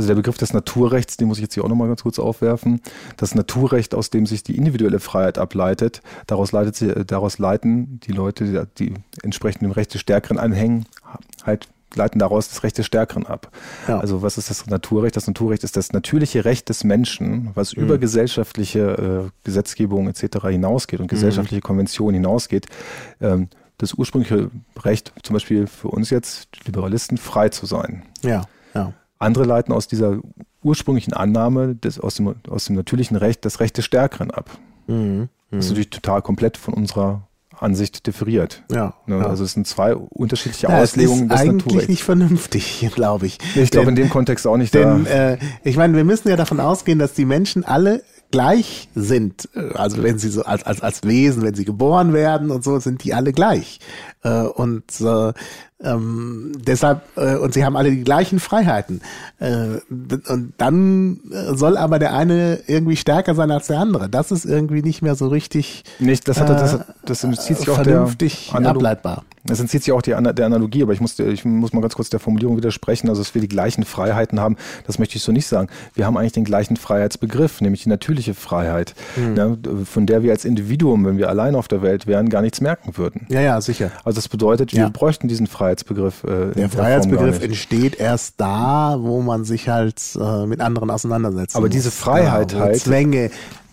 also 0.00 0.08
der 0.08 0.14
Begriff 0.14 0.38
des 0.38 0.54
Naturrechts, 0.54 1.18
den 1.18 1.28
muss 1.28 1.36
ich 1.36 1.42
jetzt 1.42 1.52
hier 1.52 1.62
auch 1.62 1.68
nochmal 1.68 1.88
ganz 1.88 2.02
kurz 2.02 2.18
aufwerfen. 2.18 2.80
Das 3.18 3.34
Naturrecht, 3.34 3.94
aus 3.94 4.08
dem 4.08 4.24
sich 4.24 4.42
die 4.42 4.56
individuelle 4.56 4.98
Freiheit 4.98 5.36
ableitet, 5.36 6.00
daraus, 6.26 6.52
leitet 6.52 6.74
sie, 6.74 6.88
äh, 6.88 7.04
daraus 7.04 7.38
leiten 7.38 8.00
die 8.00 8.12
Leute, 8.12 8.66
die, 8.78 8.88
die 8.88 8.94
entsprechend 9.22 9.62
dem 9.62 9.72
Recht 9.72 9.92
des 9.92 10.00
Stärkeren 10.00 10.38
anhängen, 10.38 10.86
halt 11.44 11.68
leiten 11.94 12.18
daraus 12.18 12.48
das 12.48 12.62
Recht 12.62 12.78
des 12.78 12.86
Stärkeren 12.86 13.26
ab. 13.26 13.50
Ja. 13.88 13.98
Also 13.98 14.22
was 14.22 14.38
ist 14.38 14.50
das 14.50 14.66
Naturrecht? 14.66 15.16
Das 15.16 15.26
Naturrecht 15.26 15.64
ist 15.64 15.76
das 15.76 15.92
natürliche 15.92 16.44
Recht 16.44 16.68
des 16.68 16.84
Menschen, 16.84 17.50
was 17.54 17.76
mhm. 17.76 17.84
über 17.84 17.98
gesellschaftliche 17.98 19.28
äh, 19.28 19.30
Gesetzgebung 19.44 20.08
etc. 20.08 20.46
hinausgeht 20.48 21.00
und 21.00 21.06
mhm. 21.06 21.14
gesellschaftliche 21.14 21.60
Konventionen 21.60 22.14
hinausgeht. 22.14 22.66
Ähm, 23.20 23.48
das 23.78 23.94
ursprüngliche 23.94 24.50
Recht, 24.82 25.12
zum 25.22 25.34
Beispiel 25.34 25.66
für 25.66 25.88
uns 25.88 26.10
jetzt 26.10 26.48
Liberalisten, 26.66 27.16
frei 27.16 27.48
zu 27.48 27.66
sein. 27.66 28.02
Ja, 28.22 28.44
ja. 28.74 28.92
Andere 29.18 29.44
leiten 29.44 29.72
aus 29.72 29.88
dieser 29.88 30.18
ursprünglichen 30.62 31.14
Annahme 31.14 31.74
des, 31.74 31.98
aus, 31.98 32.16
dem, 32.16 32.34
aus 32.48 32.66
dem 32.66 32.76
natürlichen 32.76 33.16
Recht 33.16 33.44
das 33.44 33.60
Recht 33.60 33.76
des 33.78 33.84
Stärkeren 33.84 34.30
ab. 34.30 34.50
Mhm. 34.86 35.28
Das 35.50 35.60
ist 35.60 35.64
mhm. 35.66 35.70
natürlich 35.70 35.90
total 35.90 36.22
komplett 36.22 36.56
von 36.56 36.74
unserer 36.74 37.26
Ansicht 37.60 38.06
differiert. 38.06 38.62
Ja, 38.70 38.94
ne? 39.06 39.18
ja. 39.18 39.26
Also 39.26 39.44
es 39.44 39.52
sind 39.52 39.66
zwei 39.66 39.94
unterschiedliche 39.94 40.68
ja, 40.68 40.80
Auslegungen 40.80 41.28
des 41.28 41.38
Naturrechts. 41.38 41.66
eigentlich 41.66 41.88
nicht 41.88 42.02
vernünftig, 42.02 42.88
glaube 42.94 43.26
ich. 43.26 43.38
Ich 43.54 43.70
glaube 43.70 43.90
in 43.90 43.96
dem 43.96 44.10
Kontext 44.10 44.46
auch 44.46 44.56
nicht. 44.56 44.74
Denn 44.74 45.06
äh, 45.06 45.38
ich 45.64 45.76
meine, 45.76 45.96
wir 45.96 46.04
müssen 46.04 46.28
ja 46.28 46.36
davon 46.36 46.60
ausgehen, 46.60 46.98
dass 46.98 47.12
die 47.12 47.24
Menschen 47.24 47.64
alle 47.64 48.02
gleich 48.30 48.88
sind. 48.94 49.48
Also 49.74 50.02
wenn 50.02 50.18
sie 50.18 50.28
so 50.28 50.44
als, 50.44 50.62
als, 50.62 50.82
als 50.82 51.02
Wesen, 51.02 51.42
wenn 51.42 51.54
sie 51.54 51.64
geboren 51.64 52.12
werden 52.12 52.50
und 52.50 52.62
so, 52.62 52.78
sind 52.78 53.04
die 53.04 53.12
alle 53.12 53.32
gleich. 53.32 53.80
Äh, 54.22 54.42
und 54.42 54.84
äh, 55.00 55.32
ähm, 55.82 56.52
deshalb, 56.58 57.02
äh, 57.16 57.36
und 57.36 57.54
sie 57.54 57.64
haben 57.64 57.76
alle 57.76 57.90
die 57.90 58.04
gleichen 58.04 58.38
Freiheiten. 58.40 59.00
Äh, 59.38 59.78
und 59.88 60.52
dann 60.58 61.20
soll 61.52 61.76
aber 61.76 61.98
der 61.98 62.14
eine 62.14 62.60
irgendwie 62.66 62.96
stärker 62.96 63.34
sein 63.34 63.50
als 63.50 63.68
der 63.68 63.78
andere. 63.78 64.08
Das 64.08 64.30
ist 64.30 64.44
irgendwie 64.44 64.82
nicht 64.82 65.02
mehr 65.02 65.14
so 65.14 65.28
richtig 65.28 65.84
nicht, 65.98 66.28
das, 66.28 66.40
hat, 66.40 66.50
das, 66.50 66.78
das, 67.04 67.20
das 67.20 67.44
zieht 67.44 67.58
sich 67.58 67.68
vernünftig 67.68 68.50
auch 68.52 68.58
der, 68.58 68.70
ableitbar. 68.70 69.24
Das 69.44 69.58
entzieht 69.58 69.82
sich 69.82 69.92
auch 69.92 70.02
die, 70.02 70.10
der 70.10 70.46
Analogie, 70.46 70.82
aber 70.82 70.92
ich 70.92 71.00
muss, 71.00 71.18
ich 71.18 71.44
muss 71.46 71.72
mal 71.72 71.80
ganz 71.80 71.94
kurz 71.94 72.10
der 72.10 72.20
Formulierung 72.20 72.58
widersprechen. 72.58 73.08
Also, 73.08 73.22
dass 73.22 73.34
wir 73.34 73.40
die 73.40 73.48
gleichen 73.48 73.84
Freiheiten 73.84 74.38
haben, 74.38 74.56
das 74.86 74.98
möchte 74.98 75.16
ich 75.16 75.22
so 75.22 75.32
nicht 75.32 75.46
sagen. 75.46 75.68
Wir 75.94 76.04
haben 76.04 76.18
eigentlich 76.18 76.32
den 76.32 76.44
gleichen 76.44 76.76
Freiheitsbegriff, 76.76 77.62
nämlich 77.62 77.84
die 77.84 77.88
natürliche 77.88 78.34
Freiheit, 78.34 78.94
mhm. 79.16 79.34
ne, 79.34 79.58
von 79.84 80.06
der 80.06 80.22
wir 80.22 80.32
als 80.32 80.44
Individuum, 80.44 81.06
wenn 81.06 81.16
wir 81.16 81.30
allein 81.30 81.54
auf 81.54 81.68
der 81.68 81.80
Welt 81.80 82.06
wären, 82.06 82.28
gar 82.28 82.42
nichts 82.42 82.60
merken 82.60 82.98
würden. 82.98 83.26
Ja, 83.30 83.40
ja, 83.40 83.60
sicher. 83.60 83.90
Also, 84.04 84.16
das 84.16 84.28
bedeutet, 84.28 84.72
wir 84.72 84.80
ja. 84.80 84.88
bräuchten 84.90 85.26
diesen 85.26 85.46
Freiheitsbegriff. 85.46 85.69
Äh, 86.24 86.52
der 86.54 86.68
Freiheitsbegriff 86.68 87.42
entsteht 87.42 87.98
erst 87.98 88.34
da, 88.38 88.96
wo 88.98 89.22
man 89.22 89.44
sich 89.44 89.68
halt 89.68 90.00
äh, 90.20 90.46
mit 90.46 90.60
anderen 90.60 90.90
auseinandersetzt. 90.90 91.56
Aber 91.56 91.68
diese 91.68 91.90
Freiheit 91.90 92.52
ja, 92.52 92.60
halt. 92.60 92.76
Zwänge 92.78 93.30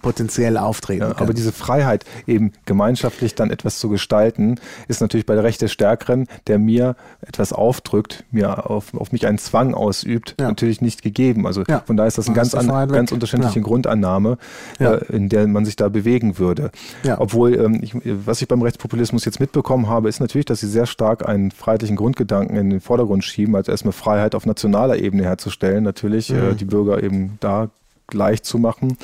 potenziell 0.08 0.58
auftreten 0.58 1.02
ja, 1.02 1.16
Aber 1.18 1.34
diese 1.34 1.52
Freiheit, 1.52 2.06
eben 2.28 2.54
gemeinschaftlich 2.64 3.36
dann 3.36 3.52
etwas 3.52 3.78
zu 3.78 3.90
gestalten, 3.90 4.56
ist 4.88 5.02
natürlich 5.02 5.26
bei 5.26 5.36
der 5.36 5.44
Recht 5.44 5.62
des 5.62 5.74
Stärkeren, 5.74 6.28
der 6.48 6.60
mir 6.60 6.96
etwas 7.20 7.52
aufdrückt, 7.52 8.24
mir 8.32 8.70
auf, 8.70 8.94
auf 8.94 9.12
mich 9.12 9.28
einen 9.28 9.38
Zwang 9.38 9.74
ausübt, 9.74 10.36
ja. 10.40 10.48
natürlich 10.48 10.80
nicht 10.80 11.02
gegeben. 11.02 11.46
Also 11.46 11.64
ja. 11.68 11.84
von 11.86 11.98
daher 11.98 12.08
ist 12.08 12.18
das 12.18 12.28
eine 12.28 12.38
ganz, 12.38 12.56
an, 12.56 12.88
ganz 12.88 13.12
unterschiedliche 13.12 13.60
Grundannahme, 13.60 14.38
äh, 14.80 15.04
in 15.14 15.28
der 15.28 15.46
man 15.46 15.66
sich 15.66 15.76
da 15.76 15.90
bewegen 15.90 16.40
würde. 16.40 16.72
Obwohl, 17.18 17.56
ähm, 17.56 17.80
ich, 17.82 17.94
was 18.26 18.42
ich 18.42 18.48
beim 18.48 18.62
Rechtspopulismus 18.62 19.26
jetzt 19.26 19.42
mitbekommen 19.42 19.90
habe, 19.90 20.08
ist 20.08 20.22
natürlich, 20.22 20.46
dass 20.46 20.62
sie 20.62 20.70
sehr 20.70 20.86
stark 20.86 21.28
einen 21.28 21.52
freiheitlichen 21.52 21.98
Grundgedanken 21.98 22.56
in 22.56 22.70
den 22.70 22.80
Vordergrund 22.80 23.26
schieben, 23.26 23.58
also 23.58 23.74
erstmal 23.74 23.92
Freiheit 23.92 24.36
auf 24.36 24.46
nationaler 24.46 25.00
Ebene 25.00 25.24
herzustellen, 25.24 25.84
natürlich 25.84 26.30
mhm. 26.30 26.52
äh, 26.52 26.56
die 26.56 26.66
Bürger 26.66 27.04
eben 27.04 27.38
da 27.42 27.70
gleich 28.08 28.42
zu 28.44 28.58
machen 28.58 28.98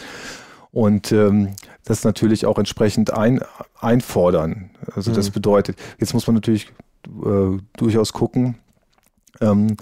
und 0.74 1.11
ähm, 1.11 1.55
das 1.86 2.03
natürlich 2.03 2.45
auch 2.47 2.57
entsprechend 2.57 3.13
ein, 3.13 3.39
einfordern. 3.80 4.71
Also 4.93 5.11
mhm. 5.11 5.15
das 5.15 5.30
bedeutet, 5.30 5.78
jetzt 5.99 6.13
muss 6.13 6.26
man 6.28 6.34
natürlich 6.34 6.74
äh, 7.07 7.57
durchaus 7.78 8.11
gucken, 8.11 8.57
ähm, 9.39 9.78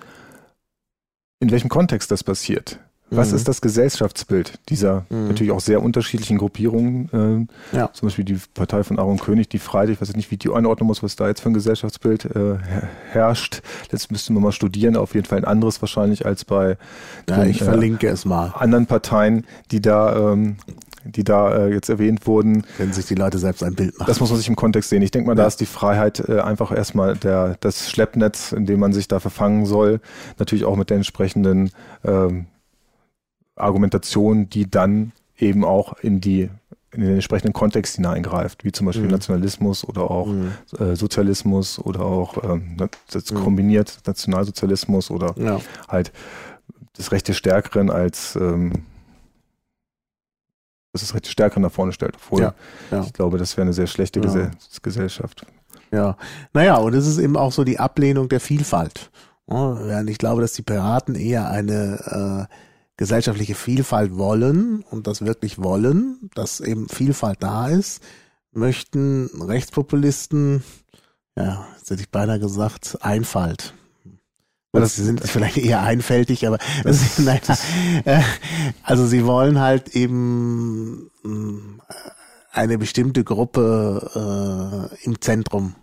in 1.40 1.50
welchem 1.50 1.70
Kontext 1.70 2.12
das 2.12 2.24
passiert. 2.24 2.80
Was 3.14 3.32
mhm. 3.32 3.36
ist 3.36 3.48
das 3.50 3.60
Gesellschaftsbild 3.60 4.54
dieser 4.70 5.06
mhm. 5.10 5.28
natürlich 5.28 5.52
auch 5.52 5.60
sehr 5.60 5.84
unterschiedlichen 5.84 6.38
Gruppierungen? 6.38 7.50
Äh, 7.74 7.76
ja. 7.78 7.92
Zum 7.92 8.08
Beispiel 8.08 8.24
die 8.24 8.40
Partei 8.54 8.84
von 8.84 8.98
Aaron 9.00 9.20
König, 9.20 9.50
die 9.50 9.60
Freitag, 9.60 9.94
ich 9.94 10.02
weiß 10.02 10.16
nicht, 10.16 10.32
wie 10.32 10.38
die 10.38 10.50
einordnen 10.50 10.88
muss, 10.88 11.04
was 11.04 11.18
da 11.18 11.28
jetzt 11.28 11.42
für 11.42 11.50
ein 11.50 11.54
Gesellschaftsbild 11.54 12.26
äh, 12.26 12.58
herrscht. 13.12 13.62
Das 13.90 14.10
müssten 14.10 14.34
wir 14.34 14.40
mal 14.40 14.54
studieren, 14.54 14.96
auf 14.96 15.14
jeden 15.14 15.26
Fall 15.26 15.40
ein 15.40 15.46
anderes 15.46 15.82
wahrscheinlich 15.82 16.26
als 16.26 16.46
bei 16.46 16.78
ja, 17.30 17.42
den, 17.42 17.50
ich 17.50 17.62
verlinke 17.62 18.08
äh, 18.08 18.12
es 18.12 18.24
mal. 18.24 18.54
anderen 18.58 18.86
Parteien, 18.86 19.46
die 19.72 19.82
da 19.82 20.32
ähm, 20.32 20.56
die 21.04 21.24
da 21.24 21.66
äh, 21.66 21.74
jetzt 21.74 21.90
erwähnt 21.90 22.28
wurden. 22.28 22.64
Wenn 22.78 22.94
sich 22.94 23.08
die 23.08 23.16
Leute 23.16 23.40
selbst 23.40 23.64
ein 23.64 23.74
Bild 23.74 23.98
machen. 23.98 24.08
Das 24.08 24.20
muss 24.20 24.30
man 24.30 24.38
sich 24.38 24.48
im 24.48 24.56
Kontext 24.56 24.90
sehen. 24.90 25.02
Ich 25.02 25.12
denke 25.12 25.28
mal, 25.28 25.34
ja. 25.34 25.44
da 25.44 25.48
ist 25.48 25.60
die 25.60 25.66
Freiheit 25.66 26.20
äh, 26.30 26.40
einfach 26.40 26.72
erstmal 26.72 27.16
der, 27.16 27.58
das 27.60 27.90
Schleppnetz, 27.90 28.52
in 28.52 28.68
dem 28.68 28.80
man 28.80 28.94
sich 28.94 29.08
da 29.08 29.20
verfangen 29.20 29.66
soll. 29.66 30.00
Natürlich 30.38 30.64
auch 30.64 30.76
mit 30.76 30.90
den 30.90 30.98
entsprechenden 30.98 31.72
ähm, 32.04 32.46
Argumentation, 33.56 34.50
die 34.50 34.70
dann 34.70 35.12
eben 35.38 35.64
auch 35.64 35.98
in 36.00 36.22
die 36.22 36.50
in 36.94 37.02
den 37.02 37.14
entsprechenden 37.14 37.54
Kontext 37.54 37.96
hineingreift, 37.96 38.66
wie 38.66 38.72
zum 38.72 38.86
Beispiel 38.86 39.06
mhm. 39.06 39.12
Nationalismus 39.12 39.86
oder 39.88 40.12
auch 40.12 40.28
mhm. 40.28 40.52
äh, 40.78 40.96
Sozialismus 40.96 41.80
oder 41.80 42.02
auch 42.02 42.44
ähm, 42.44 42.76
das 43.10 43.32
mhm. 43.32 43.36
kombiniert 43.36 44.00
Nationalsozialismus 44.06 45.10
oder 45.10 45.34
ja. 45.38 45.62
halt 45.88 46.12
das 46.98 47.14
Recht 47.14 47.30
des 47.30 47.38
Stärkeren 47.38 47.90
als 47.90 48.36
ähm, 48.36 48.84
das 50.92 51.04
das 51.04 51.14
Recht 51.14 51.26
des 51.26 51.32
Stärkeren 51.32 51.64
nach 51.64 51.72
vorne 51.72 51.94
stellt. 51.94 52.16
Obwohl 52.16 52.42
ja, 52.42 52.54
ja. 52.92 53.02
ich 53.04 53.14
glaube, 53.14 53.38
das 53.38 53.56
wäre 53.56 53.64
eine 53.64 53.74
sehr 53.74 53.88
schlechte 53.88 54.20
Gesell 54.20 54.52
Gesellschaft. 54.82 55.46
Ja, 55.92 56.18
naja, 56.54 56.76
und 56.76 56.94
es 56.94 57.08
ist 57.08 57.18
eben 57.18 57.38
auch 57.38 57.54
so 57.54 57.64
die 57.64 57.80
Ablehnung 57.80 58.28
der 58.28 58.40
Vielfalt. 58.40 59.12
Ja, 59.50 60.02
ich 60.04 60.18
glaube, 60.18 60.42
dass 60.42 60.54
die 60.54 60.62
Piraten 60.62 61.16
eher 61.16 61.50
eine 61.50 62.48
äh, 62.50 62.56
gesellschaftliche 63.02 63.56
Vielfalt 63.56 64.16
wollen 64.16 64.84
und 64.92 65.08
das 65.08 65.26
wirklich 65.26 65.58
wollen, 65.58 66.30
dass 66.36 66.60
eben 66.60 66.88
Vielfalt 66.88 67.42
da 67.42 67.68
ist, 67.68 68.04
möchten 68.52 69.26
Rechtspopulisten, 69.42 70.64
ja, 71.36 71.66
jetzt 71.76 71.90
hätte 71.90 72.04
ich 72.04 72.12
beinahe 72.12 72.40
gesagt, 72.40 73.00
Einfalt. 73.02 73.74
Das 74.72 74.98
sie 74.98 75.04
sind 75.04 75.20
vielleicht 75.28 75.58
eher 75.58 75.82
einfältig, 75.82 76.46
aber 76.46 76.60
das, 76.84 77.18
naja, 77.18 77.42
äh, 78.06 78.22
also 78.84 79.08
sie 79.08 79.26
wollen 79.26 79.60
halt 79.60 79.96
eben 79.96 81.10
äh, 81.26 81.94
eine 82.52 82.78
bestimmte 82.78 83.24
Gruppe 83.24 84.92
äh, 84.94 85.06
im 85.06 85.20
Zentrum 85.22 85.74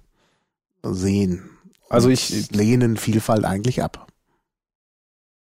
sehen. 0.84 1.50
Also 1.90 2.10
ich 2.10 2.52
lehnen 2.52 2.96
Vielfalt 2.96 3.44
eigentlich 3.44 3.82
ab. 3.82 4.07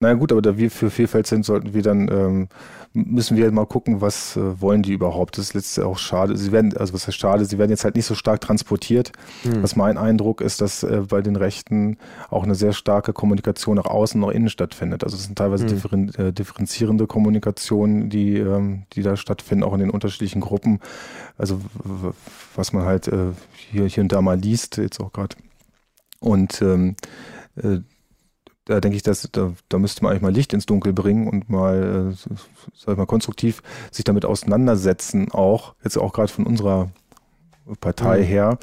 Na 0.01 0.15
gut, 0.15 0.31
aber 0.31 0.43
da 0.43 0.57
wir 0.57 0.71
für 0.71 0.91
Vielfalt 0.91 1.27
sind, 1.27 1.45
sollten 1.45 1.75
wir 1.75 1.83
dann, 1.83 2.09
ähm, 2.09 2.49
müssen 2.93 3.37
wir 3.37 3.51
mal 3.51 3.67
gucken, 3.67 4.01
was 4.01 4.37
äh, 4.37 4.61
wollen 4.61 4.83
die 4.83 4.93
überhaupt. 4.93 5.37
Das 5.37 5.47
ist 5.47 5.55
letztlich 5.55 5.85
auch 5.85 5.99
schade. 5.99 6.37
Sie 6.37 6.53
werden, 6.53 6.77
also 6.77 6.95
was 6.95 7.09
heißt 7.09 7.19
schade, 7.19 7.45
sie 7.45 7.59
werden 7.59 7.71
jetzt 7.71 7.83
halt 7.83 7.97
nicht 7.97 8.07
so 8.07 8.15
stark 8.15 8.41
transportiert. 8.41 9.11
Hm. 9.43 9.61
Was 9.61 9.75
mein 9.75 9.99
Eindruck 9.99 10.41
ist, 10.41 10.61
dass 10.61 10.85
äh, 10.85 11.03
bei 11.09 11.21
den 11.21 11.35
Rechten 11.35 11.99
auch 12.31 12.45
eine 12.45 12.55
sehr 12.55 12.73
starke 12.75 13.13
Kommunikation 13.13 13.75
nach 13.75 13.87
außen, 13.87 14.21
nach 14.21 14.29
innen 14.29 14.51
stattfindet. 14.51 15.03
Also 15.03 15.17
es 15.17 15.25
sind 15.25 15.37
teilweise 15.37 15.65
hm. 15.65 15.71
differen, 15.71 16.15
äh, 16.15 16.33
differenzierende 16.33 17.09
Kommunikationen, 17.09 18.09
die, 18.09 18.37
ähm, 18.37 18.85
die 18.93 19.03
da 19.03 19.17
stattfinden, 19.17 19.65
auch 19.65 19.75
in 19.75 19.81
den 19.81 19.91
unterschiedlichen 19.91 20.41
Gruppen. 20.41 20.79
Also 21.37 21.61
was 22.55 22.73
man 22.73 22.85
halt 22.85 23.09
äh, 23.09 23.33
hier, 23.73 23.87
hier 23.87 24.05
und 24.05 24.13
da 24.13 24.23
mal 24.23 24.39
liest, 24.39 24.77
jetzt 24.77 25.01
auch 25.01 25.13
gerade. 25.13 25.35
Und 26.21 26.63
ähm, 26.63 26.95
äh, 27.57 27.81
da 28.69 28.81
denke 28.81 28.97
ich, 28.97 29.03
dass 29.03 29.27
da, 29.33 29.53
da 29.71 29.79
müsste 29.79 30.03
man 30.03 30.11
eigentlich 30.11 30.23
mal 30.23 30.33
Licht 30.33 30.53
ins 30.53 30.67
Dunkel 30.67 30.93
bringen 30.93 31.27
und 31.27 31.49
mal, 31.49 32.13
äh, 32.13 32.37
sag 32.75 32.93
ich 32.93 32.99
mal, 32.99 33.07
konstruktiv 33.07 33.63
sich 33.91 34.05
damit 34.05 34.27
auseinandersetzen, 34.27 35.33
auch 35.33 35.75
jetzt 35.83 35.97
auch 35.97 36.13
gerade 36.13 36.31
von 36.31 36.47
unserer 36.47 36.91
Partei 37.81 38.21
mhm. 38.21 38.25
her, 38.25 38.59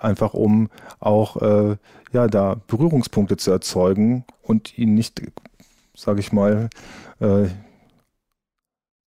einfach 0.00 0.32
um 0.32 0.70
auch 1.00 1.36
äh, 1.42 1.76
ja 2.12 2.26
da 2.28 2.56
Berührungspunkte 2.66 3.36
zu 3.36 3.50
erzeugen 3.50 4.24
und 4.42 4.78
ihn 4.78 4.94
nicht, 4.94 5.20
sage 5.94 6.20
ich 6.20 6.32
mal, 6.32 6.70
äh, 7.20 7.48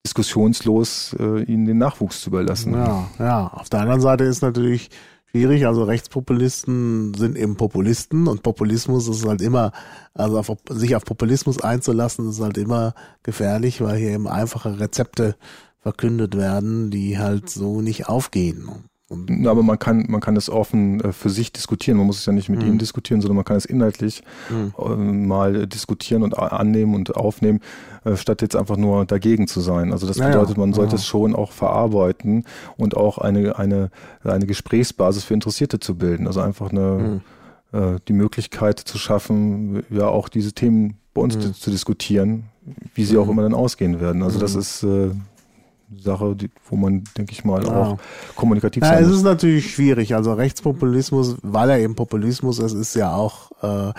diskussionslos 0.07 1.17
äh, 1.19 1.43
ihnen 1.43 1.67
den 1.67 1.79
Nachwuchs 1.79 2.23
zu 2.23 2.31
überlassen. 2.31 2.75
Ja, 2.75 3.09
ja. 3.19 3.49
Auf 3.49 3.69
der 3.69 3.81
anderen 3.81 4.01
Seite 4.01 4.25
ist 4.25 4.43
natürlich 4.43 4.91
schwierig. 5.31 5.67
Also 5.67 5.85
Rechtspopulisten 5.85 7.15
sind 7.15 7.37
eben 7.37 7.57
Populisten 7.57 8.27
und 8.27 8.43
Populismus 8.43 9.09
ist 9.09 9.27
halt 9.27 9.43
immer, 9.43 9.73
also 10.15 10.39
auf, 10.39 10.51
sich 10.71 10.97
auf 10.97 11.05
Populismus 11.05 11.61
einzulassen, 11.61 12.31
ist 12.31 12.41
halt 12.41 12.59
immer 12.59 12.95
gefährlich, 13.23 13.81
weil 13.81 13.99
hier 13.99 14.11
eben 14.11 14.29
einfache 14.29 14.81
Rezepte 14.81 15.37
verkündet 15.79 16.37
werden, 16.37 16.91
die 16.91 17.19
halt 17.19 17.49
so 17.49 17.81
nicht 17.81 18.09
aufgehen. 18.09 18.69
Aber 19.11 19.63
man 19.63 19.79
kann, 19.79 20.05
man 20.09 20.21
kann 20.21 20.37
es 20.37 20.51
offen 20.51 21.01
äh, 21.01 21.13
für 21.13 21.31
sich 21.31 21.51
diskutieren. 21.51 21.97
Man 21.97 22.07
muss 22.07 22.19
es 22.19 22.27
ja 22.27 22.33
nicht 22.33 22.51
mit 22.51 22.63
mhm. 22.63 22.73
ihm 22.73 22.79
diskutieren, 22.79 23.23
sondern 23.23 23.37
man 23.37 23.45
kann 23.45 23.57
es 23.57 23.65
inhaltlich 23.65 24.23
mhm. 24.51 25.27
mal 25.27 25.67
diskutieren 25.67 26.23
und 26.23 26.39
annehmen 26.39 26.95
und 26.95 27.17
aufnehmen, 27.17 27.61
äh, 28.05 28.17
statt 28.17 28.43
jetzt 28.43 28.55
einfach 28.55 28.77
nur 28.77 29.07
dagegen 29.07 29.49
zu 29.49 29.61
sein. 29.61 29.93
Also 29.93 30.07
das 30.07 30.19
bedeutet, 30.19 30.59
man 30.59 30.75
sollte 30.75 30.93
ja. 30.93 30.97
es 30.97 31.07
schon 31.07 31.35
auch 31.35 31.53
verarbeiten 31.53 32.45
und 32.77 32.99
auch 32.99 33.17
eine, 33.17 33.59
eine, 33.59 33.91
eine 34.25 34.47
Gesprächsbasis 34.47 35.25
für 35.25 35.33
Interessierte 35.33 35.81
zu 35.81 35.97
bilden. 35.97 36.27
Also 36.27 36.41
einfach 36.41 36.71
eine, 36.71 37.23
mhm. 37.73 37.79
äh, 37.79 37.99
die 38.09 38.13
Möglichkeit 38.13 38.79
zu 38.79 38.99
schaffen, 38.99 39.85
ja 39.89 40.09
auch 40.09 40.29
diese 40.29 40.53
Themen 40.53 40.99
bei 41.15 41.23
uns 41.23 41.35
mhm. 41.37 41.41
zu, 41.41 41.53
zu, 41.53 41.71
diskutieren, 41.71 42.45
wie 42.95 43.05
sie 43.07 43.17
auch 43.17 43.25
mhm. 43.25 43.33
immer 43.33 43.43
dann 43.43 43.55
ausgehen 43.55 44.03
werden. 44.03 44.23
Also 44.23 44.39
das 44.39 44.53
mhm. 44.53 44.61
ist 44.61 44.83
äh, 44.83 45.11
Sache, 45.97 46.37
die, 46.37 46.51
wo 46.69 46.77
man, 46.77 47.05
denke 47.17 47.33
ich 47.33 47.45
mal, 47.45 47.65
ja. 47.65 47.83
auch 47.83 47.99
kommunikativ 48.35 48.83
ja, 48.83 48.91
sein 48.91 49.03
muss. 49.03 49.13
Es 49.13 49.17
ist 49.19 49.23
natürlich 49.25 49.73
schwierig. 49.73 50.15
Also 50.15 50.33
Rechtspopulismus, 50.33 51.37
weil 51.43 51.71
er 51.71 51.79
eben 51.79 51.95
Populismus 51.95 52.59
ist, 52.59 52.75
ist 52.75 52.95
ja 52.95 53.15
auch 53.15 53.51
äh, 53.63 53.93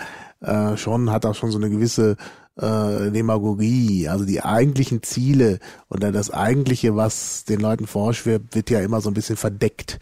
äh, 0.46 0.76
schon, 0.76 1.10
hat 1.10 1.26
auch 1.26 1.34
schon 1.34 1.50
so 1.50 1.58
eine 1.58 1.70
gewisse 1.70 2.16
äh, 2.56 3.10
Demagogie. 3.10 4.08
Also 4.08 4.24
die 4.24 4.42
eigentlichen 4.42 5.02
Ziele 5.02 5.58
oder 5.88 6.12
das 6.12 6.30
eigentliche, 6.30 6.96
was 6.96 7.44
den 7.44 7.60
Leuten 7.60 7.86
vorschwebt, 7.86 8.54
wird 8.54 8.70
ja 8.70 8.80
immer 8.80 9.00
so 9.00 9.10
ein 9.10 9.14
bisschen 9.14 9.36
verdeckt 9.36 9.98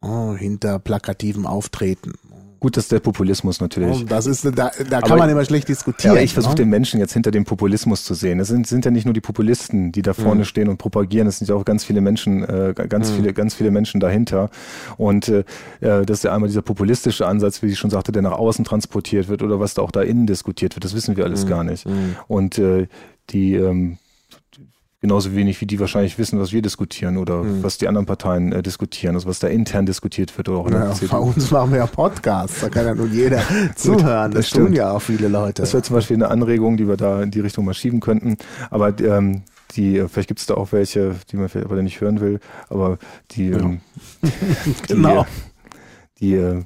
oh, 0.00 0.34
hinter 0.34 0.78
plakativem 0.78 1.46
Auftreten. 1.46 2.12
Gut, 2.60 2.76
dass 2.76 2.88
der 2.88 3.00
Populismus 3.00 3.60
natürlich. 3.62 4.02
Oh, 4.02 4.04
das 4.06 4.26
ist, 4.26 4.44
da, 4.44 4.50
da 4.50 4.70
kann 4.70 5.02
aber, 5.04 5.16
man 5.16 5.30
immer 5.30 5.44
schlecht 5.46 5.66
diskutieren. 5.68 6.14
Ja, 6.14 6.20
ich 6.20 6.34
versuche 6.34 6.52
ne? 6.52 6.56
den 6.56 6.68
Menschen 6.68 7.00
jetzt 7.00 7.14
hinter 7.14 7.30
dem 7.30 7.46
Populismus 7.46 8.04
zu 8.04 8.12
sehen. 8.12 8.38
Es 8.38 8.48
sind, 8.48 8.66
sind 8.66 8.84
ja 8.84 8.90
nicht 8.90 9.06
nur 9.06 9.14
die 9.14 9.22
Populisten, 9.22 9.92
die 9.92 10.02
da 10.02 10.12
vorne 10.12 10.40
mhm. 10.40 10.44
stehen 10.44 10.68
und 10.68 10.76
propagieren. 10.76 11.26
Es 11.26 11.38
sind 11.38 11.48
ja 11.48 11.54
auch 11.54 11.64
ganz 11.64 11.84
viele 11.84 12.02
Menschen, 12.02 12.44
äh, 12.44 12.74
ganz 12.88 13.10
mhm. 13.10 13.16
viele, 13.16 13.32
ganz 13.32 13.54
viele 13.54 13.70
Menschen 13.70 13.98
dahinter. 13.98 14.50
Und 14.98 15.28
äh, 15.28 15.44
das 15.80 16.10
ist 16.10 16.24
ja 16.24 16.34
einmal 16.34 16.48
dieser 16.48 16.60
populistische 16.60 17.26
Ansatz, 17.26 17.62
wie 17.62 17.68
ich 17.68 17.78
schon 17.78 17.90
sagte, 17.90 18.12
der 18.12 18.20
nach 18.20 18.32
außen 18.32 18.66
transportiert 18.66 19.28
wird 19.28 19.42
oder 19.42 19.58
was 19.58 19.72
da 19.72 19.80
auch 19.80 19.90
da 19.90 20.02
innen 20.02 20.26
diskutiert 20.26 20.76
wird. 20.76 20.84
Das 20.84 20.94
wissen 20.94 21.16
wir 21.16 21.24
alles 21.24 21.46
mhm. 21.46 21.48
gar 21.48 21.64
nicht. 21.64 21.86
Mhm. 21.86 22.16
Und 22.28 22.58
äh, 22.58 22.88
die 23.30 23.54
ähm, 23.54 23.96
genauso 25.00 25.34
wenig 25.34 25.60
wie 25.60 25.66
die 25.66 25.80
wahrscheinlich 25.80 26.18
wissen, 26.18 26.38
was 26.38 26.52
wir 26.52 26.62
diskutieren 26.62 27.16
oder 27.16 27.42
mhm. 27.42 27.62
was 27.62 27.78
die 27.78 27.88
anderen 27.88 28.06
Parteien 28.06 28.52
äh, 28.52 28.62
diskutieren, 28.62 29.14
also 29.14 29.28
was 29.28 29.38
da 29.38 29.48
intern 29.48 29.86
diskutiert 29.86 30.36
wird 30.36 30.48
oder 30.48 30.58
auch 30.58 30.70
der 30.70 31.08
Bei 31.08 31.18
uns 31.18 31.50
machen 31.50 31.72
wir 31.72 31.78
ja 31.78 31.86
Podcasts, 31.86 32.60
da 32.60 32.68
kann 32.68 32.86
ja 32.86 32.94
nun 32.94 33.12
jeder 33.12 33.42
zuhören. 33.76 34.32
Das, 34.32 34.50
das 34.50 34.58
tun 34.58 34.74
ja 34.74 34.92
auch 34.92 35.00
viele 35.00 35.28
Leute. 35.28 35.62
Das 35.62 35.72
wäre 35.72 35.82
zum 35.82 35.96
Beispiel 35.96 36.16
eine 36.16 36.28
Anregung, 36.28 36.76
die 36.76 36.86
wir 36.86 36.96
da 36.96 37.22
in 37.22 37.30
die 37.30 37.40
Richtung 37.40 37.64
mal 37.64 37.74
schieben 37.74 38.00
könnten. 38.00 38.36
Aber 38.70 38.98
ähm, 39.00 39.42
die, 39.76 39.98
äh, 39.98 40.08
vielleicht 40.08 40.28
gibt 40.28 40.40
es 40.40 40.46
da 40.46 40.54
auch 40.54 40.72
welche, 40.72 41.14
die 41.30 41.36
man 41.36 41.48
vielleicht 41.48 41.70
aber 41.70 41.82
nicht 41.82 42.00
hören 42.00 42.20
will, 42.20 42.40
aber 42.68 42.98
die, 43.30 43.48
ja. 43.48 43.58
ähm, 43.58 43.80
genau. 44.86 45.26
die, 46.20 46.26
die 46.26 46.34
äh, 46.34 46.62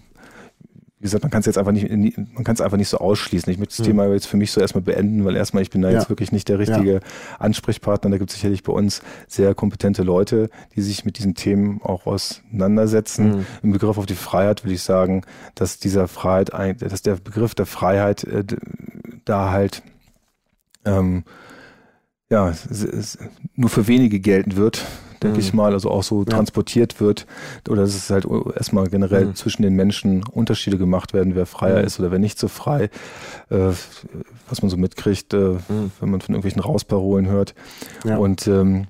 wie 1.05 1.07
gesagt, 1.07 1.23
man 1.23 1.31
kann 1.31 1.41
es 1.41 1.47
jetzt 1.47 1.59
einfach 1.59 1.73
nicht, 1.73 2.17
man 2.17 2.45
kann 2.45 2.55
es 2.55 2.63
einfach 2.63 2.79
nicht 2.79 2.89
so 2.89 2.97
ausschließen. 2.97 3.53
Ich 3.53 3.59
möchte 3.59 3.77
das 3.77 3.81
mhm. 3.81 3.91
Thema 3.91 4.07
jetzt 4.07 4.25
für 4.25 4.39
mich 4.39 4.51
so 4.53 4.63
erstmal 4.63 4.81
beenden, 4.81 5.27
weil 5.27 5.37
erstmal 5.37 5.63
ich 5.63 5.69
bin 5.69 5.83
da 5.83 5.91
ja. 5.91 5.99
jetzt 5.99 6.09
wirklich 6.09 6.33
nicht 6.33 6.49
der 6.49 6.59
richtige 6.59 6.95
ja. 6.95 7.01
Ansprechpartner. 7.39 8.11
Da 8.11 8.17
gibt 8.17 8.31
es 8.31 8.37
sicherlich 8.37 8.63
bei 8.63 8.73
uns 8.73 9.03
sehr 9.29 9.55
kompetente 9.55 10.03
Leute, 10.03 10.49
die 10.75 10.81
sich 10.81 11.05
mit 11.05 11.19
diesen 11.19 11.35
Themen 11.35 11.83
auch 11.83 12.07
auseinandersetzen. 12.07 13.37
Mhm. 13.37 13.47
Im 13.63 13.73
Begriff 13.73 13.99
auf 13.99 14.07
die 14.07 14.15
Freiheit 14.15 14.65
würde 14.65 14.73
ich 14.73 14.83
sagen, 14.83 15.25
dass 15.55 15.79
dieser 15.79 16.09
Freiheit, 16.09 16.81
dass 16.81 17.03
der 17.03 17.17
Begriff 17.17 17.55
der 17.55 17.67
Freiheit 17.67 18.25
äh, 18.25 18.43
da 19.27 19.51
halt 19.51 19.83
ähm, 20.87 21.25
ja, 22.35 22.53
nur 23.55 23.71
für 23.71 23.87
wenige 23.87 24.19
gelten 24.19 24.57
wird, 24.57 24.85
denke 25.23 25.37
mhm. 25.37 25.41
ich 25.41 25.55
mal, 25.55 25.73
also 25.73 25.89
auch 25.89 26.03
so 26.03 26.25
ja. 26.25 26.25
transportiert 26.25 27.01
wird 27.01 27.27
oder 27.69 27.83
dass 27.83 27.95
es 27.95 28.11
halt 28.11 28.27
erstmal 28.57 28.89
generell 28.89 29.27
mhm. 29.27 29.35
zwischen 29.37 29.63
den 29.63 29.75
Menschen 29.75 30.25
Unterschiede 30.25 30.77
gemacht 30.77 31.15
werden, 31.15 31.37
wer 31.37 31.47
freier 31.47 31.79
mhm. 31.79 31.87
ist 31.87 32.01
oder 32.01 32.11
wer 32.11 32.19
nicht 32.19 32.41
so 32.41 32.49
frei, 32.49 32.91
äh, 33.51 33.71
was 34.49 34.63
man 34.63 34.69
so 34.69 34.77
mitkriegt, 34.77 35.33
äh, 35.33 35.59
mhm. 35.69 35.93
wenn 36.01 36.11
man 36.11 36.21
von 36.21 36.35
irgendwelchen 36.35 36.61
Rausparolen 36.61 37.29
hört. 37.29 37.55
Ja. 38.05 38.17
Und 38.17 38.49
ähm, 38.49 38.89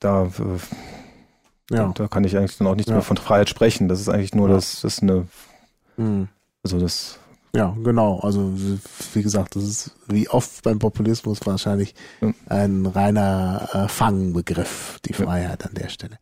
da, 0.00 0.24
äh, 1.70 1.76
ja. 1.76 1.92
da 1.94 2.08
kann 2.08 2.24
ich 2.24 2.38
eigentlich 2.38 2.56
dann 2.56 2.68
auch 2.68 2.74
nicht 2.74 2.88
mehr 2.88 3.02
von 3.02 3.18
Freiheit 3.18 3.50
sprechen. 3.50 3.88
Das 3.88 4.00
ist 4.00 4.08
eigentlich 4.08 4.34
nur 4.34 4.48
das, 4.48 4.80
das 4.80 4.94
ist 4.94 5.02
eine, 5.02 5.26
mhm. 5.98 6.28
also 6.62 6.80
das 6.80 7.18
ja, 7.54 7.76
genau. 7.82 8.20
Also 8.20 8.52
wie 9.12 9.22
gesagt, 9.22 9.56
das 9.56 9.64
ist 9.64 9.90
wie 10.08 10.28
oft 10.28 10.62
beim 10.62 10.78
Populismus 10.78 11.40
wahrscheinlich 11.44 11.94
ein 12.46 12.86
reiner 12.86 13.68
äh, 13.72 13.88
Fangbegriff, 13.88 14.98
die 15.04 15.12
Freiheit 15.12 15.66
an 15.66 15.74
der 15.74 15.88
Stelle. 15.88 16.18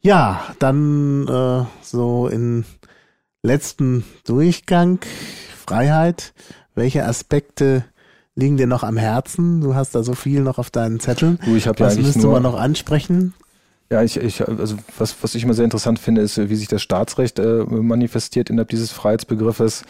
Ja, 0.00 0.42
dann 0.58 1.26
äh, 1.26 1.64
so 1.82 2.28
in 2.28 2.64
letzten 3.42 4.04
Durchgang 4.24 5.00
Freiheit. 5.66 6.32
Welche 6.74 7.04
Aspekte 7.04 7.84
liegen 8.34 8.56
dir 8.56 8.66
noch 8.66 8.84
am 8.84 8.96
Herzen? 8.96 9.60
Du 9.60 9.74
hast 9.74 9.94
da 9.94 10.02
so 10.02 10.14
viel 10.14 10.42
noch 10.42 10.58
auf 10.58 10.70
deinen 10.70 11.00
Zetteln. 11.00 11.38
Du, 11.44 11.56
ich 11.56 11.66
hab 11.66 11.80
ja 11.80 11.86
Was 11.86 11.98
müsste 11.98 12.26
man 12.26 12.42
noch 12.42 12.58
ansprechen? 12.58 13.34
Ja, 13.90 14.02
ich, 14.02 14.18
ich, 14.18 14.46
also 14.46 14.76
was, 14.98 15.16
was 15.22 15.34
ich 15.34 15.44
immer 15.44 15.54
sehr 15.54 15.64
interessant 15.64 15.98
finde, 15.98 16.20
ist, 16.20 16.36
wie 16.36 16.54
sich 16.56 16.68
das 16.68 16.82
Staatsrecht 16.82 17.38
äh, 17.38 17.64
manifestiert 17.64 18.50
innerhalb 18.50 18.68
dieses 18.68 18.92
Freiheitsbegriffes 18.92 19.84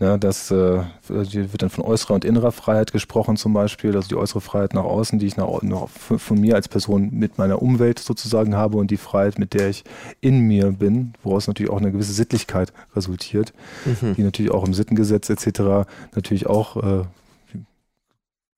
Ne, 0.00 0.16
das 0.16 0.52
äh, 0.52 0.82
wird 1.08 1.62
dann 1.62 1.70
von 1.70 1.82
äußerer 1.82 2.14
und 2.14 2.24
innerer 2.24 2.52
Freiheit 2.52 2.92
gesprochen 2.92 3.36
zum 3.36 3.52
Beispiel, 3.52 3.96
also 3.96 4.08
die 4.08 4.14
äußere 4.14 4.40
Freiheit 4.40 4.72
nach 4.72 4.84
außen, 4.84 5.18
die 5.18 5.26
ich 5.26 5.36
nach, 5.36 5.60
nach, 5.62 5.88
von 5.88 6.40
mir 6.40 6.54
als 6.54 6.68
Person 6.68 7.10
mit 7.10 7.36
meiner 7.36 7.60
Umwelt 7.60 7.98
sozusagen 7.98 8.54
habe 8.54 8.76
und 8.76 8.92
die 8.92 8.96
Freiheit, 8.96 9.40
mit 9.40 9.54
der 9.54 9.70
ich 9.70 9.82
in 10.20 10.38
mir 10.38 10.70
bin, 10.70 11.14
woraus 11.24 11.48
natürlich 11.48 11.72
auch 11.72 11.78
eine 11.78 11.90
gewisse 11.90 12.12
Sittlichkeit 12.12 12.72
resultiert, 12.94 13.52
mhm. 13.84 14.14
die 14.14 14.22
natürlich 14.22 14.52
auch 14.52 14.64
im 14.64 14.72
Sittengesetz 14.72 15.30
etc. 15.30 15.88
natürlich 16.14 16.46
auch 16.46 16.76
äh, 16.76 17.02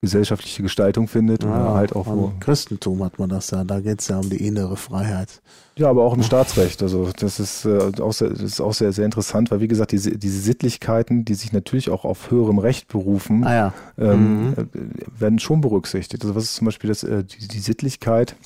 gesellschaftliche 0.02 0.62
Gestaltung 0.62 1.08
findet. 1.08 1.44
Ja, 1.44 1.74
halt 1.74 1.94
auch 1.94 2.06
Im 2.06 2.40
Christentum 2.40 3.04
hat 3.04 3.18
man 3.18 3.28
das 3.28 3.50
ja, 3.50 3.64
da 3.64 3.80
geht 3.80 4.00
es 4.00 4.08
ja 4.08 4.18
um 4.18 4.30
die 4.30 4.46
innere 4.46 4.76
Freiheit. 4.76 5.42
Ja, 5.76 5.90
aber 5.90 6.04
auch 6.04 6.14
im 6.14 6.22
Staatsrecht. 6.22 6.82
Also 6.82 7.10
das 7.18 7.38
ist, 7.38 7.66
äh, 7.66 7.90
auch, 8.00 8.12
sehr, 8.12 8.30
das 8.30 8.40
ist 8.40 8.60
auch 8.60 8.72
sehr, 8.72 8.92
sehr 8.92 9.04
interessant, 9.04 9.50
weil 9.50 9.60
wie 9.60 9.68
gesagt, 9.68 9.92
diese, 9.92 10.16
diese 10.16 10.40
Sittlichkeiten, 10.40 11.26
die 11.26 11.34
sich 11.34 11.52
natürlich 11.52 11.90
auch 11.90 12.04
auf 12.04 12.30
höherem 12.30 12.58
Recht 12.58 12.88
berufen, 12.88 13.44
ah, 13.44 13.54
ja. 13.54 13.74
ähm, 13.98 14.48
mhm. 14.48 14.52
Äh, 14.54 15.20
werden 15.20 15.38
schon 15.38 15.60
berücksichtigt. 15.60 16.22
Also 16.22 16.34
was 16.34 16.44
ist 16.44 16.54
zum 16.54 16.64
Beispiel 16.64 16.88
das, 16.88 17.02
äh, 17.02 17.24
die, 17.24 17.48
die 17.48 17.60
Sittlichkeit? 17.60 18.36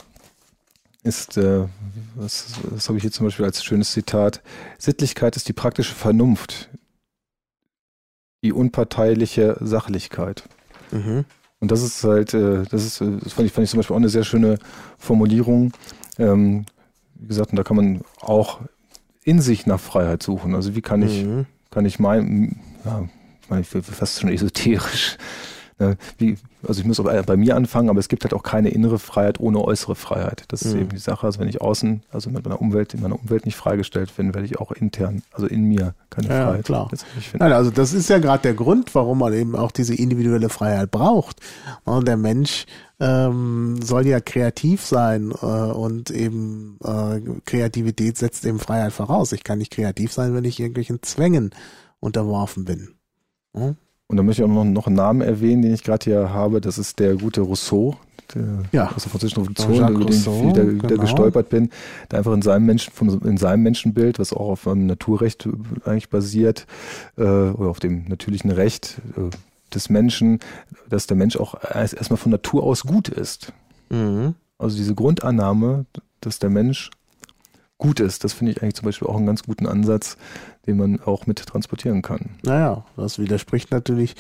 ist, 1.05 1.37
äh, 1.37 1.67
was, 2.15 2.55
was 2.71 2.89
habe 2.89 2.97
ich 2.97 3.03
hier 3.03 3.13
zum 3.13 3.27
Beispiel 3.27 3.45
als 3.45 3.63
schönes 3.63 3.93
Zitat, 3.93 4.43
Sittlichkeit 4.79 5.37
ist 5.37 5.47
die 5.49 5.53
praktische 5.53 5.95
Vernunft, 5.95 6.71
die 8.43 8.53
unparteiliche 8.53 9.59
Sachlichkeit. 9.61 10.45
Mhm. 10.91 11.27
Und 11.65 11.71
das 11.71 11.83
ist 11.83 12.05
halt, 12.05 12.35
äh, 12.35 12.65
das 12.71 12.85
ist, 12.85 13.01
äh, 13.01 13.07
das 13.23 13.33
fand 13.33 13.47
ich, 13.47 13.53
fand 13.55 13.65
ich 13.65 13.71
zum 13.71 13.79
Beispiel 13.79 13.95
auch 13.95 13.99
eine 13.99 14.11
sehr 14.11 14.23
schöne 14.23 14.59
Formulierung. 14.99 15.73
Ähm, 16.19 16.67
wie 17.15 17.27
gesagt, 17.27 17.53
und 17.53 17.57
da 17.57 17.63
kann 17.63 17.77
man 17.79 18.03
auch 18.21 18.61
in 19.23 19.41
sich 19.41 19.65
nach 19.65 19.81
Freiheit 19.81 20.23
suchen. 20.23 20.55
Also 20.55 20.77
wie 20.77 20.83
kann 20.83 21.01
ich, 21.01 21.25
mhm. 21.25 21.47
kann 21.71 21.87
ich 21.87 21.99
mein, 21.99 22.61
ja, 22.85 23.09
ich 23.41 23.49
meine, 23.49 23.65
fast 23.65 24.21
schon 24.21 24.29
esoterisch, 24.29 25.17
wie, 26.19 26.39
also 26.67 26.81
ich 26.81 26.87
muss 26.87 27.03
bei 27.03 27.37
mir 27.37 27.57
anfangen, 27.57 27.91
aber 27.91 27.99
es 27.99 28.09
gibt 28.09 28.25
halt 28.25 28.33
auch 28.33 28.43
keine 28.43 28.69
innere 28.69 28.99
Freiheit 28.99 29.41
ohne 29.41 29.61
äußere 29.61 29.95
Freiheit. 29.95 30.45
Das 30.49 30.63
ist 30.63 30.75
mhm. 30.75 30.83
eben 30.83 30.89
die 30.91 30.99
Sache. 30.99 31.27
Also 31.27 31.41
wenn 31.41 31.49
ich 31.49 31.61
außen, 31.61 32.03
also 32.13 32.31
mit 32.31 32.45
meiner 32.45 32.61
Umwelt, 32.61 32.95
in 32.95 33.01
meiner 33.01 33.19
Umwelt 33.19 33.45
nicht 33.45 33.57
freigestellt 33.57 34.15
bin, 34.17 34.35
werde 34.35 34.47
ich 34.47 34.59
auch 34.59 34.73
intern, 34.73 35.23
also 35.33 35.47
in 35.47 35.65
mir 35.65 35.95
keine 36.11 36.29
ja, 36.29 36.47
Freiheit. 36.47 36.65
Klar. 36.65 36.91
Nein, 37.39 37.53
also 37.53 37.71
das 37.71 37.93
ist 37.93 38.09
ja 38.09 38.19
gerade 38.19 38.43
der 38.43 38.55
Grund, 38.55 38.95
warum 38.95 39.19
man 39.19 39.33
eben 39.33 39.57
auch 39.57 39.73
diese 39.73 39.95
individuelle 39.95 40.49
Freiheit 40.49 40.91
braucht. 40.91 41.41
Und 41.85 42.07
der 42.07 42.17
Mensch 42.17 42.67
ähm, 43.01 43.81
soll 43.83 44.07
ja 44.07 44.21
kreativ 44.21 44.85
sein 44.85 45.33
äh, 45.33 45.47
und 45.47 46.11
eben 46.11 46.79
äh, 46.85 47.21
Kreativität 47.45 48.17
setzt 48.17 48.45
eben 48.47 48.61
Freiheit 48.61 48.93
voraus. 48.93 49.33
Ich 49.33 49.43
kann 49.43 49.59
nicht 49.59 49.73
kreativ 49.73 50.13
sein, 50.13 50.35
wenn 50.35 50.45
ich 50.45 50.61
irgendwelchen 50.61 51.03
Zwängen 51.03 51.51
unterworfen 51.99 52.65
bin. 52.65 52.95
Hm? 53.55 53.77
Und 54.07 54.17
da 54.17 54.23
möchte 54.23 54.43
ich 54.43 54.49
auch 54.49 54.53
noch, 54.53 54.65
noch 54.65 54.87
einen 54.87 54.97
Namen 54.97 55.21
erwähnen, 55.23 55.63
den 55.63 55.75
ich 55.75 55.83
gerade 55.83 56.05
hier 56.05 56.31
habe. 56.31 56.61
Das 56.61 56.79
ist 56.79 56.99
der 56.99 57.17
gute 57.17 57.41
Rousseau, 57.41 57.97
der, 58.35 58.43
ja. 58.73 58.93
aus 58.95 59.03
der 59.03 59.11
französischen 59.11 59.43
Revolution, 59.43 59.91
über 59.91 60.05
den 60.05 60.13
ich 60.13 60.27
wieder, 60.27 60.65
genau. 60.65 61.01
gestolpert 61.01 61.49
bin, 61.49 61.71
der 62.11 62.19
einfach 62.19 62.33
in 62.33 62.43
seinem 62.43 62.67
Menschen, 62.67 62.93
in 63.25 63.37
seinem 63.39 63.63
Menschenbild, 63.63 64.19
was 64.19 64.33
auch 64.33 64.51
auf 64.51 64.69
einem 64.69 64.87
Naturrecht 64.87 65.49
eigentlich 65.85 66.11
basiert, 66.11 66.67
äh, 67.17 67.23
oder 67.23 67.71
auf 67.71 67.81
dem 67.81 68.05
natürlichen 68.09 68.51
Recht 68.51 69.01
äh, 69.17 69.31
des 69.75 69.89
Menschen, 69.89 70.41
dass 70.89 71.07
der 71.07 71.17
Mensch 71.17 71.37
auch 71.37 71.55
erst, 71.63 71.95
erstmal 71.95 72.19
von 72.19 72.31
Natur 72.31 72.63
aus 72.63 72.83
gut 72.85 73.09
ist. 73.09 73.53
Mhm. 73.91 74.35
Also 74.59 74.77
diese 74.77 74.95
Grundannahme, 74.95 75.87
dass 76.21 76.39
der 76.39 76.51
Mensch 76.51 76.91
gut 77.79 78.01
ist. 78.01 78.25
Das 78.25 78.33
finde 78.33 78.53
ich 78.53 78.63
eigentlich 78.63 78.75
zum 78.75 78.87
Beispiel 78.87 79.09
auch 79.09 79.17
einen 79.17 79.27
ganz 79.27 79.43
guten 79.43 79.67
Ansatz, 79.67 80.17
den 80.67 80.77
man 80.77 81.01
auch 81.01 81.27
mit 81.27 81.39
transportieren 81.45 82.03
kann. 82.03 82.31
Naja, 82.43 82.85
das 82.97 83.19
widerspricht 83.19 83.71
natürlich 83.71 84.15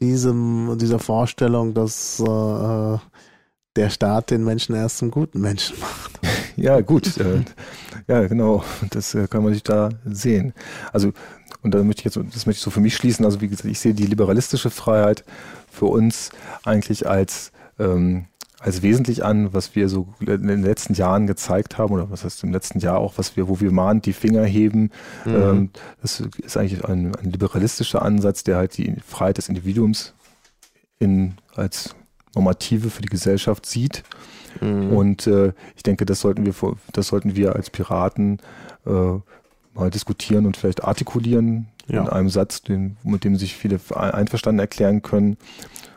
diesem, 0.00 0.76
dieser 0.78 0.98
Vorstellung, 0.98 1.74
dass 1.74 2.20
äh, 2.20 2.98
der 3.76 3.90
Staat 3.90 4.30
den 4.30 4.44
Menschen 4.44 4.74
erst 4.74 4.98
zum 4.98 5.10
guten 5.10 5.40
Menschen 5.40 5.78
macht. 5.80 6.20
Ja, 6.54 6.82
gut. 6.82 7.16
Äh, 7.16 7.44
ja, 8.08 8.26
genau. 8.26 8.62
Das 8.90 9.14
äh, 9.14 9.26
kann 9.26 9.42
man 9.42 9.54
sich 9.54 9.62
da 9.62 9.88
sehen. 10.04 10.52
Also, 10.92 11.12
und 11.62 11.72
da 11.72 11.82
möchte 11.82 12.00
ich 12.00 12.04
jetzt, 12.04 12.16
das 12.16 12.44
möchte 12.44 12.58
ich 12.58 12.62
so 12.62 12.70
für 12.70 12.80
mich 12.80 12.94
schließen. 12.94 13.24
Also, 13.24 13.40
wie 13.40 13.48
gesagt, 13.48 13.64
ich 13.64 13.80
sehe 13.80 13.94
die 13.94 14.04
liberalistische 14.04 14.68
Freiheit 14.68 15.24
für 15.70 15.86
uns 15.86 16.28
eigentlich 16.62 17.08
als 17.08 17.52
ähm, 17.78 18.26
als 18.62 18.82
wesentlich 18.82 19.24
an, 19.24 19.52
was 19.52 19.74
wir 19.74 19.88
so 19.88 20.06
in 20.20 20.46
den 20.46 20.62
letzten 20.62 20.94
Jahren 20.94 21.26
gezeigt 21.26 21.78
haben, 21.78 21.92
oder 21.92 22.10
was 22.10 22.24
heißt 22.24 22.44
im 22.44 22.52
letzten 22.52 22.78
Jahr 22.78 22.98
auch, 22.98 23.14
was 23.18 23.36
wir, 23.36 23.48
wo 23.48 23.60
wir 23.60 23.72
mahnend 23.72 24.06
die 24.06 24.12
Finger 24.12 24.44
heben. 24.44 24.90
Mhm. 25.24 25.34
Ähm, 25.34 25.70
das 26.00 26.20
ist 26.20 26.56
eigentlich 26.56 26.84
ein, 26.84 27.14
ein, 27.16 27.30
liberalistischer 27.32 28.02
Ansatz, 28.02 28.44
der 28.44 28.56
halt 28.56 28.78
die 28.78 28.94
Freiheit 29.04 29.38
des 29.38 29.48
Individuums 29.48 30.14
in, 31.00 31.34
als 31.56 31.96
Normative 32.36 32.90
für 32.90 33.02
die 33.02 33.08
Gesellschaft 33.08 33.66
sieht. 33.66 34.04
Mhm. 34.60 34.92
Und 34.92 35.26
äh, 35.26 35.52
ich 35.74 35.82
denke, 35.82 36.06
das 36.06 36.20
sollten 36.20 36.46
wir, 36.46 36.54
das 36.92 37.08
sollten 37.08 37.34
wir 37.34 37.56
als 37.56 37.68
Piraten 37.68 38.38
äh, 38.86 39.18
mal 39.74 39.90
diskutieren 39.90 40.46
und 40.46 40.56
vielleicht 40.56 40.84
artikulieren 40.84 41.66
ja. 41.88 42.02
in 42.02 42.08
einem 42.08 42.28
Satz, 42.28 42.62
den, 42.62 42.96
mit 43.02 43.24
dem 43.24 43.34
sich 43.34 43.56
viele 43.56 43.80
einverstanden 43.90 44.60
erklären 44.60 45.02
können. 45.02 45.36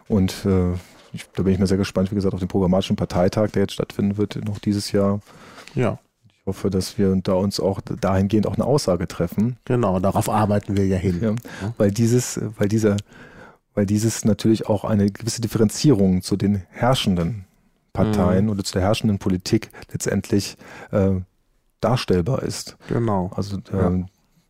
Und 0.08 0.46
äh, 0.46 0.74
ich, 1.16 1.26
da 1.34 1.44
bin 1.44 1.54
ich 1.54 1.60
mir 1.60 1.68
sehr 1.68 1.78
gespannt, 1.78 2.12
wie 2.12 2.16
gesagt, 2.16 2.34
auf 2.34 2.40
den 2.40 2.50
programmatischen 2.50 2.96
Parteitag, 2.96 3.52
der 3.52 3.64
jetzt 3.64 3.74
stattfinden 3.74 4.18
wird, 4.18 4.44
noch 4.46 4.60
dieses 4.60 4.92
Jahr. 4.92 5.20
Ja. 5.74 6.00
Ich 6.28 6.46
hoffe, 6.46 6.70
dass 6.70 6.98
wir 6.98 7.16
da 7.16 7.34
uns 7.34 7.60
auch 7.60 7.82
dahingehend 7.82 8.46
auch 8.46 8.56
eine 8.56 8.66
Aussage 8.66 9.08
treffen. 9.08 9.58
Genau, 9.66 10.00
darauf 10.00 10.30
arbeiten 10.30 10.78
wir 10.78 10.86
ja 10.86 10.98
hin. 10.98 11.20
Ja, 11.22 11.74
weil 11.78 11.92
dieses, 11.92 12.40
weil 12.58 12.68
dieser, 12.68 12.98
weil 13.74 13.86
dieses 13.86 14.26
natürlich 14.26 14.68
auch 14.68 14.84
eine 14.84 15.10
gewisse 15.10 15.42
Differenzierung 15.42 16.22
zu 16.22 16.38
den 16.38 16.64
herrschenden 16.70 17.46
Parteien 17.94 18.46
mhm. 18.46 18.52
oder 18.52 18.64
zu 18.64 18.74
der 18.74 18.84
herrschenden 18.84 19.18
Politik 19.18 19.70
letztendlich 19.92 20.58
äh, 20.92 21.22
darstellbar 21.80 22.44
ist. 22.44 22.78
Genau. 22.90 23.32
Also 23.36 23.58
ähm, 23.74 24.00
ja. 24.02 24.06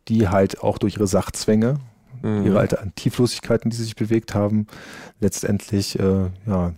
die 0.08 0.28
halt 0.28 0.62
auch 0.62 0.78
durch 0.78 0.96
ihre 0.96 1.06
Sachzwänge 1.06 1.78
mhm. 2.26 2.46
ihre 2.46 2.58
Alternativlosigkeiten, 2.58 3.70
die 3.70 3.76
sie 3.76 3.84
sich 3.84 3.96
bewegt 3.96 4.34
haben, 4.34 4.66
letztendlich 5.20 5.98
äh, 5.98 6.30
ja, 6.46 6.72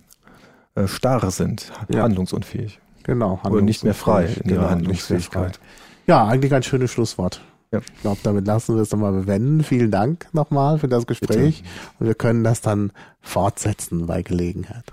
äh, 0.75 0.87
starr 0.87 1.31
sind, 1.31 1.73
ja. 1.89 2.03
handlungsunfähig. 2.03 2.81
Genau. 3.05 3.41
Oder 3.49 3.63
nicht 3.63 3.85
mehr 3.85 3.95
frei 3.95 4.27
in 4.27 4.51
ihrer 4.51 4.61
genau, 4.61 4.71
Handlungsfähigkeit. 4.71 5.59
Ja, 6.07 6.27
eigentlich 6.27 6.53
ein 6.53 6.63
schönes 6.63 6.91
Schlusswort. 6.91 7.41
Ja. 7.71 7.81
Ich 7.81 8.01
glaube, 8.03 8.19
damit 8.23 8.47
lassen 8.47 8.77
wir 8.77 8.83
es 8.83 8.91
nochmal 8.93 9.13
bewenden. 9.13 9.63
Vielen 9.63 9.91
Dank 9.91 10.27
nochmal 10.33 10.79
für 10.79 10.89
das 10.89 11.07
Gespräch. 11.07 11.63
Bitte. 11.63 11.69
Und 11.99 12.07
wir 12.07 12.15
können 12.15 12.45
das 12.45 12.61
dann 12.61 12.93
fortsetzen 13.21 14.07
bei 14.07 14.23
Gelegenheit. 14.23 14.93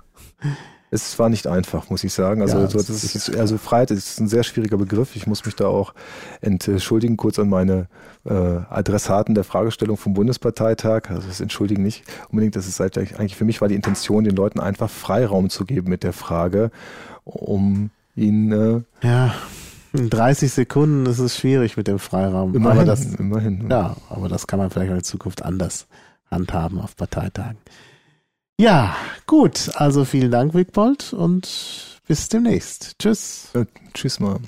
Es 0.90 1.18
war 1.18 1.28
nicht 1.28 1.46
einfach, 1.46 1.90
muss 1.90 2.04
ich 2.04 2.12
sagen. 2.12 2.42
Also, 2.42 2.58
ja, 2.58 2.68
so, 2.68 2.78
das 2.78 2.90
ist, 2.90 3.36
also 3.36 3.58
Freiheit 3.58 3.90
ist 3.90 4.20
ein 4.20 4.28
sehr 4.28 4.44
schwieriger 4.44 4.76
Begriff. 4.76 5.16
Ich 5.16 5.26
muss 5.26 5.44
mich 5.44 5.56
da 5.56 5.66
auch 5.66 5.94
entschuldigen, 6.40 7.16
kurz 7.16 7.38
an 7.38 7.48
meine 7.48 7.88
äh, 8.24 8.32
Adressaten 8.32 9.34
der 9.34 9.44
Fragestellung 9.44 9.96
vom 9.96 10.14
Bundesparteitag. 10.14 11.10
Also 11.10 11.26
das 11.26 11.40
entschuldigen 11.40 11.82
nicht 11.82 12.04
unbedingt. 12.30 12.54
Das 12.54 12.68
ist 12.68 12.78
halt 12.78 12.96
eigentlich 12.98 13.36
für 13.36 13.44
mich 13.44 13.60
war 13.60 13.68
die 13.68 13.74
Intention, 13.74 14.24
den 14.24 14.36
Leuten 14.36 14.60
einfach 14.60 14.88
Freiraum 14.88 15.50
zu 15.50 15.64
geben 15.64 15.90
mit 15.90 16.02
der 16.02 16.12
Frage, 16.12 16.70
um 17.24 17.90
ihnen 18.14 18.84
äh, 19.02 19.06
ja. 19.06 19.34
In 19.92 20.10
30 20.10 20.52
Sekunden 20.52 21.06
ist 21.06 21.18
es 21.18 21.36
schwierig 21.36 21.76
mit 21.76 21.86
dem 21.88 21.98
Freiraum. 21.98 22.54
Immerhin, 22.54 22.80
aber 22.80 22.86
das, 22.86 23.14
immerhin. 23.14 23.70
Ja, 23.70 23.96
aber 24.10 24.28
das 24.28 24.46
kann 24.46 24.58
man 24.58 24.70
vielleicht 24.70 24.92
in 24.92 25.02
Zukunft 25.02 25.42
anders 25.42 25.86
handhaben 26.30 26.80
auf 26.80 26.96
Parteitagen. 26.96 27.56
Ja, 28.58 28.96
gut. 29.26 29.70
Also 29.74 30.04
vielen 30.04 30.30
Dank, 30.30 30.54
Wigbold, 30.54 31.12
und 31.12 32.00
bis 32.06 32.28
demnächst. 32.28 32.98
Tschüss. 32.98 33.48
Ja, 33.54 33.64
tschüss 33.92 34.18
mal. 34.18 34.38